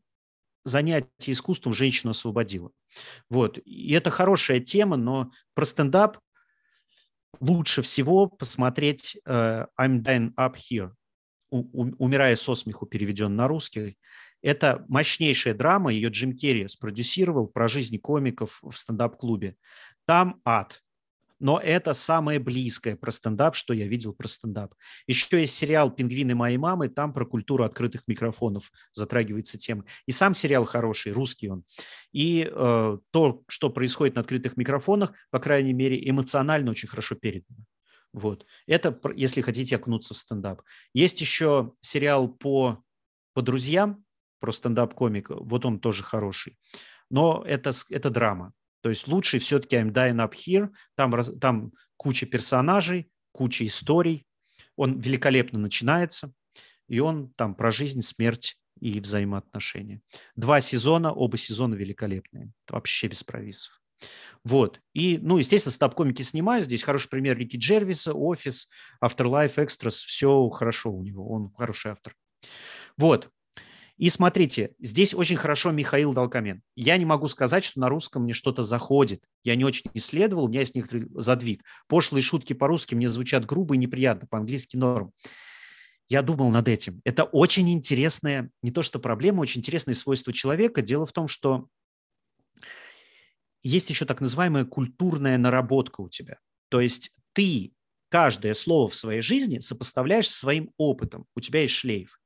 занятие 0.64 1.32
искусством 1.32 1.74
женщину 1.74 2.12
освободило. 2.12 2.72
Вот, 3.30 3.60
и 3.66 3.94
это 3.94 4.10
хорошая 4.10 4.60
тема, 4.60 4.98
но 4.98 5.32
про 5.54 5.66
стендап 5.66 6.20
лучше 7.40 7.82
всего 7.82 8.28
посмотреть 8.28 9.18
uh, 9.28 9.68
I'm 9.80 10.02
Dying 10.02 10.34
Up 10.36 10.56
Here 10.56 10.94
«Умирая 11.50 12.36
со 12.36 12.56
смеху» 12.56 12.86
переведен 12.86 13.36
на 13.36 13.48
русский. 13.48 13.98
Это 14.42 14.86
мощнейшая 14.88 15.54
драма, 15.54 15.92
ее 15.92 16.10
Джим 16.10 16.36
Керри 16.36 16.68
спродюсировал 16.68 17.48
про 17.48 17.68
жизнь 17.68 17.98
комиков 18.00 18.60
в 18.62 18.78
стендап-клубе. 18.78 19.56
Там 20.06 20.40
ад, 20.46 20.82
но 21.40 21.60
это 21.60 21.94
самое 21.94 22.40
близкое 22.40 22.96
про 22.96 23.12
стендап, 23.12 23.56
что 23.56 23.74
я 23.74 23.88
видел 23.88 24.14
про 24.14 24.28
стендап. 24.28 24.74
Еще 25.06 25.40
есть 25.40 25.54
сериал 25.54 25.92
«Пингвины 25.92 26.34
моей 26.36 26.58
мамы», 26.58 26.90
там 26.90 27.14
про 27.14 27.26
культуру 27.26 27.64
открытых 27.64 28.08
микрофонов 28.08 28.72
затрагивается 28.92 29.58
тема. 29.58 29.86
И 30.06 30.12
сам 30.12 30.34
сериал 30.34 30.66
хороший, 30.66 31.12
русский 31.12 31.50
он. 31.50 31.64
И 32.12 32.50
э, 32.50 32.98
то, 33.12 33.44
что 33.48 33.70
происходит 33.70 34.16
на 34.16 34.22
открытых 34.22 34.58
микрофонах, 34.58 35.14
по 35.30 35.40
крайней 35.40 35.74
мере, 35.74 36.10
эмоционально 36.10 36.72
очень 36.72 36.90
хорошо 36.90 37.16
передано. 37.16 37.60
Вот. 38.14 38.46
Это, 38.66 39.00
если 39.16 39.42
хотите 39.42 39.76
окунуться 39.76 40.14
в 40.14 40.18
стендап. 40.18 40.62
Есть 40.94 41.22
еще 41.22 41.74
сериал 41.82 42.28
по, 42.28 42.84
по 43.34 43.42
друзьям, 43.42 44.04
про 44.40 44.52
стендап-комика. 44.52 45.36
Вот 45.36 45.66
он 45.66 45.80
тоже 45.80 46.04
хороший. 46.04 46.58
Но 47.10 47.44
это, 47.46 47.72
это 47.90 48.10
драма. 48.10 48.54
То 48.82 48.90
есть 48.90 49.08
лучший 49.08 49.40
все-таки 49.40 49.76
I'm 49.76 49.92
Dying 49.92 50.18
Up 50.18 50.34
Here. 50.34 50.70
Там, 50.96 51.14
там 51.40 51.72
куча 51.98 52.26
персонажей, 52.26 53.12
куча 53.32 53.66
историй. 53.66 54.26
Он 54.76 55.00
великолепно 55.00 55.60
начинается. 55.60 56.32
И 56.88 57.00
он 57.00 57.32
там 57.34 57.56
про 57.56 57.72
жизнь, 57.72 58.02
смерть 58.02 58.58
и 58.80 59.00
взаимоотношения. 59.00 60.02
Два 60.36 60.62
сезона, 60.62 61.12
оба 61.12 61.38
сезона 61.38 61.76
великолепные. 61.76 62.52
Вообще 62.70 63.08
без 63.08 63.24
провисов. 63.24 63.82
Вот. 64.44 64.80
И, 64.94 65.20
ну, 65.22 65.38
естественно, 65.38 65.74
стаб-комики 65.74 66.22
снимаю. 66.22 66.64
Здесь 66.64 66.84
хороший 66.84 67.10
пример 67.10 67.38
Рики 67.38 67.58
Джервиса, 67.58 68.14
Офис, 68.14 68.70
Afterlife, 69.04 69.56
Extras. 69.56 70.06
Все 70.06 70.50
хорошо 70.50 70.92
у 70.92 71.04
него. 71.04 71.30
Он 71.30 71.52
хороший 71.54 71.92
автор. 71.92 72.16
Вот. 72.98 73.30
И 73.98 74.12
смотрите, 74.12 74.76
здесь 74.80 75.16
очень 75.16 75.38
хорошо 75.38 75.72
Михаил 75.72 76.14
Долкамен. 76.14 76.62
Я 76.76 76.98
не 76.98 77.06
могу 77.06 77.28
сказать, 77.28 77.64
что 77.64 77.80
на 77.80 77.90
русском 77.90 78.24
мне 78.24 78.34
что-то 78.34 78.62
заходит. 78.62 79.24
Я 79.44 79.56
не 79.56 79.66
очень 79.66 79.90
исследовал, 79.96 80.46
у 80.46 80.48
меня 80.48 80.60
есть 80.60 80.76
некоторый 80.76 81.08
задвиг. 81.16 81.64
Пошлые 81.88 82.22
шутки 82.22 82.54
по-русски 82.54 82.94
мне 82.94 83.08
звучат 83.10 83.46
грубо 83.46 83.74
и 83.74 83.80
неприятно, 83.80 84.28
по-английски 84.28 84.78
норм. 84.78 85.14
Я 86.10 86.22
думал 86.22 86.52
над 86.52 86.68
этим. 86.68 87.02
Это 87.06 87.24
очень 87.24 87.70
интересная, 87.72 88.52
не 88.62 88.72
то 88.72 88.84
что 88.84 89.00
проблема, 89.00 89.42
очень 89.42 89.60
интересное 89.60 89.96
свойство 89.96 90.32
человека. 90.32 90.84
Дело 90.84 91.08
в 91.08 91.12
том, 91.12 91.28
что 91.28 91.68
есть 93.68 93.90
еще 93.90 94.06
так 94.06 94.22
называемая 94.22 94.66
культурная 94.66 95.38
наработка 95.38 96.02
у 96.02 96.10
тебя. 96.10 96.40
То 96.70 96.82
есть 96.82 97.12
ты 97.34 97.74
каждое 98.10 98.54
слово 98.54 98.88
в 98.88 98.96
своей 98.96 99.22
жизни 99.22 99.60
сопоставляешь 99.60 100.30
со 100.30 100.40
своим 100.40 100.72
опытом. 100.78 101.26
У 101.36 101.42
тебя 101.42 101.62
есть 101.62 101.74
шлейф. 101.74 102.20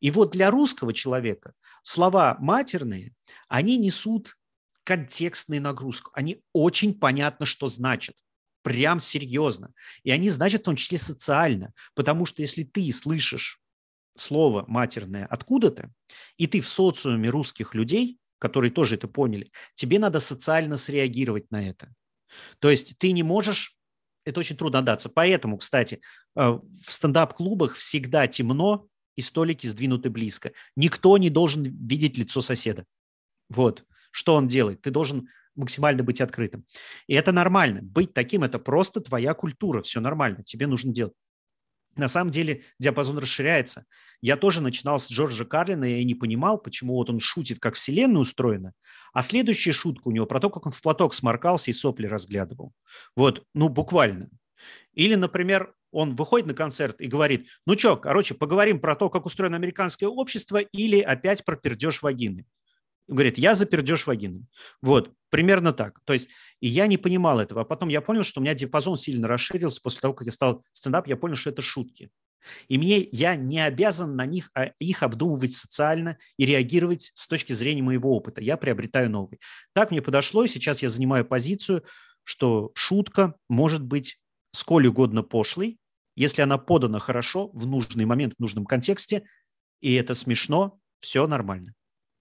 И 0.00 0.10
вот 0.10 0.32
для 0.32 0.50
русского 0.50 0.92
человека 0.92 1.52
слова 1.82 2.36
матерные, 2.40 3.14
они 3.48 3.76
несут 3.76 4.36
контекстную 4.84 5.62
нагрузку. 5.62 6.10
Они 6.14 6.42
очень 6.52 6.98
понятно, 6.98 7.46
что 7.46 7.66
значат. 7.66 8.16
Прям 8.62 9.00
серьезно. 9.00 9.72
И 10.02 10.10
они 10.10 10.30
значат 10.30 10.62
в 10.62 10.64
том 10.64 10.76
числе 10.76 10.98
социально. 10.98 11.72
Потому 11.94 12.26
что 12.26 12.42
если 12.42 12.64
ты 12.64 12.92
слышишь 12.92 13.60
слово 14.16 14.64
матерное 14.66 15.26
откуда-то, 15.26 15.92
и 16.36 16.46
ты 16.46 16.60
в 16.60 16.68
социуме 16.68 17.30
русских 17.30 17.74
людей, 17.74 18.18
которые 18.38 18.70
тоже 18.70 18.96
это 18.96 19.08
поняли, 19.08 19.50
тебе 19.74 19.98
надо 19.98 20.20
социально 20.20 20.76
среагировать 20.76 21.50
на 21.50 21.68
это. 21.68 21.92
То 22.58 22.70
есть 22.70 22.98
ты 22.98 23.12
не 23.12 23.22
можешь, 23.22 23.76
это 24.24 24.40
очень 24.40 24.56
трудно 24.56 24.80
отдаться. 24.80 25.08
Поэтому, 25.08 25.58
кстати, 25.58 26.00
э, 26.36 26.40
в 26.50 26.92
стендап-клубах 26.92 27.74
всегда 27.74 28.26
темно 28.26 28.86
и 29.16 29.20
столики 29.20 29.66
сдвинуты 29.66 30.10
близко. 30.10 30.52
Никто 30.76 31.16
не 31.18 31.30
должен 31.30 31.62
видеть 31.62 32.18
лицо 32.18 32.40
соседа. 32.40 32.84
Вот. 33.48 33.84
Что 34.10 34.34
он 34.34 34.46
делает? 34.46 34.82
Ты 34.82 34.90
должен 34.90 35.28
максимально 35.54 36.02
быть 36.04 36.20
открытым. 36.20 36.64
И 37.08 37.14
это 37.14 37.32
нормально. 37.32 37.80
Быть 37.82 38.14
таким– 38.14 38.42
это 38.44 38.58
просто 38.58 39.00
твоя 39.00 39.34
культура. 39.34 39.82
Все 39.82 40.00
нормально. 40.00 40.44
Тебе 40.44 40.66
нужно 40.66 40.92
делать 40.92 41.14
на 41.98 42.08
самом 42.08 42.30
деле 42.30 42.62
диапазон 42.78 43.18
расширяется. 43.18 43.84
Я 44.20 44.36
тоже 44.36 44.60
начинал 44.62 44.98
с 44.98 45.10
Джорджа 45.10 45.44
Карлина, 45.44 45.84
я 45.84 46.04
не 46.04 46.14
понимал, 46.14 46.58
почему 46.58 46.94
вот 46.94 47.10
он 47.10 47.20
шутит, 47.20 47.58
как 47.58 47.74
вселенная 47.74 48.20
устроена, 48.20 48.72
а 49.12 49.22
следующая 49.22 49.72
шутка 49.72 50.08
у 50.08 50.10
него 50.10 50.26
про 50.26 50.40
то, 50.40 50.50
как 50.50 50.66
он 50.66 50.72
в 50.72 50.80
платок 50.80 51.14
сморкался 51.14 51.70
и 51.70 51.74
сопли 51.74 52.06
разглядывал. 52.06 52.72
Вот, 53.16 53.44
ну, 53.54 53.68
буквально. 53.68 54.30
Или, 54.94 55.14
например, 55.14 55.74
он 55.90 56.14
выходит 56.14 56.46
на 56.46 56.54
концерт 56.54 57.00
и 57.00 57.06
говорит, 57.06 57.48
ну 57.66 57.78
что, 57.78 57.96
короче, 57.96 58.34
поговорим 58.34 58.80
про 58.80 58.94
то, 58.96 59.08
как 59.10 59.26
устроено 59.26 59.56
американское 59.56 60.08
общество 60.08 60.58
или 60.58 61.00
опять 61.00 61.44
про 61.44 61.56
пердеж 61.56 62.02
вагины 62.02 62.46
говорит, 63.08 63.38
я 63.38 63.54
запердеж 63.54 64.06
вагину. 64.06 64.46
Вот, 64.82 65.12
примерно 65.30 65.72
так. 65.72 66.00
То 66.04 66.12
есть, 66.12 66.28
и 66.60 66.68
я 66.68 66.86
не 66.86 66.96
понимал 66.96 67.40
этого. 67.40 67.62
А 67.62 67.64
потом 67.64 67.88
я 67.88 68.00
понял, 68.00 68.22
что 68.22 68.40
у 68.40 68.42
меня 68.42 68.54
диапазон 68.54 68.96
сильно 68.96 69.28
расширился 69.28 69.80
после 69.82 70.00
того, 70.00 70.14
как 70.14 70.26
я 70.26 70.32
стал 70.32 70.64
стендап, 70.72 71.06
я 71.06 71.16
понял, 71.16 71.36
что 71.36 71.50
это 71.50 71.62
шутки. 71.62 72.10
И 72.68 72.78
мне 72.78 73.08
я 73.12 73.36
не 73.36 73.60
обязан 73.60 74.16
на 74.16 74.24
них 74.24 74.50
а 74.54 74.70
их 74.78 75.02
обдумывать 75.02 75.54
социально 75.54 76.18
и 76.36 76.46
реагировать 76.46 77.10
с 77.14 77.26
точки 77.26 77.52
зрения 77.52 77.82
моего 77.82 78.16
опыта. 78.16 78.40
Я 78.40 78.56
приобретаю 78.56 79.10
новый. 79.10 79.40
Так 79.74 79.90
мне 79.90 80.00
подошло, 80.00 80.44
и 80.44 80.48
сейчас 80.48 80.82
я 80.82 80.88
занимаю 80.88 81.24
позицию, 81.24 81.84
что 82.22 82.70
шутка 82.74 83.34
может 83.48 83.82
быть 83.82 84.20
сколь 84.52 84.86
угодно 84.86 85.22
пошлой, 85.22 85.78
если 86.14 86.42
она 86.42 86.58
подана 86.58 86.98
хорошо, 86.98 87.48
в 87.52 87.66
нужный 87.66 88.04
момент, 88.04 88.34
в 88.34 88.40
нужном 88.40 88.64
контексте, 88.64 89.24
и 89.80 89.94
это 89.94 90.14
смешно, 90.14 90.80
все 91.00 91.26
нормально 91.26 91.74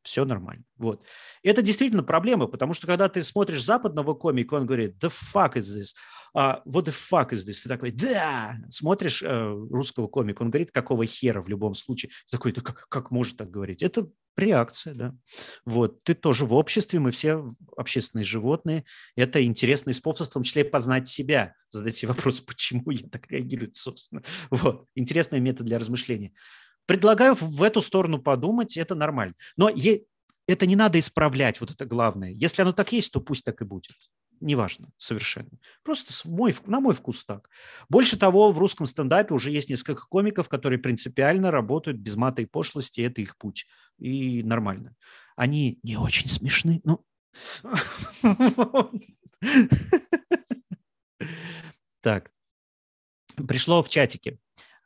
все 0.07 0.23
нормально. 0.23 0.63
Вот. 0.77 1.03
И 1.43 1.49
это 1.49 1.61
действительно 1.61 2.01
проблема, 2.01 2.47
потому 2.47 2.73
что 2.73 2.87
когда 2.87 3.09
ты 3.09 3.21
смотришь 3.21 3.63
западного 3.63 4.13
комика, 4.13 4.53
он 4.53 4.65
говорит, 4.65 4.95
the 5.03 5.11
fuck 5.11 5.55
is 5.55 5.77
this? 5.77 5.93
Uh, 6.35 6.61
what 6.65 6.85
the 6.85 6.93
fuck 6.93 7.31
is 7.31 7.45
this? 7.45 7.61
Ты 7.63 7.69
такой, 7.69 7.91
да! 7.91 8.55
Смотришь 8.69 9.21
uh, 9.21 9.67
русского 9.69 10.07
комика, 10.07 10.43
он 10.43 10.49
говорит, 10.49 10.71
какого 10.71 11.05
хера 11.05 11.41
в 11.41 11.49
любом 11.49 11.73
случае. 11.73 12.09
Ты 12.29 12.37
такой, 12.37 12.53
да 12.53 12.61
как, 12.61 12.87
как 12.87 13.11
может 13.11 13.35
так 13.35 13.51
говорить? 13.51 13.83
Это 13.83 14.07
реакция, 14.37 14.93
да. 14.93 15.15
Вот. 15.65 16.03
Ты 16.03 16.13
тоже 16.13 16.45
в 16.45 16.53
обществе, 16.53 16.99
мы 16.99 17.11
все 17.11 17.49
общественные 17.75 18.23
животные. 18.23 18.85
Это 19.15 19.43
интересный 19.43 19.93
способ, 19.93 20.27
в 20.27 20.33
том 20.33 20.43
числе 20.43 20.63
познать 20.63 21.07
себя. 21.07 21.53
Задать 21.69 21.97
себе 21.97 22.09
вопрос, 22.09 22.39
почему 22.47 22.91
я 22.91 23.07
так 23.09 23.29
реагирую, 23.29 23.73
собственно. 23.73 24.23
Вот. 24.51 24.85
Интересный 24.95 25.41
метод 25.41 25.65
для 25.65 25.79
размышления. 25.79 26.33
Предлагаю 26.87 27.35
в 27.35 27.61
эту 27.61 27.81
сторону 27.81 28.19
подумать, 28.19 28.77
это 28.77 28.95
нормально. 28.95 29.35
Но 29.57 29.69
это 30.47 30.65
не 30.65 30.75
надо 30.75 30.97
исправлять, 30.97 31.61
вот 31.61 31.69
это 31.71 31.85
главное. 31.85 32.31
Если 32.31 32.63
оно 32.63 32.71
так 32.71 32.91
есть, 32.93 33.11
то 33.11 33.21
пусть 33.21 33.45
так 33.45 33.61
и 33.61 33.65
будет. 33.65 33.91
Неважно 34.39 34.89
совершенно. 34.97 35.49
Просто 35.83 36.13
мой, 36.29 36.55
на 36.65 36.79
мой 36.79 36.93
вкус 36.93 37.25
так. 37.25 37.49
Больше 37.89 38.17
того, 38.17 38.51
в 38.51 38.59
русском 38.59 38.85
стендапе 38.85 39.33
уже 39.33 39.51
есть 39.51 39.69
несколько 39.69 40.07
комиков, 40.07 40.47
которые 40.47 40.79
принципиально 40.79 41.51
работают 41.51 41.97
без 41.97 42.15
мата 42.15 42.41
и 42.41 42.45
пошлости, 42.45 43.01
это 43.01 43.21
их 43.21 43.35
путь. 43.37 43.65
И 43.97 44.43
нормально. 44.43 44.95
Они 45.35 45.79
не 45.83 45.97
очень 45.97 46.27
смешны, 46.27 46.81
ну... 46.83 47.03
Так. 52.01 52.31
Пришло 53.47 53.83
в 53.83 53.89
чатике. 53.89 54.39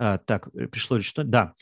А, 0.03 0.17
так, 0.17 0.47
э, 0.55 0.67
пришло 0.67 0.97
ли 0.97 1.03
что? 1.03 1.23
Да. 1.23 1.53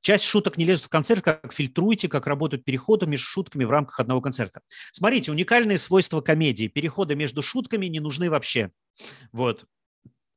Часть 0.00 0.24
шуток 0.24 0.56
не 0.56 0.64
лезут 0.64 0.86
в 0.86 0.88
концерт, 0.88 1.22
как 1.22 1.52
фильтруете, 1.52 2.08
как 2.08 2.26
работают 2.26 2.64
переходы 2.64 3.06
между 3.06 3.26
шутками 3.26 3.64
в 3.64 3.70
рамках 3.70 4.00
одного 4.00 4.20
концерта. 4.20 4.60
Смотрите, 4.92 5.30
уникальные 5.30 5.78
свойства 5.78 6.20
комедии. 6.20 6.68
Переходы 6.68 7.14
между 7.14 7.42
шутками 7.42 7.86
не 7.86 8.00
нужны 8.00 8.30
вообще. 8.30 8.70
Вот. 9.32 9.66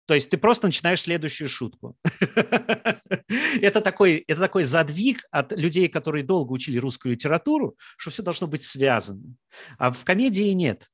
То 0.07 0.13
есть 0.13 0.29
ты 0.29 0.37
просто 0.37 0.67
начинаешь 0.67 1.01
следующую 1.01 1.49
шутку. 1.49 1.97
это, 3.61 3.81
такой, 3.81 4.23
это 4.27 4.39
такой 4.39 4.63
задвиг 4.63 5.23
от 5.31 5.51
людей, 5.51 5.89
которые 5.89 6.23
долго 6.23 6.53
учили 6.53 6.77
русскую 6.77 7.13
литературу, 7.13 7.77
что 7.97 8.09
все 8.09 8.23
должно 8.23 8.47
быть 8.47 8.63
связано. 8.63 9.35
А 9.77 9.91
в 9.91 10.05
комедии 10.05 10.53
нет. 10.53 10.87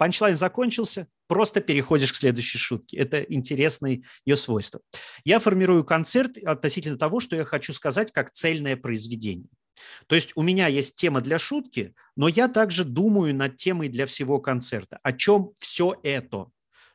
Панчлайн 0.00 0.34
закончился, 0.34 1.08
просто 1.28 1.60
переходишь 1.60 2.14
к 2.14 2.16
следующей 2.16 2.56
шутке. 2.56 2.96
Это 2.96 3.20
интересное 3.20 4.00
ее 4.24 4.34
свойство. 4.34 4.80
Я 5.24 5.40
формирую 5.40 5.84
концерт 5.84 6.38
относительно 6.38 6.96
того, 6.96 7.20
что 7.20 7.36
я 7.36 7.44
хочу 7.44 7.74
сказать 7.74 8.10
как 8.10 8.30
цельное 8.30 8.78
произведение. 8.78 9.50
То 10.06 10.14
есть 10.14 10.32
у 10.36 10.42
меня 10.42 10.68
есть 10.68 10.94
тема 10.94 11.20
для 11.20 11.38
шутки, 11.38 11.94
но 12.16 12.28
я 12.28 12.48
также 12.48 12.84
думаю 12.84 13.34
над 13.34 13.58
темой 13.58 13.90
для 13.90 14.06
всего 14.06 14.40
концерта. 14.40 14.98
О 15.02 15.12
чем 15.12 15.52
все 15.58 15.94
это? 16.02 16.46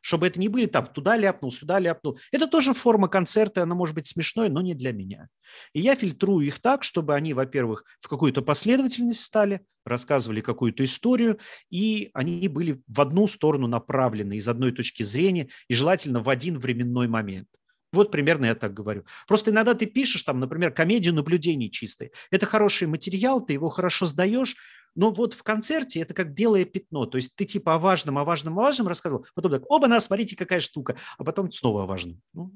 Чтобы 0.06 0.28
это 0.28 0.40
не 0.40 0.50
были 0.50 0.68
там 0.68 0.86
туда 0.86 1.18
ляпнул, 1.18 1.52
сюда 1.52 1.80
ляпнул. 1.80 2.20
Это 2.32 2.46
тоже 2.46 2.74
форма 2.74 3.08
концерта, 3.08 3.64
она 3.64 3.74
может 3.74 3.96
быть 3.96 4.06
смешной, 4.06 4.50
но 4.50 4.62
не 4.62 4.76
для 4.76 4.94
меня. 4.94 5.30
И 5.74 5.80
я 5.80 5.96
фильтрую 5.96 6.46
их 6.46 6.60
так, 6.60 6.84
чтобы 6.84 7.16
они, 7.16 7.34
во-первых, 7.34 7.86
в 8.00 8.08
какую-то 8.08 8.44
последовательность 8.44 9.24
стали, 9.24 9.62
рассказывали 9.84 10.42
какую-то 10.42 10.84
историю, 10.84 11.40
и 11.72 12.12
они 12.14 12.48
были 12.48 12.84
в 12.86 13.02
одну 13.02 13.26
сторону 13.26 13.66
направлены 13.66 14.36
из 14.36 14.48
одной 14.48 14.74
точки 14.74 15.02
зрения, 15.02 15.50
и 15.70 15.74
желательно 15.74 16.22
в 16.22 16.30
один 16.30 16.60
временной 16.60 17.08
момент. 17.08 17.48
Вот 17.92 18.12
примерно 18.12 18.46
я 18.46 18.54
так 18.54 18.76
говорю. 18.76 19.06
Просто 19.28 19.50
иногда 19.50 19.74
ты 19.74 19.88
пишешь 19.88 20.22
там, 20.22 20.40
например, 20.40 20.72
комедию 20.72 21.16
наблюдений 21.16 21.72
чистой. 21.72 22.12
Это 22.30 22.46
хороший 22.46 22.88
материал, 22.88 23.42
ты 23.42 23.54
его 23.54 23.70
хорошо 23.70 24.06
сдаешь, 24.06 24.56
но 24.96 25.12
вот 25.12 25.34
в 25.34 25.44
концерте 25.44 26.00
это 26.00 26.14
как 26.14 26.34
белое 26.34 26.66
пятно. 26.66 27.06
То 27.06 27.18
есть 27.18 27.36
ты 27.36 27.46
типа 27.46 27.76
о 27.76 27.80
важном, 27.80 28.18
о 28.18 28.24
важном, 28.24 28.58
о 28.60 28.64
важном 28.64 28.88
рассказывал, 28.88 29.26
потом 29.36 29.52
так, 29.52 29.64
оба, 29.70 29.88
на, 29.88 30.00
смотрите, 30.00 30.36
какая 30.36 30.60
штука, 30.60 30.98
а 31.18 31.24
потом 31.24 31.52
снова 31.52 31.84
о 31.84 31.86
важном. 31.86 32.22
Ну, 32.34 32.52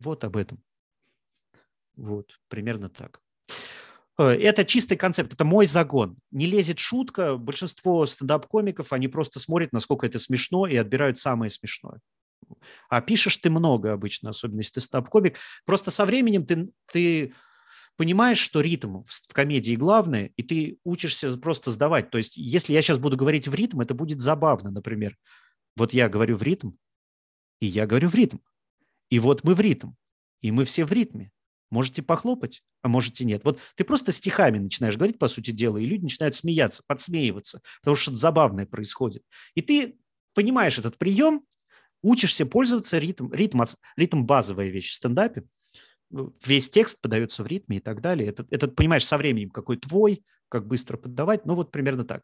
вот 0.00 0.24
об 0.24 0.36
этом. 0.36 0.62
Вот, 1.94 2.40
примерно 2.48 2.88
так. 2.88 3.20
Э, 4.18 4.30
это 4.30 4.64
чистый 4.64 4.96
концепт, 4.96 5.32
это 5.34 5.44
мой 5.44 5.66
загон. 5.66 6.16
Не 6.30 6.46
лезет 6.46 6.78
шутка, 6.78 7.36
большинство 7.36 8.06
стендап-комиков, 8.06 8.92
они 8.92 9.08
просто 9.08 9.38
смотрят, 9.38 9.72
насколько 9.72 10.06
это 10.06 10.18
смешно, 10.18 10.66
и 10.66 10.76
отбирают 10.76 11.18
самое 11.18 11.50
смешное. 11.50 12.00
А 12.88 13.00
пишешь 13.00 13.36
ты 13.38 13.50
много 13.50 13.92
обычно, 13.92 14.30
особенно 14.30 14.60
если 14.60 14.74
ты 14.74 14.80
стендап-комик. 14.80 15.36
Просто 15.64 15.90
со 15.90 16.04
временем 16.04 16.46
ты, 16.46 16.70
ты 16.90 17.34
понимаешь, 17.96 18.38
что 18.38 18.60
ритм 18.60 19.02
в 19.04 19.32
комедии 19.32 19.76
главное, 19.76 20.32
и 20.36 20.42
ты 20.42 20.78
учишься 20.84 21.36
просто 21.38 21.70
сдавать. 21.70 22.10
То 22.10 22.18
есть, 22.18 22.36
если 22.36 22.72
я 22.72 22.82
сейчас 22.82 22.98
буду 22.98 23.16
говорить 23.16 23.48
в 23.48 23.54
ритм, 23.54 23.80
это 23.80 23.94
будет 23.94 24.20
забавно, 24.20 24.70
например. 24.70 25.16
Вот 25.76 25.92
я 25.92 26.08
говорю 26.08 26.36
в 26.36 26.42
ритм, 26.42 26.72
и 27.60 27.66
я 27.66 27.86
говорю 27.86 28.08
в 28.08 28.14
ритм. 28.14 28.38
И 29.10 29.18
вот 29.18 29.44
мы 29.44 29.54
в 29.54 29.60
ритм, 29.60 29.92
и 30.40 30.50
мы 30.50 30.64
все 30.64 30.84
в 30.84 30.92
ритме. 30.92 31.30
Можете 31.70 32.02
похлопать, 32.02 32.62
а 32.82 32.88
можете 32.88 33.24
нет. 33.24 33.44
Вот 33.44 33.58
ты 33.76 33.84
просто 33.84 34.12
стихами 34.12 34.58
начинаешь 34.58 34.96
говорить, 34.96 35.18
по 35.18 35.28
сути 35.28 35.52
дела, 35.52 35.78
и 35.78 35.86
люди 35.86 36.02
начинают 36.02 36.34
смеяться, 36.34 36.82
подсмеиваться, 36.86 37.62
потому 37.80 37.94
что 37.94 38.02
что-то 38.02 38.18
забавное 38.18 38.66
происходит. 38.66 39.22
И 39.54 39.62
ты 39.62 39.96
понимаешь 40.34 40.78
этот 40.78 40.98
прием, 40.98 41.46
учишься 42.02 42.44
пользоваться 42.44 42.98
ритм, 42.98 43.32
ритм, 43.32 43.62
ритм 43.96 44.24
базовая 44.24 44.68
вещь 44.68 44.90
в 44.90 44.94
стендапе, 44.94 45.44
весь 46.44 46.68
текст 46.68 47.00
подается 47.00 47.42
в 47.42 47.46
ритме 47.46 47.78
и 47.78 47.80
так 47.80 48.00
далее. 48.00 48.28
Это, 48.28 48.46
это 48.50 48.68
понимаешь, 48.68 49.04
со 49.04 49.16
временем 49.18 49.50
какой 49.50 49.76
твой, 49.76 50.24
как 50.48 50.66
быстро 50.66 50.96
подавать, 50.96 51.46
ну 51.46 51.54
вот 51.54 51.72
примерно 51.72 52.04
так. 52.04 52.22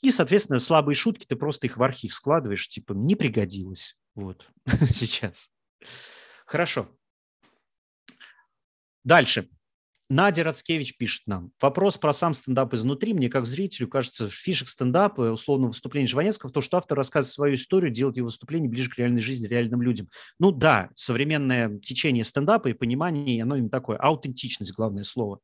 И, 0.00 0.10
соответственно, 0.10 0.58
слабые 0.58 0.96
шутки, 0.96 1.26
ты 1.26 1.36
просто 1.36 1.66
их 1.66 1.76
в 1.76 1.82
архив 1.82 2.12
складываешь, 2.12 2.68
типа, 2.68 2.92
не 2.92 3.14
пригодилось 3.14 3.96
вот 4.14 4.48
сейчас. 4.92 5.50
Хорошо. 6.46 6.88
Дальше. 9.04 9.48
Надя 10.12 10.42
Рацкевич 10.42 10.98
пишет 10.98 11.26
нам. 11.26 11.52
Вопрос 11.58 11.96
про 11.96 12.12
сам 12.12 12.34
стендап 12.34 12.74
изнутри. 12.74 13.14
Мне, 13.14 13.30
как 13.30 13.46
зрителю, 13.46 13.88
кажется, 13.88 14.28
фишек 14.28 14.68
стендапа, 14.68 15.32
условно 15.32 15.68
выступления 15.68 16.06
Жванецкого, 16.06 16.52
то, 16.52 16.60
что 16.60 16.76
автор 16.76 16.98
рассказывает 16.98 17.32
свою 17.32 17.54
историю, 17.54 17.90
делает 17.90 18.18
его 18.18 18.26
выступление 18.26 18.68
ближе 18.68 18.90
к 18.90 18.98
реальной 18.98 19.22
жизни, 19.22 19.46
реальным 19.46 19.80
людям. 19.80 20.10
Ну 20.38 20.52
да, 20.52 20.90
современное 20.96 21.78
течение 21.78 22.24
стендапа 22.24 22.68
и 22.68 22.74
понимание, 22.74 23.42
оно 23.42 23.56
именно 23.56 23.70
такое. 23.70 23.96
Аутентичность– 23.96 24.74
главное 24.76 25.02
слово. 25.02 25.38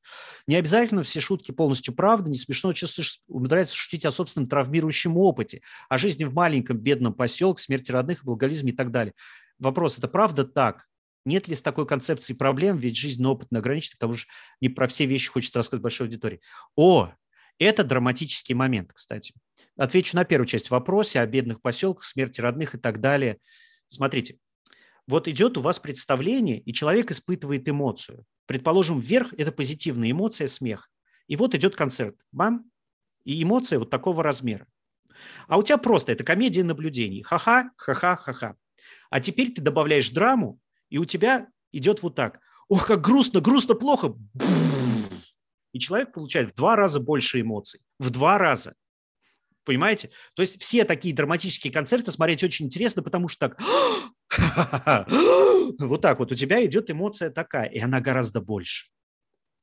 Не 0.47 0.57
обязательно 0.57 1.03
все 1.03 1.21
шутки 1.21 1.51
полностью 1.51 1.95
правда. 1.95 2.31
Не 2.31 2.37
смешно 2.37 2.75
чувствуешь, 2.75 3.21
умудряется 3.27 3.75
шутить 3.75 4.05
о 4.05 4.11
собственном 4.11 4.49
травмирующем 4.49 5.17
опыте, 5.17 5.63
о 5.89 5.97
жизни 5.97 6.25
в 6.25 6.35
маленьком 6.35 6.77
бедном 6.77 7.15
поселке, 7.15 7.63
смерти 7.63 7.91
родных, 7.91 8.19
алкоголизме 8.23 8.73
и 8.73 8.77
так 8.77 8.91
далее. 8.91 9.15
Вопрос– 9.59 9.97
это 9.99 10.09
правда 10.09 10.45
так? 10.45 10.88
Нет 11.29 11.47
ли 11.47 11.55
с 11.55 11.63
такой 11.63 11.87
концепцией 11.87 12.39
проблем, 12.39 12.79
ведь 12.79 12.97
жизненный 12.97 13.29
опыт 13.29 13.49
ограничен, 13.53 13.93
потому 13.93 14.15
что 14.15 14.31
не 14.63 14.71
про 14.71 14.89
все 14.89 15.05
вещи 15.05 15.29
хочется 15.29 15.59
рассказать 15.59 15.83
большой 15.83 16.07
аудитории. 16.07 16.41
О, 16.75 17.13
это 17.59 17.85
драматический 17.85 18.55
момент, 18.55 18.93
кстати. 18.95 19.35
Отвечу 19.77 20.17
на 20.17 20.25
первую 20.25 20.47
часть 20.47 20.71
вопроса 20.71 21.21
о 21.21 21.27
бедных 21.27 21.61
поселках, 21.61 22.05
смерти 22.05 22.41
родных 22.41 22.75
и 22.75 22.79
так 22.79 23.01
далее. 23.01 23.39
Смотрите, 23.89 24.39
вот 25.07 25.29
идет 25.29 25.59
у 25.59 25.61
вас 25.61 25.79
представление, 25.79 26.61
и 26.61 26.73
человек 26.73 27.11
испытывает 27.11 27.69
эмоцию. 27.69 28.25
Предположим, 28.47 28.99
вверх– 28.99 29.35
это 29.37 29.53
позитивная 29.53 30.11
эмоция, 30.11 30.47
смех. 30.47 30.91
И 31.27 31.37
вот 31.37 31.55
идет 31.55 31.77
концерт. 31.77 32.17
Бам! 32.33 32.71
И 33.25 33.43
эмоция 33.43 33.79
вот 33.79 33.91
такого 33.91 34.23
размера. 34.23 34.67
А 35.47 35.59
у 35.59 35.63
тебя 35.63 35.77
просто 35.77 36.13
это 36.13 36.25
комедия 36.25 36.65
наблюдений. 36.65 37.23
Ха-ха, 37.23 37.71
ха-ха, 37.77 38.17
ха-ха. 38.17 38.57
А 39.11 39.21
теперь 39.21 39.53
ты 39.53 39.61
добавляешь 39.61 40.11
драму, 40.11 40.59
и 40.91 40.99
у 40.99 41.05
тебя 41.05 41.49
идет 41.73 42.03
вот 42.03 42.15
так. 42.15 42.41
Ох, 42.69 42.87
как 42.87 43.01
грустно, 43.01 43.41
грустно, 43.41 43.75
плохо. 43.75 44.15
И 45.73 45.79
человек 45.79 46.13
получает 46.13 46.51
в 46.51 46.55
два 46.55 46.77
раза 46.77 47.01
больше 47.01 47.41
эмоций. 47.41 47.81
В 47.99 48.11
два 48.11 48.39
раза. 48.39 48.75
Понимаете? 49.65 50.11
То 50.35 50.43
есть 50.43 50.61
все 50.61 50.85
такие 50.85 51.15
драматические 51.15 51.73
концерты 51.73 52.11
смотреть 52.11 52.43
очень 52.43 52.67
интересно, 52.67 53.03
потому 53.03 53.29
что 53.29 53.49
так... 53.49 53.61
Вот 55.79 56.01
так 56.01 56.19
вот 56.19 56.33
у 56.33 56.35
тебя 56.35 56.65
идет 56.65 56.91
эмоция 56.91 57.31
такая, 57.31 57.69
и 57.69 57.79
она 57.79 58.01
гораздо 58.01 58.41
больше. 58.41 58.89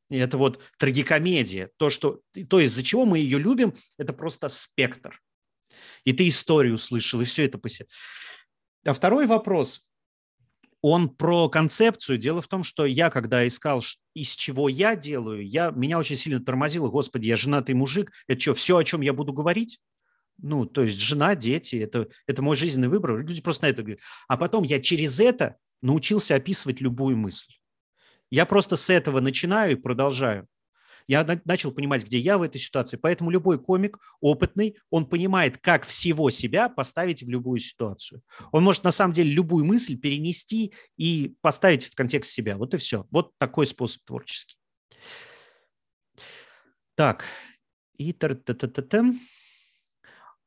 И 0.09 0.17
это 0.17 0.37
вот 0.37 0.61
трагикомедия. 0.77 1.71
То, 1.77 1.89
что, 1.89 2.21
то 2.49 2.59
из-за 2.59 2.83
чего 2.83 3.05
мы 3.05 3.17
ее 3.17 3.39
любим, 3.39 3.73
это 3.97 4.13
просто 4.13 4.47
спектр. 4.49 5.19
И 6.03 6.13
ты 6.13 6.27
историю 6.27 6.75
услышал, 6.75 7.21
и 7.21 7.25
все 7.25 7.45
это 7.45 7.57
посетил. 7.57 7.87
А 8.85 8.93
второй 8.93 9.25
вопрос 9.25 9.87
он 10.87 11.09
про 11.09 11.49
концепцию. 11.49 12.19
Дело 12.19 12.43
в 12.43 12.47
том, 12.47 12.61
что 12.61 12.85
я, 12.85 13.09
когда 13.09 13.47
искал, 13.47 13.81
из 14.13 14.35
чего 14.35 14.69
я 14.69 14.95
делаю, 14.95 15.43
я, 15.43 15.71
меня 15.71 15.97
очень 15.97 16.15
сильно 16.15 16.39
тормозило. 16.39 16.89
Господи, 16.89 17.25
я 17.25 17.37
женатый 17.37 17.73
мужик. 17.73 18.11
Это 18.27 18.39
что, 18.39 18.53
все, 18.53 18.77
о 18.77 18.83
чем 18.83 19.01
я 19.01 19.11
буду 19.11 19.33
говорить? 19.33 19.79
Ну, 20.37 20.67
то 20.67 20.83
есть 20.83 20.99
жена, 20.99 21.33
дети, 21.33 21.77
это, 21.77 22.07
это 22.27 22.43
мой 22.43 22.55
жизненный 22.55 22.87
выбор. 22.87 23.17
Люди 23.17 23.41
просто 23.41 23.65
на 23.65 23.69
это 23.71 23.81
говорят. 23.81 24.01
А 24.27 24.37
потом 24.37 24.63
я 24.63 24.79
через 24.79 25.19
это 25.19 25.55
научился 25.81 26.35
описывать 26.35 26.81
любую 26.81 27.17
мысль. 27.17 27.55
Я 28.29 28.45
просто 28.45 28.75
с 28.75 28.91
этого 28.91 29.21
начинаю 29.21 29.71
и 29.71 29.81
продолжаю. 29.81 30.47
Я 31.07 31.25
начал 31.45 31.71
понимать, 31.71 32.03
где 32.03 32.17
я 32.17 32.37
в 32.37 32.41
этой 32.41 32.57
ситуации. 32.57 32.97
Поэтому 32.97 33.29
любой 33.29 33.59
комик 33.59 33.99
опытный, 34.21 34.77
он 34.89 35.05
понимает, 35.05 35.57
как 35.57 35.85
всего 35.85 36.29
себя 36.29 36.69
поставить 36.69 37.23
в 37.23 37.29
любую 37.29 37.59
ситуацию. 37.59 38.21
Он 38.51 38.63
может 38.63 38.83
на 38.83 38.91
самом 38.91 39.13
деле 39.13 39.31
любую 39.31 39.65
мысль 39.65 39.97
перенести 39.97 40.73
и 40.97 41.35
поставить 41.41 41.85
в 41.85 41.95
контекст 41.95 42.31
себя. 42.31 42.57
Вот 42.57 42.73
и 42.73 42.77
все. 42.77 43.05
Вот 43.11 43.37
такой 43.37 43.67
способ 43.67 44.03
творческий. 44.03 44.57
Так, 46.95 47.25
и 47.97 48.13
та 48.13 48.27
-та 48.27 48.53
-та 48.53 48.81
-та. 48.81 49.13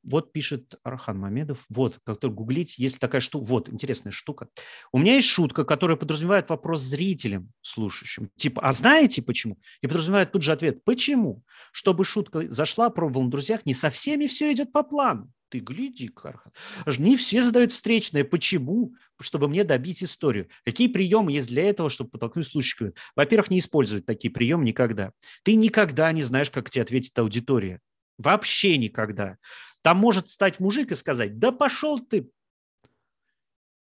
Вот 0.09 0.33
пишет 0.33 0.75
Архан 0.83 1.19
Мамедов, 1.19 1.65
вот, 1.69 1.99
который 2.05 2.33
гуглить, 2.33 2.79
есть 2.79 2.99
такая 2.99 3.21
штука, 3.21 3.45
вот, 3.45 3.69
интересная 3.69 4.11
штука. 4.11 4.49
У 4.93 4.99
меня 4.99 5.17
есть 5.17 5.29
шутка, 5.29 5.65
которая 5.65 5.97
подразумевает 5.97 6.49
вопрос 6.49 6.81
зрителям, 6.81 7.53
слушающим. 7.63 8.31
Типа, 8.37 8.63
а 8.63 8.73
знаете 8.73 9.23
почему? 9.23 9.59
И 9.83 9.87
подразумевает 9.87 10.33
тут 10.33 10.43
же 10.43 10.53
ответ, 10.53 10.85
почему? 10.85 11.45
Чтобы 11.73 12.05
шутка 12.05 12.49
зашла, 12.51 12.91
пробовал 12.91 13.25
на 13.25 13.31
друзьях, 13.31 13.67
не 13.67 13.75
со 13.75 13.91
всеми 13.91 14.27
все 14.27 14.53
идет 14.53 14.73
по 14.73 14.83
плану. 14.83 15.33
Ты 15.51 15.61
гляди, 15.61 16.09
Кархан. 16.09 16.53
Не 16.99 17.17
все 17.17 17.43
задают 17.43 17.73
встречное. 17.73 18.23
Почему? 18.23 18.95
Чтобы 19.21 19.49
мне 19.49 19.65
добить 19.65 20.03
историю. 20.03 20.49
Какие 20.65 20.89
приемы 20.89 21.33
есть 21.33 21.49
для 21.49 21.65
этого, 21.65 21.89
чтобы 21.89 22.11
подтолкнуть 22.11 22.47
слушателя? 22.47 22.93
Во-первых, 23.17 23.51
не 23.51 23.59
использовать 23.59 24.05
такие 24.05 24.31
приемы 24.31 24.65
никогда. 24.65 25.13
Ты 25.45 25.55
никогда 25.55 26.13
не 26.13 26.23
знаешь, 26.23 26.51
как 26.51 26.69
тебе 26.69 26.83
ответит 26.83 27.19
аудитория. 27.19 27.81
Вообще 28.19 28.77
никогда. 28.77 29.39
Там 29.83 29.99
может 29.99 30.29
стать 30.29 30.61
мужик 30.61 30.91
и 30.91 30.95
сказать, 30.95 31.39
да 31.39 31.53
пошел 31.53 31.99
ты. 31.99 32.29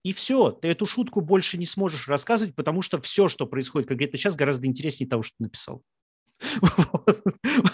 И 0.04 0.12
все, 0.12 0.52
ты 0.52 0.68
эту 0.68 0.86
шутку 0.86 1.20
больше 1.20 1.58
не 1.58 1.66
сможешь 1.66 2.08
рассказывать, 2.08 2.54
потому 2.54 2.82
что 2.82 3.00
все, 3.00 3.28
что 3.28 3.46
происходит 3.46 3.88
конкретно 3.88 4.18
сейчас, 4.18 4.36
гораздо 4.36 4.66
интереснее 4.66 5.08
того, 5.08 5.22
что 5.22 5.36
ты 5.38 5.44
написал. 5.44 5.82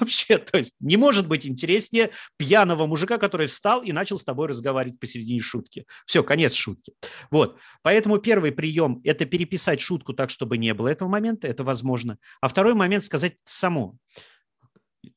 Вообще, 0.01 0.39
то 0.39 0.57
есть 0.59 0.75
не 0.81 0.97
может 0.97 1.29
быть 1.29 1.47
интереснее 1.47 2.11
пьяного 2.39 2.87
мужика, 2.87 3.19
который 3.19 3.47
встал 3.47 3.83
и 3.83 3.93
начал 3.93 4.19
с 4.19 4.25
тобой 4.25 4.49
разговаривать 4.49 4.99
посередине 4.99 5.41
шутки. 5.41 5.85
Все, 6.07 6.23
конец 6.23 6.55
шутки. 6.55 6.95
Вот. 7.31 7.59
Поэтому 7.83 8.19
первый 8.19 8.53
прием– 8.53 9.01
это 9.05 9.27
переписать 9.27 9.81
шутку 9.81 10.15
так, 10.15 10.31
чтобы 10.31 10.57
не 10.57 10.73
было 10.73 10.89
этого 10.89 11.09
момента, 11.09 11.47
это 11.47 11.63
возможно. 11.63 12.19
А 12.41 12.49
второй 12.49 12.75
момент– 12.75 13.05
сказать 13.05 13.37
самому. 13.45 13.97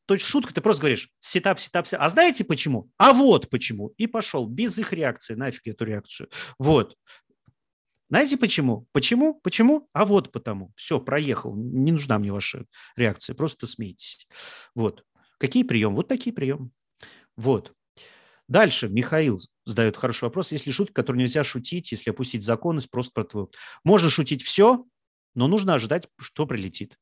То 0.06 0.14
есть 0.14 0.26
шутка, 0.26 0.54
ты 0.54 0.62
просто 0.62 0.82
говоришь 0.82 1.10
сетап, 1.20 1.60
сетап, 1.60 1.88
сетап. 1.88 2.04
А 2.04 2.10
знаете 2.10 2.44
почему? 2.44 2.90
А 2.98 3.14
вот 3.14 3.50
почему. 3.50 3.94
И 3.98 4.08
пошел, 4.08 4.48
без 4.48 4.78
их 4.80 4.94
реакции, 4.94 5.36
нафиг 5.36 5.68
эту 5.68 5.86
реакцию. 5.86 6.30
Вот. 6.60 6.96
Знаете 8.10 8.38
почему? 8.38 8.88
Почему? 8.94 9.40
Почему? 9.44 9.90
А 9.94 10.06
вот 10.06 10.32
потому. 10.32 10.72
Все, 10.76 11.00
проехал. 11.00 11.56
Не 11.56 11.92
нужна 11.92 12.20
мне 12.20 12.32
ваша 12.32 12.66
реакция. 12.96 13.36
Просто 13.36 13.68
смейтесь. 13.68 14.28
Вот. 14.76 15.04
Какие 15.40 15.64
приемы? 15.64 15.98
Вот 15.98 16.08
такие 16.08 16.34
приемы. 16.34 16.72
Вот. 17.36 17.74
Дальше 18.48 18.88
Михаил 18.88 19.40
задает 19.66 19.98
хороший 19.98 20.24
вопрос. 20.24 20.54
Если 20.54 20.72
шутка, 20.72 20.94
которую 20.94 21.22
нельзя 21.22 21.44
шутить, 21.44 21.92
если 21.92 22.12
опустить 22.12 22.44
законность, 22.44 22.90
просто 22.90 23.12
про 23.12 23.24
твою. 23.26 23.52
Можно 23.84 24.10
шутить 24.10 24.42
все, 24.42 24.86
но 25.36 25.48
нужно 25.48 25.74
ожидать, 25.74 26.08
что 26.18 26.48
прилетит. 26.48 26.98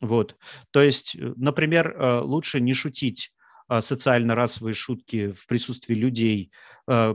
Вот. 0.00 0.36
То 0.70 0.82
есть, 0.82 1.16
например, 1.18 1.94
э, 1.94 2.20
лучше 2.20 2.60
не 2.60 2.72
шутить 2.72 3.32
э, 3.68 3.80
социально-расовые 3.80 4.74
шутки 4.74 5.30
в 5.30 5.46
присутствии 5.46 5.94
людей, 5.94 6.52
э, 6.88 7.14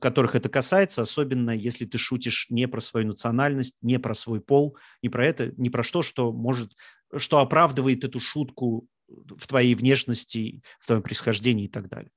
которых 0.00 0.36
это 0.36 0.48
касается, 0.48 1.02
особенно 1.02 1.50
если 1.50 1.84
ты 1.84 1.98
шутишь 1.98 2.46
не 2.50 2.68
про 2.68 2.80
свою 2.80 3.08
национальность, 3.08 3.76
не 3.82 3.98
про 3.98 4.14
свой 4.14 4.40
пол, 4.40 4.76
не 5.02 5.08
про 5.08 5.26
это, 5.26 5.52
не 5.56 5.70
про 5.70 5.82
что, 5.82 6.02
что 6.02 6.32
может, 6.32 6.76
что 7.16 7.38
оправдывает 7.38 8.04
эту 8.04 8.20
шутку 8.20 8.88
в 9.26 9.46
твоей 9.46 9.74
внешности, 9.74 10.62
в 10.78 10.86
твоем 10.86 11.02
происхождении 11.02 11.66
и 11.66 11.68
так 11.68 11.88
далее. 11.88 12.10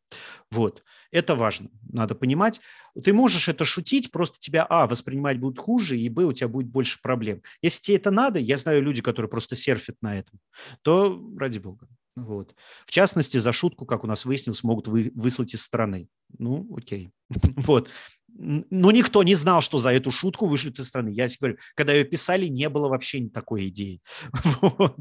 Вот. 0.51 0.83
Это 1.11 1.35
важно, 1.35 1.69
надо 1.91 2.15
понимать. 2.15 2.61
Ты 3.03 3.13
можешь 3.13 3.47
это 3.47 3.65
шутить, 3.65 4.11
просто 4.11 4.39
тебя, 4.39 4.65
а, 4.69 4.87
воспринимать 4.87 5.39
будут 5.39 5.59
хуже, 5.59 5.97
и, 5.97 6.09
б, 6.09 6.23
у 6.23 6.33
тебя 6.33 6.47
будет 6.47 6.67
больше 6.67 7.01
проблем. 7.01 7.41
Если 7.61 7.81
тебе 7.81 7.97
это 7.97 8.11
надо, 8.11 8.39
я 8.39 8.57
знаю 8.57 8.81
люди, 8.81 9.01
которые 9.01 9.29
просто 9.29 9.55
серфят 9.55 9.97
на 10.01 10.19
этом, 10.19 10.39
то 10.81 11.21
ради 11.37 11.59
бога. 11.59 11.87
Вот. 12.15 12.55
В 12.85 12.91
частности, 12.91 13.37
за 13.37 13.51
шутку, 13.51 13.85
как 13.85 14.03
у 14.03 14.07
нас 14.07 14.25
выяснилось, 14.25 14.63
могут 14.63 14.87
вы, 14.87 15.11
выслать 15.15 15.53
из 15.53 15.61
страны. 15.61 16.07
Ну, 16.37 16.67
окей. 16.75 17.11
Вот. 17.57 17.89
Но 18.37 18.91
никто 18.91 19.23
не 19.23 19.33
знал, 19.33 19.61
что 19.61 19.77
за 19.77 19.93
эту 19.93 20.11
шутку 20.11 20.45
вышлют 20.45 20.77
из 20.79 20.87
страны. 20.87 21.09
Я 21.09 21.29
говорю, 21.39 21.57
когда 21.73 21.93
ее 21.93 22.03
писали, 22.03 22.47
не 22.47 22.67
было 22.67 22.89
вообще 22.89 23.29
такой 23.29 23.69
идеи. 23.69 24.01
Вот. 24.61 24.97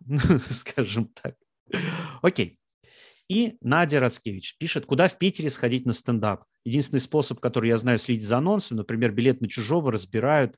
Скажем 0.50 1.06
так. 1.06 1.34
Окей. 2.22 2.58
И 3.28 3.56
Надя 3.60 3.98
Роскевич 3.98 4.56
пишет, 4.58 4.86
куда 4.86 5.08
в 5.08 5.18
Питере 5.18 5.50
сходить 5.50 5.84
на 5.84 5.92
стендап. 5.92 6.44
Единственный 6.64 7.00
способ, 7.00 7.40
который 7.40 7.68
я 7.68 7.76
знаю, 7.76 7.98
следить 7.98 8.24
за 8.24 8.38
анонсом, 8.38 8.76
например, 8.76 9.10
билет 9.10 9.40
на 9.40 9.48
чужого 9.48 9.90
разбирают 9.90 10.56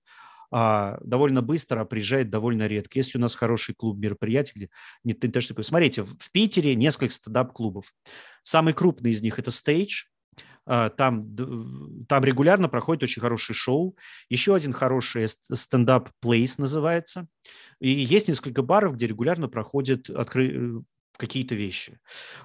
а, 0.51 0.99
довольно 1.03 1.43
быстро, 1.43 1.81
а 1.81 1.85
приезжает 1.85 2.31
довольно 2.31 2.67
редко. 2.67 2.99
Если 2.99 3.19
у 3.19 3.21
нас 3.21 3.35
хороший 3.35 3.75
клуб 3.75 3.99
мероприятий, 3.99 4.53
где 4.55 4.69
нет 5.05 5.25
интернет 5.25 5.49
такой. 5.49 5.65
Смотрите, 5.65 6.03
в 6.03 6.31
Питере 6.33 6.75
несколько 6.75 7.13
стендап-клубов. 7.13 7.93
Самый 8.43 8.75
крупный 8.75 9.11
из 9.11 9.23
них– 9.23 9.39
это 9.41 9.51
Stage, 9.51 10.07
там, 10.69 11.35
там 12.07 12.25
регулярно 12.25 12.69
проходит 12.69 13.03
очень 13.05 13.23
хорошее 13.23 13.57
шоу. 13.57 13.97
Еще 14.29 14.55
один 14.55 14.73
хороший 14.73 15.27
стендап 15.29 16.11
Place 16.23 16.57
называется. 16.59 17.27
И 17.81 17.89
есть 17.89 18.29
несколько 18.29 18.63
баров, 18.63 18.95
где 18.95 19.07
регулярно 19.07 19.49
проходят 19.49 20.11
откры 20.11 20.83
какие-то 21.17 21.55
вещи. 21.55 21.99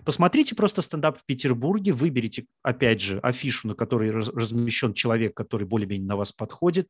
Посмотрите 0.04 0.56
просто 0.56 0.82
стендап 0.82 1.20
в 1.20 1.26
Петербурге, 1.26 1.92
выберите, 1.92 2.46
опять 2.64 3.02
же, 3.02 3.20
афишу, 3.20 3.68
на 3.68 3.76
которой 3.76 4.10
размещен 4.10 4.94
человек, 4.94 5.36
который 5.36 5.68
более-менее 5.68 6.08
на 6.08 6.16
вас 6.16 6.32
подходит. 6.32 6.90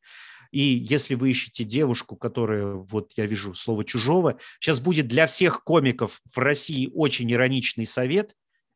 И 0.51 0.61
если 0.61 1.15
вы 1.15 1.31
ищете 1.31 1.63
девушку, 1.63 2.15
которая, 2.15 2.67
вот 2.67 3.11
я 3.17 3.25
вижу 3.25 3.53
слово 3.53 3.83
«чужого», 3.83 4.39
сейчас 4.59 4.79
будет 4.79 5.07
для 5.07 5.27
всех 5.27 5.63
комиков 5.63 6.21
в 6.33 6.37
России 6.37 6.89
очень 6.93 7.29
ироничный 7.33 7.85
совет, 7.85 8.35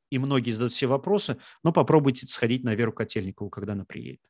и 0.10 0.20
многие 0.20 0.52
задают 0.52 0.74
все 0.74 0.88
вопросы, 0.88 1.38
но 1.64 1.72
попробуйте 1.72 2.28
сходить 2.28 2.64
на 2.64 2.76
Веру 2.76 2.94
Котельникову, 2.94 3.50
когда 3.50 3.74
она 3.74 3.86
приедет. 3.86 4.22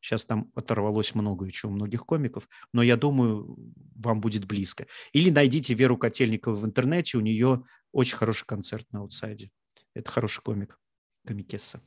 Сейчас 0.00 0.26
там 0.26 0.50
оторвалось 0.54 1.14
много 1.14 1.46
еще 1.46 1.68
у 1.68 1.70
многих 1.70 2.04
комиков, 2.04 2.48
но 2.72 2.82
я 2.82 2.96
думаю, 2.96 3.56
вам 3.94 4.20
будет 4.20 4.46
близко. 4.46 4.86
Или 5.12 5.30
найдите 5.30 5.74
Веру 5.74 5.96
Котельникову 5.96 6.56
в 6.56 6.64
интернете, 6.64 7.18
у 7.18 7.20
нее 7.20 7.64
очень 7.92 8.16
хороший 8.16 8.46
концерт 8.46 8.92
на 8.92 9.00
аутсайде. 9.00 9.50
Это 9.94 10.10
хороший 10.10 10.42
комик, 10.42 10.78
комикесса, 11.24 11.80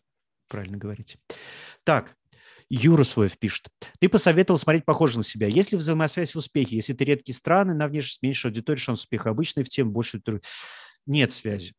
правильно 0.48 0.78
говорить. 0.78 1.18
Так, 1.84 2.16
Юра 2.70 3.04
Своев 3.04 3.38
пишет. 3.38 3.68
Ты 4.00 4.10
посоветовал 4.10 4.58
смотреть 4.58 4.86
похоже 4.86 5.18
на 5.18 5.24
себя. 5.24 5.48
Есть 5.48 5.72
ли 5.72 5.78
взаимосвязь 5.78 6.34
в 6.34 6.38
успехе? 6.38 6.76
Если 6.76 6.94
ты 6.94 7.04
редкие 7.04 7.36
страны, 7.36 7.74
на 7.74 7.88
внешность 7.88 8.22
меньше 8.22 8.48
аудитории, 8.48 8.80
шанс 8.80 9.02
успеха. 9.02 9.32
Обычный 9.32 9.64
в 9.64 9.70
тем 9.70 9.92
больше... 9.92 10.22
Нет 11.06 11.32
связи. 11.32 11.74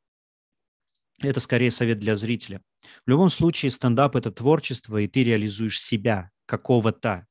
Это 1.22 1.38
скорее 1.40 1.70
совет 1.70 1.98
для 1.98 2.16
зрителя. 2.16 2.62
В 3.06 3.10
любом 3.10 3.28
случае 3.28 3.70
стендап– 3.70 4.16
это 4.16 4.30
творчество, 4.30 4.96
и 4.96 5.06
ты 5.06 5.22
реализуешь 5.22 5.80
себя, 5.80 6.30
какого-то. 6.46 7.26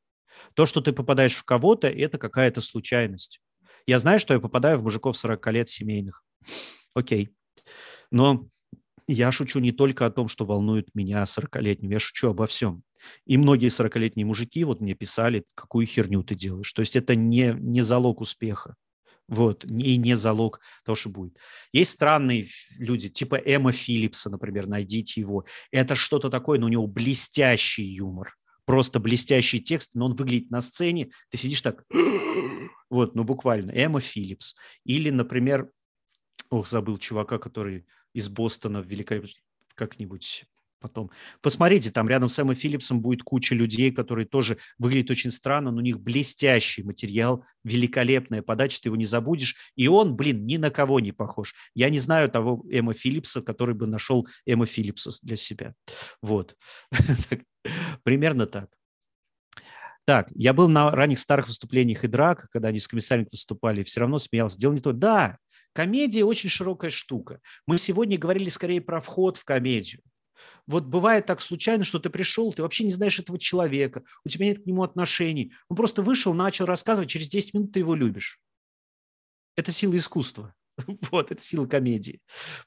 То, 0.53 0.65
что 0.65 0.79
ты 0.79 0.93
попадаешь 0.93 1.35
в 1.35 1.43
кого-то, 1.43 1.87
это 1.87 2.17
какая-то 2.17 2.61
случайность. 2.61 3.41
Я 3.87 3.99
знаю, 3.99 4.19
что 4.19 4.33
я 4.33 4.39
попадаю 4.39 4.77
в 4.77 4.83
мужиков 4.83 5.17
40 5.17 5.47
лет 5.47 5.69
семейных. 5.69 6.23
Окей. 6.93 7.29
Но 8.11 8.47
я 9.07 9.31
шучу 9.31 9.59
не 9.59 9.71
только 9.71 10.05
о 10.05 10.11
том, 10.11 10.27
что 10.27 10.45
волнует 10.45 10.93
меня 10.93 11.23
40-летним, 11.23 11.91
я 11.91 11.99
шучу 11.99 12.29
обо 12.29 12.45
всем. 12.45 12.83
И 13.25 13.37
многие 13.37 13.69
40-летние 13.69 14.25
мужики 14.25 14.63
вот 14.63 14.81
мне 14.81 14.93
писали, 14.93 15.45
какую 15.55 15.87
херню 15.87 16.23
ты 16.23 16.35
делаешь. 16.35 16.71
То 16.73 16.81
есть 16.81 16.95
это 16.95 17.15
не, 17.15 17.55
не 17.57 17.81
залог 17.81 18.21
успеха. 18.21 18.75
Вот, 19.29 19.63
и 19.63 19.97
не 19.97 20.15
залог 20.15 20.59
того, 20.83 20.95
что 20.95 21.09
будет. 21.09 21.37
Есть 21.71 21.91
странные 21.91 22.47
люди, 22.79 23.09
типа 23.09 23.35
Эмма 23.35 23.71
Филлипса, 23.71 24.31
например, 24.31 24.65
найдите 24.65 25.21
его. 25.21 25.45
Это 25.69 25.93
что-то 25.93 26.31
такое, 26.31 26.57
но 26.57 26.65
у 26.65 26.69
него 26.69 26.87
блестящий 26.87 27.83
юмор. 27.83 28.35
Просто 28.65 28.99
блестящий 28.99 29.59
текст, 29.59 29.91
но 29.93 30.07
он 30.07 30.15
выглядит 30.15 30.49
на 30.49 30.61
сцене, 30.61 31.11
ты 31.29 31.37
сидишь 31.37 31.61
так, 31.61 31.85
вот, 32.89 33.13
ну 33.15 33.23
буквально, 33.23 33.69
Эмма 33.71 33.99
Филлипс. 33.99 34.55
Или, 34.83 35.11
например, 35.11 35.69
ох, 36.49 36.67
забыл 36.67 36.97
чувака, 36.97 37.37
который 37.37 37.85
из 38.13 38.29
Бостона 38.29 38.79
великолепно 38.79 39.29
как-нибудь 39.75 40.45
потом. 40.79 41.11
Посмотрите, 41.41 41.91
там 41.91 42.07
рядом 42.09 42.29
с 42.29 42.39
Эммой 42.39 42.55
Филлипсом 42.55 43.01
будет 43.01 43.23
куча 43.23 43.55
людей, 43.55 43.91
которые 43.91 44.25
тоже 44.25 44.57
выглядят 44.77 45.11
очень 45.11 45.29
странно, 45.29 45.71
но 45.71 45.77
у 45.77 45.81
них 45.81 45.99
блестящий 45.99 46.83
материал, 46.83 47.45
великолепная 47.63 48.41
подача, 48.41 48.79
ты 48.81 48.89
его 48.89 48.95
не 48.95 49.05
забудешь. 49.05 49.55
И 49.75 49.87
он, 49.87 50.15
блин, 50.15 50.45
ни 50.45 50.57
на 50.57 50.69
кого 50.69 50.99
не 50.99 51.11
похож. 51.11 51.53
Я 51.75 51.89
не 51.89 51.99
знаю 51.99 52.29
того 52.29 52.65
Эмма 52.71 52.93
Филлипса, 52.93 53.41
который 53.41 53.75
бы 53.75 53.87
нашел 53.87 54.27
Эмма 54.45 54.65
Филлипса 54.65 55.11
для 55.23 55.35
себя. 55.35 55.73
Вот. 56.21 56.55
Примерно 58.03 58.45
так. 58.45 58.69
Так, 60.09 60.29
я 60.33 60.53
был 60.53 60.69
на 60.69 60.89
ранних 60.89 61.19
старых 61.19 61.45
выступлениях 61.45 62.03
и 62.03 62.07
драк, 62.07 62.47
когда 62.49 62.69
они 62.69 62.79
с 62.79 62.87
комиссаром 62.87 63.27
выступали, 63.31 63.83
все 63.83 63.99
равно 63.99 64.17
смеялся. 64.17 64.57
Дело 64.57 64.73
не 64.73 64.79
то. 64.79 64.91
Да, 64.91 65.37
комедия 65.71 66.23
очень 66.23 66.49
широкая 66.49 66.89
штука. 66.89 67.39
Мы 67.67 67.77
сегодня 67.77 68.17
говорили 68.17 68.49
скорее 68.49 68.81
про 68.81 68.99
вход 69.01 69.37
в 69.37 69.45
комедию. 69.45 70.01
Вот 70.67 70.85
бывает 70.85 71.25
так 71.25 71.41
случайно, 71.41 71.83
что 71.83 71.99
ты 71.99 72.09
пришел, 72.09 72.53
ты 72.53 72.61
вообще 72.61 72.83
не 72.83 72.91
знаешь 72.91 73.19
этого 73.19 73.39
человека, 73.39 74.03
у 74.23 74.29
тебя 74.29 74.45
нет 74.45 74.63
к 74.63 74.65
нему 74.65 74.83
отношений. 74.83 75.53
Он 75.69 75.77
просто 75.77 76.01
вышел, 76.01 76.33
начал 76.33 76.65
рассказывать, 76.65 77.09
через 77.09 77.27
10 77.29 77.53
минут 77.53 77.71
ты 77.71 77.79
его 77.79 77.95
любишь. 77.95 78.39
Это 79.55 79.71
сила 79.71 79.97
искусства. 79.97 80.53
Вот, 81.11 81.31
это 81.31 81.41
сила 81.41 81.65
комедии. 81.65 82.21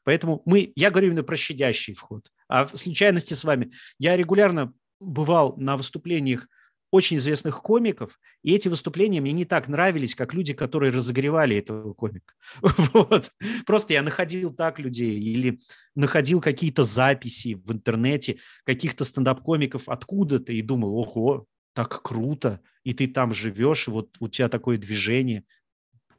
Поэтому 0.05 0.43
мы, 0.45 0.73
я 0.77 0.91
говорю 0.91 1.09
именно 1.09 1.23
про 1.23 1.37
щадящий 1.37 1.95
вход. 1.95 2.31
А 2.49 2.67
в 2.67 2.77
случайности 2.77 3.35
с 3.35 3.45
вами. 3.45 3.73
Я 3.99 4.17
регулярно 4.17 4.75
бывал 5.01 5.57
на 5.57 5.77
выступлениях 5.77 6.47
очень 6.93 7.17
известных 7.17 7.63
комиков, 7.63 8.21
и 8.43 8.55
эти 8.55 8.69
выступления 8.69 9.23
мне 9.23 9.33
не 9.33 9.47
так 9.47 9.67
нравились, 9.67 10.15
как 10.15 10.35
люди, 10.35 10.53
которые 10.53 10.93
разогревали 10.93 11.57
этого 11.57 11.95
комика. 11.95 12.35
Вот. 12.93 13.33
Просто 13.67 13.95
я 13.95 14.03
находил 14.03 14.55
так 14.55 14.79
людей 14.79 15.19
или 15.19 15.59
находил 15.95 16.43
какие-то 16.43 16.85
записи 16.85 17.55
в 17.55 17.73
интернете 17.73 18.39
каких-то 18.65 19.07
стендап-комиков 19.07 19.89
откуда-то 19.89 20.53
и 20.53 20.61
думал, 20.61 20.95
ого, 20.95 21.47
так 21.73 22.03
круто, 22.03 22.61
и 22.85 22.93
ты 22.93 23.07
там 23.07 23.33
живешь, 23.33 23.89
и 23.89 23.91
вот 23.91 24.15
у 24.21 24.29
тебя 24.29 24.51
такое 24.51 24.77
движение. 24.77 25.45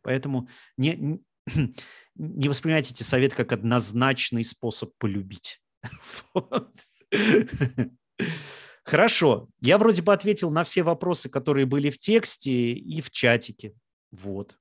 Поэтому 0.01 0.49
не, 0.75 1.21
не 2.15 2.49
воспринимайте 2.49 2.95
эти 2.95 3.03
советы 3.03 3.35
как 3.35 3.51
однозначный 3.51 4.43
способ 4.43 4.91
полюбить. 4.97 5.61
Вот. 6.33 6.87
Хорошо. 8.83 9.47
Я 9.61 9.77
вроде 9.77 10.01
бы 10.01 10.13
ответил 10.13 10.51
на 10.51 10.63
все 10.63 10.83
вопросы, 10.83 11.29
которые 11.29 11.65
были 11.65 11.89
в 11.89 11.97
тексте 11.97 12.73
и 12.73 13.01
в 13.01 13.09
чатике. 13.11 13.73
Вот. 14.11 14.57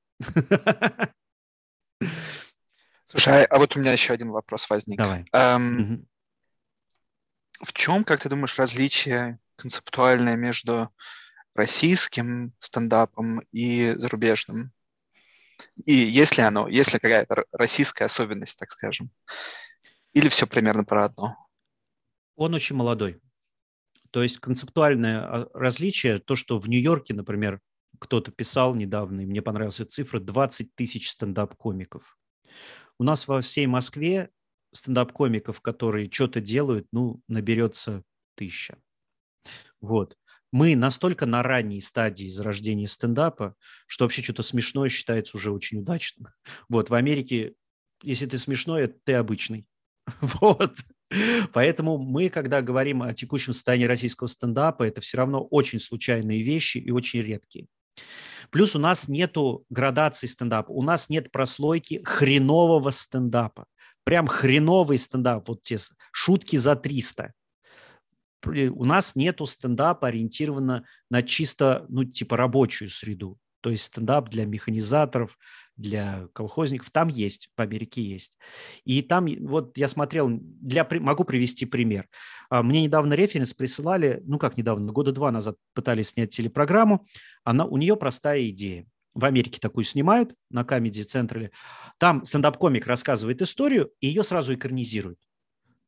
Слушай, 3.08 3.44
а 3.44 3.58
вот 3.58 3.76
у 3.76 3.80
меня 3.80 3.92
еще 3.92 4.14
один 4.14 4.30
вопрос 4.30 4.70
возник. 4.70 4.96
Давай. 4.96 5.26
Эм, 5.32 5.80
угу. 5.80 6.06
В 7.64 7.72
чем, 7.72 8.04
как 8.04 8.20
ты 8.22 8.28
думаешь, 8.28 8.58
различие 8.58 9.38
концептуальное 9.56 10.36
между 10.36 10.88
российским 11.54 12.54
стендапом 12.58 13.40
и 13.52 13.94
зарубежным? 13.96 14.72
И 15.84 15.92
есть 15.92 16.36
ли 16.38 16.42
оно, 16.42 16.68
есть 16.68 16.92
ли 16.92 16.98
какая-то 16.98 17.44
российская 17.52 18.06
особенность, 18.06 18.58
так 18.58 18.70
скажем? 18.70 19.10
Или 20.12 20.28
все 20.28 20.46
примерно 20.46 20.84
про 20.84 21.04
одно? 21.06 21.36
Он 22.36 22.54
очень 22.54 22.76
молодой. 22.76 23.20
То 24.12 24.22
есть 24.22 24.38
концептуальное 24.38 25.20
а, 25.20 25.48
различие, 25.54 26.18
то, 26.18 26.36
что 26.36 26.58
в 26.58 26.68
Нью-Йорке, 26.68 27.14
например, 27.14 27.60
кто-то 27.98 28.30
писал 28.30 28.74
недавно, 28.74 29.22
и 29.22 29.26
мне 29.26 29.42
понравилась 29.42 29.76
цифра, 29.76 30.20
20 30.20 30.74
тысяч 30.74 31.10
стендап-комиков. 31.10 32.16
У 32.98 33.04
нас 33.04 33.26
во 33.26 33.40
всей 33.40 33.66
Москве 33.66 34.30
стендап-комиков, 34.72 35.60
которые 35.60 36.10
что-то 36.10 36.40
делают, 36.40 36.86
ну, 36.92 37.22
наберется 37.26 38.04
тысяча. 38.34 38.76
Вот. 39.80 40.16
Мы 40.52 40.76
настолько 40.76 41.24
на 41.24 41.42
ранней 41.42 41.80
стадии 41.80 42.28
зарождения 42.28 42.86
стендапа, 42.86 43.56
что 43.86 44.04
вообще 44.04 44.20
что-то 44.20 44.42
смешное 44.42 44.90
считается 44.90 45.38
уже 45.38 45.50
очень 45.50 45.78
удачным. 45.78 46.28
Вот, 46.68 46.90
в 46.90 46.94
Америке, 46.94 47.54
если 48.02 48.26
ты 48.26 48.36
смешной, 48.36 48.88
ты 48.88 49.14
обычный. 49.14 49.66
Вот. 50.20 50.74
Поэтому 51.52 51.98
мы, 51.98 52.28
когда 52.28 52.62
говорим 52.62 53.02
о 53.02 53.12
текущем 53.12 53.52
состоянии 53.52 53.86
российского 53.86 54.28
стендапа, 54.28 54.82
это 54.84 55.00
все 55.00 55.18
равно 55.18 55.42
очень 55.42 55.78
случайные 55.78 56.42
вещи 56.42 56.78
и 56.78 56.90
очень 56.90 57.22
редкие. 57.22 57.66
Плюс 58.50 58.74
у 58.76 58.78
нас 58.78 59.08
нету 59.08 59.64
градации 59.70 60.26
стендапа, 60.26 60.70
у 60.70 60.82
нас 60.82 61.08
нет 61.08 61.30
прослойки 61.30 62.02
хренового 62.04 62.90
стендапа. 62.90 63.66
Прям 64.04 64.26
хреновый 64.26 64.98
стендап, 64.98 65.48
вот 65.48 65.62
те 65.62 65.78
шутки 66.12 66.56
за 66.56 66.74
300 66.74 67.32
у 68.44 68.84
нас 68.84 69.14
нету 69.14 69.46
стендапа 69.46 70.08
ориентировано 70.08 70.84
на 71.10 71.22
чисто, 71.22 71.86
ну, 71.88 72.04
типа 72.04 72.36
рабочую 72.36 72.88
среду. 72.88 73.38
То 73.62 73.70
есть 73.70 73.84
стендап 73.84 74.28
для 74.28 74.44
механизаторов, 74.44 75.38
для 75.76 76.26
колхозников, 76.34 76.90
там 76.90 77.08
есть, 77.08 77.48
в 77.56 77.60
Америке 77.60 78.02
есть. 78.02 78.36
И 78.84 79.02
там, 79.02 79.26
вот 79.40 79.78
я 79.78 79.88
смотрел, 79.88 80.28
для, 80.30 80.86
могу 80.90 81.24
привести 81.24 81.64
пример. 81.64 82.08
А, 82.50 82.62
мне 82.62 82.82
недавно 82.82 83.14
референс 83.14 83.54
присылали, 83.54 84.20
ну 84.24 84.38
как 84.38 84.56
недавно, 84.56 84.92
года 84.92 85.12
два 85.12 85.30
назад 85.30 85.56
пытались 85.74 86.08
снять 86.08 86.30
телепрограмму, 86.30 87.06
она, 87.44 87.64
у 87.64 87.76
нее 87.76 87.96
простая 87.96 88.48
идея. 88.48 88.86
В 89.14 89.24
Америке 89.24 89.60
такую 89.60 89.84
снимают 89.84 90.34
на 90.50 90.62
Comedy 90.62 91.02
Central. 91.02 91.50
Там 91.98 92.24
стендап-комик 92.24 92.86
рассказывает 92.86 93.42
историю, 93.42 93.92
и 94.00 94.08
ее 94.08 94.24
сразу 94.24 94.54
экранизируют. 94.54 95.18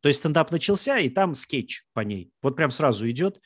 То 0.01 0.09
есть 0.09 0.21
стендап 0.21 0.53
начался, 0.53 0.99
и 0.99 1.09
там 1.09 1.35
скетч 1.35 1.85
по 1.95 2.01
ней. 2.01 2.31
Вот 2.43 2.55
прям 2.55 2.71
сразу 2.71 3.09
идет. 3.11 3.41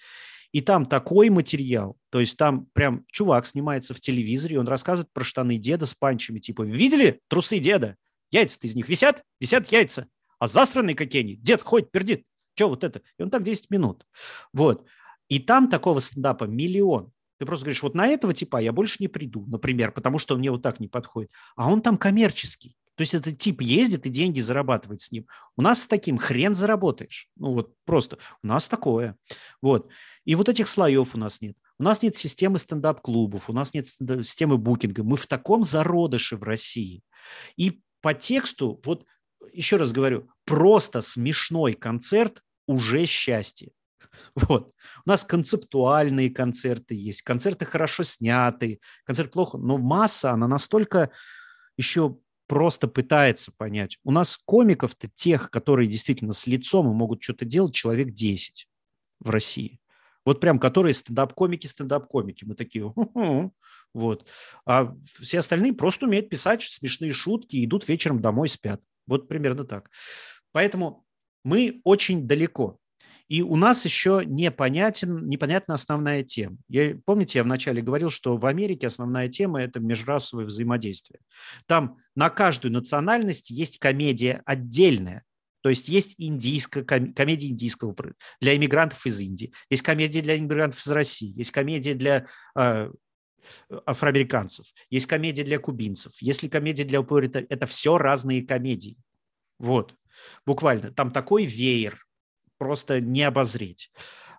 И 0.53 0.61
там 0.63 0.87
такой 0.87 1.29
материал, 1.29 1.99
то 2.11 2.21
есть 2.21 2.37
там 2.37 2.67
прям 2.73 3.05
чувак 3.09 3.47
снимается 3.47 3.93
в 3.93 4.01
телевизоре, 4.01 4.59
он 4.59 4.67
рассказывает 4.67 5.13
про 5.13 5.23
штаны 5.23 5.59
деда 5.59 5.85
с 5.85 5.95
панчами, 5.95 6.39
типа, 6.39 6.63
видели 6.63 7.21
трусы 7.29 7.59
деда? 7.59 7.97
Яйца-то 8.31 8.67
из 8.67 8.75
них 8.75 8.89
висят? 8.89 9.23
Висят 9.41 9.69
яйца. 9.69 10.07
А 10.39 10.47
засранные 10.47 10.97
какие 10.97 11.23
они? 11.23 11.37
Дед 11.37 11.63
ходит, 11.63 11.91
пердит. 11.91 12.25
Что 12.55 12.69
вот 12.71 12.83
это? 12.85 13.03
И 13.19 13.23
он 13.23 13.31
так 13.31 13.43
10 13.43 13.71
минут. 13.71 14.07
Вот. 14.53 14.87
И 15.29 15.39
там 15.39 15.69
такого 15.69 16.01
стендапа 16.01 16.45
миллион. 16.45 17.13
Ты 17.39 17.47
просто 17.47 17.65
говоришь, 17.65 17.83
вот 17.83 17.95
на 17.95 18.09
этого 18.09 18.35
типа 18.35 18.61
я 18.61 18.73
больше 18.73 18.97
не 19.01 19.09
приду, 19.09 19.47
например, 19.47 19.93
потому 19.93 20.19
что 20.19 20.35
он 20.35 20.41
мне 20.41 20.51
вот 20.51 20.63
так 20.63 20.81
не 20.81 20.89
подходит. 20.89 21.31
А 21.57 21.71
он 21.71 21.83
там 21.83 21.97
коммерческий. 21.97 22.77
То 22.99 23.03
есть 23.03 23.15
этот 23.15 23.39
тип 23.39 23.61
ездит 23.61 24.07
и 24.07 24.11
деньги 24.11 24.41
зарабатывает 24.41 25.01
с 25.01 25.13
ним. 25.13 25.29
У 25.57 25.63
нас 25.63 25.83
с 25.83 25.87
таким 25.87 26.19
хрен 26.19 26.57
заработаешь. 26.57 27.29
Ну 27.37 27.53
вот 27.53 27.73
просто 27.85 28.19
у 28.43 28.47
нас 28.49 28.69
такое. 28.69 29.15
Вот. 29.63 29.89
И 30.25 30.35
вот 30.35 30.49
этих 30.49 30.67
слоев 30.67 31.15
у 31.15 31.19
нас 31.19 31.41
нет. 31.41 31.57
У 31.79 31.85
нас 31.85 32.03
нет 32.03 32.17
системы 32.17 32.59
стендап-клубов, 32.59 33.49
у 33.49 33.53
нас 33.53 33.73
нет 33.73 33.87
системы 33.87 34.59
букинга. 34.59 35.05
Мы 35.05 35.17
в 35.17 35.29
таком 35.29 35.63
зародыше 35.63 36.37
в 36.37 36.43
России. 36.43 37.03
И 37.57 37.81
по 38.01 38.15
тексту, 38.15 38.81
вот 38.85 39.07
еще 39.53 39.77
раз 39.77 39.93
говорю, 39.93 40.29
просто 40.45 41.01
смешной 41.01 41.75
концерт 41.75 42.43
уже 42.67 43.07
счастье. 43.07 43.71
Вот. 44.35 44.73
У 45.07 45.09
нас 45.09 45.25
концептуальные 45.25 46.31
концерты 46.31 46.97
есть, 46.97 47.23
концерты 47.23 47.65
хорошо 47.65 48.03
сняты, 48.03 48.81
концерт 49.05 49.31
плохо, 49.31 49.57
но 49.57 49.79
масса, 49.79 50.33
она 50.33 50.49
настолько 50.49 51.13
еще 51.77 52.19
просто 52.49 52.89
пытается 52.89 53.53
понять. 53.57 53.99
У 54.03 54.11
нас 54.11 54.37
комиков-то 54.37 55.09
тех, 55.09 55.51
которые 55.51 55.87
действительно 55.87 56.33
с 56.33 56.47
лицом 56.49 56.91
и 56.91 56.95
могут 56.95 57.23
что-то 57.23 57.45
делать, 57.45 57.75
человек 57.75 58.11
10 58.11 58.67
в 59.21 59.31
России. 59.31 59.79
Вот 60.25 60.41
прям 60.41 60.59
которые 60.59 60.95
стендап-комики, 60.95 61.67
стендап-комики. 61.67 62.45
Мы 62.45 62.55
такие, 62.55 62.85
Ху-ху". 62.91 63.55
вот. 63.95 64.27
А 64.67 64.95
все 65.21 65.39
остальные 65.39 65.75
просто 65.75 66.07
умеют 66.07 66.29
писать 66.29 66.63
смешные 66.63 67.13
шутки, 67.13 67.65
идут 67.65 67.87
вечером 67.87 68.21
домой, 68.21 68.49
спят. 68.49 68.81
Вот 69.07 69.29
примерно 69.29 69.65
так. 69.65 69.91
Поэтому 70.53 71.07
мы 71.45 71.81
очень 71.85 72.27
далеко. 72.27 72.79
И 73.29 73.43
у 73.43 73.57
нас 73.57 73.85
еще 73.85 74.23
непонятен, 74.25 75.29
непонятна 75.29 75.75
основная 75.75 76.23
тема. 76.23 76.57
Я, 76.69 76.97
помните, 77.05 77.39
я 77.39 77.45
вначале 77.45 77.83
говорил, 77.83 78.09
что 78.09 78.37
в 78.39 78.47
Америке 78.47 78.87
основная 78.87 79.29
тема– 79.29 79.63
это 79.63 79.81
межрасовое 79.81 80.47
взаимодействие. 80.47 81.21
Там 81.67 81.99
на 82.17 82.31
каждую 82.31 82.73
национальность 82.73 83.51
есть 83.51 83.79
комедия 83.79 84.43
отдельная. 84.47 85.25
То 85.61 85.69
есть 85.69 85.89
есть 85.89 86.15
индийская, 86.17 86.83
комедия 86.85 87.49
индийского 87.49 87.95
для 88.41 88.57
иммигрантов 88.57 89.05
из 89.05 89.21
Индии, 89.21 89.53
есть 89.69 89.83
комедия 89.83 90.23
для 90.23 90.39
иммигрантов 90.39 90.81
из 90.81 90.91
России, 90.91 91.37
есть 91.37 91.51
комедия 91.51 91.95
для 91.95 92.27
э, 92.57 92.91
афроамериканцев, 93.85 94.67
есть 94.89 95.07
комедия 95.07 95.43
для 95.43 95.59
кубинцев, 95.59 96.13
если 96.21 96.49
комедия 96.49 96.85
для 96.85 97.03
Пуэрто, 97.03 97.45
это 97.49 97.67
все 97.67 97.99
разные 97.99 98.47
комедии. 98.47 98.97
Вот, 99.59 99.95
буквально. 100.47 100.93
Там 100.93 101.11
такой 101.11 101.45
веер 101.45 102.08
просто 102.59 103.01
не 103.01 103.23
обозреть. 103.23 103.91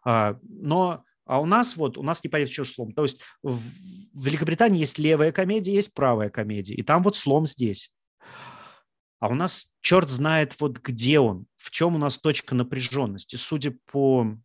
А, 0.04 0.38
но 0.44 1.04
а 1.26 1.40
у 1.40 1.46
нас 1.46 1.78
вот, 1.78 1.96
у 1.98 2.02
нас 2.02 2.24
не 2.24 2.46
что 2.48 2.64
слом. 2.64 2.92
То 2.92 3.04
есть 3.04 3.22
в 3.44 3.62
Великобритании 4.26 4.80
есть 4.80 4.98
левая 4.98 5.32
комедия, 5.32 5.74
есть 5.74 5.94
правая 5.94 6.32
комедия, 6.32 6.74
и 6.74 6.82
там 6.82 7.04
вот 7.04 7.16
слом 7.16 7.46
здесь. 7.46 7.94
А 9.20 9.28
у 9.28 9.36
нас 9.36 9.70
черт 9.82 10.10
знает 10.10 10.60
вот 10.60 10.80
где 10.80 11.20
он, 11.20 11.46
в 11.56 11.70
чем 11.70 11.94
у 11.94 11.98
нас 12.00 12.18
точка 12.18 12.56
напряженности. 12.56 13.36
Судя 13.36 13.76
по, 13.92 14.38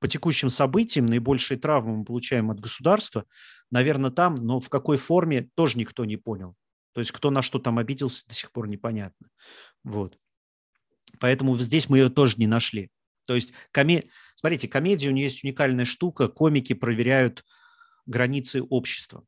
по 0.00 0.08
текущим 0.08 0.48
событиям, 0.48 1.06
наибольшие 1.06 1.56
травмы 1.56 1.98
мы 1.98 2.04
получаем 2.04 2.50
от 2.50 2.58
государства, 2.58 3.24
наверное, 3.70 4.10
там, 4.10 4.34
но 4.34 4.58
в 4.58 4.70
какой 4.70 4.96
форме 4.96 5.50
тоже 5.54 5.78
никто 5.78 6.04
не 6.04 6.16
понял. 6.16 6.56
То 6.94 7.00
есть 7.00 7.12
кто 7.12 7.30
на 7.30 7.42
что 7.42 7.58
там 7.60 7.78
обиделся, 7.78 8.26
до 8.26 8.34
сих 8.34 8.50
пор 8.50 8.66
непонятно. 8.66 9.28
Вот. 9.84 10.18
Поэтому 11.20 11.56
здесь 11.58 11.88
мы 11.88 11.98
ее 11.98 12.10
тоже 12.10 12.36
не 12.38 12.46
нашли. 12.46 12.90
То 13.26 13.34
есть, 13.34 13.52
коме... 13.72 14.04
смотрите, 14.34 14.68
комедия, 14.68 15.08
у 15.08 15.12
нее 15.12 15.24
есть 15.24 15.44
уникальная 15.44 15.84
штука, 15.84 16.28
комики 16.28 16.72
проверяют 16.72 17.44
границы 18.06 18.62
общества. 18.62 19.24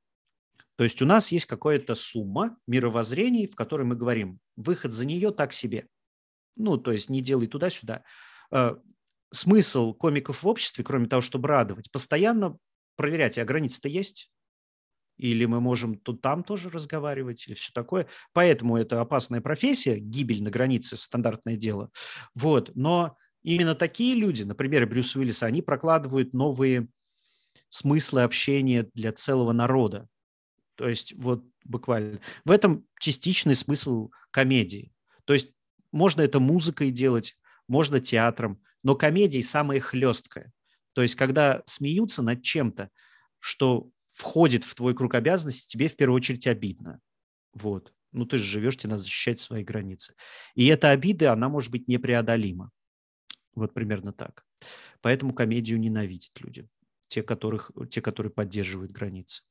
То 0.77 0.85
есть 0.85 1.01
у 1.03 1.07
нас 1.07 1.31
есть 1.31 1.47
какая-то 1.47 1.95
сумма 1.95 2.57
мировоззрений, 2.67 3.47
в 3.47 3.55
которой 3.55 3.85
мы 3.85 3.95
говорим, 3.95 4.41
выход 4.57 4.93
за 4.93 5.07
нее 5.07 5.31
так 5.31 5.53
себе. 5.53 5.87
Ну, 6.57 6.77
то 6.77 6.93
есть 6.93 7.11
не 7.11 7.21
делай 7.21 7.47
туда-сюда. 7.47 8.03
Э, 8.51 8.75
смысл 9.31 9.95
комиков 9.95 10.43
в 10.43 10.49
обществе, 10.49 10.83
кроме 10.83 11.07
того, 11.07 11.23
чтобы 11.23 11.49
радовать, 11.49 11.91
постоянно 11.93 12.57
проверять, 12.97 13.39
а 13.39 13.45
границы-то 13.45 13.89
есть? 13.89 14.31
Или 15.17 15.45
мы 15.45 15.61
можем 15.61 15.97
тут 15.97 16.21
там 16.21 16.43
тоже 16.43 16.71
разговаривать, 16.71 17.47
или 17.47 17.55
все 17.55 17.71
такое. 17.73 18.07
Поэтому 18.33 18.77
это 18.77 19.01
опасная 19.01 19.41
профессия, 19.41 19.99
гибель 19.99 20.43
на 20.43 20.51
границе, 20.51 20.97
стандартное 20.97 21.57
дело. 21.57 21.91
Вот. 22.35 22.71
Но 22.75 23.17
именно 23.43 23.75
такие 23.75 24.15
люди, 24.15 24.43
например, 24.43 24.87
Брюс 24.87 25.15
Уиллис, 25.17 25.43
они 25.43 25.63
прокладывают 25.63 26.33
новые 26.35 26.89
смыслы 27.69 28.23
общения 28.23 28.89
для 28.95 29.13
целого 29.13 29.53
народа. 29.53 30.09
То 30.77 30.89
есть 30.89 31.15
вот 31.17 31.45
буквально. 31.65 32.21
В 32.45 32.51
этом 32.51 32.87
частичный 32.99 33.55
смысл 33.55 34.11
комедии. 34.31 34.93
То 35.25 35.33
есть 35.33 35.51
можно 35.93 36.23
это 36.23 36.41
музыкой 36.41 36.91
делать, 36.91 37.37
можно 37.69 38.01
театром, 38.01 38.61
но 38.83 38.95
комедия 38.95 39.43
самая 39.43 39.81
хлесткая. 39.81 40.53
То 40.93 41.03
есть 41.03 41.15
когда 41.15 41.63
смеются 41.65 42.23
над 42.23 42.43
чем-то, 42.43 42.91
что 43.39 43.91
входит 44.15 44.63
в 44.65 44.75
твой 44.75 44.95
круг 44.95 45.15
обязанностей, 45.15 45.69
тебе 45.69 45.89
в 45.89 45.97
первую 45.97 46.17
очередь 46.17 46.47
обидно. 46.47 47.01
Вот. 47.53 47.93
Ну, 48.13 48.25
ты 48.25 48.39
же 48.39 48.45
живешь, 48.45 48.77
тебе 48.77 48.91
надо 48.91 49.03
защищать 49.03 49.41
свои 49.41 49.65
границы. 49.65 50.15
И 50.55 50.67
эта 50.67 50.91
обида, 50.91 51.33
она 51.33 51.49
может 51.49 51.73
быть 51.73 51.89
непреодолима. 51.89 52.71
Вот 53.55 53.75
примерно 53.75 54.13
так. 54.13 54.47
Поэтому 55.01 55.35
комедию 55.35 55.81
ненавидят 55.81 56.31
люди, 56.41 56.69
те, 57.09 57.23
которых, 57.25 57.73
те 57.91 58.01
которые 58.01 58.33
поддерживают 58.33 58.93
границы. 58.93 59.43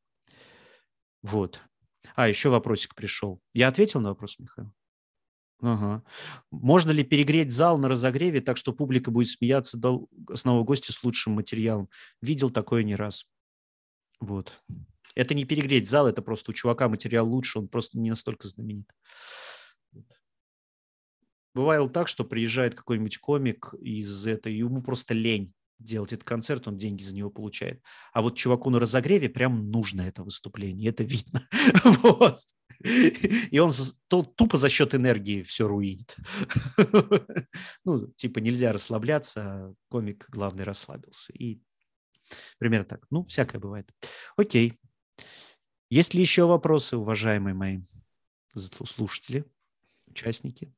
Вот. 1.21 1.59
А, 2.15 2.29
еще 2.29 2.49
вопросик 2.49 2.95
пришел. 2.95 3.41
Я 3.53 3.67
ответил 3.67 3.99
на 3.99 4.09
вопрос, 4.09 4.39
Михаил? 4.39 4.73
Ага. 5.61 6.03
Можно 6.51 6.91
ли 6.91 7.03
перегреть 7.03 7.51
зал 7.51 7.77
на 7.77 7.89
разогреве 7.89 8.39
так, 8.39 8.57
что 8.57 8.73
публика 8.73 9.11
будет 9.11 9.27
смеяться 9.29 9.77
до 9.77 10.07
основного 10.29 10.63
гостя 10.63 10.93
с 10.93 11.03
лучшим 11.03 11.33
материалом? 11.33 11.89
Видел 12.21 12.49
такое 12.49 12.83
не 12.83 12.95
раз. 12.95 13.25
Вот. 14.23 14.63
Это 15.15 15.33
не 15.33 15.45
перегреть 15.45 15.87
зал, 15.87 16.07
это 16.07 16.21
просто 16.21 16.51
у 16.51 16.53
чувака 16.53 16.87
материал 16.87 17.27
лучше, 17.27 17.59
он 17.59 17.67
просто 17.67 17.99
не 17.99 18.09
настолько 18.09 18.47
знаменит. 18.47 18.89
Бывало 21.53 21.87
так, 21.89 22.07
что 22.07 22.23
приезжает 22.23 22.73
какой-нибудь 22.73 23.19
комик 23.19 23.75
из 23.79 24.25
этой, 24.25 24.55
ему 24.55 24.81
просто 24.81 25.13
лень 25.13 25.53
делать 25.77 26.13
этот 26.13 26.23
концерт, 26.23 26.67
он 26.67 26.77
деньги 26.77 27.03
за 27.03 27.15
него 27.15 27.29
получает. 27.29 27.83
А 28.13 28.21
вот 28.21 28.37
чуваку 28.37 28.69
на 28.69 28.79
разогреве 28.79 29.29
прям 29.29 29.69
нужно 29.69 30.03
это 30.03 30.23
выступление, 30.23 30.89
это 30.89 31.03
видно. 31.03 31.47
вот. 32.01 32.39
И 33.51 33.59
он 33.59 33.71
тупо 34.07 34.57
за 34.57 34.69
счет 34.69 34.95
энергии 34.95 35.43
все 35.43 35.67
руинит. 35.67 36.15
ну, 37.85 38.07
типа 38.15 38.39
нельзя 38.39 38.71
расслабляться, 38.71 39.41
а 39.41 39.73
комик 39.89 40.25
главный 40.29 40.63
расслабился. 40.63 41.33
И 41.33 41.59
примерно 42.57 42.85
так. 42.85 43.05
Ну, 43.09 43.23
всякое 43.25 43.59
бывает. 43.59 43.89
Окей. 44.35 44.79
Есть 45.89 46.13
ли 46.13 46.21
еще 46.21 46.45
вопросы, 46.45 46.97
уважаемые 46.97 47.53
мои 47.53 47.81
слушатели, 48.55 49.45
участники? 50.07 50.73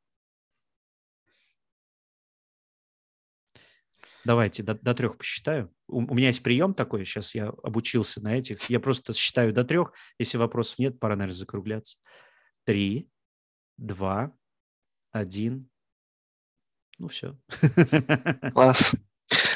Давайте 4.26 4.64
до, 4.64 4.74
до 4.74 4.96
трех 4.96 5.18
посчитаю. 5.18 5.72
У, 5.88 6.00
у 6.00 6.16
меня 6.16 6.28
есть 6.28 6.42
прием 6.42 6.74
такой, 6.74 7.06
сейчас 7.06 7.36
я 7.36 7.50
обучился 7.50 8.22
на 8.24 8.36
этих. 8.36 8.70
Я 8.72 8.80
просто 8.80 9.14
считаю 9.14 9.54
до 9.54 9.64
трех. 9.64 9.94
Если 10.18 10.38
вопросов 10.38 10.80
нет, 10.80 11.00
пора, 11.00 11.16
наверное, 11.16 11.38
закругляться. 11.38 12.00
Три, 12.64 13.08
два, 13.78 14.36
один. 15.12 15.70
Ну, 16.98 17.08
все. 17.08 17.40
Класс. 18.54 18.96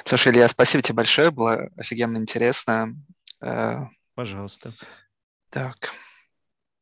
Слушай, 0.09 0.33
Илья, 0.33 0.47
спасибо 0.47 0.81
тебе 0.81 0.95
большое, 0.95 1.29
было 1.29 1.69
офигенно 1.77 2.17
интересно. 2.17 2.95
Э, 3.41 3.81
Пожалуйста. 4.15 4.71
Так. 5.51 5.93